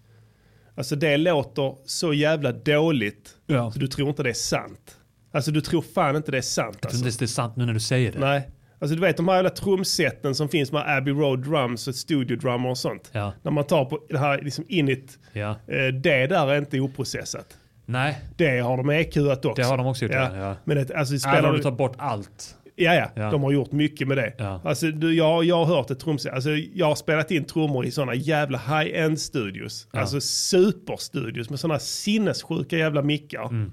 Alltså 0.75 0.95
det 0.95 1.17
låter 1.17 1.75
så 1.85 2.13
jävla 2.13 2.51
dåligt 2.51 3.29
Ja. 3.47 3.71
så 3.71 3.79
du 3.79 3.87
tror 3.87 4.09
inte 4.09 4.23
det 4.23 4.29
är 4.29 4.33
sant. 4.33 4.97
Alltså 5.31 5.51
du 5.51 5.61
tror 5.61 5.81
fan 5.81 6.15
inte 6.15 6.31
det 6.31 6.37
är 6.37 6.41
sant. 6.41 6.77
Jag 6.81 6.81
tror 6.81 6.89
Alltså. 6.91 7.05
inte 7.07 7.17
det 7.19 7.25
är 7.25 7.27
sant 7.27 7.55
nu 7.55 7.65
när 7.65 7.73
du 7.73 7.79
säger 7.79 8.11
det. 8.11 8.19
Nej. 8.19 8.49
Alltså 8.79 8.95
du 8.95 9.01
vet 9.01 9.17
de 9.17 9.27
här 9.27 9.35
jävla 9.35 9.49
trumseten 9.49 10.35
som 10.35 10.49
finns 10.49 10.71
med 10.71 10.97
Abbey 10.97 11.13
Road 11.13 11.43
Drums 11.43 11.87
och 11.87 11.95
Studio 11.95 12.37
Drummer 12.37 12.69
och 12.69 12.77
sånt. 12.77 13.09
Ja. 13.13 13.33
När 13.41 13.51
man 13.51 13.63
tar 13.63 13.85
på 13.85 13.99
det 14.09 14.19
här 14.19 14.41
liksom 14.41 14.65
init, 14.67 15.19
Ja. 15.33 15.49
eh, 15.49 15.55
det 15.87 16.27
där 16.27 16.47
är 16.51 16.57
inte 16.57 16.79
oprocessat. 16.79 17.57
Nej. 17.85 18.21
Det 18.37 18.59
har 18.59 18.77
de 18.77 18.89
EQat 18.89 19.45
också. 19.45 19.61
Det 19.61 19.67
har 19.67 19.77
de 19.77 19.87
också 19.87 20.05
gjort, 20.05 20.13
ja. 20.13 20.37
Ja. 20.37 20.55
Men 20.63 20.77
det, 20.77 20.95
alltså, 20.95 21.17
spelar 21.19 21.51
du 21.51 21.57
du 21.57 21.63
tar 21.63 21.71
bort 21.71 21.95
allt. 21.97 22.55
Ja, 22.75 22.93
ja, 22.93 23.09
Ja. 23.15 23.31
De 23.31 23.43
har 23.43 23.51
gjort 23.51 23.71
mycket 23.71 24.07
med 24.07 24.17
det. 24.17 24.33
Ja. 24.37 24.61
Alltså, 24.63 24.87
du, 24.91 25.13
jag, 25.15 25.43
jag 25.43 25.65
har 25.65 25.75
hört 25.75 25.91
ett 25.91 25.99
trumset. 25.99 26.33
Alltså, 26.33 26.49
jag 26.49 26.85
har 26.85 26.95
spelat 26.95 27.31
in 27.31 27.45
trummor 27.45 27.85
i 27.85 27.91
sådana 27.91 28.15
jävla 28.15 28.57
high-end 28.57 29.19
studios. 29.19 29.87
Ja. 29.91 29.99
Alltså 29.99 30.21
superstudios 30.21 31.49
med 31.49 31.59
sådana 31.59 31.79
sinnessjuka 31.79 32.77
jävla 32.77 33.01
mickar. 33.01 33.45
Mm. 33.45 33.71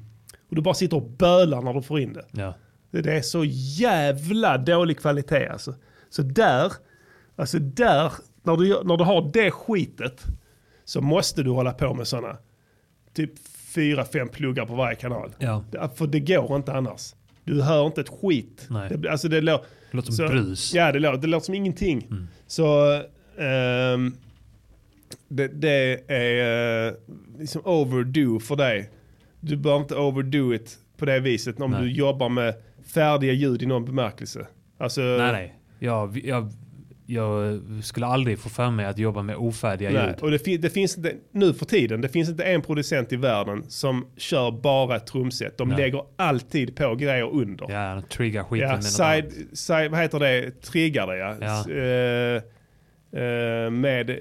Och 0.48 0.56
du 0.56 0.62
bara 0.62 0.74
sitter 0.74 0.96
och 0.96 1.10
bölar 1.10 1.62
när 1.62 1.74
du 1.74 1.82
får 1.82 2.00
in 2.00 2.12
det. 2.12 2.24
Ja. 2.30 2.54
Det 2.90 3.16
är 3.16 3.22
så 3.22 3.44
jävla 3.78 4.58
dålig 4.58 4.98
kvalitet 4.98 5.48
alltså. 5.48 5.74
Så 6.10 6.22
där, 6.22 6.72
alltså 7.36 7.58
där, 7.58 8.12
när 8.42 8.56
du, 8.56 8.84
när 8.84 8.96
du 8.96 9.04
har 9.04 9.30
det 9.32 9.50
skitet 9.50 10.24
så 10.84 11.00
måste 11.00 11.42
du 11.42 11.50
hålla 11.50 11.72
på 11.72 11.94
med 11.94 12.06
sådana 12.06 12.36
typ 13.14 13.32
fyra, 13.74 14.04
fem 14.04 14.28
pluggar 14.28 14.66
på 14.66 14.74
varje 14.74 14.96
kanal. 14.96 15.34
Ja. 15.38 15.64
För 15.94 16.06
det 16.06 16.20
går 16.20 16.56
inte 16.56 16.72
annars. 16.72 17.14
Du 17.54 17.62
hör 17.62 17.86
inte 17.86 18.00
ett 18.00 18.08
skit. 18.08 18.66
Nej. 18.70 18.90
Det, 18.96 19.10
alltså 19.10 19.28
det, 19.28 19.40
lå- 19.40 19.60
Det 19.90 19.96
låter 19.96 20.12
som 20.12 20.28
så- 20.28 20.32
brus. 20.32 20.74
Ja, 20.74 20.92
det 20.92 20.98
låter, 20.98 21.18
det 21.18 21.26
låter 21.26 21.44
som 21.44 21.54
ingenting. 21.54 22.06
Mm. 22.10 22.26
Så 22.46 22.92
ehm, 23.38 24.12
det, 25.28 25.48
det 25.48 26.10
är 26.12 26.86
eh, 26.88 26.94
liksom 27.38 27.62
overdo 27.64 28.40
för 28.40 28.56
dig. 28.56 28.90
Du 29.40 29.56
bör 29.56 29.76
inte 29.76 29.94
overdo 29.96 30.54
it 30.54 30.78
på 30.96 31.04
det 31.04 31.20
viset 31.20 31.60
om 31.60 31.70
Nej. 31.70 31.82
du 31.82 31.92
jobbar 31.92 32.28
med 32.28 32.54
färdiga 32.94 33.32
ljud 33.32 33.62
i 33.62 33.66
någon 33.66 33.84
bemärkelse. 33.84 34.46
Alltså, 34.78 35.00
Nej, 35.00 35.32
nej. 35.32 35.54
Jag, 35.78 36.20
jag, 36.24 36.52
jag 37.12 37.60
skulle 37.82 38.06
aldrig 38.06 38.38
få 38.38 38.48
för 38.48 38.70
mig 38.70 38.86
att 38.86 38.98
jobba 38.98 39.22
med 39.22 39.36
ofärdiga 39.36 39.90
Nej, 39.90 40.06
ljud. 40.06 40.16
och 40.20 40.30
det, 40.30 40.38
fin- 40.38 40.60
det 40.60 40.70
finns 40.70 40.96
inte, 40.96 41.12
nu 41.32 41.54
för 41.54 41.66
tiden, 41.66 42.00
det 42.00 42.08
finns 42.08 42.28
inte 42.28 42.44
en 42.44 42.62
producent 42.62 43.12
i 43.12 43.16
världen 43.16 43.64
som 43.68 44.06
kör 44.16 44.50
bara 44.50 44.96
ett 44.96 45.06
trumset. 45.06 45.58
De 45.58 45.68
Nej. 45.68 45.78
lägger 45.78 46.02
alltid 46.16 46.76
på 46.76 46.94
grejer 46.94 47.30
under. 47.30 47.70
Ja, 47.70 47.94
de 47.94 48.02
triggar 48.02 48.42
skiten 48.44 48.68
Ja, 48.68 48.74
med 48.74 48.84
side, 48.84 49.32
side, 49.52 49.90
vad 49.90 50.00
heter 50.00 50.18
det? 50.18 50.50
Triggar 50.62 51.06
det 51.06 51.16
ja. 51.16 51.36
Ja. 51.40 51.70
Eh, 51.74 52.42
eh, 53.12 53.70
med 53.70 54.18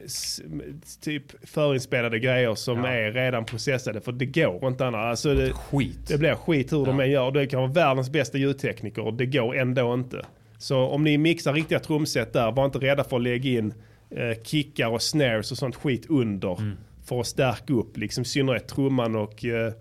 typ 1.02 1.24
förinspelade 1.50 2.20
grejer 2.20 2.56
som 2.56 2.78
Ja. 2.84 2.88
är 2.88 3.12
redan 3.12 3.46
processade. 3.46 4.02
För 4.02 4.12
det 4.12 4.26
går 4.26 4.68
inte 4.68 4.86
annars. 4.88 5.06
Alltså 5.06 5.34
det, 5.34 5.52
Skit. 5.54 6.08
det 6.08 6.18
blir 6.18 6.36
skit 6.36 6.74
hur 6.74 6.86
de 6.86 7.00
än 7.00 7.12
gör. 7.12 7.32
Det 7.32 7.48
kan 7.48 7.60
vara 7.60 7.72
världens 7.72 8.10
bästa 8.10 8.38
ljudtekniker 8.38 9.02
och 9.06 9.14
det 9.14 9.26
går 9.26 9.56
ändå 9.56 9.94
inte. 9.94 10.26
Så 10.62 10.78
om 10.80 11.04
ni 11.04 11.18
mixar 11.18 11.54
riktiga 11.54 11.80
trumset 11.80 12.34
där, 12.34 12.52
var 12.52 12.66
inte 12.66 12.80
rädda 12.80 13.04
för 13.04 13.16
att 13.18 13.24
lägga 13.24 13.50
in 13.60 13.74
eh, 14.10 14.44
kickar 14.44 14.88
och 14.88 15.02
snares 15.02 15.52
och 15.52 15.58
sånt 15.58 15.76
skit 15.76 16.06
under. 16.10 16.60
Mm. 16.60 16.78
För 17.06 17.20
att 17.20 17.28
stärka 17.28 17.74
upp 17.74 17.98
liksom 17.98 18.22
i 18.22 18.26
synnerhet 18.26 18.68
trumman 18.68 19.16
och 19.16 19.46
eh, 19.46 19.74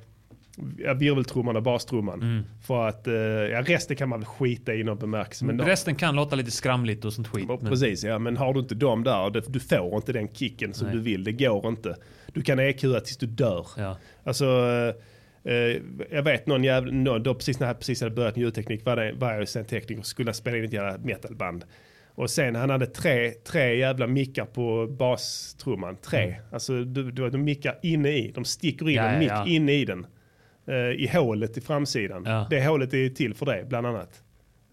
virveltrumman 0.97 1.57
och 1.57 1.63
bastrumman. 1.63 2.23
Mm. 2.23 2.43
För 2.67 2.89
att 2.89 3.07
eh, 3.07 3.15
ja, 3.15 3.63
resten 3.63 3.97
kan 3.97 4.09
man 4.09 4.21
väl 4.21 4.27
skita 4.27 4.75
i 4.75 4.83
någon 4.85 4.99
bemärkelse. 4.99 5.45
Men 5.45 5.61
Resten 5.61 5.95
kan 5.95 6.17
låta 6.17 6.37
lite 6.37 6.51
skramligt 6.51 7.05
och 7.05 7.13
sånt 7.13 7.29
skit. 7.29 7.47
men- 7.49 7.59
Precis, 7.59 8.05
ja, 8.05 8.19
men 8.19 8.37
har 8.37 8.55
du 8.55 8.61
inte 8.61 8.75
dem 8.75 9.05
där, 9.05 9.31
det- 9.31 9.53
du 9.53 9.61
får 9.61 9.97
inte 9.97 10.13
den 10.13 10.29
kicken 10.29 10.75
som 10.75 10.87
Nej. 10.87 10.97
du 10.97 11.03
vill. 11.03 11.25
Det 11.25 11.33
går 11.33 11.69
inte. 11.69 11.97
Du 12.33 12.43
kan 12.43 12.59
EQa 12.59 13.01
tills 13.01 13.17
du 13.17 13.27
dör. 13.27 13.67
Ja. 13.77 13.97
Alltså, 14.25 14.45
eh, 14.45 14.95
jag 16.11 16.23
vet 16.23 16.47
någon 16.47 16.65
jävla, 16.65 16.93
någon, 16.93 17.23
då 17.23 17.35
precis 17.35 17.61
när 17.61 17.67
jag 17.67 17.79
precis 17.79 18.01
hade 18.01 18.15
börjat 18.15 18.37
ljudteknik 18.37 18.85
var, 18.85 18.97
det, 18.97 19.13
var 19.13 19.33
jag 19.33 19.49
sen 19.49 19.65
tekniker 19.65 20.01
och 20.01 20.07
skulle 20.07 20.33
spela 20.33 20.57
in 20.57 20.65
ett 20.65 20.73
jävla 20.73 20.99
metalband. 20.99 21.65
Och 22.15 22.31
sen 22.31 22.55
han 22.55 22.71
hade 22.71 22.87
tre, 22.87 23.31
tre 23.31 23.77
jävla 23.79 24.07
mickar 24.07 24.45
på 24.45 24.87
bastrumman. 24.87 25.97
Tre. 25.97 26.23
Mm. 26.25 26.41
Alltså 26.53 26.85
du, 26.85 27.11
du, 27.11 27.31
de 27.31 27.39
mickar 27.45 27.79
inne 27.83 28.09
i. 28.09 28.33
De 28.35 28.45
sticker 28.45 28.89
in 28.89 28.95
Ja, 28.97 29.03
en 29.03 29.19
mick 29.19 29.31
ja. 29.31 29.47
inne 29.47 29.73
i 29.73 29.85
den. 29.85 30.07
Eh, 30.69 30.75
I 30.77 31.11
hålet 31.13 31.59
i 31.59 31.61
framsidan. 31.61 32.23
Ja. 32.27 32.47
Det 32.51 32.67
hålet 32.67 32.95
är 32.95 33.09
till 33.09 33.35
för 33.35 33.47
det, 33.47 33.65
bland 33.69 33.87
annat. 33.87 34.23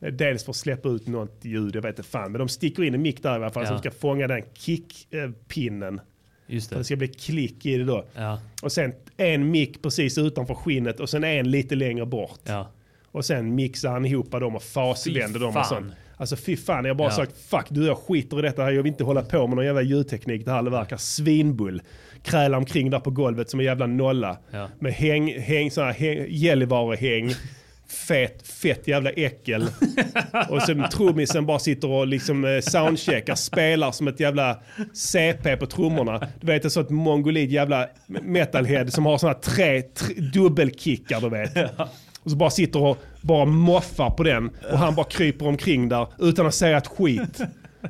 Eh, 0.02 0.12
Dels 0.14 0.44
för 0.44 0.52
att 0.52 0.56
släppa 0.56 0.90
ut 0.90 1.08
något 1.08 1.40
ljud, 1.42 1.76
jag 1.76 1.82
vet 1.82 2.00
inte 2.00 2.10
fan. 2.10 2.32
Men 2.32 2.40
de 2.40 2.48
sticker 2.48 2.84
in 2.84 2.94
en 2.94 3.02
mick 3.02 3.24
där 3.24 3.32
i 3.32 3.36
alla 3.36 3.50
fall 3.50 3.64
Ja. 3.64 3.70
som 3.70 3.78
ska 3.80 3.92
fånga 3.92 4.28
den 4.28 4.42
kickpinnen. 4.54 6.02
Just 6.48 6.70
För 6.70 6.76
det 6.76 6.80
det. 6.80 6.84
ska 6.86 6.96
bli 6.96 7.08
klick 7.08 7.66
i 7.66 7.78
det 7.78 7.84
då. 7.84 8.06
Ja. 8.16 8.39
Och 8.62 8.72
sen 8.72 8.93
en 9.18 9.52
mick 9.52 9.82
precis 9.82 10.18
utanför 10.18 10.54
skinnet 10.56 11.00
och 11.00 11.10
sen 11.10 11.24
en 11.24 11.52
lite 11.52 11.76
längre 11.76 12.06
bort. 12.06 12.39
Ja. 12.43 12.72
Och 13.06 13.26
sen 13.26 13.56
mixar 13.56 13.91
han 13.91 14.06
ihop 14.06 14.32
dem 14.32 14.56
och 14.56 14.64
fasländer 14.64 15.39
dem 15.39 15.58
och 15.58 15.66
sånt. 15.66 15.93
Alltså 16.18 16.36
fy 16.36 16.58
fan, 16.58 16.86
jag 16.86 16.98
bara 16.98 17.08
Ja. 17.10 17.16
sagt 17.16 17.38
fuck 17.38 17.66
du 17.70 17.86
jag 17.86 17.98
skiter 17.98 18.39
i 18.39 18.41
detta 18.41 18.64
här, 18.64 18.72
jag 18.72 18.84
vill 18.84 18.91
inte 18.91 19.04
hålla 19.04 19.22
på 19.22 19.48
med 19.48 19.56
någon 19.56 19.66
jävla 19.66 19.82
ljudteknik, 19.82 20.46
det 20.46 20.52
här 20.52 20.64
verkar 20.64 20.98
svinbull. 20.98 21.82
Kräla 22.24 22.58
omkring 22.58 22.89
där 22.89 23.00
på 23.00 23.12
golvet 23.12 23.50
som 23.50 23.60
en 23.60 23.66
jävla 23.66 23.88
nolla. 23.88 24.38
Ja. 24.52 24.70
Med 24.80 24.93
häng, 24.93 25.39
häng, 25.39 25.72
såna 25.72 25.88
här 25.88 25.93
häng, 25.93 26.26
Gällivarehäng. 26.30 27.32
Fet, 27.96 28.48
fett 28.48 28.88
jävla 28.88 29.10
äckel. 29.10 29.68
och 30.50 30.62
sen 30.62 30.86
trummisen 30.91 31.46
bara 31.46 31.60
sitter 31.60 31.88
och 31.88 32.08
liksom 32.08 32.46
eh, 32.46 32.60
soundcheckar, 32.62 33.36
spelar 33.36 33.91
som 33.91 34.08
ett 34.08 34.20
jävla 34.20 34.60
CP 34.93 35.58
på 35.58 35.66
trummorna. 35.66 36.28
Du 36.41 36.48
vet 36.48 36.64
en 36.64 36.72
sån 36.72 36.96
mongolid 36.96 37.52
jävla 37.52 37.88
metalhead 38.08 38.88
som 38.91 39.06
har 39.06 39.18
såna 39.18 39.34
här 39.34 39.39
tre, 39.39 39.82
tre 39.82 40.16
dubbelkickar 40.34 41.22
du 41.22 41.30
vet. 41.30 41.72
Och 42.24 42.32
så 42.32 42.38
bara 42.38 42.50
sitter 42.50 42.82
och 42.84 42.98
bara 43.22 43.46
moffar 43.46 44.10
på 44.10 44.24
den 44.24 44.50
och 44.72 44.78
han 44.78 44.96
bara 44.96 45.06
kryper 45.06 45.48
omkring 45.48 45.89
där 45.89 46.08
utan 46.20 46.48
att 46.48 46.56
säga 46.56 46.78
ett 46.78 46.88
skit. 46.88 47.41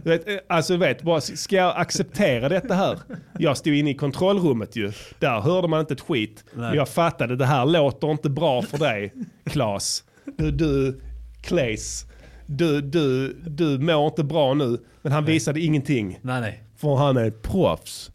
Du 0.03 0.09
vet, 0.09 0.29
eh, 0.29 0.35
alltså 0.49 0.73
du 0.73 0.79
vet, 0.79 1.01
bara, 1.01 1.21
ska 1.21 1.55
jag 1.55 1.77
acceptera 1.77 2.49
detta 2.49 2.73
här? 2.73 2.99
Jag 3.39 3.57
stod 3.57 3.73
inne 3.73 3.89
i 3.89 3.93
kontrollrummet 3.93 4.75
ju. 4.75 4.91
Där 5.19 5.39
hörde 5.41 5.67
man 5.67 5.79
inte 5.79 5.93
ett 5.93 6.01
skit. 6.01 6.43
Men 6.53 6.73
jag 6.75 6.89
fattade, 6.89 7.35
det 7.35 7.45
här 7.45 7.65
låter 7.65 8.11
inte 8.11 8.29
bra 8.29 8.61
för 8.61 8.77
dig, 8.77 9.13
Klas. 9.45 10.03
Du, 10.37 10.51
du, 10.51 11.01
Claes. 11.41 12.05
Du, 12.45 12.81
du, 12.81 13.33
du 13.33 13.79
mår 13.79 14.05
inte 14.07 14.23
bra 14.23 14.53
nu. 14.53 14.77
Men 15.01 15.11
han 15.11 15.25
visade 15.25 15.59
ingenting. 15.61 16.19
Nej, 16.21 16.41
nej. 16.41 16.63
För 16.77 16.95
han 16.95 17.17
är 17.17 17.25
ett 17.27 17.41
proffs. 17.41 18.11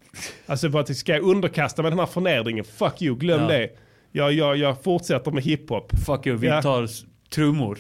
Alltså 0.47 0.71
för 0.71 0.81
att 0.81 0.97
ska 0.97 1.13
jag 1.13 1.23
underkasta 1.23 1.83
mig 1.83 1.91
den 1.91 1.99
här 1.99 2.07
förnedringen, 2.07 2.65
fuck 2.65 3.03
you, 3.03 3.17
glöm 3.17 3.41
Ja. 3.41 3.49
det. 3.49 3.69
Jag, 4.13 4.33
jag, 4.33 4.57
jag 4.57 4.83
fortsätter 4.83 5.31
med 5.31 5.43
hiphop. 5.43 5.93
Fuck 6.07 6.27
you, 6.27 6.37
vi 6.37 6.47
Ja. 6.47 6.63
tar 6.63 6.89
trummor. 7.35 7.79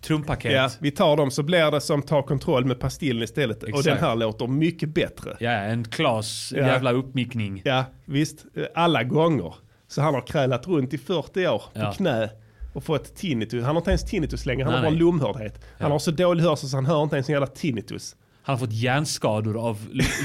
Trumpaket. 0.00 0.52
Ja, 0.52 0.70
vi 0.80 0.90
tar 0.90 1.16
dem 1.16 1.30
så 1.30 1.42
blir 1.42 1.70
det 1.70 1.80
som 1.80 2.02
tar 2.02 2.22
kontroll 2.22 2.64
med 2.64 2.80
pastillen 2.80 3.22
istället. 3.22 3.62
Och 3.62 3.68
Exakt. 3.68 3.84
den 3.84 3.98
här 3.98 4.16
låter 4.16 4.46
mycket 4.46 4.88
bättre. 4.88 5.36
Ja, 5.40 5.50
en 5.50 5.84
Klas 5.84 6.52
Ja. 6.56 6.66
jävla 6.66 6.92
uppmickning. 6.92 7.62
Ja, 7.64 7.84
visst. 8.04 8.44
Alla 8.74 9.02
gånger. 9.02 9.54
Så 9.88 10.02
han 10.02 10.14
har 10.14 10.26
krälat 10.26 10.66
runt 10.68 10.94
i 10.94 10.98
40 10.98 11.46
år 11.48 11.58
på 11.58 11.80
Ja. 11.80 11.92
knä 11.92 12.30
och 12.72 12.84
fått 12.84 13.14
tinnitus. 13.16 13.64
Han 13.64 13.74
har 13.74 13.80
inte 13.80 13.90
ens 13.90 14.04
tinnitus 14.04 14.46
längre, 14.46 14.64
han 14.64 14.72
Nej, 14.72 14.82
har 14.82 14.90
bara 14.90 14.98
lomhördhet. 14.98 15.54
Han 15.78 15.88
Ja. 15.88 15.94
har 15.94 15.98
så 15.98 16.10
dålig 16.10 16.42
hörsel 16.44 16.68
så 16.68 16.76
han 16.76 16.86
hör 16.86 17.02
inte 17.02 17.16
ens 17.16 17.28
en 17.28 17.32
jävla 17.32 17.46
tinnitus. 17.46 18.16
Han 18.42 18.52
har 18.52 18.60
fått 18.66 18.72
hjärnskador 18.72 19.66
av 19.68 19.78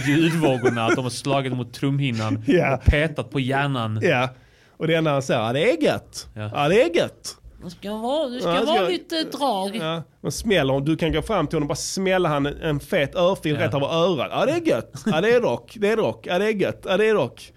ljudvågorna, 0.08 0.86
att 0.86 0.96
de 0.96 1.04
har 1.04 1.10
slagit 1.10 1.54
mot 1.54 1.74
trumhinnan 1.74 2.44
Ja. 2.48 2.76
och 2.78 2.84
petat 2.86 3.32
på 3.32 3.40
hjärnan. 3.40 4.00
Ja, 4.04 4.30
och 4.78 4.88
det 4.88 4.96
enda 4.96 5.12
han 5.12 5.22
säger, 5.22 5.42
ja 5.42 5.54
det 5.54 5.72
är 5.72 5.84
gött. 5.84 6.28
Ja. 6.34 6.50
Ja, 6.54 6.70
det 6.70 6.82
är 6.84 6.96
gött. 6.96 7.38
Det 7.64 7.70
ska 7.70 7.98
vara, 7.98 8.30
det 8.30 8.40
ska 8.40 8.50
Ja, 8.56 8.64
vara 8.66 8.78
ska- 8.78 8.88
lite 8.88 9.24
drag. 9.24 9.76
Ja, 9.76 10.04
och 10.22 10.34
smäller, 10.34 10.80
du 10.80 10.98
kan 10.98 11.12
gå 11.12 11.22
fram 11.22 11.48
till 11.48 11.56
honom 11.56 11.66
och 11.66 11.68
bara 11.70 11.76
smälla 11.76 12.30
han 12.30 12.46
en, 12.46 12.80
fet 12.80 13.16
örfil 13.16 13.56
Ja. 13.60 13.66
rätt 13.68 13.74
över 13.74 13.88
örat. 13.88 14.28
Ja 14.32 14.46
det 14.46 14.52
är 14.52 14.68
gött. 14.76 14.92
Ja 15.06 15.22
det 15.22 15.30
är 15.36 15.42
rock. 15.42 15.78
Det 15.80 15.90
är 15.92 15.98
rock. 15.98 16.28
Ja 16.28 16.40
det 16.40 16.46
är 16.46 16.54
gött. 16.54 16.82
Ja 16.90 16.98
det 16.98 17.10
är 17.10 17.14
rock. 17.14 17.52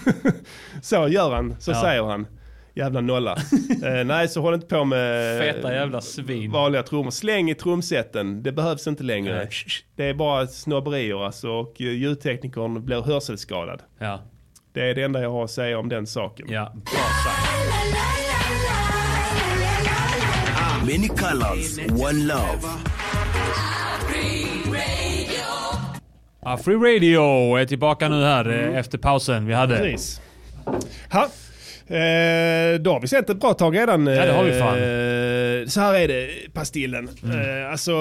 så 0.82 1.08
gör 1.08 1.30
han. 1.34 1.56
Så 1.60 1.70
Ja. 1.70 1.80
säger 1.82 2.02
han. 2.02 2.26
Jävla 2.74 3.00
nolla. 3.00 3.32
eh, 3.84 4.04
nej 4.04 4.28
så 4.28 4.40
håll 4.40 4.54
inte 4.54 4.66
på 4.66 4.84
med 4.84 5.40
Feta 5.40 5.74
jävla 5.74 6.00
svin. 6.00 6.50
vanliga 6.52 6.82
trummor. 6.82 7.10
Släng 7.10 7.50
i 7.50 7.54
trumsetten. 7.54 8.42
Det 8.42 8.52
behövs 8.52 8.86
inte 8.86 9.02
längre. 9.02 9.34
Nej. 9.36 9.48
Det 9.96 10.04
är 10.04 10.14
bara 10.14 10.46
snobberier 10.46 11.24
alltså. 11.26 11.48
Och 11.48 11.80
eh, 11.80 11.86
ljudteknikern 11.86 12.84
blir 12.84 13.02
hörselskadad. 13.02 13.82
Ja. 13.98 14.20
Det 14.72 14.90
är 14.90 14.94
det 14.94 15.02
enda 15.02 15.22
jag 15.22 15.30
har 15.30 15.44
att 15.44 15.50
säga 15.50 15.78
om 15.78 15.88
den 15.88 16.06
saken. 16.06 16.46
Ja, 16.50 16.72
bra 16.74 16.84
sagt. 17.24 18.25
Many 20.86 21.08
colors, 21.08 21.78
one 21.90 22.24
love. 22.24 22.60
Ja, 26.44 26.56
Free 26.64 26.74
Radio 26.76 27.56
är 27.56 27.64
tillbaka 27.64 28.08
nu 28.08 28.24
här 28.24 28.48
eh, 28.72 28.78
efter 28.78 28.98
pausen 28.98 29.46
vi 29.46 29.54
hade. 29.54 29.76
Precis. 29.78 30.20
Ha. 31.12 31.22
Eh, 31.96 32.78
då 32.80 32.92
har 32.92 33.00
vi 33.00 33.08
sett 33.08 33.30
ett 33.30 33.40
bra 33.40 33.54
tag 33.54 33.76
redan. 33.76 34.06
Ja, 34.06 34.26
det 34.26 34.32
har 34.32 34.44
vi 34.44 34.58
fan. 34.58 34.74
Eh, 34.78 35.66
så 35.68 35.80
här 35.80 35.94
är 35.94 36.08
det, 36.08 36.28
Pastillen. 36.54 37.08
Eh, 37.24 37.70
alltså, 37.70 37.92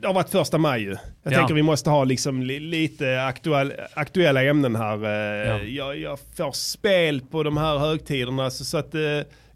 det 0.00 0.06
har 0.06 0.14
varit 0.14 0.30
första 0.30 0.58
maj 0.58 0.82
ju. 0.82 0.96
Jag 1.22 1.32
Ja. 1.32 1.38
tänker 1.38 1.54
vi 1.54 1.62
måste 1.62 1.90
ha 1.90 2.04
liksom 2.04 2.42
li- 2.42 2.60
lite 2.60 3.22
aktuell, 3.24 3.72
aktuella 3.94 4.42
ämnen 4.42 4.76
här. 4.76 5.04
Eh, 5.04 5.48
Ja. 5.48 5.62
jag, 5.62 5.98
jag 5.98 6.18
får 6.36 6.52
spel 6.52 7.20
på 7.30 7.42
de 7.42 7.56
här 7.56 7.78
högtiderna 7.78 8.50
så, 8.50 8.64
så 8.64 8.78
att 8.78 8.94
eh, 8.94 9.00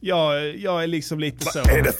jag, 0.01 0.57
jag 0.57 0.83
är 0.83 0.87
liksom 0.87 1.21
lite 1.21 1.45
så. 1.45 1.59
Är 1.59 1.83
det 1.83 1.93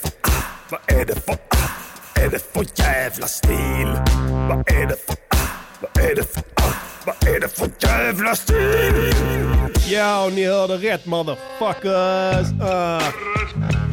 vad 0.69 0.81
är 0.87 1.05
det 1.05 1.15
för, 1.15 1.33
ah? 1.33 2.21
är 2.21 2.31
det 2.31 2.53
för 2.53 2.67
jävla 2.75 3.27
stil? 3.27 4.01
Vad 4.49 4.73
är 4.73 4.87
det 4.87 4.97
för, 5.07 5.17
ah? 5.29 5.49
vad 5.81 6.05
är 6.05 6.15
det 6.15 6.35
för, 6.35 6.43
ah? 6.55 6.73
Vad 7.07 7.35
är 7.35 7.41
det 7.41 7.49
för 7.59 7.69
jävla 7.79 8.35
stil? 8.35 9.13
Ja, 9.89 10.31
ni 10.35 10.47
hörde 10.47 10.75
rätt 10.77 11.07
motherfuckers. 11.07 12.47
Uh, 12.63 13.09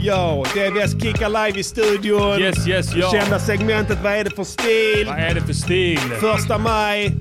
yo, 0.05 0.43
DVS 0.43 1.01
kickar 1.01 1.29
live 1.45 1.59
i 1.59 1.63
studion. 1.63 2.39
Yes, 2.39 2.67
yes, 2.67 2.95
ja. 2.95 3.11
Kända 3.11 3.39
segmentet, 3.39 3.97
vad 4.03 4.13
är 4.13 4.23
det 4.23 4.29
för 4.35 4.43
stil? 4.43 5.05
Vad 5.07 5.19
är 5.19 5.33
det 5.33 5.41
för 5.41 5.53
stil? 5.53 5.99
Första 6.19 6.57
maj, 6.57 7.15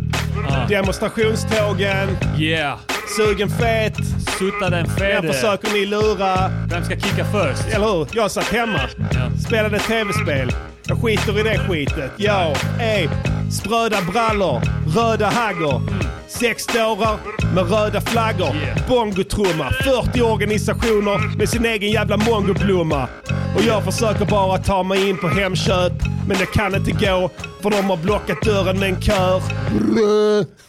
Ah. 0.51 0.67
demonstrationstågen, 0.69 2.17
Yeah. 2.39 2.79
sugen 3.17 3.51
fet. 3.51 3.95
Sutta 4.39 4.71
den 4.71 4.87
fede. 4.87 5.33
försöker 5.33 5.71
ni 5.73 5.87
lura. 5.87 6.51
Vem 6.71 6.85
ska 6.85 6.95
kicka 6.95 7.25
först? 7.33 7.75
Eller 7.75 7.87
hur? 7.87 8.07
Jag 8.13 8.31
satt 8.31 8.45
hemma, 8.49 8.81
Ja. 9.13 9.31
spelade 9.47 9.79
tv-spel. 9.79 10.53
Jag 10.87 11.03
skiter 11.03 11.39
i 11.41 11.43
det 11.43 11.59
skitet. 11.59 12.11
Yo, 12.19 12.55
ey, 12.81 13.09
spröda 13.53 13.99
brallor, 14.13 14.61
röda 14.97 15.27
haggor. 15.27 15.83
Sex 16.29 16.67
dårar 16.67 17.19
med 17.55 17.71
röda 17.71 18.01
flaggor. 18.01 18.57
Yeah. 18.57 18.89
Bongotrumma, 18.89 19.71
40 19.71 20.23
organisationer 20.23 21.37
med 21.37 21.49
sin 21.49 21.65
egen 21.65 21.91
jävla 21.91 22.17
mongoblomma. 22.17 23.09
Och 23.57 23.63
jag 23.63 23.85
försöker 23.85 24.25
bara 24.25 24.59
ta 24.59 24.83
mig 24.83 25.09
in 25.09 25.19
på 25.19 25.29
Hemköp, 25.29 25.93
men 26.29 26.39
det 26.39 26.47
kan 26.47 26.75
inte 26.75 26.91
gå 26.91 27.31
för 27.63 27.71
de 27.71 27.85
har 27.85 27.97
blockat 27.97 28.43
dörren 28.43 28.79
med 28.79 28.89
en 28.89 29.03
kör. 29.03 29.43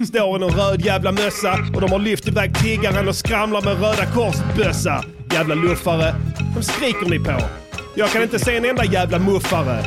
Står 0.06 0.38
i 0.38 0.40
någon 0.40 0.52
röd 0.52 0.86
jävla 0.86 1.12
mössa 1.12 1.60
och 1.76 1.82
de 1.82 1.92
har 1.92 2.00
lyft 2.00 2.28
iväg 2.28 2.58
tiggaren 2.58 3.08
och 3.08 3.16
skramlar 3.16 3.62
med 3.62 3.82
röda 3.82 4.06
korsbössa. 4.06 5.04
Jävla 5.34 5.56
luffare. 5.56 6.16
De 6.56 6.64
skriker 6.64 7.10
ni 7.10 7.20
på. 7.20 7.63
Jag 7.96 8.10
kan 8.10 8.24
inte 8.24 8.40
se 8.40 8.58
en 8.58 8.66
enda 8.66 8.86
jävla 8.86 9.20
muffare. 9.20 9.84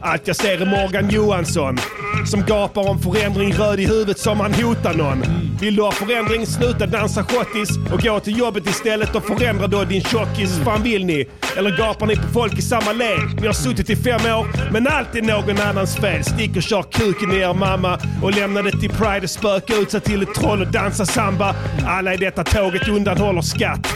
Allt 0.00 0.26
jag 0.26 0.36
ser 0.36 0.66
Morgan 0.66 1.08
Johansson. 1.10 1.78
Som 2.26 2.44
gapar 2.46 2.90
om 2.90 2.98
förändring 2.98 3.52
röd 3.52 3.80
i 3.80 3.86
huvudet 3.86 4.18
som 4.18 4.40
han 4.40 4.54
hotar 4.54 4.94
någon. 4.94 5.24
Vill 5.60 5.76
du 5.76 5.82
ha 5.82 5.92
förändring, 5.92 6.46
sluta 6.46 6.86
dansa 6.86 7.24
schottis 7.24 7.68
och 7.92 8.00
gå 8.00 8.20
till 8.20 8.38
jobbet 8.38 8.66
istället 8.66 9.14
och 9.14 9.24
förändra 9.24 9.66
då 9.66 9.84
din 9.84 10.02
tjockis. 10.02 10.58
Fan 10.64 10.82
vill 10.82 11.06
ni? 11.06 11.28
Eller 11.56 11.78
gapar 11.78 12.06
ni 12.06 12.16
på 12.16 12.28
folk 12.32 12.58
i 12.58 12.62
samma 12.62 12.92
led? 12.92 13.40
Ni 13.40 13.46
har 13.46 13.52
suttit 13.52 13.90
i 13.90 13.96
fem 13.96 14.20
år, 14.34 14.72
men 14.72 14.86
allt 14.86 15.14
är 15.14 15.22
någon 15.22 15.60
annans 15.60 15.96
fel. 15.96 16.24
Stick 16.24 16.56
och 16.56 16.62
kör 16.62 16.82
kuken 16.82 17.32
i 17.32 17.36
er 17.36 17.54
mamma 17.54 17.98
och 18.22 18.34
lämna 18.34 18.62
det 18.62 18.70
till 18.70 18.90
Pride 18.90 19.20
och 19.22 19.30
spöka 19.30 19.74
ut 19.74 19.90
sig 19.90 20.00
till 20.00 20.22
ett 20.22 20.34
troll 20.34 20.60
och 20.60 20.72
dansa 20.72 21.06
samba. 21.06 21.54
Alla 21.86 22.14
i 22.14 22.16
detta 22.16 22.44
tåget 22.44 22.88
undanhåller 22.88 23.42
skatt. 23.42 23.86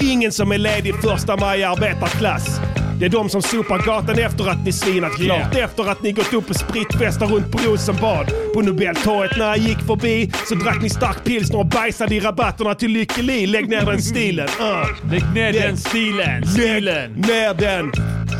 Ingen 0.00 0.32
som 0.32 0.52
är 0.52 0.58
ledig 0.58 0.94
första 0.94 1.36
maj 1.36 1.64
arbetarklass. 1.64 2.60
Det 2.98 3.04
är 3.04 3.08
de 3.08 3.28
som 3.28 3.42
sopar 3.42 3.78
gatan 3.78 4.18
efter 4.18 4.48
att 4.50 4.64
ni 4.64 4.72
svinat 4.72 5.12
klart. 5.16 5.54
Efter 5.54 5.90
att 5.90 6.02
ni 6.02 6.12
gått 6.12 6.32
upp 6.32 6.50
och 6.50 6.56
spritfestar 6.56 7.26
runt 7.26 7.52
på 7.52 7.58
Rosenbad. 7.58 8.30
På 8.54 8.60
Nobeltorget 8.60 9.36
när 9.38 9.46
jag 9.46 9.58
gick 9.58 9.78
förbi 9.78 10.32
så 10.48 10.54
drack 10.54 10.82
ni 10.82 10.90
stark 10.90 11.24
pilsner 11.24 11.58
och 11.58 11.66
bajsade 11.66 12.14
i 12.14 12.20
rabatterna 12.20 12.74
till 12.74 12.90
Lykke 12.90 13.22
Li. 13.22 13.46
Lägg 13.46 13.68
ner 13.68 13.86
den 13.86 14.02
stilen. 14.02 14.48
Uh. 14.48 14.86
Lägg 15.10 15.24
ner 15.34 15.52
Lägg- 15.52 15.62
den 15.62 15.76
stilen. 15.76 16.40
Lägg 16.40 16.48
Stilen. 16.48 17.12
ner 17.12 17.54
den 17.54 17.92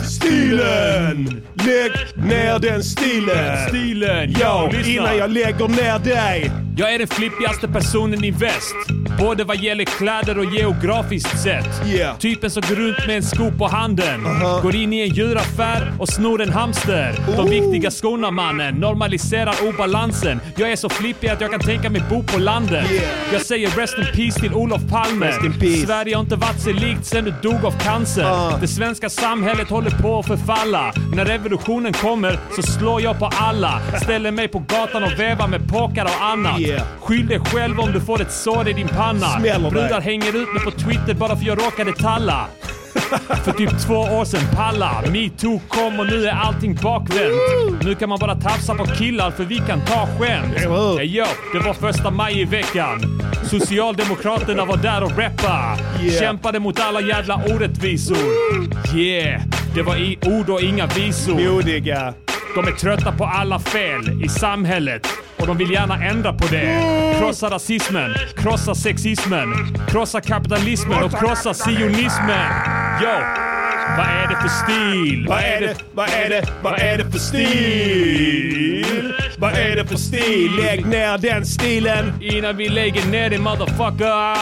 stilen! 0.07 1.42
Lägg 1.54 1.92
ner 2.26 2.59
den 2.59 2.82
stilen! 2.84 3.68
Stilen. 3.68 4.34
Ja, 4.40 4.70
innan 4.86 5.16
jag 5.16 5.30
lägger 5.30 5.68
ner 5.68 5.98
dig. 5.98 6.50
Jag 6.76 6.94
är 6.94 6.98
den 6.98 7.09
flippigaste 7.09 7.68
personen 7.68 8.24
i 8.24 8.30
väst. 8.30 8.74
Både 9.20 9.44
vad 9.44 9.57
gäller 9.57 9.84
kläder 9.84 10.38
och 10.38 10.44
geografiskt 10.54 11.42
sett. 11.42 11.86
Yeah. 11.86 12.18
Typen 12.18 12.50
som 12.50 12.62
går 12.68 12.74
runt 12.76 13.07
med 13.07 13.16
en 13.16 13.22
sko 13.22 13.50
på 13.59 13.66
handen. 13.66 14.24
Går 14.62 14.74
in 14.74 14.92
i 14.92 15.01
en 15.01 15.09
djuraffär 15.09 15.92
och 15.99 16.09
snor 16.09 16.42
en 16.42 16.53
hamster. 16.53 17.14
De 17.36 17.51
viktiga 17.51 17.90
skorna 17.90 18.30
mannen 18.30 18.74
normaliserar 18.74 19.55
obalansen. 19.68 20.40
Jag 20.57 20.72
är 20.72 20.76
så 20.76 20.88
flippig 20.88 21.28
att 21.28 21.40
jag 21.40 21.51
kan 21.51 21.61
tänka 21.61 21.90
mig 21.90 22.03
bo 22.11 22.22
på 22.22 22.38
landet. 22.38 22.90
Yeah. 22.92 23.05
Jag 23.32 23.42
säger 23.42 23.70
rest 23.70 23.99
in 23.99 24.05
peace 24.05 24.40
till 24.40 24.55
Olof 24.55 24.80
Palme. 24.90 25.32
Sverige 25.86 26.16
har 26.16 26.22
inte 26.22 26.36
varit 26.36 26.61
sig 26.61 26.72
likt 26.72 27.07
sen 27.07 27.24
du 27.24 27.34
dog 27.42 27.64
av 27.64 27.80
cancer. 27.80 28.24
Ah. 28.24 28.59
Det 28.61 28.68
svenska 28.68 29.11
samhället 29.11 29.70
håller 29.70 29.90
på 29.90 30.18
att 30.18 30.26
förfalla. 30.26 30.92
När 31.14 31.24
revolutionen 31.24 31.92
kommer 31.92 32.38
så 32.57 32.62
slår 32.62 33.03
jag 33.03 33.18
på 33.18 33.30
alla. 33.40 33.80
Ställer 34.03 34.30
mig 34.30 34.49
på 34.49 34.59
gatan 34.59 35.05
och 35.05 35.20
vevar 35.20 35.49
med 35.49 35.68
påkar 35.68 36.05
och 36.05 36.24
annat. 36.24 36.61
Yeah. 36.61 36.82
Skyll 37.01 37.26
dig 37.26 37.40
själv 37.40 37.80
om 37.80 37.92
du 37.92 38.01
får 38.01 38.22
ett 38.22 38.32
sår 38.32 38.68
i 38.68 38.72
din 38.72 38.88
panna. 38.88 39.26
Brudar 39.70 40.01
hänger 40.01 40.28
ut 40.28 40.53
mig 40.55 40.64
på 40.64 40.70
Twitter 40.70 41.14
bara 41.14 41.36
för 41.36 41.47
jag 41.47 41.59
råkade 41.59 41.92
talla. 41.92 42.47
För 43.44 43.52
typ 43.52 43.80
två 43.86 43.94
år 43.94 44.24
sedan, 44.24 44.40
palla. 44.57 45.02
Metoo 45.12 45.61
kom 45.68 46.00
och 46.00 46.07
nu 46.07 46.26
är 46.26 46.32
allting 46.32 46.74
bakvänt. 46.74 47.82
Nu 47.82 47.94
kan 47.94 48.09
man 48.09 48.18
bara 48.18 48.34
tafsa 48.34 48.74
på 48.74 48.84
killar 48.84 49.30
för 49.30 49.44
vi 49.44 49.57
kan 49.57 49.80
ta 49.84 50.09
skämt. 50.18 50.54
Hey, 50.98 51.18
yo, 51.18 51.24
det 51.52 51.59
var 51.59 51.74
första 51.74 52.11
maj 52.11 52.40
i 52.40 52.44
veckan. 52.44 53.20
Socialdemokraterna 53.50 54.64
var 54.64 54.76
där 54.76 55.02
och 55.02 55.18
rappa. 55.18 55.78
Yeah. 56.00 56.20
Kämpade 56.20 56.61
mot 56.61 56.80
alla 56.80 57.00
jävla 57.00 57.34
orättvisor. 57.36 58.18
Yeah, 58.94 59.42
det 59.74 59.82
var 59.82 59.96
i 59.96 60.18
ord 60.22 60.50
och 60.50 60.61
inga 60.61 60.86
visor. 60.86 61.54
Modiga. 61.54 62.14
De 62.54 62.66
är 62.66 62.72
trötta 62.72 63.12
på 63.12 63.24
alla 63.24 63.59
fel 63.59 64.24
i 64.24 64.28
samhället 64.28 65.07
och 65.40 65.46
de 65.46 65.57
vill 65.57 65.70
gärna 65.70 66.04
ändra 66.04 66.32
på 66.32 66.46
det. 66.46 66.80
Krossa 67.18 67.50
rasismen, 67.50 68.14
krossa 68.36 68.74
sexismen, 68.74 69.54
krossa 69.88 70.20
kapitalismen 70.20 71.02
och 71.02 71.11
krossa 71.11 71.54
sionismen. 71.54 72.86
Yo! 73.01 73.09
Vad 73.97 74.07
är 74.07 74.28
det 74.28 74.36
för 74.36 74.49
stil? 74.49 75.26
Vad 75.28 75.38
är 75.38 75.61
det, 75.61 75.76
vad 75.94 76.09
är 76.09 76.28
det, 76.28 76.44
vad 76.62 76.80
är 76.80 76.99
det 76.99 77.05
för 77.11 77.18
stil? 77.18 79.12
Vad 79.38 79.53
är 79.53 79.76
det 79.76 79.86
för 79.86 79.97
stil? 79.97 80.51
Lägg 80.57 80.86
ner 80.86 81.18
den 81.18 81.47
stilen. 81.47 82.22
Innan 82.22 82.57
vi 82.57 82.68
lägger 82.68 83.07
ner 83.07 83.30
det 83.30 83.38
motherfucker! 83.38 84.36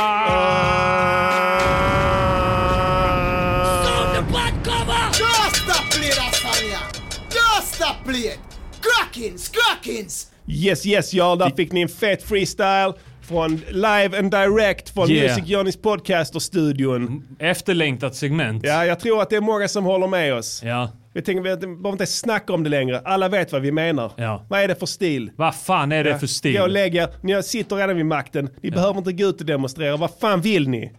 Just 7.35 8.05
play 8.05 8.27
it. 8.27 8.39
Crackins, 8.81 9.49
crackins. 9.49 10.31
Yes, 10.47 10.87
yes, 10.87 11.15
y'all. 11.15 11.39
Där 11.39 11.51
fick 11.57 11.73
ni 11.73 11.81
en 11.81 11.89
fet 11.89 12.23
freestyle 12.23 12.93
från 13.25 13.61
live 13.71 14.19
and 14.19 14.31
direct 14.31 14.91
från 14.91 15.11
Yeah. 15.11 15.37
Music 15.37 15.51
Johnnys 15.51 15.77
podcaster-studion. 15.77 17.23
Efterlängtat 17.39 18.15
segment. 18.15 18.63
Ja, 18.67 18.85
jag 18.87 19.01
tror 19.01 19.23
att 19.23 19.31
det 19.31 19.37
är 19.37 19.41
många 19.41 19.69
som 19.69 19.85
håller 19.85 20.07
med 20.07 20.35
oss. 20.35 20.61
Ja. 20.65 20.91
Vi 21.15 21.23
tänker 21.23 21.43
vi 21.43 21.57
behöver 21.57 21.89
inte 21.93 22.07
snacka 22.07 22.53
om 22.53 22.65
det 22.65 22.71
längre. 22.71 23.01
Alla 23.05 23.29
vet 23.29 23.53
vad 23.53 23.63
vi 23.63 23.73
menar. 23.73 24.13
Ja. 24.17 24.47
Vad 24.49 24.61
är 24.61 24.69
det 24.69 24.75
för 24.75 24.87
stil? 24.87 25.31
Vad 25.37 25.55
fan 25.55 25.93
är 25.93 26.05
det 26.05 26.11
Ja. 26.11 26.19
för 26.19 26.27
stil? 26.27 26.57
Gå 26.57 26.63
och 26.63 26.69
lägg 26.71 26.95
er. 26.95 27.09
Ni 27.23 27.43
sitter 27.43 27.77
redan 27.77 27.97
vid 27.97 28.07
makten. 28.07 28.49
Ni 28.63 28.71
behöver 28.71 28.99
inte 28.99 29.13
gå 29.13 29.27
ut 29.27 29.41
och 29.41 29.47
demonstrera. 29.47 29.97
Vad 29.97 30.11
fan 30.21 30.41
vill 30.41 30.69
ni? 30.69 30.93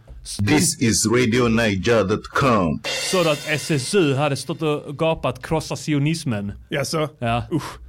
This 0.47 0.81
is 0.81 1.05
RadioNiger.com. 1.05 2.79
Så 3.11 3.29
att 3.29 3.47
SSU 3.47 4.13
hade 4.15 4.35
stått 4.35 4.61
och 4.61 4.97
gapat 4.97 5.45
krossa 5.47 5.75
sionismen? 5.75 6.53
Jaså? 6.69 7.09
Ja. 7.19 7.43
Usch. 7.51 7.79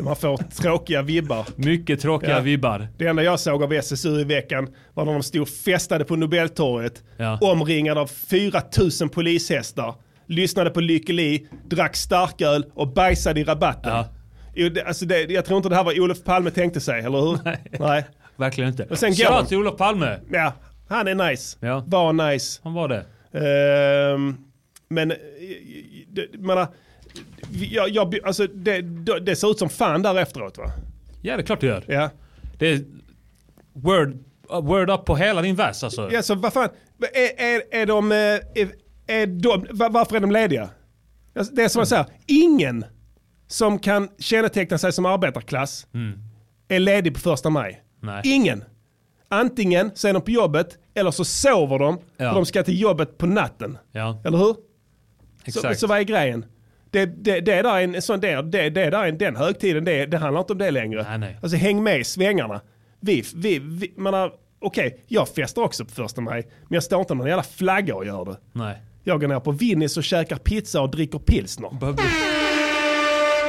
Man 0.00 0.16
får 0.16 0.36
tråkiga 0.36 1.02
vibbar. 1.02 1.46
Mycket 1.56 2.00
tråkiga 2.00 2.30
Ja. 2.30 2.40
vibbar. 2.40 2.88
Det 2.98 3.06
enda 3.06 3.22
jag 3.22 3.40
såg 3.40 3.62
av 3.62 3.72
SSU 3.72 4.20
i 4.20 4.24
veckan 4.24 4.68
var 4.94 5.04
när 5.04 5.12
de 5.12 5.22
stod 5.22 5.42
och 5.42 5.48
festade 5.48 6.04
på 6.04 6.16
Nobeltorget. 6.16 7.02
Ja. 7.16 7.38
Omringade 7.40 8.00
av 8.00 8.06
4000 8.06 9.08
polishästar. 9.08 9.94
Lyssnade 10.26 10.70
på 10.70 10.80
Lykke 10.80 11.12
Li, 11.12 11.48
drack 11.70 11.96
starköl 11.96 12.64
och 12.74 12.88
bajsade 12.88 13.40
i 13.40 13.44
rabatten. 13.44 13.92
Ja. 13.92 14.08
Jo, 14.54 14.68
det, 14.68 14.84
alltså 14.84 15.06
det, 15.06 15.20
jag 15.30 15.44
tror 15.44 15.56
inte 15.56 15.68
det 15.68 15.76
här 15.76 15.84
var 15.84 16.00
Olof 16.00 16.24
Palme 16.24 16.50
tänkte 16.50 16.80
sig, 16.80 17.00
eller 17.00 17.20
hur? 17.20 17.38
Nej. 17.78 18.04
Verkligen 18.36 18.70
inte. 18.70 18.84
Och 18.84 18.98
sen 18.98 19.10
går 19.10 19.44
till 19.44 19.58
Olof 19.58 19.76
Palme. 19.76 20.18
Ja, 20.32 20.52
han 20.88 21.08
är 21.08 21.30
nice. 21.30 21.58
Ja. 21.60 21.84
Var 21.86 22.12
nice. 22.30 22.60
Han 22.64 22.74
var 22.74 22.88
det. 22.88 23.04
Ehm, 23.32 24.36
men, 24.88 25.10
eh, 25.10 25.16
det, 26.08 26.38
menar, 26.38 26.66
jag, 27.70 27.88
jag, 27.88 28.18
alltså 28.24 28.46
det, 28.46 28.80
det 29.20 29.36
ser 29.36 29.50
ut 29.50 29.58
som 29.58 29.68
fan 29.68 30.02
där 30.02 30.14
efteråt 30.18 30.58
va? 30.58 30.72
Ja, 31.22 31.36
det 31.36 31.42
är 31.42 31.46
klart 31.46 31.60
det 31.60 31.66
gör. 31.66 31.84
Ja. 31.86 32.10
Det 32.58 32.68
är 32.72 32.84
word, 33.72 34.18
word 34.62 34.90
up 34.90 35.04
på 35.04 35.16
hela 35.16 35.42
din 35.42 35.56
vers 35.56 35.84
alltså. 35.84 36.08
Ja, 36.12 36.22
så 36.22 36.34
vad 36.34 36.52
fan, 36.52 36.68
är, 37.14 37.44
är, 37.44 37.62
är 37.82 37.86
de, 37.86 38.12
eh, 38.12 38.16
är, 38.18 38.70
är 39.06 39.26
de, 39.26 39.66
va- 39.70 39.88
varför 39.88 40.16
är 40.16 40.20
de 40.20 40.30
lediga? 40.32 40.68
Alltså, 41.38 41.54
Det 41.54 41.62
är 41.64 41.68
som 41.68 41.80
jag 41.80 41.88
säger, 41.88 42.06
ingen 42.26 42.84
som 43.46 43.78
kan 43.78 44.08
känneteckna 44.18 44.78
sig 44.78 44.92
som 44.92 45.06
arbetarklass 45.06 45.86
är 46.68 46.78
ledig 46.80 47.14
på 47.14 47.20
första 47.20 47.50
maj. 47.50 47.82
Mm. 48.02 48.14
Nej. 48.14 48.22
Ingen. 48.34 48.64
Antingen 49.28 49.90
så 49.94 50.08
är 50.08 50.12
de 50.12 50.22
på 50.22 50.30
jobbet 50.30 50.78
eller 50.94 51.10
så 51.10 51.24
sover 51.24 51.78
de 51.78 51.98
Ja. 52.16 52.28
för 52.30 52.34
de 52.34 52.46
ska 52.46 52.62
till 52.62 52.80
jobbet 52.80 53.18
på 53.18 53.26
natten. 53.26 53.78
Ja. 53.92 54.22
Eller 54.24 54.38
hur? 54.38 54.54
Så, 54.54 55.58
Exakt. 55.58 55.80
så 55.80 55.86
vad 55.86 55.98
är 55.98 56.02
grejen? 56.02 56.44
Det, 56.90 57.06
det, 57.06 57.40
det 57.40 57.62
där 57.62 57.78
är 57.78 57.82
en 57.82 58.02
sån 58.02 58.20
det, 58.20 58.42
det, 58.42 58.70
det 58.70 58.90
där 58.90 59.04
är 59.04 59.08
en, 59.08 59.18
den 59.18 59.36
högtiden, 59.36 59.84
det, 59.84 60.06
det 60.06 60.18
handlar 60.18 60.40
inte 60.40 60.52
om 60.52 60.58
det 60.58 60.70
längre. 60.70 61.02
Nej, 61.02 61.18
nej. 61.18 61.38
Alltså 61.42 61.56
häng 61.56 61.82
med 61.82 62.00
i 62.00 62.04
svängarna. 62.04 62.60
Vi, 63.00 63.24
vi, 63.34 63.58
vi 63.58 63.92
menar, 63.96 64.32
okej, 64.60 65.04
jag 65.06 65.28
festar 65.28 65.62
också 65.62 65.84
på 65.84 65.90
första 65.90 66.20
maj, 66.20 66.42
men 66.62 66.74
jag 66.74 66.82
står 66.82 67.00
inte 67.00 67.14
med 67.14 67.18
någon 67.18 67.28
jävla 67.28 67.42
flagga 67.42 67.94
och 67.94 68.06
gör 68.06 68.24
det. 68.24 68.36
Nej. 68.52 68.82
Jag 69.04 69.20
går 69.20 69.28
ner 69.28 69.40
på 69.40 69.50
Winnis 69.52 69.96
och 69.96 70.04
käkar 70.04 70.36
pizza 70.36 70.80
och 70.80 70.90
dricker 70.90 71.18
pilsner. 71.18 71.70
Behöver 71.80 72.02
du, 72.02 72.08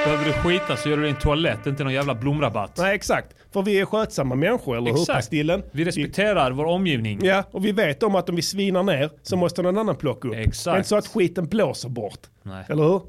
behöver 0.06 0.26
du 0.26 0.34
skita 0.34 0.76
så 0.78 0.90
gör 0.90 0.98
du 0.98 1.04
det 1.04 1.08
i 1.10 1.12
en 1.12 1.18
toalett, 1.18 1.66
inte 1.66 1.84
någon 1.84 1.94
jävla 1.94 2.16
blomrabatt. 2.16 2.78
Nej, 2.78 2.96
exakt. 2.96 3.36
För 3.54 3.62
vi 3.62 3.80
är 3.80 3.86
skötsamma 3.86 4.36
människor, 4.36 4.78
eller 4.78 4.92
hur. 4.92 5.06
Pastillen? 5.06 5.64
Vi 5.72 5.86
respekterar 5.86 6.52
vår 6.52 6.66
omgivning. 6.66 7.20
Ja, 7.24 7.44
och 7.52 7.66
vi 7.66 7.72
vet 7.72 8.04
om 8.04 8.16
att 8.16 8.30
om 8.30 8.36
vi 8.36 8.42
svinar 8.42 8.84
ner 8.84 9.10
så 9.24 9.38
måste 9.38 9.62
någon 9.62 9.78
annan 9.78 9.96
plocka 9.96 10.28
upp. 10.28 10.36
Exakt. 10.36 10.66
Det 10.66 10.72
är 10.72 10.78
inte 10.78 10.90
så 10.90 10.98
att 10.98 11.08
skiten 11.08 11.46
blåser 11.48 11.90
bort. 11.90 12.20
Nej. 12.44 12.66
Eller 12.70 12.84
hur? 12.84 13.02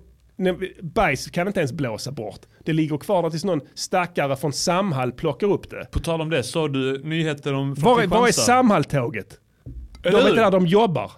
Bajs 0.83 1.31
kan 1.31 1.47
inte 1.47 1.61
ens 1.61 1.73
blåsa 1.73 2.13
bort. 2.13 2.41
Det 2.65 2.73
ligger 2.73 2.97
kvar 2.99 3.23
där 3.23 3.31
tills 3.31 3.45
någon 3.45 3.61
stackare 3.75 4.37
från 4.37 4.53
Samhall 4.53 5.13
plockar 5.13 5.47
upp 5.47 5.71
det. 5.71 5.87
På 5.91 5.99
tal 5.99 6.21
om 6.21 6.31
det, 6.31 6.43
såg 6.43 6.73
du 6.73 7.03
nyheter 7.05 7.55
om 7.55 7.75
Var 7.75 8.03
är, 8.03 8.07
var 8.07 8.29
är? 8.29 8.33
Samhall-tåget? 8.33 9.39
De 10.03 10.09
är 10.09 10.29
inte 10.29 10.33
där 10.43 10.51
de 10.51 10.67
jobbar. 10.67 11.13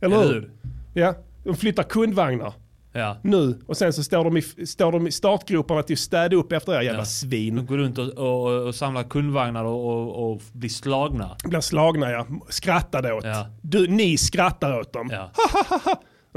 Eller, 0.00 0.16
Eller 0.16 0.26
hur? 0.26 0.34
hur? 0.34 0.50
Ja, 0.94 1.14
de 1.44 1.56
flyttar 1.56 1.82
kundvagnar 1.82 2.52
Ja. 2.92 3.16
nu 3.22 3.58
och 3.66 3.76
sen 3.76 3.92
så 3.92 4.02
står 4.04 4.24
de, 4.24 4.36
i, 4.36 4.42
står 4.66 4.92
de 4.92 5.06
i 5.06 5.12
startgroparna 5.12 5.82
till 5.82 5.94
att 5.94 5.98
städa 5.98 6.36
upp 6.36 6.52
efter 6.52 6.72
er 6.72 6.80
jävla 6.80 7.00
Ja. 7.00 7.04
svin. 7.04 7.56
De 7.56 7.66
går 7.66 7.78
runt 7.78 7.98
och, 7.98 8.08
och, 8.08 8.66
och 8.66 8.74
samlar 8.74 9.02
kundvagnar 9.02 9.64
och, 9.64 9.86
och, 9.86 10.30
och 10.32 10.42
blir 10.52 10.68
slagna. 10.70 11.36
Blir 11.44 11.60
slagna 11.60 12.10
ja, 12.10 12.26
skrattade 12.48 13.12
åt. 13.12 13.24
Ja. 13.24 13.46
Du, 13.62 13.86
ni 13.88 14.16
skrattar 14.16 14.80
åt 14.80 14.92
dem. 14.92 15.10
Ja. 15.12 15.30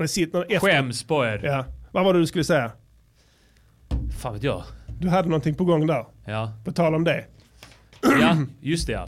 Sitter 0.08 0.42
efter. 0.50 0.60
Skäms 0.60 1.04
på 1.04 1.26
er. 1.26 1.42
Ja. 1.44 1.66
Vad 1.92 2.06
var 2.06 2.14
det 2.14 2.20
du 2.20 2.28
skulle 2.28 2.44
säga? 2.44 2.72
Fan 4.20 4.34
vet 4.34 4.44
jag. 4.44 4.64
Du 5.00 5.10
hade 5.10 5.30
någonting 5.30 5.56
på 5.56 5.66
gång 5.66 5.88
där. 5.88 6.06
Ja. 6.26 6.54
På 6.66 6.72
tal 6.72 6.96
om 6.96 7.04
det. 7.04 7.26
ja, 8.02 8.38
just 8.62 8.88
det 8.88 8.94
ja. 8.94 9.08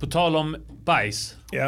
På 0.00 0.06
tal 0.06 0.36
om 0.36 0.56
bajs. 0.84 1.36
Ja. 1.52 1.66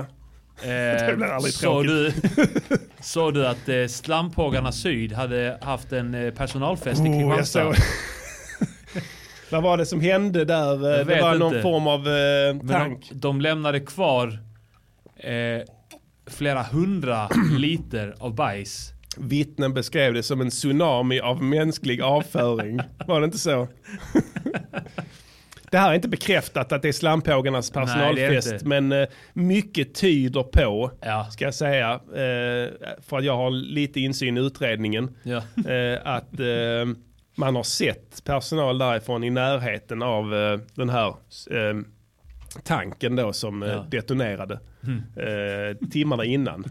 Eh, 0.71 1.39
såg, 1.51 1.87
du, 1.87 2.13
såg 3.01 3.35
du 3.35 3.47
att 3.47 3.69
eh, 3.69 3.87
Slamphågarna 3.87 4.73
Syd 4.73 5.13
hade 5.13 5.59
haft 5.63 5.93
en 5.93 6.15
eh, 6.15 6.35
personalfest 6.35 7.01
i 7.01 7.05
Oh, 7.05 7.21
jag 7.21 7.39
Kristianstad? 7.39 7.83
Vad 9.51 9.63
var 9.63 9.77
det 9.77 9.87
som 9.87 10.01
hände 10.01 10.45
där? 10.45 10.85
Eh, 10.85 10.91
Jag 10.91 11.07
Det 11.07 11.15
vet 11.15 11.23
var 11.23 11.35
någon 11.35 11.49
inte. 11.49 11.63
form 11.63 11.87
av 11.87 12.09
eh, 12.09 12.73
tank. 12.79 13.09
de, 13.11 13.19
de 13.21 13.41
lämnade 13.41 13.81
kvar 13.81 14.39
eh, 15.17 15.63
flera 16.27 16.63
hundra 16.63 17.29
liter 17.59 18.15
av 18.19 18.35
bajs. 18.35 18.93
Vittnen 19.19 19.75
beskrev 19.75 20.15
det 20.15 20.23
som 20.23 20.41
en 20.41 20.51
tsunami 20.51 21.21
av 21.21 21.43
mänsklig 21.43 22.01
avföring. 22.03 22.81
Var 23.07 23.21
det 23.21 23.25
inte 23.25 23.39
så? 23.39 23.69
Det 25.71 25.79
här 25.79 25.91
är 25.91 25.95
inte 25.95 26.09
bekräftat 26.09 26.73
att 26.73 26.83
det 26.83 26.89
är 26.89 27.05
Nej, 27.07 27.17
det 27.17 27.73
personalfest, 27.73 28.53
inte. 28.53 28.67
men 28.67 28.93
eh, 28.93 29.09
mycket 29.33 29.95
tyder 29.95 30.43
på, 30.43 30.91
Ja. 31.01 31.29
ska 31.31 31.45
jag 31.45 31.55
säga, 31.55 31.93
eh, 31.95 32.71
för 33.03 33.19
att 33.19 33.25
jag 33.25 33.37
har 33.37 33.51
lite 33.51 34.01
insyn 34.01 34.37
i 34.37 34.41
utredningen, 34.41 35.15
Ja. 35.23 35.43
eh, 35.71 35.99
att 36.05 36.31
man 37.37 37.57
har 37.57 37.63
sett 37.63 38.25
personal 38.25 38.79
därifrån 38.79 39.25
i 39.25 39.31
närheten 39.31 40.03
av 40.03 40.31
den 40.75 40.89
här 40.91 41.15
tanken 42.65 43.17
då 43.17 43.33
som 43.33 43.63
Ja. 43.63 43.85
detonerade 43.91 44.55
eh, 45.17 45.89
timmarna 45.91 46.25
innan. 46.25 46.65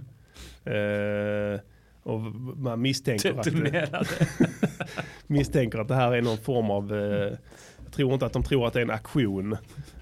Och 2.09 2.19
man 2.57 2.81
misstänker 2.81 3.39
att, 3.39 3.47
misstänker 5.27 5.79
att 5.79 5.87
det 5.87 5.95
här 5.95 6.11
är 6.11 6.21
någon 6.21 6.37
form 6.37 6.71
av, 6.71 6.93
eh, 6.93 7.33
jag 7.83 7.93
tror 7.93 8.13
inte 8.13 8.25
att 8.25 8.33
de 8.33 8.43
tror 8.43 8.67
att 8.67 8.73
det 8.73 8.79
är 8.79 8.83
en 8.83 8.89
aktion. 8.91 9.57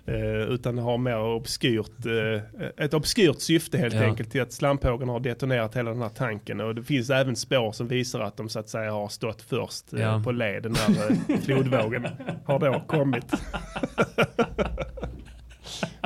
Eh, 0.06 0.42
utan 0.50 0.78
har 0.78 0.98
mer 0.98 1.20
obskyrt, 1.20 2.06
eh, 2.06 2.42
ett 2.86 2.94
obskyrt 2.94 3.40
syfte 3.42 3.78
helt 3.78 3.94
Ja. 3.96 4.02
enkelt 4.04 4.32
till 4.32 4.42
att 4.42 4.52
slamphågen 4.52 5.10
har 5.10 5.20
detonerat 5.20 5.76
hela 5.76 5.90
den 5.92 6.02
här 6.02 6.10
tanken. 6.10 6.62
Och 6.62 6.76
det 6.76 6.84
finns 6.84 7.10
även 7.10 7.36
spår 7.36 7.72
som 7.72 7.88
visar 7.88 8.20
att 8.20 8.38
de 8.38 8.50
så 8.50 8.60
att 8.60 8.70
säga 8.70 8.92
har 8.92 9.08
stått 9.08 9.42
först 9.42 9.94
eh, 9.94 10.02
Ja. 10.02 10.22
på 10.24 10.32
leden 10.32 10.72
när 10.72 11.12
eh, 11.12 11.40
flodvågen 11.40 12.08
har 12.46 12.60
då 12.60 12.84
kommit. 12.88 13.32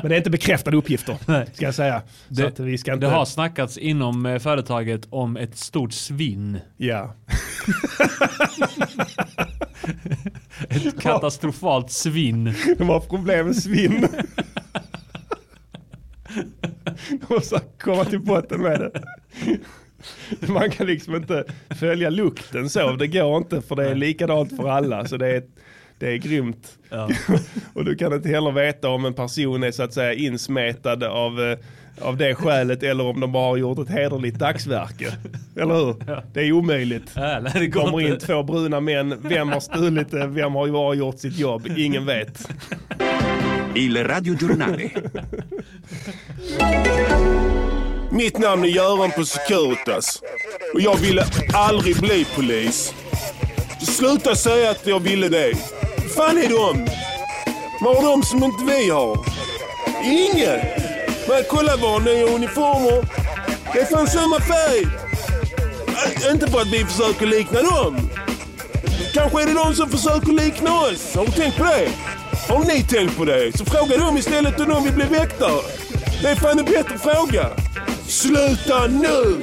Men 0.02 0.10
det 0.10 0.16
är 0.16 0.18
inte 0.18 0.30
bekräftade 0.30 0.78
uppgifter, 0.78 1.18
ska 1.54 1.66
jag 1.66 1.76
säga. 1.76 2.02
Det, 2.28 2.60
vi 2.60 2.78
ska 2.78 2.93
inte... 2.93 3.06
det 3.06 3.12
har 3.12 3.26
snackats 3.26 3.78
inom 3.78 4.26
eh, 4.26 4.39
företaget 4.39 5.08
om 5.10 5.38
ett 5.38 5.58
stort 5.58 5.93
svinn. 5.93 6.60
Ja. 6.78 7.16
Ett 10.70 11.02
katastrofalt 11.02 11.91
svinn. 11.91 12.54
De 12.78 12.89
har 12.89 12.99
problem 12.99 13.45
med 13.45 13.56
svinn. 13.56 14.08
De 17.10 17.34
måste 17.34 17.62
komma 17.80 18.06
till 18.06 18.20
botten 18.20 18.62
med 18.62 18.80
det. 18.80 19.02
Man 20.47 20.72
kan 20.72 20.88
liksom 20.88 21.16
inte 21.16 21.43
följa 21.70 22.10
lukten 22.10 22.70
så. 22.70 22.95
Det 22.95 23.08
går 23.08 23.38
inte 23.38 23.62
för 23.62 23.76
det 23.76 23.89
är 23.89 23.95
likadant 23.95 24.56
för 24.58 24.70
alla. 24.70 25.06
Så 25.06 25.18
det 25.18 25.28
är, 25.28 25.43
det 26.02 26.14
är 26.14 26.18
grymt. 26.18 26.78
och 27.74 27.86
du 27.86 27.95
kan 27.95 28.14
inte 28.14 28.30
heller 28.30 28.52
veta 28.52 28.89
om 28.89 29.06
en 29.06 29.14
person 29.14 29.64
är 29.64 29.72
så 29.72 29.84
att 29.84 29.93
säga 29.93 30.14
insmetad 30.14 31.04
av, 31.04 31.41
eh, 31.41 31.58
av 32.02 32.18
det 32.18 32.36
skälet 32.36 32.84
eller 32.84 33.04
om 33.04 33.20
de 33.20 33.32
bara 33.32 33.49
har 33.49 33.58
gjort 33.58 33.80
ett 33.80 33.89
hederligt 33.89 34.39
dagsverke. 34.39 35.14
Eller 35.56 35.76
hur? 35.76 35.95
Det 36.34 36.41
är 36.41 36.52
omöjligt. 36.52 37.12
Ja, 37.16 37.39
nej, 37.39 37.52
det 37.54 37.68
går 37.68 37.82
kommer 37.82 38.02
in 38.02 38.20
två 38.20 38.43
bruna 38.43 38.80
män, 38.80 39.22
vem 39.24 39.49
har 39.49 39.60
stulit 39.60 40.12
det, 40.12 40.28
vem 40.28 40.54
har 40.54 40.68
bara 40.68 40.93
gjort 40.93 41.20
sitt 41.20 41.38
jobb? 41.38 41.68
Ingen 41.78 42.06
vet. 42.06 42.49
Il 43.76 44.04
Radio 44.04 44.36
Giornale. 44.41 44.89
Mitt 48.12 48.38
namn 48.38 48.64
är 48.64 48.68
Göran 48.68 49.12
på 49.12 49.26
Securitas. 49.26 50.22
Och 50.74 50.82
jag 50.82 50.97
ville 50.97 51.24
aldrig 51.54 51.99
bli 51.99 52.26
polis. 52.36 52.93
Sluta 53.82 54.36
säga 54.36 54.72
att 54.72 54.88
jag 54.88 54.99
ville 54.99 55.30
det 55.30 55.54
fan 56.12 56.38
är 56.38 56.49
de? 56.49 56.88
Vad 57.82 57.95
har 57.95 58.03
de 58.12 58.24
som 58.24 58.43
inte 58.43 58.64
vi 58.64 58.89
har? 58.89 59.26
Inget! 60.03 60.62
Men 61.28 61.43
kolla 61.49 61.76
vanliga 61.78 62.26
uniformer. 62.26 63.07
Det 63.74 63.80
är 63.80 63.86
fan 63.86 64.07
samma 64.07 64.39
färg. 64.39 64.88
Äh, 66.26 66.32
Inte 66.32 66.47
för 66.51 66.62
att 66.62 66.68
vi 66.74 66.86
försöker 66.86 67.26
likna 67.26 67.62
dem. 67.62 68.09
Kanske 69.14 69.41
är 69.41 69.45
det 69.47 69.53
de 69.53 69.76
som 69.76 69.89
försöker 69.89 70.32
likna 70.32 70.80
oss. 70.80 71.16
Har 71.16 71.26
du 71.26 71.32
tänkt 71.32 71.57
på 71.57 71.64
det? 71.64 71.88
Har 72.49 72.59
ni 72.64 72.84
tänkt 72.84 73.18
på 73.18 73.26
det? 73.26 73.57
Så 73.57 73.66
fråga 73.66 73.97
dem 73.97 74.18
istället 74.18 74.59
om 74.59 74.70
de 74.70 74.84
vill 74.84 74.93
bli 74.93 75.05
väktare. 75.05 75.62
Det 76.22 76.28
är 76.28 76.36
fan 76.36 76.59
en 76.59 76.66
bättre 76.66 76.97
fråga. 76.97 77.49
Sluta 78.07 78.88
nu! 78.88 79.41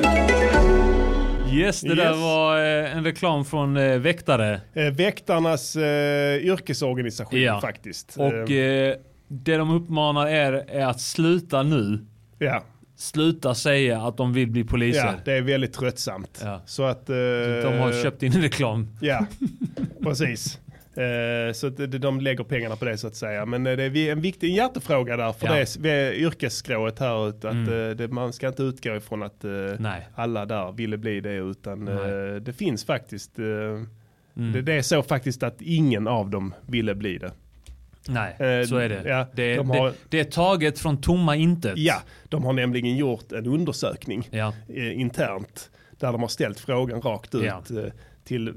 Yes, 1.52 1.80
det 1.80 1.94
där 1.94 2.10
Yes. 2.10 2.16
var 2.20 2.56
eh, 2.58 2.96
en 2.96 3.04
reklam 3.04 3.44
från 3.44 3.76
eh, 3.76 3.98
Väktare. 3.98 4.60
Eh, 4.74 4.84
väktarnas 4.92 5.76
eh, 5.76 6.36
yrkesorganisation 6.36 7.40
Ja. 7.40 7.60
faktiskt. 7.60 8.16
Och 8.16 8.50
Eh, 8.50 8.94
det 9.28 9.56
de 9.56 9.70
uppmanar 9.70 10.26
er 10.28 10.64
är 10.68 10.86
att 10.86 11.00
sluta 11.00 11.62
nu. 11.62 11.98
Ja. 12.38 12.62
Sluta 12.96 13.54
säga 13.54 14.00
att 14.02 14.16
de 14.16 14.32
vill 14.32 14.50
bli 14.50 14.64
poliser. 14.64 15.06
ja, 15.06 15.14
det 15.24 15.32
är 15.32 15.42
väldigt 15.42 15.72
tröttsamt. 15.72 16.44
Så 16.66 16.82
att... 16.84 17.10
eh, 17.10 17.16
De 17.64 17.78
har 17.78 18.02
köpt 18.02 18.22
in 18.22 18.32
reklam. 18.32 18.88
Ja, 19.00 19.26
precis. 20.02 20.58
Eh, 20.98 21.52
så 21.52 21.66
att 21.66 22.00
de 22.00 22.20
lägger 22.20 22.44
pengarna 22.44 22.76
på 22.76 22.84
det 22.84 22.98
så 22.98 23.06
att 23.06 23.14
säga. 23.16 23.46
Men 23.46 23.66
eh, 23.66 23.76
det 23.76 23.84
är 23.84 24.12
en 24.12 24.20
viktig 24.20 24.50
hjärtefråga 24.54 25.16
där 25.16 25.32
för 25.32 25.46
Ja. 25.58 25.64
det 25.78 26.14
yrkesskrået 26.16 26.98
här. 26.98 27.28
Att, 27.28 27.44
Mm. 27.44 27.88
eh, 27.90 27.96
det, 27.96 28.08
man 28.08 28.32
ska 28.32 28.48
inte 28.48 28.62
utgå 28.62 28.96
ifrån 28.96 29.22
att 29.22 29.44
eh, 29.44 29.50
alla 30.14 30.46
där 30.46 30.72
ville 30.72 30.96
bli 30.98 31.20
det 31.20 31.34
utan 31.34 31.88
eh, 31.88 32.34
det 32.40 32.52
finns 32.52 32.84
faktiskt. 32.84 33.38
Mm. 33.38 33.86
det, 34.52 34.62
det 34.62 34.72
är 34.72 34.82
så 34.82 35.02
faktiskt 35.02 35.42
att 35.42 35.62
ingen 35.62 36.08
av 36.08 36.30
dem 36.30 36.54
ville 36.66 36.94
bli 36.94 37.18
det. 37.18 37.32
Nej, 38.08 38.32
Eh, 38.38 38.66
så 38.66 38.76
är 38.76 38.88
det. 38.88 39.02
ja, 39.06 39.26
det, 39.34 39.56
de 39.56 39.70
har- 39.70 39.86
det. 39.88 39.94
Det 40.08 40.20
är 40.20 40.24
taget 40.24 40.78
från 40.78 41.00
tomma 41.00 41.36
intet. 41.36 41.72
Ja, 41.76 42.02
de 42.28 42.44
har 42.44 42.52
nämligen 42.52 42.96
gjort 42.96 43.32
en 43.32 43.46
undersökning 43.46 44.28
Ja. 44.30 44.52
eh, 44.68 45.00
internt 45.00 45.70
där 45.98 46.12
de 46.12 46.20
har 46.20 46.28
ställt 46.28 46.60
frågan 46.60 47.00
rakt 47.02 47.34
ut 47.34 47.44
Ja. 47.44 47.62
till 48.24 48.54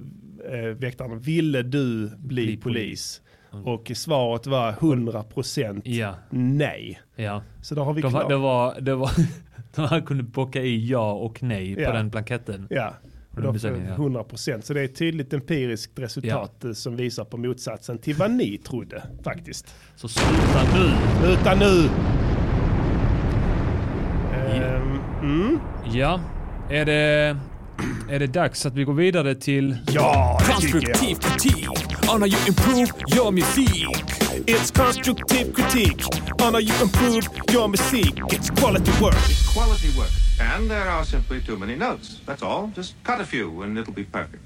eh, 0.52 0.60
väktarna. 0.78 1.16
Ville 1.16 1.62
du 1.62 2.08
bli, 2.18 2.46
Bli 2.46 2.58
polis? 2.58 3.22
Mm. 3.54 3.66
Och 3.66 3.92
svaret 3.96 4.48
var 4.48 4.72
100% 4.74 5.82
Ja. 5.84 6.16
nej. 6.30 7.02
Ja. 7.16 7.44
Så 7.62 7.76
då 7.76 7.84
har 7.84 7.94
vi 7.94 8.02
de, 8.02 8.12
klart. 8.12 8.30
det 8.30 8.38
var, 8.38 8.82
det 8.82 8.96
var, 8.96 9.12
de 9.76 9.82
hade 9.86 10.02
kunnat 10.02 10.26
bocka 10.26 10.62
i 10.62 10.88
ja 10.90 11.12
och 11.12 11.44
nej 11.44 11.76
Ja. 11.82 11.90
på 11.90 11.96
den 11.96 12.10
blanketten. 12.10 12.68
Ja, 12.70 12.88
Och 12.88 13.30
och 13.30 13.36
den 13.36 13.46
då, 13.46 13.52
besökningen, 13.52 13.90
ja. 13.98 14.24
100%. 14.24 14.62
Så 14.62 14.74
det 14.74 14.82
är 14.82 14.86
ett 14.86 14.96
tydligt 14.96 15.34
empiriskt 15.34 16.00
resultat 16.00 16.64
eh, 16.64 16.72
som 16.72 16.96
visar 16.96 17.24
på 17.26 17.38
motsatsen 17.38 17.98
till 17.98 18.16
vad 18.16 18.32
ni 18.32 18.58
trodde 18.58 19.04
faktiskt. 19.24 19.76
Så 19.96 20.08
sluta 20.08 20.64
nu! 20.76 20.90
Sluta 21.26 21.56
nu! 21.56 21.90
Ehm, 24.34 25.00
mm. 25.22 25.60
Ja, 25.94 26.20
är 26.70 26.86
det, 26.86 27.38
är 28.12 28.20
det 28.20 28.28
dags 28.28 28.66
att 28.66 28.76
vi 28.76 28.84
går 28.84 28.94
vidare 28.94 29.36
till... 29.36 29.78
Ja, 29.88 30.40
Konstruktiv 30.42 31.16
kritik 31.16 31.68
on 32.14 32.22
how 32.22 32.28
you 32.28 32.38
improve 32.48 32.88
your 33.16 33.32
music. 33.32 33.88
It's 34.48 34.72
constructive 34.72 35.54
critique 35.54 36.06
on 36.46 36.54
how 36.54 36.60
you 36.60 36.74
improve 36.82 37.24
your 37.54 37.68
music. 37.68 38.14
It's 38.30 38.50
quality 38.62 38.92
work. 39.02 39.16
Quality 39.54 39.90
work. 39.98 40.12
And 40.56 40.70
there 40.70 40.90
are 40.90 41.06
simply 41.06 41.42
too 41.46 41.58
many 41.58 41.76
notes. 41.76 42.22
That's 42.26 42.44
all. 42.44 42.72
Just 42.76 42.96
cut 43.04 43.22
a 43.22 43.26
few 43.26 43.64
and 43.64 43.78
it'll 43.78 43.94
be 43.94 44.04
perfect. 44.04 44.44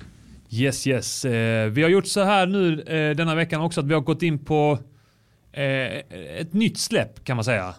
Yes, 0.49 0.87
yes. 0.87 1.25
Eh, 1.25 1.69
vi 1.69 1.83
har 1.83 1.89
gjort 1.89 2.07
så 2.07 2.23
här 2.23 2.45
nu 2.45 2.81
eh, 2.81 3.15
denna 3.15 3.35
veckan 3.35 3.61
också 3.61 3.79
att 3.81 3.87
vi 3.87 3.93
har 3.93 4.01
gått 4.01 4.23
in 4.23 4.45
på 4.45 4.79
eh, 5.51 5.63
ett 6.39 6.53
nytt 6.53 6.77
släpp 6.77 7.23
kan 7.23 7.37
man 7.37 7.45
säga. 7.45 7.73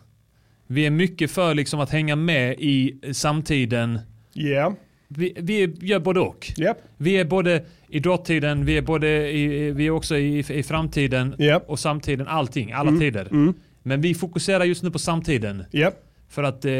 Vi 0.66 0.86
är 0.86 0.90
mycket 0.90 1.30
för 1.30 1.54
liksom 1.54 1.80
att 1.80 1.90
hänga 1.90 2.16
med 2.16 2.54
i 2.58 3.00
samtiden. 3.12 4.00
Yeah. 4.34 4.72
Vi, 5.08 5.32
vi 5.36 5.74
gör 5.80 5.98
både 5.98 6.20
och. 6.20 6.46
Yep. 6.58 6.76
Vi 6.96 7.14
är 7.16 7.24
både 7.24 7.64
i 7.88 8.00
dåtiden, 8.00 8.64
vi 8.64 8.76
är, 8.76 8.82
både 8.82 9.30
i, 9.32 9.70
vi 9.70 9.86
är 9.86 9.90
också 9.90 10.16
i, 10.16 10.38
i 10.38 10.62
framtiden 10.62 11.34
och 11.66 11.78
samtiden. 11.78 12.28
Allting, 12.28 12.72
alla 12.72 12.88
Mm, 12.88 13.00
tider. 13.00 13.28
mm. 13.30 13.54
Men 13.82 14.00
vi 14.00 14.14
fokuserar 14.14 14.64
just 14.64 14.82
nu 14.82 14.90
på 14.90 14.98
samtiden. 14.98 15.64
Yep. 15.72 15.94
För 16.28 16.42
att 16.42 16.64
eh, 16.64 16.70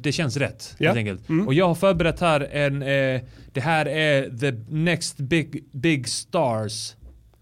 det 0.00 0.12
känns 0.12 0.36
rätt 0.36 0.76
helt 0.80 0.96
enkelt. 0.96 1.28
Mm. 1.28 1.46
Och 1.46 1.54
jag 1.54 1.68
har 1.68 1.74
förberett 1.74 2.20
här 2.20 2.40
en, 2.52 2.82
eh, 2.82 3.20
det 3.52 3.60
här 3.60 3.86
är 3.88 4.38
the 4.38 4.52
next 4.74 5.16
big, 5.16 5.64
big 5.72 6.08
stars. 6.08 6.94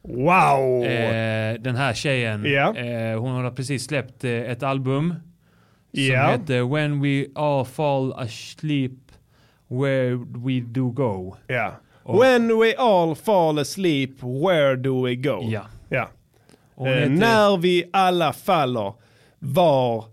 Wow! 0.03 0.85
Eh, 0.85 1.55
den 1.61 1.76
här 1.76 1.95
tjejen. 1.95 2.47
Eh, 2.47 3.20
hon 3.20 3.33
har 3.33 3.51
precis 3.51 3.85
släppt 3.85 4.24
eh, 4.24 4.31
ett 4.33 4.62
album. 4.62 5.14
Som 5.95 6.03
heter 6.31 6.74
When 6.74 7.01
We 7.03 7.26
All 7.35 7.64
Fall 7.64 8.12
Asleep 8.12 8.93
Where 9.68 10.14
We 10.16 10.60
Do 10.60 10.90
Go. 10.90 11.36
Ja. 11.46 11.72
Och- 12.02 12.22
When 12.22 12.58
we 12.60 12.74
all 12.78 13.14
fall 13.14 13.58
asleep, 13.58 14.10
where 14.22 14.76
do 14.76 15.06
we 15.06 15.14
go? 15.14 15.40
Ja. 15.42 15.66
ja. 15.88 16.08
Eh, 16.86 17.10
När 17.10 17.56
vi 17.56 17.84
alla 17.92 18.32
faller, 18.32 18.92
var 19.38 20.04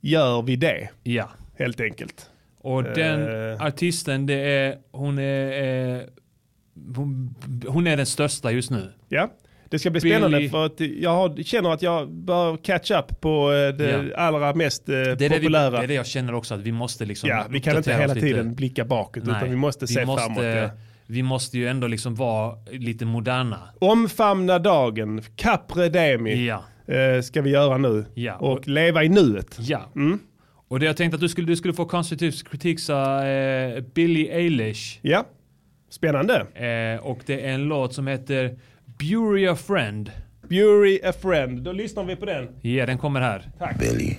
gör 0.00 0.42
vi 0.42 0.56
det? 0.56 0.88
Ja. 1.02 1.28
Helt 1.58 1.80
enkelt. 1.80 2.30
Och 2.60 2.82
den 2.82 3.52
Eh. 3.52 3.62
artisten, 3.62 4.26
det 4.26 4.34
är, 4.34 4.78
hon 4.92 5.18
är, 5.18 5.96
eh, 5.96 6.00
hon, 6.96 7.34
hon 7.68 7.86
är 7.86 7.96
den 7.96 8.06
största 8.06 8.50
just 8.52 8.70
nu. 8.70 8.92
Ja. 9.08 9.30
Det 9.70 9.78
ska 9.78 9.90
bli 9.90 10.00
Billy- 10.00 10.10
spännande 10.18 10.48
för 10.48 10.66
att 10.66 10.80
jag 10.80 11.44
känner 11.46 11.70
att 11.70 11.82
jag 11.82 12.10
bör 12.12 12.56
catch 12.56 12.90
up 12.90 13.20
på 13.20 13.52
eh, 13.52 13.76
det 13.76 14.10
Ja. 14.10 14.16
allra 14.16 14.54
mest 14.54 14.88
eh, 14.88 14.94
Det 14.94 15.14
det, 15.14 15.28
vi, 15.28 15.38
populära. 15.38 15.70
det 15.70 15.76
är 15.84 15.88
det 15.88 15.94
jag 15.94 16.06
känner 16.06 16.34
också, 16.34 16.54
att 16.54 16.60
vi 16.60 16.72
måste 16.72 17.04
liksom 17.04 17.28
ja, 17.28 17.44
vi 17.50 17.60
kan 17.60 17.76
inte 17.76 17.92
hela 17.92 18.04
oss 18.04 18.14
lite. 18.14 18.26
tiden 18.26 18.54
blicka 18.54 18.84
bakåt 18.84 19.24
Nej, 19.24 19.36
utan 19.36 19.50
vi 19.50 19.56
måste 19.56 19.86
se 19.86 20.04
framåt. 20.06 20.44
Ja. 20.44 20.70
Vi 21.06 21.22
måste 21.22 21.58
ju 21.58 21.68
ändå 21.68 21.86
liksom 21.86 22.14
vara 22.14 22.54
lite 22.70 23.04
moderna. 23.04 23.58
Omfamna 23.78 24.58
dagen, 24.58 25.22
Capre 25.36 25.88
Demi 25.88 26.46
Ja. 26.46 26.64
eh, 26.94 27.20
ska 27.22 27.42
vi 27.42 27.50
göra 27.50 27.78
nu. 27.78 28.04
Ja. 28.14 28.34
Och 28.36 28.68
leva 28.68 29.04
i 29.04 29.08
nuet. 29.08 29.56
Ja. 29.60 29.80
Mm. 29.96 30.18
Och 30.68 30.80
det 30.80 30.86
jag 30.86 30.96
tänkte 30.96 31.14
att 31.14 31.20
du 31.20 31.28
skulle, 31.28 31.46
du 31.46 31.56
skulle 31.56 31.74
få 31.74 31.84
konstruktiv 31.84 32.32
kritik 32.50 32.80
sa 32.80 33.24
eh, 33.26 33.80
Billie 33.94 34.28
Eilish. 34.30 34.98
Ja, 35.02 35.26
spännande. 35.90 36.34
Eh, 36.54 37.04
och 37.06 37.18
det 37.26 37.40
är 37.46 37.54
en 37.54 37.64
låt 37.64 37.94
som 37.94 38.06
heter 38.06 38.58
Bury 38.98 39.44
a 39.44 39.54
Friend. 39.54 40.12
Bury 40.48 41.00
a 41.02 41.12
friend. 41.12 41.62
Då 41.62 41.72
lyssnar 41.72 42.04
vi 42.04 42.16
på 42.16 42.26
den. 42.26 42.48
Ja, 42.60 42.86
den 42.86 42.98
kommer 42.98 43.20
här. 43.20 43.50
Tack. 43.58 43.78
Billy. 43.78 44.18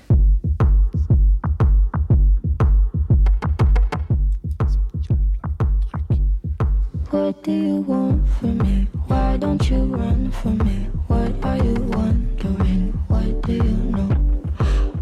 What 7.12 7.44
do 7.44 7.52
you 7.52 7.82
want 7.82 8.28
from 8.40 8.58
me? 8.58 8.88
Why 9.08 9.38
don't 9.38 9.70
you 9.72 9.86
run 9.96 10.32
from 10.32 10.58
me? 10.58 10.90
What 11.08 11.32
are 11.46 11.58
you 11.58 11.76
wondering? 11.76 12.94
What 13.08 13.42
do 13.48 13.54
you 13.54 13.92
know? 13.92 14.10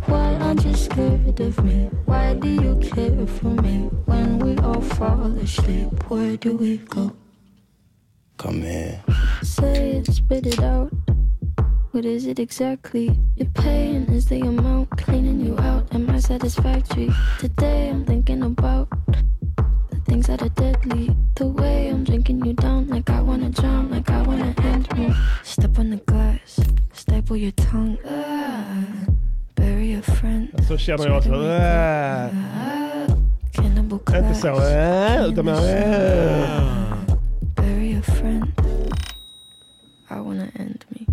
Why 0.08 0.36
aren't 0.42 0.64
you 0.66 0.74
scared 0.76 1.40
of 1.40 1.64
me? 1.64 1.90
Why 2.06 2.36
do 2.36 2.48
you 2.48 2.76
care 2.80 3.26
for 3.28 3.62
me? 3.62 3.90
When 4.06 4.40
we 4.40 4.58
all 4.60 4.82
fall 4.82 5.32
asleep, 5.42 6.10
where 6.10 6.38
do 6.38 6.56
we 6.56 6.78
go? 6.78 7.12
Come 8.38 8.62
here. 8.62 9.02
Say 9.42 9.92
it, 9.98 10.06
spit 10.12 10.46
it 10.46 10.62
out. 10.62 10.92
What 11.92 12.06
is 12.06 12.26
it 12.26 12.40
exactly? 12.40 13.18
Your 13.38 13.50
pain 13.54 14.04
is 14.10 14.26
the 14.26 14.42
amount 14.42 14.90
cleaning 14.98 15.40
you 15.40 15.58
out. 15.60 15.94
Am 15.96 16.10
I 16.10 16.20
satisfactory? 16.20 17.10
Today 17.40 17.90
I'm 17.90 18.04
thinking 18.06 18.44
about 18.44 18.90
the 19.90 20.00
things 20.06 20.28
that 20.28 20.42
are 20.42 20.50
deadly. 20.50 21.16
The 21.36 21.48
way 21.48 21.88
I'm 21.90 22.04
drinking 22.04 22.46
you 22.46 22.54
down, 22.54 22.88
like 22.90 23.10
I 23.10 23.22
wanna 23.22 23.50
drown, 23.50 23.90
like 23.92 24.10
I 24.10 24.22
wanna 24.22 24.54
end 24.64 24.92
me. 24.98 25.14
Step 25.44 25.80
on 25.80 25.90
the 25.92 25.98
glass, 25.98 26.60
staple 26.94 27.38
your 27.38 27.52
tongue. 27.54 27.98
Ah, 28.06 28.66
bury 29.56 29.94
a 29.94 30.02
friend. 30.02 30.50
Så 30.68 30.78
känner 30.78 31.08
jag 31.08 31.18
också. 31.18 31.30
Cannibal 33.52 34.00
inevitable 34.08 34.18
Inte 34.18 34.42
crash. 34.42 34.42
så, 34.42 35.28
utan 35.32 35.46
mer, 35.46 36.95
I 40.16 40.20
wanna 40.20 40.48
end 40.56 40.86
me. 40.90 41.06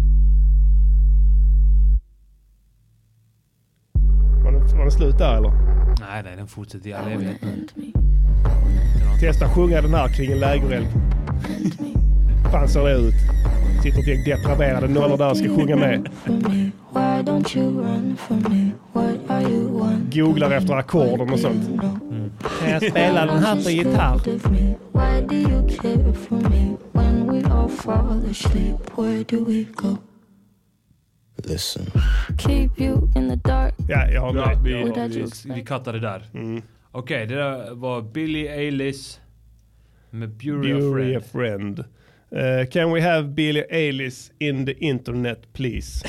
Var 4.44 4.52
det, 4.52 4.76
var 4.76 4.84
det 4.84 4.90
slut 4.90 5.18
där 5.18 5.36
eller? 5.36 5.52
Nej, 6.00 6.22
nej, 6.22 6.36
den 6.36 6.46
fortsätter 6.46 6.88
i 6.88 6.92
all 6.92 7.08
evighet. 7.08 7.40
Testa 9.20 9.48
sjunga 9.48 9.80
den 9.80 9.94
här 9.94 10.08
kring 10.08 10.32
en 10.32 10.38
lägereld. 10.38 10.86
fan 12.52 12.68
ser 12.68 12.84
det 12.84 12.94
ut? 12.94 13.14
Sitter 13.82 13.98
ett 13.98 14.06
gäng 14.06 14.24
depraverade 14.24 14.88
nollor 14.88 15.16
där 15.16 15.30
och 15.30 15.36
ska 15.36 15.48
sjunga 15.48 15.76
med. 15.76 16.08
Googlar 20.12 20.50
efter 20.50 20.74
ackorden 20.74 21.32
och 21.32 21.38
sånt. 21.38 21.80
Kan 22.60 22.70
jag 22.70 22.90
spela 22.90 23.26
den 23.26 23.38
här 23.38 23.64
på 23.64 23.70
gitarr? 23.70 24.20
Listen. 31.36 31.86
Keep 32.38 32.70
you 32.78 32.96
in 33.16 33.28
the 33.28 33.36
dark. 33.48 33.74
Ja, 33.88 34.10
jag 34.10 34.20
har 34.20 34.36
Ja, 34.36 34.60
vi, 34.64 34.72
vi, 35.08 35.26
vi 35.54 35.64
cuttar 35.64 35.92
det 35.92 36.00
där. 36.00 36.24
Mm. 36.34 36.62
Okej, 36.90 37.26
det 37.26 37.34
där 37.34 37.74
var 37.74 38.02
Billie 38.02 38.48
Eilish 38.48 39.18
med 40.10 40.28
Bury 40.28 40.72
a 40.72 40.76
Bury 40.76 41.16
a 41.16 41.20
Friend. 41.32 41.84
Uh, 42.34 42.64
can 42.70 42.90
we 42.90 43.00
have 43.00 43.34
Billie 43.34 43.64
Eilish 43.70 44.30
in 44.40 44.64
the 44.64 44.76
internet 44.80 45.52
please? 45.52 46.02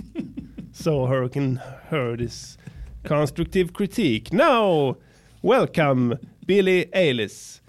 so 0.72 1.06
her 1.06 1.28
can 1.28 1.60
hear 1.90 2.16
this 2.16 2.58
constructive 3.04 3.72
critique. 3.72 4.32
Now, 4.32 4.96
welcome 5.42 6.18
Billie 6.46 6.86
Eilish. 6.94 7.60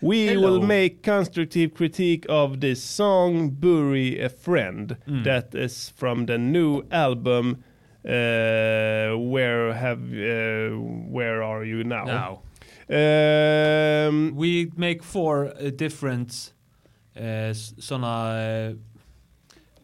We 0.00 0.26
Hello. 0.28 0.40
will 0.52 0.60
make 0.66 1.02
constructive 1.02 1.74
critique 1.74 2.26
of 2.28 2.60
this 2.60 2.82
song 2.82 3.50
Bury 3.50 4.18
a 4.20 4.28
Friend 4.28 4.96
Mm. 5.06 5.24
that 5.24 5.54
is 5.54 5.90
from 5.96 6.26
the 6.26 6.38
new 6.38 6.82
album 6.90 7.62
uh, 8.04 9.16
Where 9.16 9.72
have 9.74 10.00
uh, 10.12 10.76
Where 11.10 11.42
are 11.42 11.64
you 11.64 11.84
now? 11.84 12.04
Now. 12.04 12.42
Um, 14.08 14.34
We 14.36 14.70
make 14.76 15.02
four 15.04 15.46
uh, 15.46 15.70
different 15.76 16.52
uh, 17.18 17.52
sådana 17.78 18.70
uh, 18.70 18.76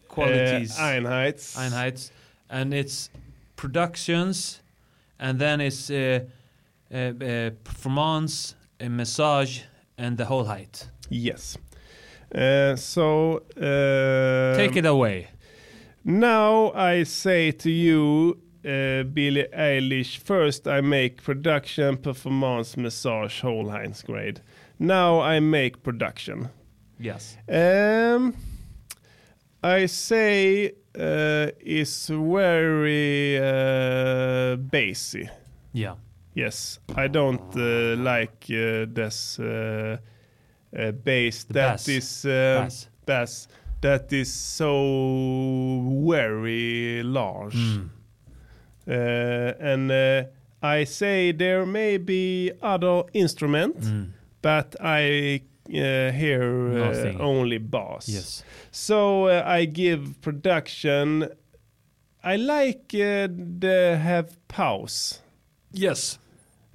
qualities. 0.09 0.79
Uh, 0.79 0.83
Einheits. 0.83 1.57
Einheits. 1.57 2.13
And 2.49 2.73
it's 2.75 3.11
productions, 3.57 4.63
and 5.19 5.39
then 5.39 5.61
it's 5.61 5.91
uh, 5.91 6.21
performance, 7.65 8.55
a 8.81 8.89
massage, 8.89 9.63
and 9.99 10.17
the 10.17 10.25
whole 10.25 10.45
height. 10.45 10.89
Yes. 11.11 11.59
Uh, 12.35 12.77
so 12.77 13.43
uh, 13.57 14.57
Take 14.57 14.77
it 14.77 14.87
away. 14.87 15.29
Now 16.05 16.73
I 16.73 17.05
say 17.05 17.53
to 17.53 17.71
you, 17.71 18.39
uh, 18.65 19.05
Billie 19.05 19.47
Eilish. 19.57 20.19
First, 20.19 20.67
I 20.67 20.81
make 20.81 21.23
production, 21.23 21.97
performance, 21.97 22.77
massage, 22.77 23.41
whole 23.41 23.71
Heinz 23.71 24.03
grade. 24.03 24.41
Now 24.79 25.21
I 25.21 25.41
make 25.41 25.83
production. 25.83 26.49
Yes. 26.99 27.37
Um, 27.49 28.35
I 29.63 29.87
say 29.87 30.73
uh, 30.99 31.49
is 31.61 32.09
very 32.09 33.39
uh, 33.39 34.57
bassy. 34.57 35.29
Yeah. 35.73 35.95
Yes, 36.35 36.81
I 36.97 37.07
don't 37.09 37.57
uh, 37.57 37.97
like 37.97 38.45
uh, 38.51 38.87
this 38.93 39.39
uh, 39.39 39.99
uh, 40.77 40.91
bass. 40.93 41.45
The 41.45 41.53
That 41.55 41.73
bass. 41.73 41.89
is 41.89 42.23
Bass. 42.25 42.89
bass. 43.07 43.49
That 43.81 44.13
is 44.13 44.33
so 44.33 45.83
very 46.09 47.03
large. 47.03 47.55
Mm. 47.55 47.89
Uh, 48.87 48.91
and 49.61 49.93
I 50.63 50.85
say 50.85 51.33
there 51.33 51.67
may 51.67 51.99
be 51.99 52.51
other 52.63 53.05
instrument, 53.13 53.77
Mm. 53.81 54.09
but 54.43 54.75
I 54.81 55.43
uh, 55.69 56.13
hear 56.13 56.43
uh, 56.43 57.19
only 57.23 57.59
bass. 57.59 58.09
Yes. 58.09 58.45
So 58.71 59.27
uh, 59.27 59.43
I 59.47 59.65
give 59.67 60.21
production. 60.21 61.29
I 62.23 62.37
like 62.37 62.95
uh, 62.95 63.29
the 63.61 63.99
have 64.03 64.37
pause 64.49 65.21
Yes. 65.73 66.19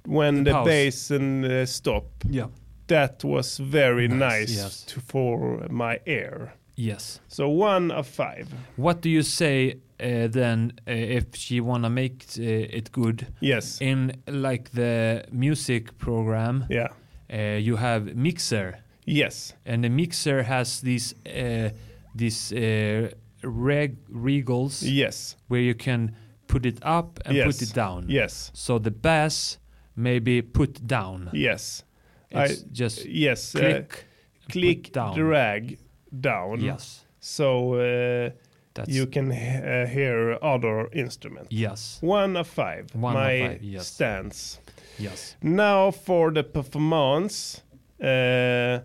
when 0.06 0.44
The 0.44 0.50
the, 0.50 0.52
pause. 0.52 0.66
bass 0.66 1.10
and 1.10 1.44
uh, 1.44 1.66
stop. 1.66 2.04
Yeah. 2.30 2.46
That 2.86 3.22
was 3.24 3.58
very 3.58 4.08
Nice, 4.08 4.18
nice, 4.18 4.56
yes. 4.56 4.82
to, 4.86 5.00
for 5.00 5.66
my 5.70 6.00
ear. 6.06 6.52
Yes. 6.76 7.20
So 7.28 7.48
one 7.48 7.90
of 7.90 8.06
five. 8.06 8.48
What 8.76 9.02
do 9.02 9.08
you 9.10 9.22
say 9.22 9.74
uh, 10.00 10.28
then 10.28 10.72
uh, 10.88 10.92
if 10.92 11.34
she 11.36 11.60
wanna 11.60 11.90
make 11.90 12.24
uh, 12.38 12.42
it 12.78 12.90
good? 12.92 13.26
Yes. 13.40 13.80
In 13.80 14.12
like 14.26 14.70
the 14.70 15.24
music 15.30 15.98
program, 15.98 16.64
Yeah. 16.70 16.88
Uh, 17.32 17.56
you 17.58 17.76
have 17.76 18.14
mixer. 18.16 18.78
Yes. 19.06 19.54
And 19.64 19.82
the 19.84 19.88
mixer 19.88 20.42
has 20.42 20.80
these 20.80 21.14
uh, 21.26 21.70
these 22.14 22.52
uh, 22.52 23.10
reg 23.42 23.96
regals. 24.08 24.82
Yes. 24.82 25.36
Where 25.48 25.60
you 25.60 25.74
can 25.74 26.14
put 26.46 26.66
it 26.66 26.78
up 26.82 27.20
and 27.24 27.36
Yes. 27.36 27.46
put 27.46 27.62
it 27.62 27.74
down. 27.74 28.06
Yes. 28.08 28.50
So 28.54 28.78
the 28.78 28.90
bass 28.90 29.58
maybe 29.96 30.42
put 30.42 30.86
down. 30.86 31.30
Yes. 31.32 31.84
It's 32.30 32.62
I 32.62 32.66
just 32.72 33.04
yes. 33.06 33.52
click, 33.52 34.04
click 34.48 34.92
down. 34.92 35.16
drag 35.16 35.78
down. 36.20 36.60
Yes. 36.60 37.04
So 37.20 37.74
uh, 37.74 38.30
That's- 38.74 38.88
you 38.94 39.06
can 39.06 39.30
uh, 39.32 39.86
hear 39.86 40.38
other 40.42 40.88
instruments. 40.92 41.48
Yes. 41.50 41.98
One 42.02 42.36
of 42.36 42.46
five. 42.46 42.86
One 42.94 43.16
of 43.16 43.22
my 43.22 43.40
five, 43.48 43.62
yes. 43.62 43.86
stance. 43.88 44.58
Yes. 45.00 45.36
Now 45.42 45.90
for 45.90 46.30
the 46.32 46.42
performance. 46.44 47.62
Uh, 48.02 48.80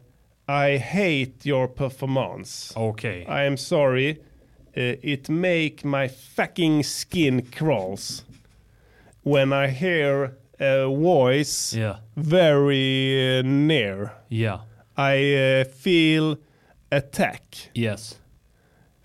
I 0.48 0.78
hate 0.78 1.46
your 1.46 1.68
performance. 1.68 2.74
Okay. 2.76 3.26
I 3.28 3.44
am 3.46 3.58
sorry. 3.58 4.20
Uh, 4.78 4.96
it 5.02 5.30
make 5.30 5.84
my 5.86 6.08
fucking 6.08 6.84
skin 6.84 7.42
crawls 7.52 8.24
when 9.24 9.52
I 9.54 9.68
hear 9.70 10.38
a 10.60 10.86
voice 10.88 11.74
Yeah. 11.74 11.98
very 12.16 13.40
uh, 13.40 13.42
near. 13.44 14.12
Yeah. 14.30 14.60
I 14.98 15.34
uh, 15.34 15.64
feel 15.64 16.38
attack. 16.92 17.72
Yes. 17.74 18.20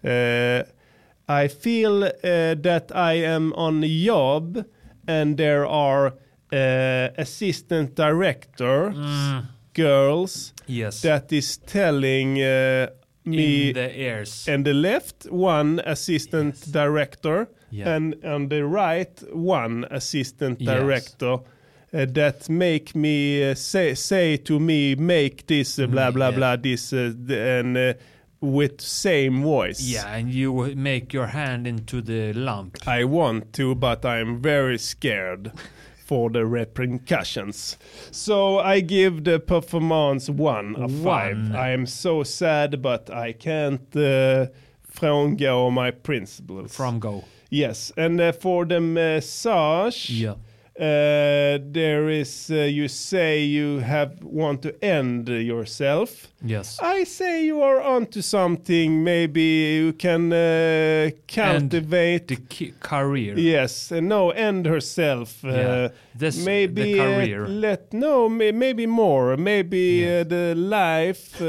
I 0.05 1.49
feel 1.49 2.01
that 2.01 2.91
I 2.95 3.13
am 3.15 3.53
on 3.55 3.85
a 3.85 4.05
job 4.07 4.65
and 5.07 5.37
there 5.37 5.67
are 5.67 6.15
uh, 6.53 7.09
assistant 7.19 7.95
director 7.95 8.93
girls 9.75 10.53
Yes. 10.67 11.01
that 11.03 11.33
is 11.33 11.59
telling 11.59 12.41
uh, 12.43 12.89
me 13.25 13.69
In 13.69 13.75
the 13.75 14.01
ears. 14.01 14.47
and 14.49 14.65
the 14.65 14.75
left 14.75 15.27
one 15.31 15.81
assistant 15.85 16.71
director 16.73 17.49
Yeah. 17.71 17.95
and 17.97 18.15
on 18.25 18.49
the 18.49 18.65
right 18.65 19.23
one 19.33 19.87
assistant 19.91 20.61
Yes. 20.61 20.75
director 20.81 21.35
uh, 21.93 22.07
that 22.15 22.49
make 22.49 22.95
me 22.95 23.51
uh, 23.51 23.55
say 23.55 23.95
say 23.95 24.37
to 24.39 24.59
me 24.59 24.95
make 24.97 25.47
this 25.47 25.77
blah 25.77 26.11
Mm, 26.11 26.15
blah 26.15 26.29
yeah. 26.31 26.37
blah 26.37 26.57
this 26.57 26.91
th- 26.91 27.15
and 27.31 27.95
with 28.41 28.81
same 28.81 29.43
voice 29.43 29.81
Yeah, 29.83 30.17
and 30.17 30.33
you 30.33 30.75
make 30.75 31.13
your 31.13 31.27
hand 31.27 31.67
into 31.67 32.01
the 32.01 32.33
lump. 32.33 32.77
I 32.87 33.05
want 33.05 33.53
to 33.55 33.75
but 33.75 34.05
I'm 34.05 34.41
very 34.43 34.79
scared 34.79 35.53
for 36.11 36.31
the 36.33 36.45
repercussions 36.45 37.79
so 38.11 38.59
I 38.75 38.81
give 38.81 39.15
the 39.25 39.39
performance 39.39 40.33
one 40.33 40.75
of 40.85 40.91
five 41.05 41.37
One. 41.37 41.57
I 41.67 41.73
am 41.75 41.87
so 41.87 42.25
sad 42.25 42.83
but 42.83 43.11
I 43.27 43.33
can't 43.33 43.97
uh, 43.97 44.47
frångå 44.93 45.71
my 45.71 45.91
principles 45.93 46.77
From 46.77 47.01
go. 47.01 47.23
Yes, 47.53 47.93
and 47.97 48.21
uh, 48.21 48.33
for 48.33 48.67
the 48.67 48.81
massage, 48.81 50.11
Yeah. 50.11 50.35
Uh, 50.81 51.59
there 51.73 52.09
is 52.09 52.51
uh, 52.51 52.55
you 52.55 52.89
say 52.89 53.45
you 53.45 53.81
have 53.81 54.23
want 54.23 54.63
to 54.63 54.73
end 54.83 55.29
yourself. 55.29 56.29
Yes. 56.43 56.79
I 56.81 57.05
say 57.05 57.45
you 57.45 57.61
are 57.61 57.83
onto 57.83 58.23
something. 58.23 59.05
Maybe 59.05 59.43
you 59.77 59.93
can 59.93 60.33
uh, 60.33 61.11
cultivate 61.29 62.29
The 62.29 62.73
career. 62.81 63.39
Yes, 63.39 63.91
no, 63.91 64.31
end 64.31 64.65
herself. 64.67 65.45
Yeah. 65.45 65.89
This- 66.19 66.45
maybe 66.45 66.95
career. 66.95 67.47
Let 67.47 67.93
no, 67.93 68.29
may, 68.31 68.53
maybe 68.53 68.87
more. 68.87 69.37
Maybe 69.37 70.07
uh, 70.09 70.25
the 70.25 70.55
life 70.57 71.41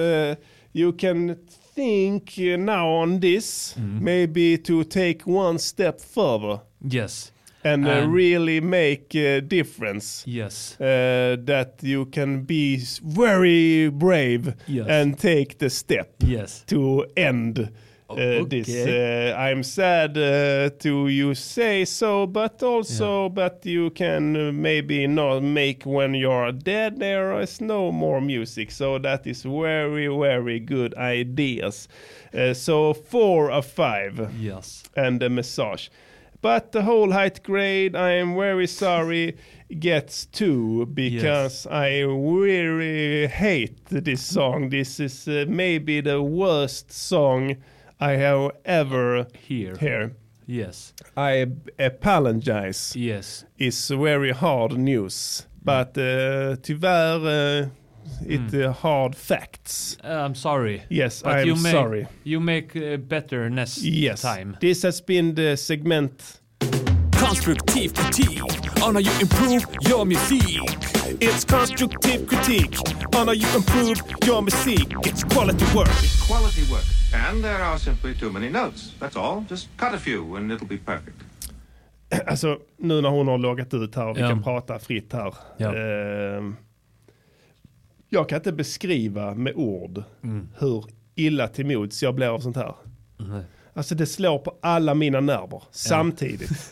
you 0.74 0.92
can 0.94 1.38
think 1.76 2.38
now 2.38 2.90
on 2.90 3.20
this. 3.20 3.76
Mm-hmm. 3.80 4.04
Maybe 4.04 4.58
to 4.58 4.84
take 4.84 5.26
one 5.26 5.58
step 5.58 6.02
further. 6.02 6.62
Yes. 6.82 7.32
And, 7.64 7.86
uh, 7.88 7.92
And- 7.92 8.14
really 8.14 8.62
make 8.62 9.16
a 9.16 9.42
difference. 9.42 10.24
Yes. 10.28 10.76
Uh, 10.80 11.38
that 11.46 11.80
you 11.82 12.06
can 12.06 12.42
be 12.44 12.78
very 13.04 13.90
brave 13.90 14.54
Yes. 14.68 14.88
and 14.88 15.18
take 15.18 15.58
the 15.58 15.70
step 15.70 16.10
Yes. 16.26 16.64
to 16.68 17.06
end 17.18 17.70
uh, 18.10 18.44
this. 18.50 18.68
okay. 18.68 19.32
Uh, 19.32 19.38
I'm 19.38 19.64
sad 19.64 20.18
uh, 20.18 20.70
to 20.80 21.08
you 21.08 21.34
say 21.34 21.86
so, 21.86 22.28
but 22.28 22.62
also, 22.62 23.30
but 23.30 23.66
you 23.66 23.90
can 23.92 24.36
uh, 24.36 24.52
maybe 24.52 25.08
not 25.08 25.42
make 25.42 25.84
when 25.86 26.14
you're 26.14 26.52
dead. 26.52 27.00
There 27.00 27.40
is 27.42 27.62
no 27.62 27.90
more 27.90 28.20
music, 28.20 28.72
so 28.72 29.00
that 29.00 29.26
is 29.26 29.44
very, 29.44 30.08
very 30.08 30.60
good 30.60 30.94
ideas. 30.98 31.88
Uh, 32.34 32.54
so 32.54 32.94
four 32.94 33.50
of 33.50 33.66
five 33.66 34.30
Yes. 34.38 34.84
and 34.94 35.24
a 35.24 35.30
massage. 35.30 35.88
But 36.42 36.72
the 36.72 36.82
whole 36.82 37.12
height 37.12 37.44
grade, 37.44 37.96
I 37.96 38.14
am 38.14 38.36
very 38.36 38.66
sorry, 38.68 39.38
gets 39.80 40.26
two 40.26 40.88
because 40.88 41.68
I 41.68 42.00
really 42.00 43.28
hate 43.28 43.86
this 43.86 44.24
song. 44.24 44.70
This 44.70 45.00
is 45.00 45.28
uh, 45.28 45.46
maybe 45.48 46.02
the 46.02 46.22
worst 46.22 46.92
song 46.92 47.58
I 48.00 48.14
have 48.14 48.52
ever 48.66 49.28
Here. 49.48 49.76
heard. 49.76 50.16
Yes. 50.48 50.94
I 51.16 51.46
apologize. 51.78 52.96
Yes. 52.96 53.46
It's 53.58 53.90
very 53.90 54.32
hard 54.32 54.78
news. 54.78 55.46
But 55.64 55.96
uh, 55.98 56.56
tyvärr, 56.62 57.24
uh, 57.24 57.70
it 58.28 58.54
uh, 58.54 58.72
hard 58.74 59.16
facts. 59.16 59.98
Uh, 60.04 60.08
I'm 60.26 60.36
sorry. 60.36 60.82
Yes, 60.90 61.22
But 61.24 61.32
I'm 61.40 61.48
you 61.48 61.56
make, 61.56 61.72
sorry. 61.74 62.08
You 62.24 62.40
make 62.40 62.76
uh, 62.76 62.98
better 62.98 63.50
next 63.50 63.78
Yes, 63.84 64.22
time. 64.22 64.56
this 64.60 64.84
has 64.84 65.02
been 65.02 65.36
the 65.36 65.56
segment 65.58 66.42
Konstruktiv 67.12 67.92
kritik 67.94 68.42
on 68.84 68.96
how 68.96 69.00
you 69.02 69.12
improve 69.22 69.64
your 69.90 70.06
music. 70.06 70.42
It's 71.22 71.46
constructive 71.46 72.26
critique 72.28 72.76
on 73.16 73.28
how 73.28 73.34
you 73.34 73.48
improve 73.56 73.98
your 74.26 74.42
music. 74.42 74.88
It's 75.06 75.24
quality 75.24 75.66
work. 75.76 75.90
Quality 76.28 76.64
work. 76.72 76.84
And 77.14 77.44
there 77.44 77.62
are 77.64 77.78
simply 77.80 78.16
too 78.16 78.32
many 78.32 78.50
notes. 78.50 78.94
That's 79.00 79.16
all. 79.16 79.46
Just 79.50 79.68
cut 79.78 79.94
a 79.94 79.98
few 79.98 80.36
and 80.36 80.52
it'll 80.52 80.68
be 80.68 80.78
perfect. 80.78 81.18
Alltså 82.28 82.60
nu 82.78 83.02
när 83.02 83.10
hon 83.10 83.28
har 83.28 83.38
loggat 83.38 83.74
ut 83.74 83.96
här 83.96 84.08
och 84.08 84.18
vi 84.18 84.22
Ja. 84.22 84.28
kan 84.30 84.44
prata 84.44 84.80
fritt 84.80 85.14
här. 85.14 85.34
Ja. 85.58 85.76
Ehm, 85.76 86.56
jag 88.14 88.30
kan 88.30 88.36
inte 88.38 88.52
beskriva 88.52 89.36
med 89.36 89.54
ord 89.56 90.04
Mm. 90.24 90.48
hur 90.60 90.86
illa 91.16 91.48
till 91.48 91.66
mods 91.66 92.04
jag 92.04 92.16
blir 92.16 92.28
av 92.28 92.40
sånt 92.40 92.56
här. 92.56 92.76
Nej. 93.18 93.44
Alltså 93.74 93.96
det 93.96 94.06
slår 94.06 94.40
på 94.40 94.58
alla 94.62 94.94
mina 94.94 95.20
nerver 95.20 95.64
samtidigt. 95.72 96.52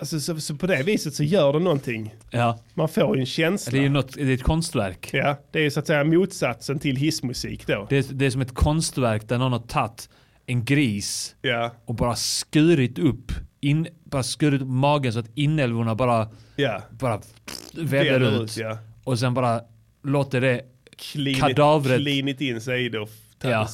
alltså, 0.00 0.20
så, 0.20 0.40
så 0.40 0.54
på 0.56 0.66
det 0.66 0.82
viset 0.82 1.14
så 1.14 1.24
gör 1.24 1.52
det 1.52 1.58
någonting. 1.58 2.14
Ja. 2.30 2.58
Man 2.74 2.88
får 2.88 3.16
ju 3.16 3.20
en 3.20 3.26
känsla. 3.26 3.70
Det 3.72 3.78
är 3.78 3.82
ju 3.82 3.88
något, 3.88 4.12
det 4.14 4.22
är 4.22 4.34
ett 4.34 4.42
konstverk. 4.42 5.10
Ja, 5.12 5.36
det 5.50 5.58
är 5.58 5.62
ju 5.62 5.70
så 5.70 5.80
att 5.80 5.86
säga 5.86 6.04
motsatsen 6.04 6.78
till 6.78 6.96
hissmusik 6.96 7.66
då. 7.66 7.86
Det 7.88 7.96
är, 7.98 8.04
det 8.14 8.26
är 8.26 8.30
som 8.30 8.40
ett 8.40 8.54
konstverk 8.54 9.28
där 9.28 9.38
någon 9.38 9.52
har 9.52 9.58
tagit 9.60 10.08
en 10.46 10.64
gris 10.64 11.34
Ja. 11.42 11.70
och 11.84 11.94
bara 11.94 12.16
skurit 12.16 12.98
upp, 12.98 13.32
in, 13.60 13.86
bara 14.04 14.22
skurit 14.22 14.62
upp 14.62 14.68
magen 14.68 15.12
så 15.12 15.18
att 15.18 15.30
inälvorna 15.34 15.94
bara, 15.94 16.28
Ja. 16.56 16.82
bara 16.90 17.20
Väller 17.74 18.20
ut. 18.20 18.42
ut, 18.42 18.56
ja. 18.56 18.78
Och 19.04 19.18
sen 19.18 19.34
bara 19.34 19.60
låter 20.04 20.40
det 20.40 20.60
Klinit, 20.96 21.40
kadavret 21.40 21.98
klinit 22.00 22.40
in 22.40 22.60
sig 22.60 22.84
i 22.84 22.88
det 22.88 22.98
och 23.00 23.08
tagit 23.38 23.52
Ja. 23.54 23.68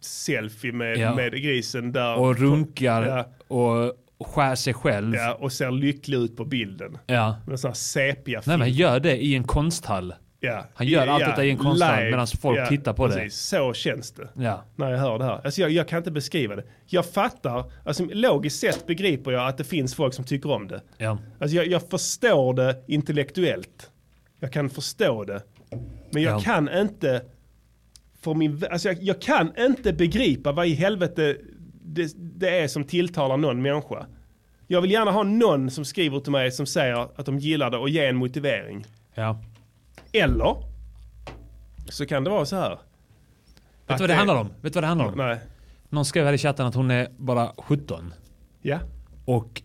selfie 0.00 0.72
med, 0.72 0.96
Ja. 0.98 1.14
med 1.14 1.32
grisen 1.32 1.92
där. 1.92 2.16
och 2.16 2.38
runkar 2.38 3.06
Ja. 3.06 3.28
och 3.56 3.92
skär 4.26 4.54
sig 4.54 4.74
själv. 4.74 5.14
Ja, 5.14 5.34
och 5.40 5.52
ser 5.52 5.70
lycklig 5.70 6.18
ut 6.18 6.36
på 6.36 6.44
bilden. 6.44 6.98
Ja. 7.06 7.36
Med 7.46 7.60
sån 7.60 7.68
här 7.68 7.74
sepia 7.74 8.38
Nej 8.46 8.58
men 8.58 8.60
han 8.60 8.70
gör 8.70 9.00
det 9.00 9.16
i 9.24 9.34
en 9.34 9.44
konsthall. 9.44 10.14
Ja. 10.40 10.66
Han 10.74 10.86
gör 10.86 11.06
allt 11.06 11.24
detta 11.24 11.44
i 11.44 11.50
en 11.50 11.56
konsthall 11.56 12.04
medan 12.04 12.26
folk 12.26 12.68
tittar 12.68 12.92
på 12.92 13.06
det. 13.06 13.14
precis. 13.14 13.40
Så 13.40 13.72
känns 13.72 14.12
det. 14.12 14.28
Ja. 14.36 14.64
När 14.76 14.90
jag 14.90 14.98
hör 14.98 15.18
det 15.18 15.24
här. 15.24 15.40
Alltså 15.44 15.60
jag, 15.60 15.70
jag 15.70 15.88
kan 15.88 15.98
inte 15.98 16.10
beskriva 16.10 16.56
det. 16.56 16.64
Jag 16.86 17.06
fattar, 17.06 17.72
alltså 17.84 18.04
logiskt 18.04 18.60
sett 18.60 18.86
begriper 18.86 19.30
jag 19.30 19.48
att 19.48 19.58
det 19.58 19.64
finns 19.64 19.94
folk 19.94 20.14
som 20.14 20.24
tycker 20.24 20.50
om 20.50 20.68
det. 20.68 20.80
Ja. 20.98 21.18
Alltså 21.40 21.56
jag, 21.56 21.66
jag 21.66 21.82
förstår 21.90 22.54
det 22.54 22.84
intellektuellt. 22.88 23.90
Jag 24.40 24.52
kan 24.52 24.70
förstå 24.70 25.24
det. 25.24 25.42
Men 26.10 26.22
jag 26.22 26.34
Ja. 26.36 26.40
kan 26.40 26.68
inte 26.80 27.22
för 28.20 28.34
min, 28.34 28.64
alltså 28.70 28.88
jag, 28.88 29.02
jag 29.02 29.20
kan 29.22 29.52
inte 29.58 29.92
begripa 29.92 30.52
vad 30.52 30.66
i 30.66 30.74
helvete 30.74 31.36
det, 31.82 32.12
det 32.16 32.58
är 32.58 32.68
som 32.68 32.84
tilltalar 32.84 33.36
någon 33.36 33.62
människa. 33.62 34.06
Jag 34.66 34.80
vill 34.82 34.90
gärna 34.90 35.10
ha 35.10 35.22
någon 35.22 35.70
som 35.70 35.84
skriver 35.84 36.20
till 36.20 36.32
mig 36.32 36.50
som 36.52 36.66
säger 36.66 37.08
att 37.20 37.26
de 37.26 37.38
gillar 37.38 37.70
det 37.70 37.76
och 37.78 37.88
ge 37.88 38.06
en 38.06 38.16
motivering. 38.16 38.84
Ja. 39.14 39.42
Eller 40.12 40.56
så 41.88 42.06
kan 42.06 42.24
det 42.24 42.30
vara 42.30 42.44
så 42.46 42.56
här. 42.56 42.78
Vet 43.86 43.98
du 43.98 44.02
vad 44.02 44.10
det 44.10 44.14
handlar 44.14 44.36
om? 44.40 44.46
Vet 44.46 44.72
du 44.72 44.76
vad 44.76 44.82
det 44.82 44.86
handlar 44.88 45.06
om? 45.06 45.14
Nej. 45.16 45.38
Någon 45.88 46.04
skrev 46.04 46.24
här 46.26 46.32
i 46.32 46.38
chatten 46.38 46.66
att 46.66 46.74
hon 46.74 46.90
är 46.90 47.08
bara 47.16 47.52
17. 47.58 48.14
Ja. 48.62 48.78
Och 49.24 49.62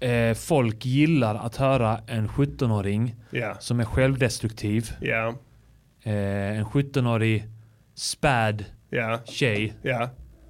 eh, 0.00 0.34
folk 0.34 0.84
gillar 0.86 1.34
att 1.34 1.56
höra 1.56 2.00
en 2.06 2.28
17-åring 2.28 3.14
Ja. 3.30 3.54
som 3.60 3.80
är 3.80 3.84
självdestruktiv. 3.84 4.90
Ja. 5.00 5.34
Eh, 6.02 6.58
en 6.58 6.64
17-årig 6.64 7.44
späd 7.94 8.64
Ja. 8.90 9.18
tjej. 9.24 9.74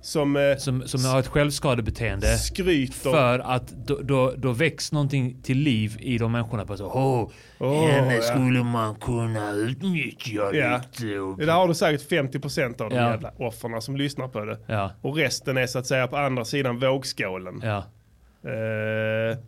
Som, 0.02 0.36
eh, 0.36 0.56
som, 0.56 0.82
som 0.88 1.04
har 1.04 1.20
ett 1.20 1.26
självskadebeteende. 1.26 2.26
Skryter. 2.26 2.92
För 3.10 3.38
att 3.38 3.68
då, 3.68 3.98
då, 4.02 4.34
då 4.36 4.52
väcks 4.52 4.92
någonting 4.92 5.42
till 5.42 5.58
liv 5.58 5.96
i 6.00 6.18
de 6.18 6.32
människorna. 6.32 6.64
På 6.66 6.76
så, 6.76 6.86
oh, 6.86 7.30
Åh, 7.58 7.86
henne 7.88 8.14
ja. 8.14 8.22
skulle 8.22 8.62
man 8.64 8.94
kunna 8.94 9.50
utnyttja 9.52 10.50
Ja. 10.54 10.80
lite. 11.00 11.18
Och, 11.18 11.38
Det 11.38 11.52
har 11.52 11.68
du 11.68 11.74
säkert 11.74 12.08
50% 12.10 12.80
av 12.80 12.90
de 12.90 12.96
Ja. 12.96 13.10
jävla 13.10 13.32
offren 13.38 13.82
som 13.82 13.96
lyssnar 13.96 14.28
på 14.28 14.44
det. 14.44 14.58
Ja. 14.66 14.90
Och 15.02 15.16
resten 15.16 15.56
är 15.56 15.66
så 15.66 15.78
att 15.78 15.86
säga 15.86 16.06
på 16.06 16.16
andra 16.16 16.44
sidan 16.44 16.78
vågskålen. 16.78 17.60
Ja. 17.62 17.84
Eh, 18.44 19.38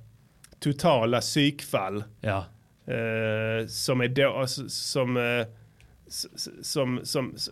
totala 0.60 1.20
psykfall. 1.20 2.04
Ja. 2.20 2.44
Eh, 2.86 3.66
som 3.66 4.00
är 4.00 4.08
då, 4.08 4.32
alltså, 4.32 4.68
som, 4.68 5.16
eh, 5.16 5.46
s- 6.08 6.26
s- 6.34 6.48
som, 6.72 7.00
som, 7.04 7.32
s- 7.36 7.50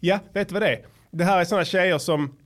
ja, 0.00 0.18
vet 0.32 0.48
du 0.48 0.52
vad 0.52 0.62
det 0.62 0.68
är? 0.76 0.84
Det 1.10 1.24
här 1.24 1.40
är 1.40 1.44
sådana 1.44 1.64
tjejer 1.64 1.98
som 1.98 2.36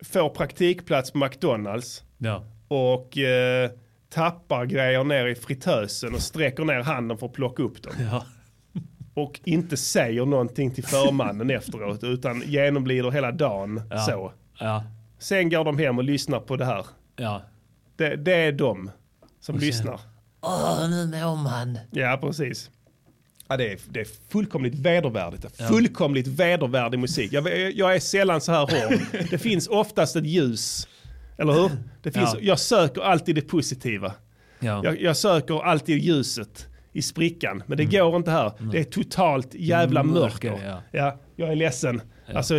får 0.00 0.28
praktikplats 0.30 1.10
på 1.10 1.18
McDonalds 1.18 2.02
Ja. 2.18 2.44
och 2.68 3.18
eh, 3.18 3.70
tappar 4.08 4.64
grejer 4.66 5.04
ner 5.04 5.26
i 5.26 5.34
fritösen 5.34 6.14
och 6.14 6.20
sträcker 6.22 6.64
ner 6.64 6.80
handen 6.82 7.18
för 7.18 7.26
att 7.26 7.32
plocka 7.32 7.62
upp 7.62 7.82
dem. 7.82 7.92
Ja. 8.10 8.24
Och 9.14 9.40
inte 9.44 9.76
säger 9.76 10.26
någonting 10.26 10.70
till 10.74 10.84
förmannen 10.84 11.50
efteråt 11.50 12.04
utan 12.04 12.42
genomlider 12.46 13.10
hela 13.10 13.32
dagen 13.32 13.82
Ja. 13.90 13.98
så. 13.98 14.32
Ja. 14.58 14.84
Sen 15.18 15.50
går 15.50 15.64
de 15.64 15.78
hem 15.78 15.98
och 15.98 16.04
lyssnar 16.04 16.40
på 16.40 16.56
det 16.56 16.64
här. 16.64 16.86
Ja. 17.16 17.42
Det, 17.98 18.16
det 18.16 18.34
är 18.34 18.52
de 18.52 18.90
som 19.40 19.54
sen- 19.58 19.66
lyssnar. 19.66 20.00
Åh, 20.40 20.90
nu 20.90 21.06
mår 21.06 21.36
man. 21.36 21.78
Ja, 21.90 22.18
precis. 22.22 22.70
Ja, 23.48 23.56
det, 23.56 23.72
är, 23.72 23.78
det 23.90 24.00
är 24.00 24.06
fullkomligt 24.30 24.74
vedervärdigt. 24.74 25.46
Ja. 25.56 25.66
Fullkomligt 25.66 26.26
vedervärdig 26.26 26.98
musik. 26.98 27.32
Jag, 27.32 27.70
jag 27.72 27.94
är 27.94 28.00
sällan 28.00 28.40
så 28.40 28.52
här 28.52 28.60
hård. 28.60 28.98
Det 29.30 29.38
finns 29.38 29.68
oftast 29.68 30.16
ett 30.16 30.26
ljus. 30.26 30.88
Eller 31.38 31.52
hur? 31.52 31.70
Det 32.02 32.10
finns, 32.10 32.34
Ja. 32.34 32.38
Jag 32.42 32.58
söker 32.58 33.00
alltid 33.02 33.34
det 33.34 33.40
positiva. 33.40 34.12
Ja. 34.60 34.80
Jag, 34.84 35.00
jag 35.00 35.16
söker 35.16 35.64
alltid 35.64 35.98
ljuset 35.98 36.66
i 36.92 37.02
sprickan. 37.02 37.62
Men 37.66 37.78
det 37.78 37.84
går 37.84 38.16
inte 38.16 38.30
här. 38.30 38.52
Det 38.72 38.78
är 38.78 38.84
totalt 38.84 39.54
jävla 39.54 40.02
Mörker, 40.02 40.50
mörker. 40.50 40.66
ja. 40.66 40.82
Ja, 40.92 41.20
jag 41.36 41.48
är 41.52 41.56
ledsen. 41.56 42.00
Alltså, 42.34 42.54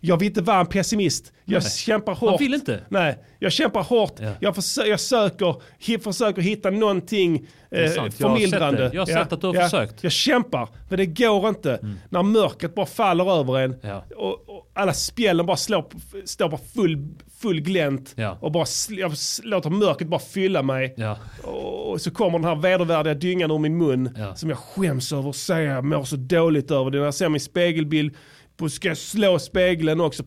jag 0.00 0.16
vill 0.16 0.28
inte 0.28 0.42
vara 0.42 0.60
en 0.60 0.66
pessimist. 0.66 1.32
Jag 1.44 1.62
Nej. 1.62 1.70
kämpar 1.72 2.14
hårt. 2.14 2.30
Man 2.30 2.38
vill 2.38 2.54
inte. 2.54 2.80
Nej, 2.88 3.18
jag 3.38 3.52
kämpar 3.52 3.82
hårt. 3.82 4.12
Ja. 4.20 4.30
Jag, 4.40 4.54
försö- 4.56 4.84
jag 4.86 5.00
söker, 5.00 5.98
försöker 5.98 6.42
hitta 6.42 6.70
någonting 6.70 7.46
eh, 7.70 7.90
sant. 7.90 7.94
Jag 7.96 8.02
har 8.02 8.10
sett 8.10 8.18
förmildrande. 8.18 8.90
Jag 8.94 9.00
har 9.00 9.06
sett 9.06 9.32
att 9.32 9.40
du 9.40 9.46
har 9.46 9.54
försökt. 9.54 9.90
Mm. 9.92 9.98
Jag 10.00 10.12
kämpar, 10.12 10.68
men 10.88 10.98
det 10.98 11.06
går 11.06 11.48
inte. 11.48 11.78
När 12.08 12.22
mörkret 12.22 12.74
bara 12.74 12.86
faller 12.86 13.40
över 13.40 13.58
en 13.58 13.76
Ja. 13.82 14.04
och, 14.16 14.48
och 14.48 14.70
alla 14.74 14.92
spjällen 14.92 15.46
bara 15.46 15.56
slår, 15.56 15.84
står 16.24 16.48
på 16.48 16.58
full, 16.74 17.08
full 17.40 17.60
glänt 17.60 18.12
Ja. 18.16 18.38
och 18.40 18.52
bara 18.52 18.64
jag 18.88 19.12
låter 19.42 19.70
mörkret 19.70 20.08
bara 20.08 20.20
fylla 20.20 20.62
mig. 20.62 20.94
Ja. 20.96 21.18
Och 21.42 22.00
så 22.00 22.10
kommer 22.10 22.38
den 22.38 22.48
här 22.48 22.56
vedervärdiga 22.56 23.14
dyngan 23.14 23.50
ur 23.50 23.58
min 23.58 23.78
mun 23.78 24.10
Ja. 24.16 24.34
som 24.34 24.48
jag 24.50 24.58
skäms 24.58 25.12
över 25.12 25.30
att 25.30 25.36
säga. 25.36 25.82
Mår 25.82 26.04
så 26.04 26.16
dåligt 26.16 26.70
över 26.70 26.90
det. 26.90 26.98
När 26.98 27.04
jag 27.04 27.14
ser 27.14 27.28
min 27.28 27.40
spegelbild 27.40 28.14
på, 28.56 28.68
ska 28.68 28.88
jag 28.88 28.96
slå 28.96 29.38
spegeln 29.38 30.00
också. 30.00 30.22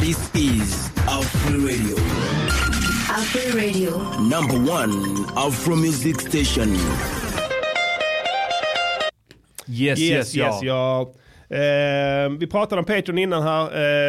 This 0.00 0.30
is 0.34 0.90
Afro 0.96 1.58
Radio, 1.58 1.96
Afro 3.10 3.58
Radio. 3.58 3.90
number 4.20 4.72
one 4.72 4.92
Afro 5.36 5.76
music 5.76 6.20
station. 6.20 6.76
Yes, 9.68 9.98
yes, 9.98 10.00
yes, 10.00 10.34
ja. 10.34 10.60
ja. 10.62 11.12
Eh, 11.48 12.28
vi 12.38 12.46
pratade 12.46 12.78
om 12.78 12.84
Patreon 12.84 13.18
innan 13.18 13.42
här. 13.42 13.62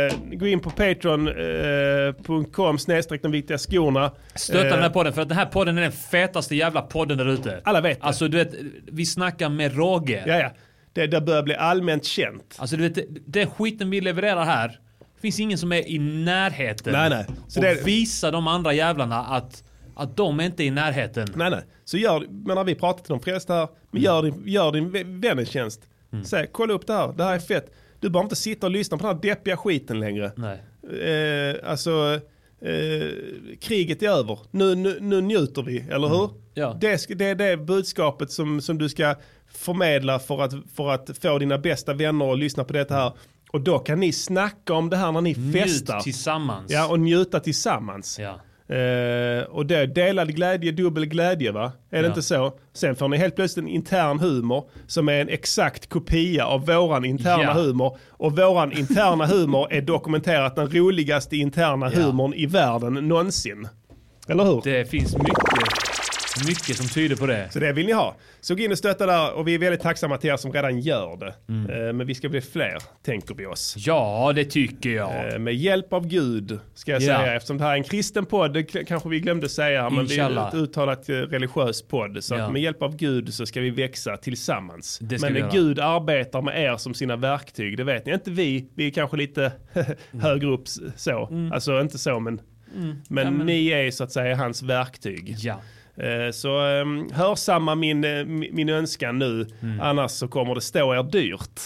Eh, 0.08 0.14
gå 0.32 0.48
in 0.48 0.60
på 0.60 0.70
patreon.com 0.70 2.80
snedstreck 2.80 3.22
de 3.22 3.32
viktiga 3.32 3.58
skorna. 3.58 4.12
Stötta 4.36 4.68
Eh, 4.68 4.74
den 4.74 4.82
här 4.82 4.90
podden 4.90 5.14
för 5.14 5.22
att 5.22 5.30
den 5.30 5.38
här 5.38 5.46
podden 5.46 5.78
är 5.78 5.82
den 5.82 5.92
fetaste 5.92 6.56
jävla 6.56 6.82
podden 6.82 7.18
där 7.18 7.30
ute. 7.30 7.62
Alla 7.64 7.82
vet 7.82 8.02
det. 8.02 8.08
Alltså 8.08 8.28
du 8.28 8.38
vet, 8.38 8.52
vi 8.92 9.06
snackar 9.06 9.50
med 9.50 9.76
råge. 9.78 10.24
Ja, 10.28 10.40
ja. 10.40 10.52
Det, 10.98 11.08
det 11.08 11.22
börjar 11.22 11.44
bli 11.44 11.56
allmänt 11.56 12.06
känt. 12.06 12.56
Alltså 12.60 12.78
du 12.78 12.90
vet, 12.90 13.06
den 13.26 13.50
skiten 13.50 13.90
vi 13.90 14.02
levererar 14.02 14.46
här, 14.46 14.68
det 15.16 15.22
finns 15.22 15.40
ingen 15.40 15.58
som 15.58 15.72
är 15.72 15.90
i 15.90 16.00
närheten. 16.00 16.94
Nej, 16.94 17.10
nej. 17.10 17.26
Så 17.48 17.60
och 17.60 17.66
det- 17.66 17.86
visa 17.86 18.32
de 18.32 18.48
andra 18.48 18.74
jävlarna 18.74 19.20
att, 19.26 19.64
att 19.96 20.18
de 20.18 20.42
inte 20.42 20.64
är 20.64 20.66
i 20.66 20.72
närheten. 20.72 21.28
Nej, 21.36 21.50
nej. 21.50 21.62
Så 21.86 21.98
gör, 21.98 22.26
men 22.30 22.66
vi 22.66 22.76
pratar 22.76 23.04
till 23.04 23.10
de 23.10 23.20
flesta 23.20 23.54
här, 23.54 23.68
men 23.92 24.02
gör 24.02 24.24
din, 24.24 24.44
gör 24.46 24.72
din 24.72 24.92
vä- 24.92 25.22
vän 25.22 25.40
en 25.40 25.46
tjänst. 25.46 25.82
Mm. 26.14 26.26
Säg, 26.26 26.48
kolla 26.52 26.74
upp 26.74 26.88
det 26.88 26.94
här, 26.94 27.14
det 27.18 27.24
här 27.24 27.36
är 27.36 27.40
fett. 27.40 27.74
Du 28.00 28.10
behöver 28.10 28.26
inte 28.26 28.36
sitta 28.36 28.68
och 28.68 28.72
lyssna 28.72 28.98
på 28.98 29.08
den 29.08 29.16
här 29.16 29.22
deppiga 29.22 29.58
skiten 29.58 30.00
längre. 30.00 30.32
Nej. 30.36 30.60
Eh, 31.12 31.56
alltså, 31.72 32.20
eh, 32.62 33.08
kriget 33.62 34.04
är 34.04 34.10
över. 34.10 34.40
Nu, 34.52 34.76
nu, 34.76 34.98
nu 35.02 35.22
njuter 35.22 35.62
vi, 35.62 35.80
eller 35.80 36.08
hur? 36.08 36.30
Ja. 36.54 36.78
Det, 36.82 37.06
det 37.18 37.26
är 37.26 37.36
det 37.36 37.58
budskapet 37.58 38.32
som, 38.32 38.62
som 38.62 38.78
du 38.78 38.90
ska 38.90 39.16
förmedla 39.54 40.20
för 40.20 40.42
att, 40.42 40.54
för 40.76 40.90
att 40.92 41.10
få 41.22 41.38
dina 41.40 41.58
bästa 41.58 41.94
vänner 41.94 42.32
att 42.34 42.40
lyssna 42.40 42.64
på 42.64 42.74
detta 42.74 42.96
här. 42.96 43.12
Och 43.52 43.62
då 43.62 43.80
kan 43.80 44.00
ni 44.00 44.12
snacka 44.14 44.74
om 44.74 44.90
det 44.90 44.98
här 44.98 45.12
när 45.12 45.22
ni 45.22 45.34
Njut 45.34 45.54
festar. 45.64 46.00
tillsammans. 46.00 46.72
Ja, 46.72 46.88
och 46.88 47.00
njuta 47.00 47.40
tillsammans. 47.40 48.20
Ja. 48.20 48.40
Eh, 48.76 49.44
och 49.44 49.66
det 49.66 49.76
är 49.78 49.88
delad 49.88 50.36
glädje, 50.36 50.72
dubbel 50.72 51.06
glädje 51.06 51.52
va? 51.52 51.72
Är 51.90 51.98
det 51.98 52.04
Ja. 52.04 52.08
inte 52.08 52.22
så? 52.22 52.54
Sen 52.74 52.96
får 52.96 53.08
ni 53.08 53.18
helt 53.18 53.36
plötsligt 53.36 53.64
en 53.64 53.70
intern 53.70 54.20
humor 54.20 54.70
som 54.88 55.10
är 55.10 55.22
en 55.22 55.30
exakt 55.30 55.90
kopia 55.90 56.46
av 56.46 56.66
våran 56.66 57.06
interna 57.06 57.44
Ja. 57.44 57.54
humor. 57.54 57.98
Och 58.10 58.38
våran 58.38 58.72
interna 58.72 59.26
humor 59.34 59.68
är 59.74 59.82
dokumenterat 59.82 60.56
den 60.56 60.70
roligaste 60.70 61.38
interna 61.38 61.92
Ja. 61.94 62.00
humorn 62.02 62.34
i 62.34 62.46
världen 62.46 62.94
någonsin. 62.94 63.68
Eller 64.28 64.44
hur? 64.44 64.62
Det 64.64 64.90
finns 64.90 65.18
mycket, 65.18 65.38
mycket 66.48 66.78
som 66.78 66.88
tyder 66.88 67.16
på 67.16 67.26
det. 67.26 67.50
Så 67.52 67.60
det 67.60 67.74
vill 67.74 67.86
ni 67.86 67.92
ha. 67.92 68.16
Så 68.42 68.56
gå 68.56 68.62
in 68.64 68.72
och 68.72 68.78
stötta 68.78 69.06
där 69.06 69.34
och 69.34 69.48
vi 69.48 69.56
är 69.56 69.60
väldigt 69.60 69.82
tacksamma 69.82 70.18
till 70.18 70.30
er 70.30 70.38
som 70.38 70.54
redan 70.54 70.80
gör 70.80 71.18
det. 71.18 71.36
Mm. 71.54 71.88
Eh, 71.88 71.94
Men 71.94 72.08
vi 72.08 72.16
ska 72.16 72.30
bli 72.30 72.42
fler, 72.42 72.78
tänker 73.06 73.36
vi 73.36 73.46
oss. 73.46 73.74
Ja, 73.78 74.32
det 74.36 74.46
tycker 74.46 74.90
jag. 74.90 75.34
Eh, 75.34 75.40
Med 75.40 75.56
hjälp 75.56 75.94
av 75.94 76.08
Gud, 76.08 76.60
ska 76.74 76.92
jag 76.92 77.02
Ja. 77.02 77.06
säga. 77.18 77.36
Eftersom 77.36 77.58
det 77.58 77.64
här 77.64 77.72
är 77.72 77.76
en 77.78 77.84
kristen 77.84 78.26
podd, 78.26 78.54
det 78.54 78.64
kanske 78.64 79.10
vi 79.10 79.20
glömde 79.20 79.50
säga, 79.50 79.84
men 79.90 79.94
vi 79.94 80.00
är 80.00 80.04
Inshallah. 80.04 80.48
ett 80.48 80.54
uttalat 80.54 81.10
eh, 81.10 81.14
religiös 81.14 81.82
podd. 81.88 82.24
Så 82.24 82.36
att 82.36 82.52
med 82.54 82.62
hjälp 82.62 82.82
av 82.82 82.96
Gud 82.96 83.34
så 83.34 83.46
ska 83.46 83.62
vi 83.62 83.70
växa 83.70 84.18
tillsammans. 84.18 85.00
Det 85.02 85.22
men 85.22 85.34
vi. 85.34 85.44
Gud 85.52 85.80
arbetar 85.80 86.42
med 86.42 86.64
er 86.64 86.78
som 86.78 86.94
sina 86.94 87.16
verktyg, 87.16 87.78
det 87.78 87.84
vet 87.84 88.06
ni. 88.06 88.14
Inte 88.14 88.32
vi, 88.32 88.70
vi 88.76 88.88
är 88.88 88.92
kanske 88.92 89.18
lite 89.18 89.52
högre 90.22 90.48
upp 90.48 90.68
så. 90.96 91.30
Alltså 91.54 91.82
inte 91.82 91.98
så, 91.98 92.20
men, 92.20 92.42
Mm. 92.76 92.96
men, 93.10 93.26
Ja, 93.26 93.32
men- 93.32 93.46
ni 93.46 93.68
är 93.68 93.92
så 93.92 94.04
att 94.04 94.12
säga 94.12 94.36
hans 94.36 94.64
verktyg. 94.64 95.36
Ja. 95.38 95.62
Eh, 95.98 96.32
Så 96.32 96.60
um, 96.82 97.10
hörsamma 97.14 97.76
min, 97.76 98.04
eh, 98.04 98.08
mi- 98.08 98.50
min 98.54 98.70
önskan 98.70 99.20
nu, 99.20 99.48
Mm. 99.62 99.80
annars 99.82 100.12
så 100.12 100.28
kommer 100.28 100.56
det 100.56 100.62
stå 100.62 100.94
er 100.96 101.04
dyrt. 101.04 101.62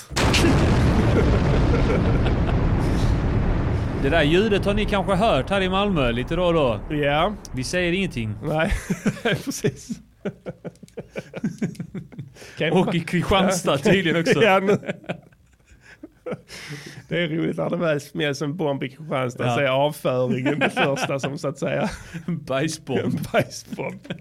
Det 4.04 4.10
där 4.10 4.24
ljudet 4.24 4.66
har 4.66 4.74
ni 4.74 4.86
kanske 4.86 5.16
hört 5.16 5.50
här 5.50 5.62
i 5.62 5.70
Malmö 5.70 6.12
lite 6.12 6.36
då 6.36 6.44
och 6.44 6.54
då. 6.54 6.80
Ja. 6.96 7.34
Vi 7.56 7.64
säger 7.64 7.94
ingenting. 7.94 8.34
Nej, 8.44 8.72
precis. 9.24 9.90
Och 12.72 12.96
i 12.96 13.00
Kristianstad 13.00 13.78
tydligen 13.78 14.22
också. 14.22 14.40
Det 17.10 17.24
är 17.24 17.28
roligt 17.28 17.58
när 17.58 17.70
det 17.70 17.78
väl 17.78 18.02
smälls 18.02 18.42
en 18.42 18.56
bomb 18.58 18.84
i 18.84 18.90
Kristianstad 18.90 19.46
Ja. 19.46 19.56
så 19.56 19.60
är 19.62 19.66
avföringen 19.68 20.60
det 20.60 20.70
första 20.70 21.20
som 21.20 21.38
så 21.38 21.48
att 21.48 21.58
säga... 21.58 21.90
Bajsbomb. 22.28 23.00
En 23.00 23.12
bajsbomb. 23.34 24.14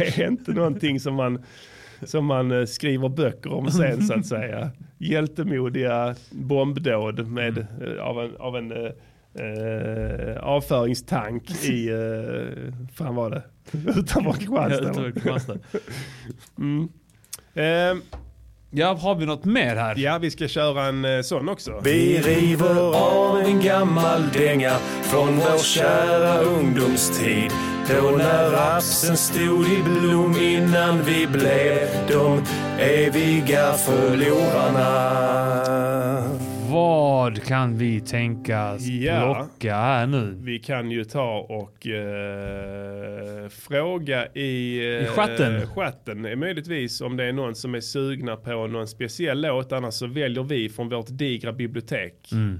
Är 0.18 0.28
inte 0.28 0.52
någonting 0.52 1.00
som 1.00 1.14
man, 1.14 1.44
som 2.02 2.26
man 2.26 2.50
eh, 2.50 2.64
skriver 2.64 3.08
böcker 3.08 3.52
om 3.52 3.70
sen 3.70 4.02
så 4.02 4.14
att 4.14 4.26
säga. 4.26 4.70
Hjältemodiga 4.98 6.14
bombdåd 6.30 7.26
med, 7.26 7.58
eh, 7.58 8.02
av 8.02 8.20
en, 8.24 8.36
av 8.36 8.56
en 8.56 8.72
eh, 8.72 8.92
eh, 9.34 10.36
avföringstank 10.42 11.50
i, 11.64 11.88
eh, 11.88 12.72
fan 12.94 13.14
var 13.14 13.30
det? 13.30 13.42
Utanför 14.00 15.12
Kristianstad. 15.12 15.58
Ja, 15.72 15.78
mm. 16.58 16.88
Ehm, 17.54 18.02
Ja, 18.72 18.94
har 18.94 19.14
vi 19.14 19.26
något 19.26 19.44
mer 19.44 19.76
här? 19.76 19.94
Ja, 19.98 20.18
vi 20.18 20.30
ska 20.30 20.48
köra 20.48 20.84
en 20.84 21.04
eh, 21.04 21.20
sån 21.22 21.48
också. 21.48 21.80
Vi 21.84 22.18
river 22.18 22.94
av 22.96 23.40
en 23.40 23.60
gammal 23.60 24.28
dänga 24.32 24.70
från 25.02 25.36
vår 25.36 25.58
kära 25.58 26.40
ungdomstid. 26.40 27.50
Då 27.88 28.10
när 28.18 28.50
rapsen 28.50 29.16
stod 29.16 29.66
i 29.66 29.82
blom 29.82 30.36
innan 30.42 31.02
vi 31.02 31.26
blev 31.26 31.88
de 32.08 32.42
eviga 32.80 33.72
förlorarna. 33.72 35.00
Vad 36.72 37.42
kan 37.42 37.78
vi 37.78 38.00
tänkas 38.00 38.86
Ja. 38.86 39.34
plocka 39.34 39.74
här 39.74 40.06
nu? 40.06 40.34
Vi 40.42 40.58
kan 40.58 40.90
ju 40.90 41.04
ta 41.04 41.38
och 41.48 41.86
eh, 41.86 43.48
fråga 43.48 44.26
i, 44.26 44.78
eh, 44.78 45.02
I 45.02 45.06
chatten. 45.06 45.66
chatten. 45.66 46.38
Möjligtvis 46.38 47.00
om 47.00 47.16
det 47.16 47.24
är 47.24 47.32
någon 47.32 47.54
som 47.54 47.74
är 47.74 47.80
sugna 47.80 48.36
på 48.36 48.66
någon 48.66 48.86
speciell 48.88 49.40
låt. 49.40 49.72
Annars 49.72 49.94
så 49.94 50.06
väljer 50.06 50.42
vi 50.42 50.68
från 50.68 50.88
vårt 50.88 51.06
digra 51.08 51.52
bibliotek. 51.52 52.28
Mm. 52.32 52.58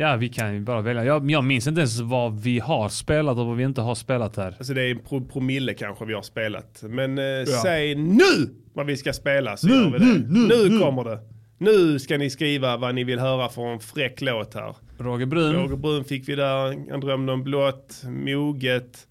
Ja, 0.00 0.16
vi 0.16 0.28
kan 0.28 0.54
ju 0.54 0.60
bara 0.60 0.80
välja. 0.80 1.04
Jag, 1.04 1.30
jag 1.30 1.44
minns 1.44 1.66
inte 1.66 1.80
ens 1.80 2.00
vad 2.00 2.40
vi 2.40 2.58
har 2.58 2.88
spelat 2.88 3.38
och 3.38 3.46
vad 3.46 3.56
vi 3.56 3.64
inte 3.64 3.80
har 3.80 3.94
spelat 3.94 4.36
här. 4.36 4.54
Alltså 4.58 4.74
det 4.74 4.82
är 4.82 4.90
en 4.90 4.98
pro 4.98 5.24
promille 5.24 5.74
kanske 5.74 6.04
vi 6.04 6.14
har 6.14 6.22
spelat. 6.22 6.82
Men 6.82 7.18
eh, 7.18 7.44
säg 7.62 7.94
nu 7.94 8.24
vad 8.72 8.86
vi 8.86 8.96
ska 8.96 9.12
spela 9.12 9.56
så 9.56 9.66
Nu, 9.66 9.74
gör 9.74 9.90
vi 9.90 9.98
det. 9.98 10.04
nu, 10.04 10.24
nu, 10.28 10.68
nu. 10.68 10.78
kommer 10.78 11.04
det. 11.04 11.18
Nu 11.58 11.98
ska 11.98 12.18
ni 12.18 12.30
skriva 12.30 12.76
vad 12.76 12.94
ni 12.94 13.04
vill 13.04 13.18
höra 13.18 13.48
för 13.48 13.62
en 13.72 13.80
fräck 13.80 14.20
låt 14.20 14.54
här. 14.54 14.74
Roger 14.98 15.26
Brun. 15.26 15.52
Roger 15.54 15.76
Brun 15.76 16.04
fick 16.04 16.28
vi 16.28 16.34
där. 16.34 16.90
Han 16.90 17.00
drömde 17.00 17.32
om 17.32 17.42
blått. 17.44 18.02
Moget. 18.04 19.06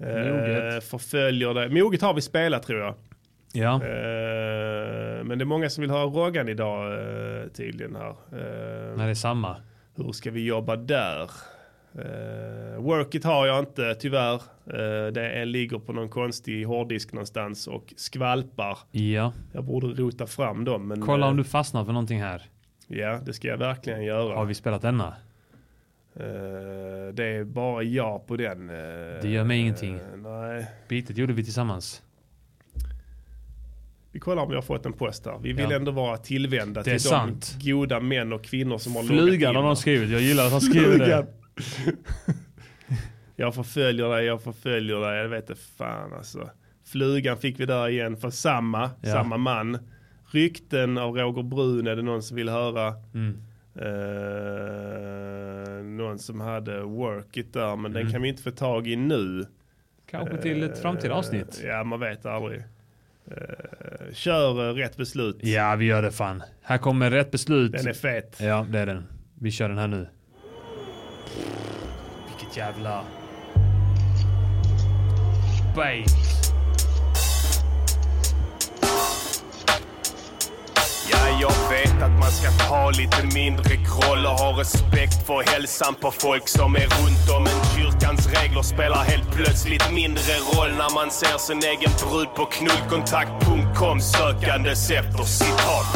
Eh, 0.00 0.06
Moget. 0.08 0.84
förföljer 0.84 1.54
det. 1.54 1.68
Moget 1.68 2.02
har 2.02 2.14
vi 2.14 2.20
spelat 2.20 2.62
tror 2.62 2.80
jag. 2.80 2.94
Ja. 3.52 3.74
Eh, 3.74 5.24
men 5.24 5.38
det 5.38 5.42
är 5.42 5.46
många 5.46 5.70
som 5.70 5.82
vill 5.82 5.90
höra 5.90 6.04
Roggan 6.04 6.48
idag 6.48 6.92
eh, 6.92 7.48
tydligen 7.48 7.96
här. 7.96 8.08
Eh, 8.10 8.96
Nej, 8.96 9.06
det 9.06 9.12
är 9.12 9.14
samma. 9.14 9.56
Hur 10.04 10.12
ska 10.12 10.30
vi 10.30 10.44
jobba 10.46 10.76
där? 10.76 11.30
Uh, 11.98 12.80
workit 12.82 13.24
har 13.24 13.46
jag 13.46 13.58
inte 13.58 13.94
tyvärr. 13.94 14.34
Uh, 14.34 15.12
det 15.12 15.30
är, 15.30 15.44
ligger 15.46 15.78
på 15.78 15.92
någon 15.92 16.08
konstig 16.08 16.64
hårddisk 16.64 17.12
någonstans 17.12 17.66
och 17.66 17.94
skvalpar. 17.96 18.78
Ja. 18.90 19.32
Jag 19.52 19.64
borde 19.64 19.86
rota 19.86 20.26
fram 20.26 20.64
dem. 20.64 20.88
Men, 20.88 21.00
Kolla 21.00 21.26
om 21.26 21.32
eh, 21.32 21.36
du 21.36 21.44
fastnar 21.44 21.84
för 21.84 21.92
någonting 21.92 22.22
här. 22.22 22.42
Ja, 22.86 23.20
det 23.26 23.32
ska 23.32 23.48
jag 23.48 23.56
verkligen 23.58 24.04
göra. 24.04 24.36
Har 24.36 24.44
vi 24.44 24.54
spelat 24.54 24.82
denna? 24.82 25.06
Eh, 26.16 27.14
det 27.14 27.24
är 27.24 27.44
bara 27.44 27.82
jag 27.82 28.26
på 28.26 28.36
den. 28.36 28.70
eh, 28.70 28.76
Det 29.22 29.28
gör 29.28 29.44
mig 29.44 29.60
ingenting. 29.60 30.00
nej. 30.16 30.66
Bitet 30.88 31.16
gjorde 31.16 31.32
vi 31.32 31.44
tillsammans. 31.44 32.02
Vi 34.12 34.20
kollar 34.20 34.42
om 34.42 34.48
vi 34.48 34.54
har 34.54 34.62
fått 34.62 34.86
en 34.86 34.92
post 34.92 35.26
här. 35.26 35.38
Vi 35.42 35.52
vill 35.52 35.70
Ja. 35.70 35.76
ändå 35.76 35.90
vara 35.90 36.16
tillvända 36.16 36.82
till 36.82 37.00
sant. 37.00 37.56
de 37.60 37.70
goda 37.72 38.00
män 38.00 38.32
och 38.32 38.44
kvinnor 38.44 38.78
som 38.78 38.96
har 38.96 39.02
Flugan 39.02 39.56
har 39.56 39.62
de 39.62 39.76
skrivit. 39.76 40.10
Jag 40.10 40.20
gillar 40.20 40.46
att 40.46 40.52
han 40.52 40.60
skriver 40.60 40.98
det. 40.98 41.26
Jag 43.36 43.54
förföljer 43.54 44.08
dig, 44.08 44.24
jag 44.26 44.42
förföljer 44.42 45.00
dig. 45.00 45.18
Jag 45.18 45.28
vet 45.28 45.50
inte 45.50 45.62
fan 45.78 46.12
alltså. 46.12 46.50
Flugan 46.84 47.36
fick 47.36 47.60
vi 47.60 47.66
där 47.66 47.88
igen 47.88 48.16
för 48.16 48.30
samma, 48.30 48.90
Ja. 49.02 49.12
samma 49.12 49.36
man. 49.36 49.78
Rykten 50.30 50.98
av 50.98 51.16
Roger 51.16 51.42
Brun 51.42 51.86
är 51.86 51.96
det 51.96 52.02
någon 52.02 52.22
som 52.22 52.36
vill 52.36 52.48
höra. 52.48 52.94
Mm. 53.14 53.36
Eh, 53.74 55.82
någon 55.84 56.18
som 56.18 56.40
hade 56.40 56.82
work 56.82 57.36
it 57.36 57.52
där, 57.52 57.76
men 57.76 57.92
den 57.92 58.00
Mm. 58.02 58.12
kan 58.12 58.22
vi 58.22 58.28
inte 58.28 58.42
få 58.42 58.50
tag 58.50 58.88
i 58.88 58.96
nu. 58.96 59.46
Kanske 60.10 60.36
till 60.36 60.62
ett 60.62 60.78
framtida 60.82 61.14
avsnitt. 61.14 61.62
Ja, 61.66 61.84
man 61.84 62.00
vet 62.00 62.26
aldrig. 62.26 62.62
Eh, 63.30 64.14
kör 64.14 64.68
eh, 64.70 64.74
rätt 64.74 64.96
beslut. 64.96 65.38
Ja, 65.42 65.76
vi 65.76 65.84
gör 65.84 66.02
det 66.02 66.10
fan. 66.12 66.42
Här 66.62 66.78
kommer 66.78 67.10
rätt 67.10 67.30
beslut. 67.30 67.72
Den 67.72 67.88
är 67.88 67.92
fet. 67.92 68.36
Ja, 68.40 68.66
det 68.70 68.78
är 68.78 68.86
den. 68.86 69.06
Vi 69.40 69.50
kör 69.50 69.68
den 69.68 69.78
här 69.78 69.88
nu. 69.88 70.08
Vilket 72.28 72.56
jävla... 72.56 73.04
Bait. 75.76 76.47
Jag 81.40 81.70
vet 81.70 82.02
att 82.02 82.18
man 82.20 82.30
ska 82.30 82.50
ta 82.50 82.90
lite 82.90 83.22
mindre 83.34 83.76
kroll 83.76 84.26
och 84.26 84.38
ha 84.44 84.60
respekt 84.60 85.26
för 85.26 85.42
hälsan 85.52 85.94
på 85.94 86.10
folk 86.10 86.48
som 86.48 86.76
är 86.76 86.88
runt 87.00 87.30
om. 87.36 87.42
Men 87.44 87.58
kyrkans 87.74 88.26
regler 88.26 88.62
spelar 88.62 89.04
helt 89.04 89.30
plötsligt 89.30 89.92
mindre 89.92 90.34
roll 90.52 90.70
när 90.70 90.94
man 90.94 91.10
ser 91.10 91.38
sin 91.38 91.62
egen 91.72 91.92
brud 92.00 92.28
på 92.36 92.44
knullkontakt.com 92.44 94.00
sökandes 94.00 94.90
efter 94.90 95.24
citat. 95.24 95.88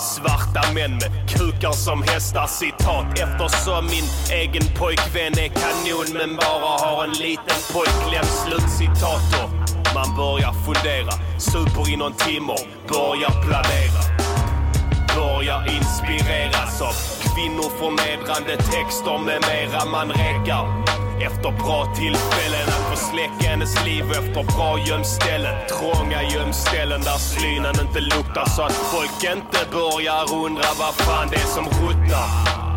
Svarta 0.00 0.72
män 0.74 0.90
med 0.90 1.10
kukar 1.30 1.72
som 1.72 2.02
hästar 2.02 2.46
citat 2.46 3.06
Eftersom 3.24 3.86
min 3.86 4.08
egen 4.40 4.66
pojkvän 4.78 5.32
är 5.44 5.50
kanon 5.60 6.08
men 6.18 6.36
bara 6.36 6.70
har 6.84 7.04
en 7.04 7.12
liten 7.12 7.60
pojkkläm 7.72 8.28
slutcitat 8.42 9.26
och 9.42 9.50
man 9.94 10.16
börjar 10.16 10.52
fundera 10.66 11.12
Super 11.38 11.92
i 11.92 11.96
någon 11.96 12.12
timme 12.12 12.52
och 12.52 12.66
börjar 12.88 13.30
planera 13.46 14.27
Börjar 15.38 15.76
inspireras 15.76 16.80
av 16.82 16.94
kvinnoförnedrande 17.34 18.56
texter 18.56 19.18
med 19.18 19.40
mera 19.48 19.84
man 19.84 20.08
räcker. 20.08 20.64
efter 21.26 21.50
bra 21.62 21.94
tillfällen 21.96 22.68
att 22.68 22.84
få 22.90 22.96
släcka 22.96 23.50
hennes 23.50 23.84
liv 23.84 24.04
efter 24.10 24.56
bra 24.56 24.78
gömställen. 24.78 25.54
Trånga 25.68 26.22
gömställen 26.22 27.00
där 27.00 27.18
slynen 27.18 27.74
inte 27.80 28.00
luktar 28.00 28.46
så 28.56 28.62
att 28.62 28.72
folk 28.72 29.18
inte 29.34 29.60
börjar 29.72 30.22
undra 30.44 30.68
vad 30.78 30.94
fan 30.94 31.28
det 31.30 31.36
är 31.36 31.50
som 31.56 31.64
ruttnar. 31.64 32.28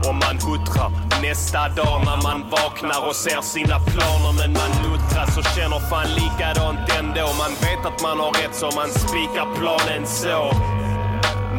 Och 0.07 0.15
man 0.15 0.35
huttrar 0.47 0.91
nästa 1.21 1.69
dag 1.69 1.97
när 2.05 2.19
man 2.27 2.39
vaknar 2.49 3.07
och 3.07 3.15
ser 3.15 3.41
sina 3.41 3.77
planer 3.79 4.33
men 4.39 4.51
man 4.61 4.71
luttras 4.83 5.37
och 5.37 5.47
känner 5.55 5.79
fan 5.89 6.09
likadant 6.21 6.79
ändå. 6.99 7.25
Man 7.43 7.53
vet 7.65 7.85
att 7.89 8.01
man 8.01 8.19
har 8.19 8.31
rätt 8.41 8.55
så 8.55 8.67
man 8.79 8.89
spikar 8.89 9.47
planen 9.57 10.07
så. 10.07 10.41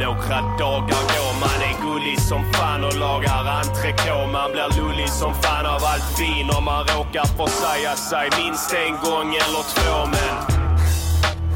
Några 0.01 0.41
dagar 0.59 1.03
går, 1.13 1.41
man 1.41 1.61
är 1.69 1.83
gullig 1.83 2.21
som 2.21 2.53
fan 2.53 2.85
och 2.85 2.97
lagar 2.99 3.47
entrecote. 3.47 4.27
Man 4.33 4.53
blir 4.53 4.83
lullig 4.83 5.09
som 5.09 5.35
fan 5.35 5.67
av 5.67 5.85
allt 5.85 6.21
vin 6.21 6.51
och 6.57 6.63
man 6.63 6.85
råkar 6.87 7.25
försäga 7.25 7.97
sig 7.97 8.31
minst 8.39 8.75
en 8.75 8.97
gång 9.11 9.29
eller 9.35 9.63
två. 9.75 10.07
Men 10.15 10.35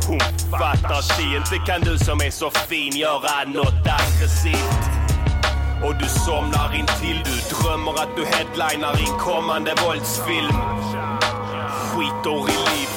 hon 0.08 0.20
fattar 0.50 1.02
sig 1.02 1.36
inte 1.36 1.72
kan 1.72 1.80
du 1.80 1.98
som 1.98 2.20
är 2.20 2.30
så 2.30 2.50
fin 2.50 2.96
göra 2.96 3.44
något 3.46 3.86
aggressivt. 3.98 4.96
Och 5.84 5.94
du 5.94 6.08
somnar 6.08 6.74
intill 6.74 7.20
du 7.24 7.36
drömmer 7.54 7.92
att 7.92 8.16
du 8.16 8.24
headlinar 8.24 9.00
i 9.00 9.04
en 9.10 9.18
kommande 9.18 9.74
våldsfilm. 9.86 10.56
Skiter 11.90 12.50
i 12.50 12.56
liv, 12.68 12.88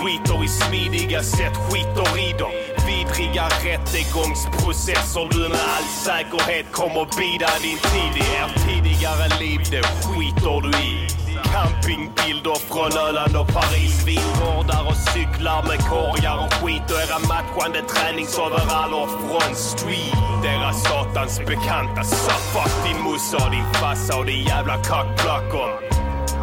skiter 0.00 0.44
i 0.44 0.48
smidiga 0.48 1.22
sätt, 1.22 1.56
skiter 1.56 2.18
i 2.18 2.32
dem. 2.38 2.75
Vidriga 2.86 3.48
rättegångsprocesser 3.64 5.28
du 5.30 5.48
med 5.48 5.64
all 5.74 5.88
säkerhet 6.04 6.66
kommer 6.72 7.06
bida 7.18 7.50
din 7.62 7.78
tid 7.90 8.14
i. 8.22 8.26
Er 8.40 8.48
tidigare 8.66 9.28
liv, 9.40 9.60
det 9.70 9.84
skiter 10.04 10.60
du 10.60 10.70
i. 10.70 11.16
Campingbilder 11.52 12.58
från 12.68 12.92
Öland 13.08 13.36
och 13.36 13.48
Paris. 13.48 14.06
Vingårdar 14.06 14.82
och 14.90 14.98
cyklar 15.12 15.62
med 15.68 15.78
korgar 15.90 16.36
och 16.44 16.52
skit 16.52 16.90
och 16.92 17.00
era 17.04 17.18
matchande 17.32 17.80
träningsoveraller 17.92 19.06
från 19.06 19.54
street. 19.54 20.42
Deras 20.42 20.82
satans 20.82 21.38
bekanta 21.38 22.04
Så 22.04 22.30
fuck 22.52 22.74
din 22.86 23.02
morsa 23.02 23.36
och 23.44 23.50
din 23.50 23.68
farsa 23.80 24.18
och 24.18 24.26
din 24.26 24.44
jävla 24.44 24.76
cockblock 24.76 25.54
om 25.54 25.95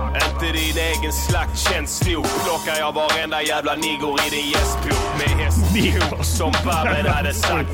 inte 0.08 0.46
din 0.58 0.78
egen 0.78 1.14
slakt 1.14 1.58
känns 1.60 2.02
nog 2.08 2.26
plockar 2.46 2.76
jag 2.80 2.92
varenda 2.94 3.42
jävla 3.42 3.76
nigger 3.76 4.28
i 4.28 4.30
din 4.30 4.50
gästbok 4.50 5.04
med 5.20 5.30
hästskor 5.46 6.24
som 6.24 6.52
Babben 6.66 7.06
hade 7.06 7.34
sagt. 7.34 7.70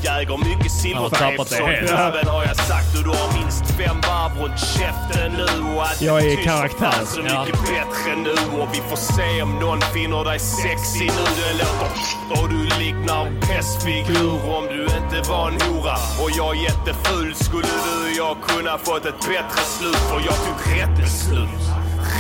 Mycket 0.46 0.96
har 0.96 1.10
tappat 1.10 1.50
det 1.50 1.56
silvertejp 1.56 1.88
som. 1.88 1.98
Babben 1.98 2.28
har 2.28 2.44
jag 2.46 2.56
sagt 2.56 2.98
och 2.98 3.04
du 3.04 3.10
har 3.10 3.42
minst 3.42 3.66
fem 3.72 3.98
varv 4.02 4.38
runt 4.42 4.60
käften 4.60 5.32
nu 5.32 5.76
och 5.76 5.84
att 5.84 6.02
Jag 6.02 6.22
är 6.26 6.40
i 6.40 6.44
karaktär. 6.44 6.94
så 7.06 7.20
Ja. 7.28 7.46
mycket 7.46 7.60
bättre 7.62 8.16
nu 8.24 8.60
och 8.62 8.68
vi 8.74 8.82
får 8.90 8.96
se 8.96 9.42
om 9.42 9.60
någon 9.60 9.82
finner 9.82 10.24
dig 10.24 10.40
sexy 10.40 11.00
nu. 11.06 11.08
Det 11.40 11.54
låter 11.64 12.42
och 12.44 12.50
du 12.50 12.64
liknar 12.84 13.26
en 13.26 13.40
pestfigur 13.42 14.56
om 14.58 14.66
du 14.68 14.82
inte 14.84 15.30
var 15.30 15.48
en 15.52 15.62
hora 15.62 15.96
och 16.24 16.32
jag 16.38 16.58
är 16.58 16.62
jätteful 16.64 17.36
skulle 17.36 17.68
du 17.68 18.10
och 18.10 18.16
jag 18.18 18.38
kunna 18.42 18.78
fått 18.78 19.06
ett 19.06 19.20
bättre 19.28 19.62
slut 19.78 19.96
för 19.96 20.16
jag 20.16 20.36
tog 20.46 20.76
rätt 20.78 20.98
beslut. 20.98 21.60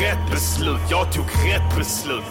Rätt 0.02 0.32
beslut, 0.32 0.82
jag 0.90 1.12
tog 1.12 1.26
rätt 1.26 1.78
beslut. 1.78 2.24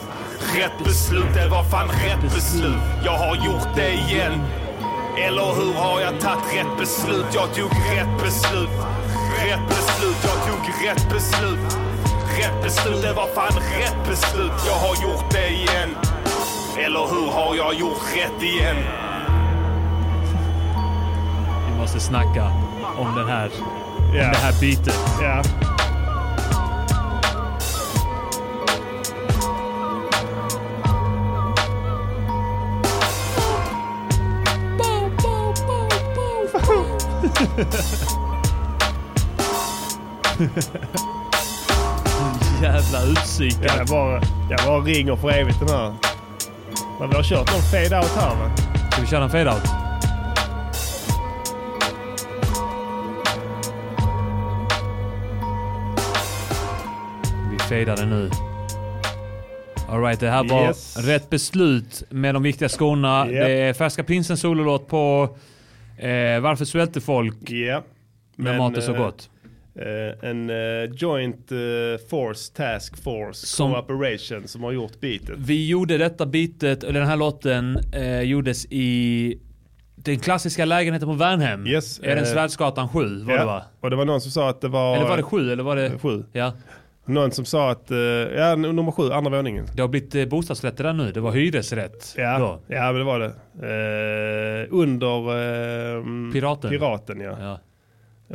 Rätt 0.57 0.85
beslut, 0.85 1.35
det 1.35 1.49
var 1.49 1.65
fan 1.65 1.89
rätt 1.89 2.35
beslut. 2.35 2.83
Jag 3.05 3.19
har 3.19 3.37
gjort 3.37 3.69
det 3.77 3.93
igen. 3.93 4.43
Eller 5.19 5.55
hur 5.55 5.75
har 5.75 6.01
jag 6.01 6.21
tagit 6.21 6.45
rätt 6.55 6.79
beslut? 6.79 7.27
Jag 7.35 7.55
tog 7.55 7.71
rätt 7.71 8.23
beslut. 8.23 8.71
Rätt 9.45 9.69
beslut, 9.69 10.17
jag 10.23 10.47
tog 10.47 10.87
rätt 10.87 11.09
beslut. 11.11 11.79
Rätt 12.39 12.63
beslut, 12.63 13.03
det 13.03 13.13
var 13.13 13.27
fan 13.35 13.61
rätt 13.79 14.09
beslut. 14.09 14.53
Jag 14.67 14.75
har 14.75 14.95
gjort 15.03 15.31
det 15.31 15.49
igen. 15.49 15.91
Eller 16.79 17.01
hur 17.01 17.31
har 17.31 17.57
jag 17.57 17.75
gjort 17.75 18.03
rätt 18.17 18.43
igen? 18.43 18.77
Vi 21.71 21.81
måste 21.81 22.01
snacka 22.01 22.53
om 22.99 23.15
den 23.17 23.29
här, 23.29 23.51
om 24.09 24.13
det 24.13 24.39
här 24.39 24.61
bytet. 24.61 25.01
Ja. 25.23 25.43
Jävla 42.63 43.03
utpsykat. 43.03 43.77
Jag 43.77 43.87
bara, 43.87 44.23
jag 44.51 44.61
bara 44.67 44.81
ringer 44.81 45.17
för 45.17 45.31
evigt 45.31 45.59
den 45.61 45.69
här. 45.69 45.95
Men 47.01 47.11
vi 47.11 47.17
har 47.17 47.23
kört 47.23 47.53
någon 47.53 47.63
fade 47.63 47.99
out 47.99 48.11
här 48.17 48.37
va? 48.37 48.51
Ska 48.93 49.01
vi 49.01 49.07
köra 49.07 49.25
en 49.25 49.31
fade 49.31 49.53
out? 49.53 49.63
Vi 57.51 57.59
den 57.85 58.11
nu. 58.11 58.31
Alright, 59.89 60.21
det 60.21 60.31
här 60.31 60.45
var 60.45 60.67
Yes. 60.67 60.97
rätt 60.97 61.31
beslut 61.31 62.03
med 62.11 62.35
de 62.35 62.43
viktiga 62.43 62.69
skorna. 62.69 63.27
Yep. 63.29 63.47
Det 63.47 63.53
är 63.53 63.73
Färska 63.73 64.05
Prinsen 64.05 64.37
sololåt 64.37 64.89
på 64.89 65.29
eh, 65.99 66.41
Varför 66.41 66.65
svälter 66.65 67.01
folk 67.01 67.51
Ja. 67.51 67.83
när 68.37 68.59
mat 68.59 68.77
är 68.77 68.81
så 68.81 68.95
eh, 68.95 68.99
gott? 68.99 69.31
eh, 69.75 70.29
en 70.31 70.51
eh, 70.51 70.57
joint 70.97 71.53
eh, 71.53 71.59
force 72.11 72.53
task 72.55 73.03
force 73.03 73.47
Som- 73.47 73.73
cooperation 73.75 74.49
som 74.49 74.63
har 74.63 74.73
gjort 74.73 75.01
beatet. 75.01 75.31
Vi 75.39 75.69
gjorde 75.69 75.99
detta 75.99 76.27
bitet, 76.27 76.85
eller 76.85 77.01
den 77.01 77.09
här 77.09 77.17
låten 77.17 77.79
eh, 77.95 78.21
gjordes 78.21 78.67
i 78.71 79.39
den 79.97 80.19
klassiska 80.19 80.65
lägenheten 80.65 81.09
på 81.09 81.15
Värnhem. 81.15 81.67
Yes, 81.67 82.01
Är 82.03 82.17
den 82.17 82.27
Svärdsgatan 82.27 82.89
7 82.89 83.23
var 83.25 83.33
ja. 83.35 83.41
det 83.41 83.47
va? 83.47 83.63
Och 83.81 83.91
det 83.91 83.97
var 83.97 84.05
någon 84.05 84.21
som 84.21 84.31
sa 84.31 84.49
att 84.51 84.61
det 84.61 84.69
var... 84.69 84.97
Eller 84.97 85.09
var 85.09 85.17
det 85.17 85.23
7 85.23 85.53
eller 85.53 85.63
var 85.63 85.77
det... 85.77 85.99
Sju. 85.99 86.25
Ja. 86.33 86.53
Någon 87.09 87.31
som 87.31 87.45
sa 87.45 87.71
att, 87.71 87.91
eh, 87.91 87.99
ja 87.99 88.57
nummer 88.57 88.93
sju, 88.93 89.11
andra 89.13 89.31
våningen. 89.37 89.67
Det 89.75 89.81
har 89.83 89.89
blivit 89.89 90.15
eh, 90.15 90.27
bostadsrätter 90.27 90.85
där 90.85 90.93
nu. 90.93 91.13
Det 91.13 91.21
var 91.21 91.33
hyresrätt 91.33 92.15
Ja, 92.17 92.39
då. 92.39 92.61
ja 92.75 92.83
men 92.93 92.95
det 92.95 93.05
var 93.05 93.19
det. 93.19 93.33
Eh, 93.63 94.67
under 94.71 95.19
eh, 95.97 96.33
Piraten. 96.33 96.71
Piraten 96.71 97.21
ja. 97.21 97.37
Ja. 97.41 97.61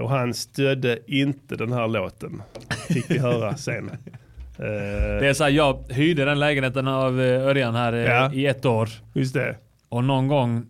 Och 0.01 0.09
han 0.09 0.33
stödde 0.33 0.99
inte 1.07 1.55
den 1.55 1.71
här 1.71 1.87
låten. 1.87 2.41
Fick 2.89 3.11
vi 3.11 3.17
höra 3.19 3.57
sen. 3.57 3.89
Eh, 3.89 3.95
Det 5.19 5.27
är 5.27 5.33
så 5.33 5.43
här, 5.43 5.51
jag 5.51 5.83
hyrde 5.89 6.25
den 6.25 6.39
lägenheten 6.39 6.87
av 6.87 7.21
eh, 7.21 7.41
Örjan 7.47 7.75
här 7.75 7.93
Ja. 7.93 8.33
i 8.33 8.45
ett 8.45 8.65
år. 8.65 8.89
Just 9.13 9.33
det. 9.33 9.55
Och 9.89 10.03
någon 10.03 10.27
gång, 10.27 10.65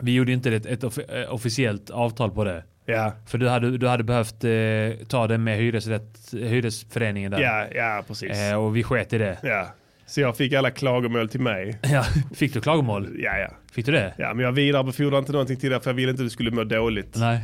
vi 0.00 0.14
gjorde 0.14 0.32
inte 0.32 0.50
ett, 0.54 0.66
ett 0.66 0.84
off- 0.84 1.28
officiellt 1.28 1.90
avtal 1.90 2.30
på 2.30 2.44
det. 2.44 2.64
Ja. 2.86 3.12
För 3.26 3.38
du 3.38 3.48
hade, 3.48 3.78
du 3.78 3.88
hade 3.88 4.04
behövt 4.04 4.44
eh, 4.44 5.06
ta 5.08 5.26
det 5.26 5.38
med 5.38 5.58
hyresrätt, 5.58 6.18
hyresföreningen 6.32 7.30
där. 7.30 7.40
Ja, 7.40 7.66
ja 7.74 8.04
precis. 8.06 8.30
Eh, 8.30 8.64
och 8.64 8.76
vi 8.76 8.82
sket 8.82 9.12
i 9.12 9.18
det. 9.18 9.38
Ja. 9.42 9.68
Så 10.06 10.20
jag 10.20 10.36
fick 10.36 10.52
alla 10.52 10.70
klagomål 10.70 11.28
till 11.28 11.40
mig. 11.40 11.78
Ja, 11.82 12.04
fick 12.34 12.54
du 12.54 12.60
klagomål? 12.60 13.08
Ja, 13.18 13.38
ja. 13.38 13.48
Fick 13.72 13.86
du 13.86 13.92
det? 13.92 14.14
Ja, 14.18 14.34
men 14.34 14.44
jag 14.44 14.52
vidarebefordrade 14.52 15.18
inte 15.18 15.32
någonting 15.32 15.56
till 15.56 15.70
dig 15.70 15.80
för 15.80 15.90
jag 15.90 15.94
ville 15.94 16.10
inte 16.10 16.22
att 16.22 16.26
du 16.26 16.30
skulle 16.30 16.50
må 16.50 16.64
dåligt. 16.64 17.16
Nej. 17.16 17.40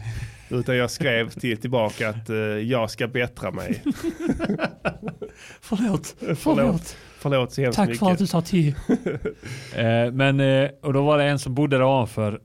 Utan 0.51 0.77
jag 0.77 0.91
skrev 0.91 1.29
till 1.31 1.59
tillbaka 1.59 2.09
att 2.09 2.31
eh, 2.31 2.37
jag 2.37 2.91
ska 2.91 3.09
bättra 3.09 3.51
mig. 3.51 3.83
Förlåt. 5.61 6.17
Förlåt. 6.37 6.97
Förlåt 7.19 7.53
så 7.53 7.61
hemskt 7.61 7.77
Tack 7.77 7.89
mycket. 7.89 7.99
för 8.01 8.13
att 8.13 8.19
du 8.19 8.27
sa 8.27 8.43
till. 8.43 8.75
Eh, 9.77 10.13
men, 10.13 10.41
eh, 10.41 10.71
och 10.83 10.93
då 10.93 11.03
var 11.05 11.19
det 11.19 11.25
en 11.25 11.39
som 11.39 11.55
bodde 11.55 11.77
där 11.77 11.85
ovanför. 11.85 12.41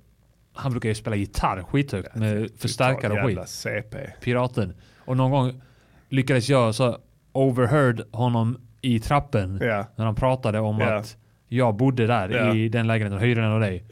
Han 0.53 0.71
brukar 0.71 0.89
ju 0.89 0.95
spela 0.95 1.15
gitarr 1.15 1.61
skithögt 1.63 2.15
med 2.15 2.49
förstärkare 2.57 3.13
och 3.13 3.27
skit. 3.27 3.49
CP. 3.49 3.97
Piraten. 4.21 4.73
Och 5.05 5.17
någon 5.17 5.31
gång 5.31 5.61
lyckades 6.09 6.49
jag 6.49 6.75
så 6.75 6.97
overheard 7.31 8.01
honom 8.11 8.57
i 8.81 8.99
trappen. 8.99 9.59
Ja. 9.61 9.85
När 9.95 10.05
han 10.05 10.15
pratade 10.15 10.59
om 10.59 10.79
Ja. 10.79 10.95
att 10.95 11.17
jag 11.47 11.75
bodde 11.75 12.07
där 12.07 12.29
Ja. 12.29 12.55
i 12.55 12.69
den 12.69 12.87
lägenheten 12.87 13.17
och 13.17 13.23
hyrde 13.23 13.41
den 13.41 13.51
av 13.51 13.59
dig. 13.59 13.83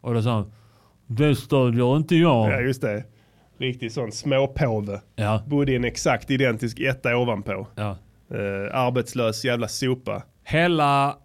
Och 0.00 0.14
då 0.14 0.22
sa 0.22 0.30
han 0.32 0.52
Det 1.06 1.34
stödjer 1.36 1.96
inte 1.96 2.16
jag. 2.16 2.50
Ja, 2.52 2.60
just 2.60 2.82
det. 2.82 3.04
Riktig 3.58 3.92
sån 3.92 4.12
småpåve. 4.12 5.00
Ja. 5.16 5.42
Bodde 5.46 5.72
i 5.72 5.76
en 5.76 5.84
exakt 5.84 6.30
identisk 6.30 6.80
etta 6.80 7.16
ovanpå. 7.16 7.66
Ja. 7.74 7.90
Eh, 8.30 8.74
arbetslös 8.78 9.44
jävla 9.44 9.68
sopa. 9.68 10.22
Hela, 10.44 11.16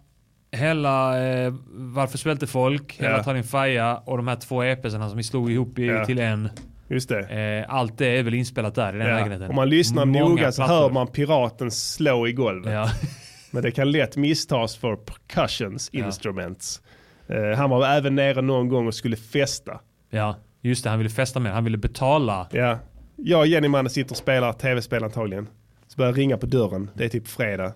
hela 0.52 1.24
eh, 1.28 1.54
Varför 1.70 2.18
svälte 2.18 2.46
folk, 2.46 2.96
hela 3.00 3.16
Ja. 3.16 3.22
Tarin 3.22 3.44
Faja 3.44 3.96
och 3.96 4.16
de 4.16 4.28
här 4.28 4.36
två 4.36 4.62
EPsarna 4.64 5.08
som 5.08 5.16
vi 5.16 5.22
slog 5.22 5.50
ihop 5.52 5.78
i, 5.78 5.86
Ja. 5.86 6.04
till 6.04 6.18
en. 6.18 6.48
Just 6.88 7.08
det. 7.08 7.20
Eh, 7.68 7.74
allt 7.74 7.98
det 7.98 8.06
är 8.18 8.22
väl 8.22 8.34
inspelat 8.34 8.74
där 8.74 8.94
i 8.94 8.98
den 8.98 9.08
Ja. 9.08 9.14
lägenheten. 9.14 9.48
Om 9.50 9.56
man 9.56 9.68
lyssnar 9.68 10.04
Många 10.04 10.20
noga 10.28 10.52
så 10.52 10.56
plattor. 10.62 10.74
hör 10.74 10.90
man 10.90 11.06
piraten 11.06 11.70
slå 11.70 12.26
i 12.28 12.32
golvet. 12.32 12.72
Ja. 12.72 12.90
Men 13.50 13.62
det 13.62 13.70
kan 13.70 13.90
lätt 13.90 14.16
misstas 14.16 14.76
för 14.76 14.96
percussions 14.96 15.88
instruments. 15.92 16.82
Eh, 17.28 17.58
han 17.58 17.70
var 17.70 17.86
även 17.88 18.14
nere 18.14 18.42
någon 18.42 18.68
gång 18.68 18.86
och 18.86 18.94
skulle 18.94 19.16
festa. 19.16 19.80
Ja, 20.10 20.36
just 20.62 20.84
det. 20.84 20.90
Han 20.90 20.98
ville 20.98 21.10
festa 21.10 21.40
med 21.40 21.52
Han 21.52 21.64
ville 21.64 21.78
betala. 21.78 22.46
Ja. 22.52 22.78
Jag 23.16 23.40
och 23.40 23.46
Jenny 23.46 23.68
Manne 23.68 23.88
sitter 23.90 24.10
och 24.12 24.16
spelar 24.16 24.52
tv-spel 24.52 25.04
antagligen. 25.04 25.48
Så 25.88 25.96
börjar 25.96 26.12
ringa 26.12 26.36
på 26.36 26.46
dörren. 26.46 26.90
Det 26.94 27.04
är 27.04 27.08
typ 27.08 27.28
fredag. 27.28 27.72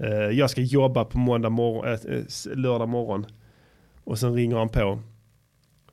Eh, 0.00 0.08
jag 0.38 0.50
ska 0.50 0.60
jobba 0.60 1.04
på 1.04 1.18
måndag 1.18 1.50
morgon, 1.50 1.98
s- 2.26 2.48
lördag 2.54 2.88
morgon. 2.88 3.26
Och 4.04 4.18
sen 4.18 4.34
ringer 4.34 4.56
han 4.56 4.68
på. 4.68 5.00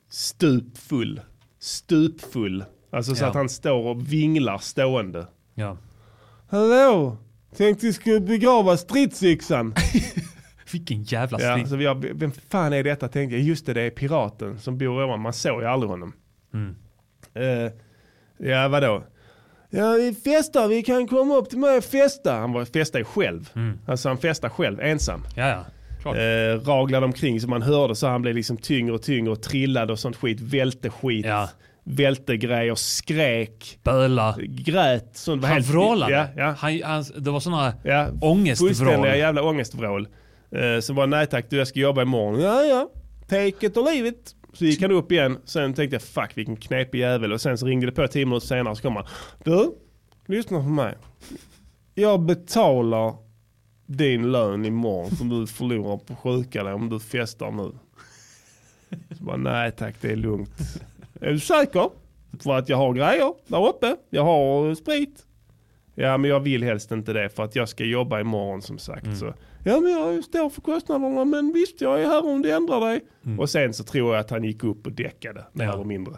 Stupfull. 0.10 1.22
Stupfull. 1.60 2.64
Alltså 2.92 3.16
så 3.16 3.24
Ja. 3.24 3.28
att 3.30 3.36
han 3.36 3.50
står 3.50 3.88
och 3.88 4.14
vinglar 4.14 4.58
stående. 4.58 5.28
Ja. 5.54 5.78
Hallå! 6.50 7.18
Tänkte 7.56 7.86
vi 7.86 7.94
skulle 7.94 8.20
begrava 8.20 8.78
stridsyxan. 8.78 9.74
Vilken 10.72 11.04
jävla 11.04 11.42
ja, 11.42 11.52
strid. 11.54 11.68
så 11.70 11.76
jag, 11.82 12.06
Vem 12.14 12.32
fan 12.32 12.74
är 12.74 12.84
detta 12.84 13.08
tänkte 13.08 13.36
jag. 13.36 13.46
Just 13.46 13.66
det, 13.66 13.74
det 13.74 13.82
är 13.82 13.90
piraten 13.90 14.60
som 14.60 14.78
bor 14.78 15.04
ovan. 15.04 15.20
Man 15.22 15.34
såg 15.34 15.62
ju 15.62 15.68
aldrig 15.68 15.90
honom. 15.90 16.14
Mm. 16.54 16.76
Eh, 17.34 17.72
ja, 18.50 18.68
vadå? 18.68 19.04
Ja, 19.70 19.92
vi 19.92 20.14
festar. 20.14 20.68
Vi 20.68 20.84
kan 20.84 21.08
komma 21.08 21.36
upp 21.36 21.50
till 21.50 21.60
mig 21.60 21.78
och 21.78 21.84
festa. 21.84 22.34
Han 22.34 22.54
var 22.54 22.66
festade 22.66 23.04
själv. 23.04 23.50
Mm. 23.56 23.80
Alltså 23.88 24.08
han 24.10 24.18
festade 24.18 24.54
själv, 24.54 24.80
ensam. 24.82 25.22
Ja, 25.36 25.48
ja. 25.48 25.66
Eh, 26.16 26.60
raglade 26.60 27.06
omkring 27.06 27.42
så 27.42 27.48
man 27.48 27.62
hörde 27.62 27.96
så 27.96 28.08
han 28.08 28.22
blev 28.22 28.36
liksom 28.36 28.58
tyngre 28.58 28.94
och 28.94 29.02
tyngre 29.02 29.32
och 29.32 29.42
trillade 29.44 29.94
och 29.94 30.00
sånt 30.00 30.16
skit. 30.16 30.40
Välte 30.42 30.90
skit. 30.90 31.26
Ja. 31.26 31.50
Välte 31.84 32.38
grejer, 32.38 32.76
skrek. 32.76 33.80
Böla. 33.84 34.36
Grät. 34.40 35.10
Sånt 35.14 35.44
Han 35.44 35.54
helt- 35.54 35.68
vrålade. 35.68 36.14
Ja, 36.14 36.28
ja. 36.38 36.56
Han, 36.60 36.82
han, 36.84 37.04
det 37.18 37.32
var 37.32 37.40
sådana 37.40 37.74
Ja, 37.84 38.08
ångestvrål. 38.22 38.70
Fullständiga 38.70 39.16
jävla 39.18 39.44
ångestvrål. 39.44 40.08
Eh, 40.52 40.80
så 40.82 40.94
var 40.94 41.08
nej 41.08 41.28
tack, 41.28 41.46
du 41.50 41.58
jag 41.58 41.68
ska 41.68 41.80
jobba 41.80 42.02
imorgon. 42.02 42.42
Ja, 42.42 42.64
ja. 42.64 42.90
Take 43.30 43.66
it 43.68 43.78
or 43.78 43.84
leave 43.94 44.08
it. 44.08 44.36
Så 44.58 44.66
gick 44.66 44.82
han 44.82 44.92
upp 44.92 45.12
igen. 45.12 45.38
Sen 45.46 45.74
tänkte 45.74 45.96
jag 45.96 46.02
fuck 46.02 46.38
vilken 46.38 46.56
knepig 46.56 47.00
jävel. 47.00 47.34
Och 47.34 47.42
sen 47.42 47.58
så 47.58 47.66
ringde 47.66 47.86
det 47.86 47.92
på 47.92 48.08
tio 48.08 48.26
minuter 48.26 48.48
senare 48.48 48.76
så 48.76 48.82
kom 48.82 48.96
han. 48.96 49.06
Du, 49.44 49.76
lyssna 50.26 50.58
på 50.58 50.70
mig. 50.70 50.96
Jag 51.96 52.22
betalar 52.22 53.16
din 53.86 54.32
lön 54.32 54.66
imorgon 54.66 55.12
som 55.16 55.30
du 55.30 55.48
förlorar 55.48 55.98
på 55.98 56.16
sjuka 56.16 56.64
dig 56.64 56.74
om 56.74 56.90
du 56.90 57.00
festar 57.00 57.52
nu. 57.52 57.72
Så 59.18 59.24
bara, 59.24 59.38
nej 59.38 59.72
tack 59.72 59.96
det 60.02 60.12
är 60.12 60.16
lugnt. 60.16 60.60
Är 61.22 61.32
du 61.32 61.40
säker? 61.40 61.90
För 62.40 62.58
att 62.58 62.70
jag 62.70 62.78
har 62.78 62.94
grejer 62.94 63.34
där 63.48 63.68
uppe. 63.68 63.96
Jag 64.10 64.24
har 64.24 64.76
sprit. 64.76 65.27
Ja 66.00 66.18
men 66.18 66.30
jag 66.30 66.40
vill 66.40 66.64
helst 66.64 66.92
inte 66.92 67.14
det 67.14 67.30
för 67.30 67.44
att 67.44 67.56
jag 67.56 67.70
ska 67.70 67.84
jobba 67.84 68.20
imorgon 68.20 68.62
som 68.62 68.78
sagt. 68.78 69.18
Så, 69.18 69.34
ja 69.64 69.80
men 69.80 69.92
jag 69.92 70.24
står 70.24 70.50
för 70.50 70.62
kostnaderna 70.62 71.26
men 71.26 71.54
visst 71.54 71.82
jag 71.82 72.02
är 72.02 72.06
här 72.06 72.26
om 72.26 72.42
det 72.42 72.52
ändrar 72.52 72.80
dig. 72.82 73.02
Och 73.40 73.50
sen 73.50 73.74
så 73.74 73.84
tror 73.84 74.14
jag 74.16 74.20
att 74.22 74.30
han 74.30 74.44
gick 74.44 74.64
upp 74.64 74.86
och 74.86 74.92
däckade 74.92 75.46
mer 75.54 75.66
Ja. 75.66 75.74
eller 75.74 75.84
mindre. 75.84 76.14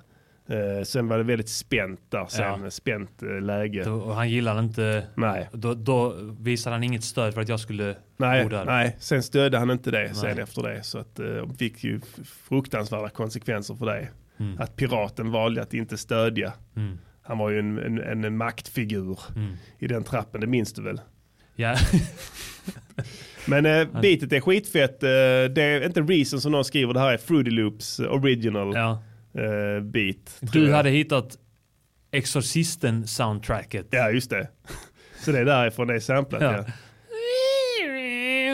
Eh, 0.50 0.84
sen 0.84 1.08
var 1.08 1.18
det 1.18 1.24
väldigt 1.24 1.50
spänt 1.50 2.00
där 2.10 2.26
sen, 2.30 2.64
Ja. 2.64 2.70
spänt 2.70 3.24
eh, 3.24 3.42
läge. 3.42 3.84
Då, 3.84 3.94
och 3.94 4.16
han 4.16 4.30
gillade 4.30 4.60
inte... 4.60 5.04
Nej. 5.16 5.50
Då, 5.54 5.74
då 5.74 6.14
visade 6.40 6.76
han 6.76 6.84
inget 6.84 7.04
stöd 7.04 7.34
för 7.34 7.42
att 7.42 7.50
jag 7.50 7.60
skulle 7.60 7.96
Nej, 8.18 8.44
bo 8.44 8.50
där. 8.50 8.66
nej, 8.66 8.96
sen 9.00 9.24
stödde 9.24 9.58
han 9.58 9.70
inte 9.72 9.92
det 9.92 10.14
sen 10.16 10.36
Nej. 10.36 10.44
efter 10.44 10.62
det. 10.64 10.84
Så 10.84 10.98
att 10.98 11.20
eh, 11.20 11.26
fick 11.60 11.84
ju 11.84 12.02
fruktansvärda 12.26 13.10
konsekvenser 13.10 13.76
för 13.76 13.86
det. 13.86 14.08
Mm. 14.38 14.60
Att 14.60 14.76
piraten 14.76 15.32
valde 15.32 15.62
att 15.62 15.74
inte 15.74 15.98
stödja. 15.98 16.54
Mm. 16.76 16.98
Han 17.30 17.38
var 17.38 17.50
ju 17.50 17.60
en, 17.60 17.78
en, 18.00 18.24
en 18.24 18.38
maktfigur 18.38 19.20
Mm. 19.36 19.52
i 19.80 19.88
den 19.88 20.04
trappen, 20.04 20.42
det 20.42 20.48
minns 20.48 20.74
du 20.74 20.82
väl? 20.82 21.02
Ja. 21.56 21.76
Men 23.46 23.66
eh, 23.66 23.88
beatet 24.02 24.34
är 24.34 24.40
skitfett. 24.42 25.04
Eh, 25.04 25.10
det 25.56 25.62
är 25.64 25.86
inte 25.86 26.02
Reason 26.02 26.42
som 26.42 26.52
någon 26.52 26.66
skriver, 26.66 26.94
det 26.94 27.00
här 27.00 27.14
är 27.14 27.18
Fruity 27.18 27.50
Loops 27.52 28.00
original 28.00 28.74
Ja. 28.76 29.04
eh, 29.42 29.84
beat. 29.84 30.38
Du 30.54 30.72
hade 30.74 30.90
hittat 30.90 31.38
Exorcisten-soundtracket. 32.12 33.88
Ja, 33.92 34.10
just 34.12 34.30
det. 34.30 34.48
Så 35.26 35.32
det 35.32 35.40
är 35.40 35.46
därifrån 35.46 35.88
det 35.88 35.96
är 35.96 36.00
samplat. 36.00 36.42
Ja. 36.42 36.52
Ja. 36.58 36.64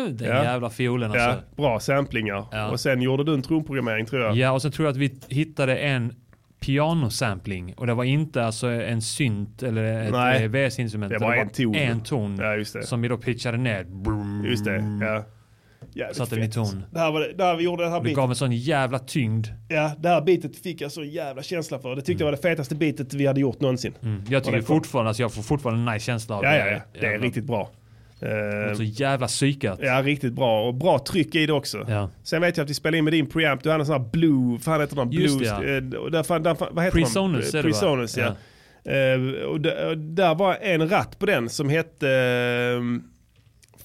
Den 0.10 0.28
Ja. 0.28 0.44
jävla 0.44 0.70
fiolen 0.70 1.12
alltså. 1.12 1.26
Ja, 1.30 1.36
bra 1.56 1.80
samplingar. 1.80 2.46
Ja. 2.52 2.70
Och 2.70 2.80
sen 2.80 3.02
gjorde 3.02 3.24
du 3.24 3.34
en 3.34 3.42
trumprogrammering 3.42 4.06
tror 4.06 4.22
jag. 4.22 4.36
Ja, 4.38 4.52
och 4.52 4.62
sen 4.62 4.72
tror 4.72 4.86
jag 4.86 4.92
att 4.92 4.98
vi 4.98 5.20
hittade 5.28 5.78
en 5.78 6.14
pianosampling 6.66 7.74
och 7.74 7.88
det 7.88 7.94
var 7.94 8.04
inte 8.04 8.44
alltså 8.46 8.68
en 8.68 9.02
synt 9.02 9.64
eller 9.64 9.84
ett 9.84 10.42
eh, 10.42 10.48
VS-instrument. 10.50 11.10
Det 11.10 11.16
utan 11.16 11.28
var 11.28 11.36
en 11.36 11.50
ton. 11.50 11.76
En 11.76 12.04
ton 12.04 12.38
Ja, 12.42 12.56
det. 12.56 12.66
som 12.66 13.02
vi 13.02 13.08
då 13.08 13.18
pitchade 13.18 13.58
ner. 13.58 13.86
Just 14.50 14.66
det, 14.66 14.84
ja. 15.02 15.26
Jävligt 15.94 16.18
Satte 16.18 16.36
den 16.36 16.44
i 16.44 16.52
ton. 16.52 16.84
Det 16.92 17.00
här 17.00 17.12
var 17.12 17.20
det, 17.20 17.34
där 17.34 17.56
vi 17.56 17.64
gjorde 17.64 17.84
det 17.84 17.90
här 17.90 17.96
Det 17.98 18.04
beatet. 18.04 18.16
gav 18.16 18.30
en 18.30 18.36
sån 18.36 18.52
jävla 18.52 19.00
tyngd. 19.00 19.48
Ja, 19.70 19.92
det 20.00 20.10
här 20.10 20.22
beatet 20.22 20.58
fick 20.58 20.82
jag 20.82 20.92
så 20.92 21.04
jävla 21.04 21.44
känsla 21.44 21.80
för. 21.80 21.96
Det 21.96 22.02
tyckte 22.02 22.24
jag 22.24 22.26
var 22.28 22.32
det 22.32 22.42
fetaste 22.42 22.76
beatet 22.76 23.14
vi 23.14 23.26
hade 23.28 23.40
gjort 23.42 23.62
någonsin. 23.62 23.94
Mm. 24.04 24.24
Jag 24.30 24.44
tycker 24.44 24.58
det 24.58 24.64
fortfarande, 24.64 25.10
alltså 25.10 25.24
jag 25.24 25.34
får 25.34 25.42
fortfarande 25.42 25.92
en 25.92 25.94
nice 25.96 26.06
känsla 26.06 26.36
av 26.36 26.44
Ja, 26.44 26.50
det. 26.52 26.58
ja, 26.58 26.66
ja. 26.68 26.80
Det 26.94 27.00
är 27.06 27.12
Jävla- 27.12 27.26
riktigt 27.28 27.46
bra. 27.46 27.70
Eh, 28.20 28.76
Så 28.76 28.84
jävla 28.84 29.28
psykat. 29.28 29.80
Ja, 29.82 30.02
riktigt 30.04 30.34
bra. 30.34 30.68
Och 30.68 30.74
bra 30.74 31.00
tryck 31.00 31.36
i 31.36 31.46
det 31.46 31.54
också. 31.54 31.86
Ja. 31.90 32.10
Sen 32.24 32.42
vet 32.42 32.58
jag 32.58 32.64
att 32.64 32.70
vi 32.70 32.74
spelade 32.74 32.98
in 32.98 33.04
med 33.04 33.14
din 33.14 33.28
preamp. 33.28 33.64
Du 33.64 33.70
hade 33.70 33.82
en 33.82 33.86
sån 33.86 34.02
här 34.02 34.10
blue, 34.12 34.60
fan 34.60 34.82
heter 34.82 34.96
den? 34.96 35.12
Just 35.12 35.38
Blues. 35.38 35.52
det, 35.60 35.68
ja. 35.68 36.04
eh, 36.06 36.12
där, 36.12 36.24
fan, 36.24 36.44
där, 36.44 36.56
fan, 36.56 36.70
vad 36.72 36.84
heter 36.86 37.00
Presonus 37.00 37.52
de? 37.52 37.62
Presonus, 37.62 38.18
ja. 38.18 38.36
Eh, 38.92 39.44
och 39.46 39.62
där, 39.62 39.90
och 39.90 39.98
där 39.98 40.36
var 40.36 40.56
en 40.62 40.90
ratt 40.90 41.20
på 41.20 41.26
den 41.26 41.50
som 41.50 41.70
hette, 41.70 42.08
uh, 42.80 43.00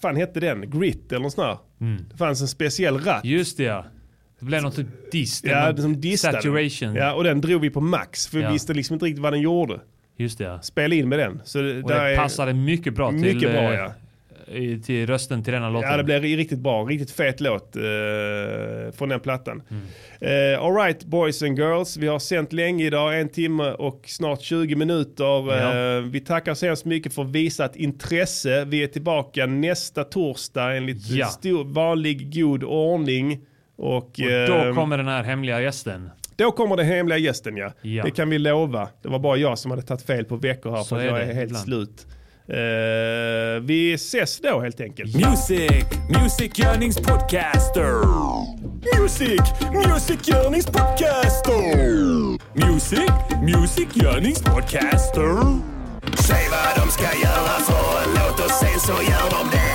fan 0.00 0.16
hette 0.16 0.40
den? 0.40 0.70
Grit 0.70 1.12
eller 1.12 1.22
något 1.22 1.32
sånt 1.32 1.46
där. 1.78 1.86
Mm. 1.86 2.04
Det 2.10 2.16
fanns 2.16 2.40
en 2.40 2.48
speciell 2.48 2.98
ratt. 2.98 3.24
Just 3.24 3.56
det 3.56 3.62
ja. 3.64 3.84
Det 4.38 4.46
blev 4.46 4.62
något 4.62 4.76
typ 4.76 5.12
dist. 5.12 5.44
Ja, 5.44 5.72
det 5.72 5.82
som 5.82 6.00
distade. 6.00 6.36
Saturation. 6.36 6.94
Ja, 6.94 7.14
och 7.14 7.24
den 7.24 7.40
drog 7.40 7.60
vi 7.60 7.70
på 7.70 7.80
max. 7.80 8.26
För 8.26 8.38
Ja. 8.40 8.46
vi 8.46 8.52
visste 8.52 8.74
liksom 8.74 8.94
inte 8.94 9.06
riktigt 9.06 9.22
vad 9.22 9.32
den 9.32 9.40
gjorde. 9.40 9.80
Just 10.16 10.38
det 10.38 10.44
ja. 10.44 10.60
Spela 10.62 10.94
in 10.94 11.08
med 11.08 11.18
den. 11.18 11.40
Så 11.44 11.62
det, 11.62 11.82
Och 11.82 11.90
det 11.90 12.16
passade 12.16 12.54
mycket 12.54 12.94
bra 12.94 13.10
till, 13.10 13.20
Mycket 13.20 13.52
bra 13.52 13.72
eh, 13.72 13.74
ja. 13.74 13.92
I- 14.52 14.80
till 14.82 15.06
rösten 15.06 15.44
till 15.44 15.52
denna 15.52 15.70
låten. 15.70 15.90
Ja, 15.90 15.96
det 15.96 16.04
blev 16.04 16.22
riktigt 16.22 16.58
bra. 16.58 16.84
Riktigt 16.84 17.10
fet 17.10 17.40
låt 17.40 17.76
eh, 17.76 17.82
från 18.96 19.08
den 19.08 19.20
plattan. 19.20 19.62
Mm. 19.70 20.54
Eh, 20.54 20.60
all 20.64 20.74
right 20.74 21.04
boys 21.04 21.42
and 21.42 21.58
girls. 21.58 21.96
Vi 21.96 22.06
har 22.06 22.18
sänt 22.18 22.52
länge 22.52 22.84
idag, 22.86 23.20
en 23.20 23.28
timme 23.28 23.70
och 23.70 24.02
snart 24.06 24.40
20 24.40 24.74
minuter. 24.76 25.24
Ja. 25.24 25.96
Eh, 25.96 26.02
vi 26.02 26.20
tackar 26.20 26.54
så 26.54 26.66
hemskt 26.66 26.84
mycket 26.84 27.14
för 27.14 27.24
visat 27.24 27.76
intresse. 27.76 28.64
Vi 28.64 28.82
är 28.82 28.86
tillbaka 28.86 29.46
nästa 29.46 30.04
torsdag 30.04 30.76
enligt 30.76 31.10
Ja. 31.10 31.26
stor, 31.26 31.64
vanlig 31.64 32.34
god 32.34 32.64
ordning. 32.64 33.40
Och, 33.76 33.96
Och 33.96 34.12
då 34.48 34.54
eh, 34.54 34.74
kommer 34.74 34.96
den 34.96 35.08
här 35.08 35.22
hemliga 35.22 35.60
gästen. 35.62 36.10
då 36.36 36.50
kommer 36.52 36.76
den 36.76 36.86
hemliga 36.86 37.18
gästen 37.18 37.56
ja. 37.56 37.72
Ja. 37.82 38.04
Det 38.04 38.10
kan 38.10 38.30
vi 38.30 38.38
lova. 38.38 38.88
Det 39.02 39.08
var 39.08 39.18
bara 39.18 39.36
jag 39.36 39.58
som 39.58 39.70
hade 39.70 39.82
tagit 39.82 40.02
fel 40.02 40.24
på 40.24 40.36
veckor 40.36 40.70
här 40.70 40.82
Så 40.82 40.96
för 40.96 41.02
är 41.02 41.06
jag 41.06 41.14
det 41.14 41.22
är 41.22 41.34
helt 41.34 41.44
ibland. 41.50 41.64
slut. 41.64 42.06
Eh, 42.52 43.60
vi 43.62 43.94
ses 43.94 44.40
då 44.40 44.60
helt 44.60 44.80
enkelt. 44.80 45.14
Music, 45.14 45.84
Music 46.08 46.52
Podcaster. 46.96 47.94
Music, 48.98 49.40
Music 49.72 50.28
Podcaster. 50.66 51.60
Music, 52.54 53.10
Music 53.42 53.96
Podcaster. 54.42 55.58
Säg 56.18 56.44
vad 56.50 56.86
de 56.86 56.92
ska 56.92 57.02
göra 57.02 57.58
för 57.66 58.02
en 58.02 58.10
låt 58.14 58.44
och 58.44 58.50
sen 58.50 58.80
så 58.80 58.92
gör 58.92 59.30
de 59.30 59.50
det. 59.52 59.69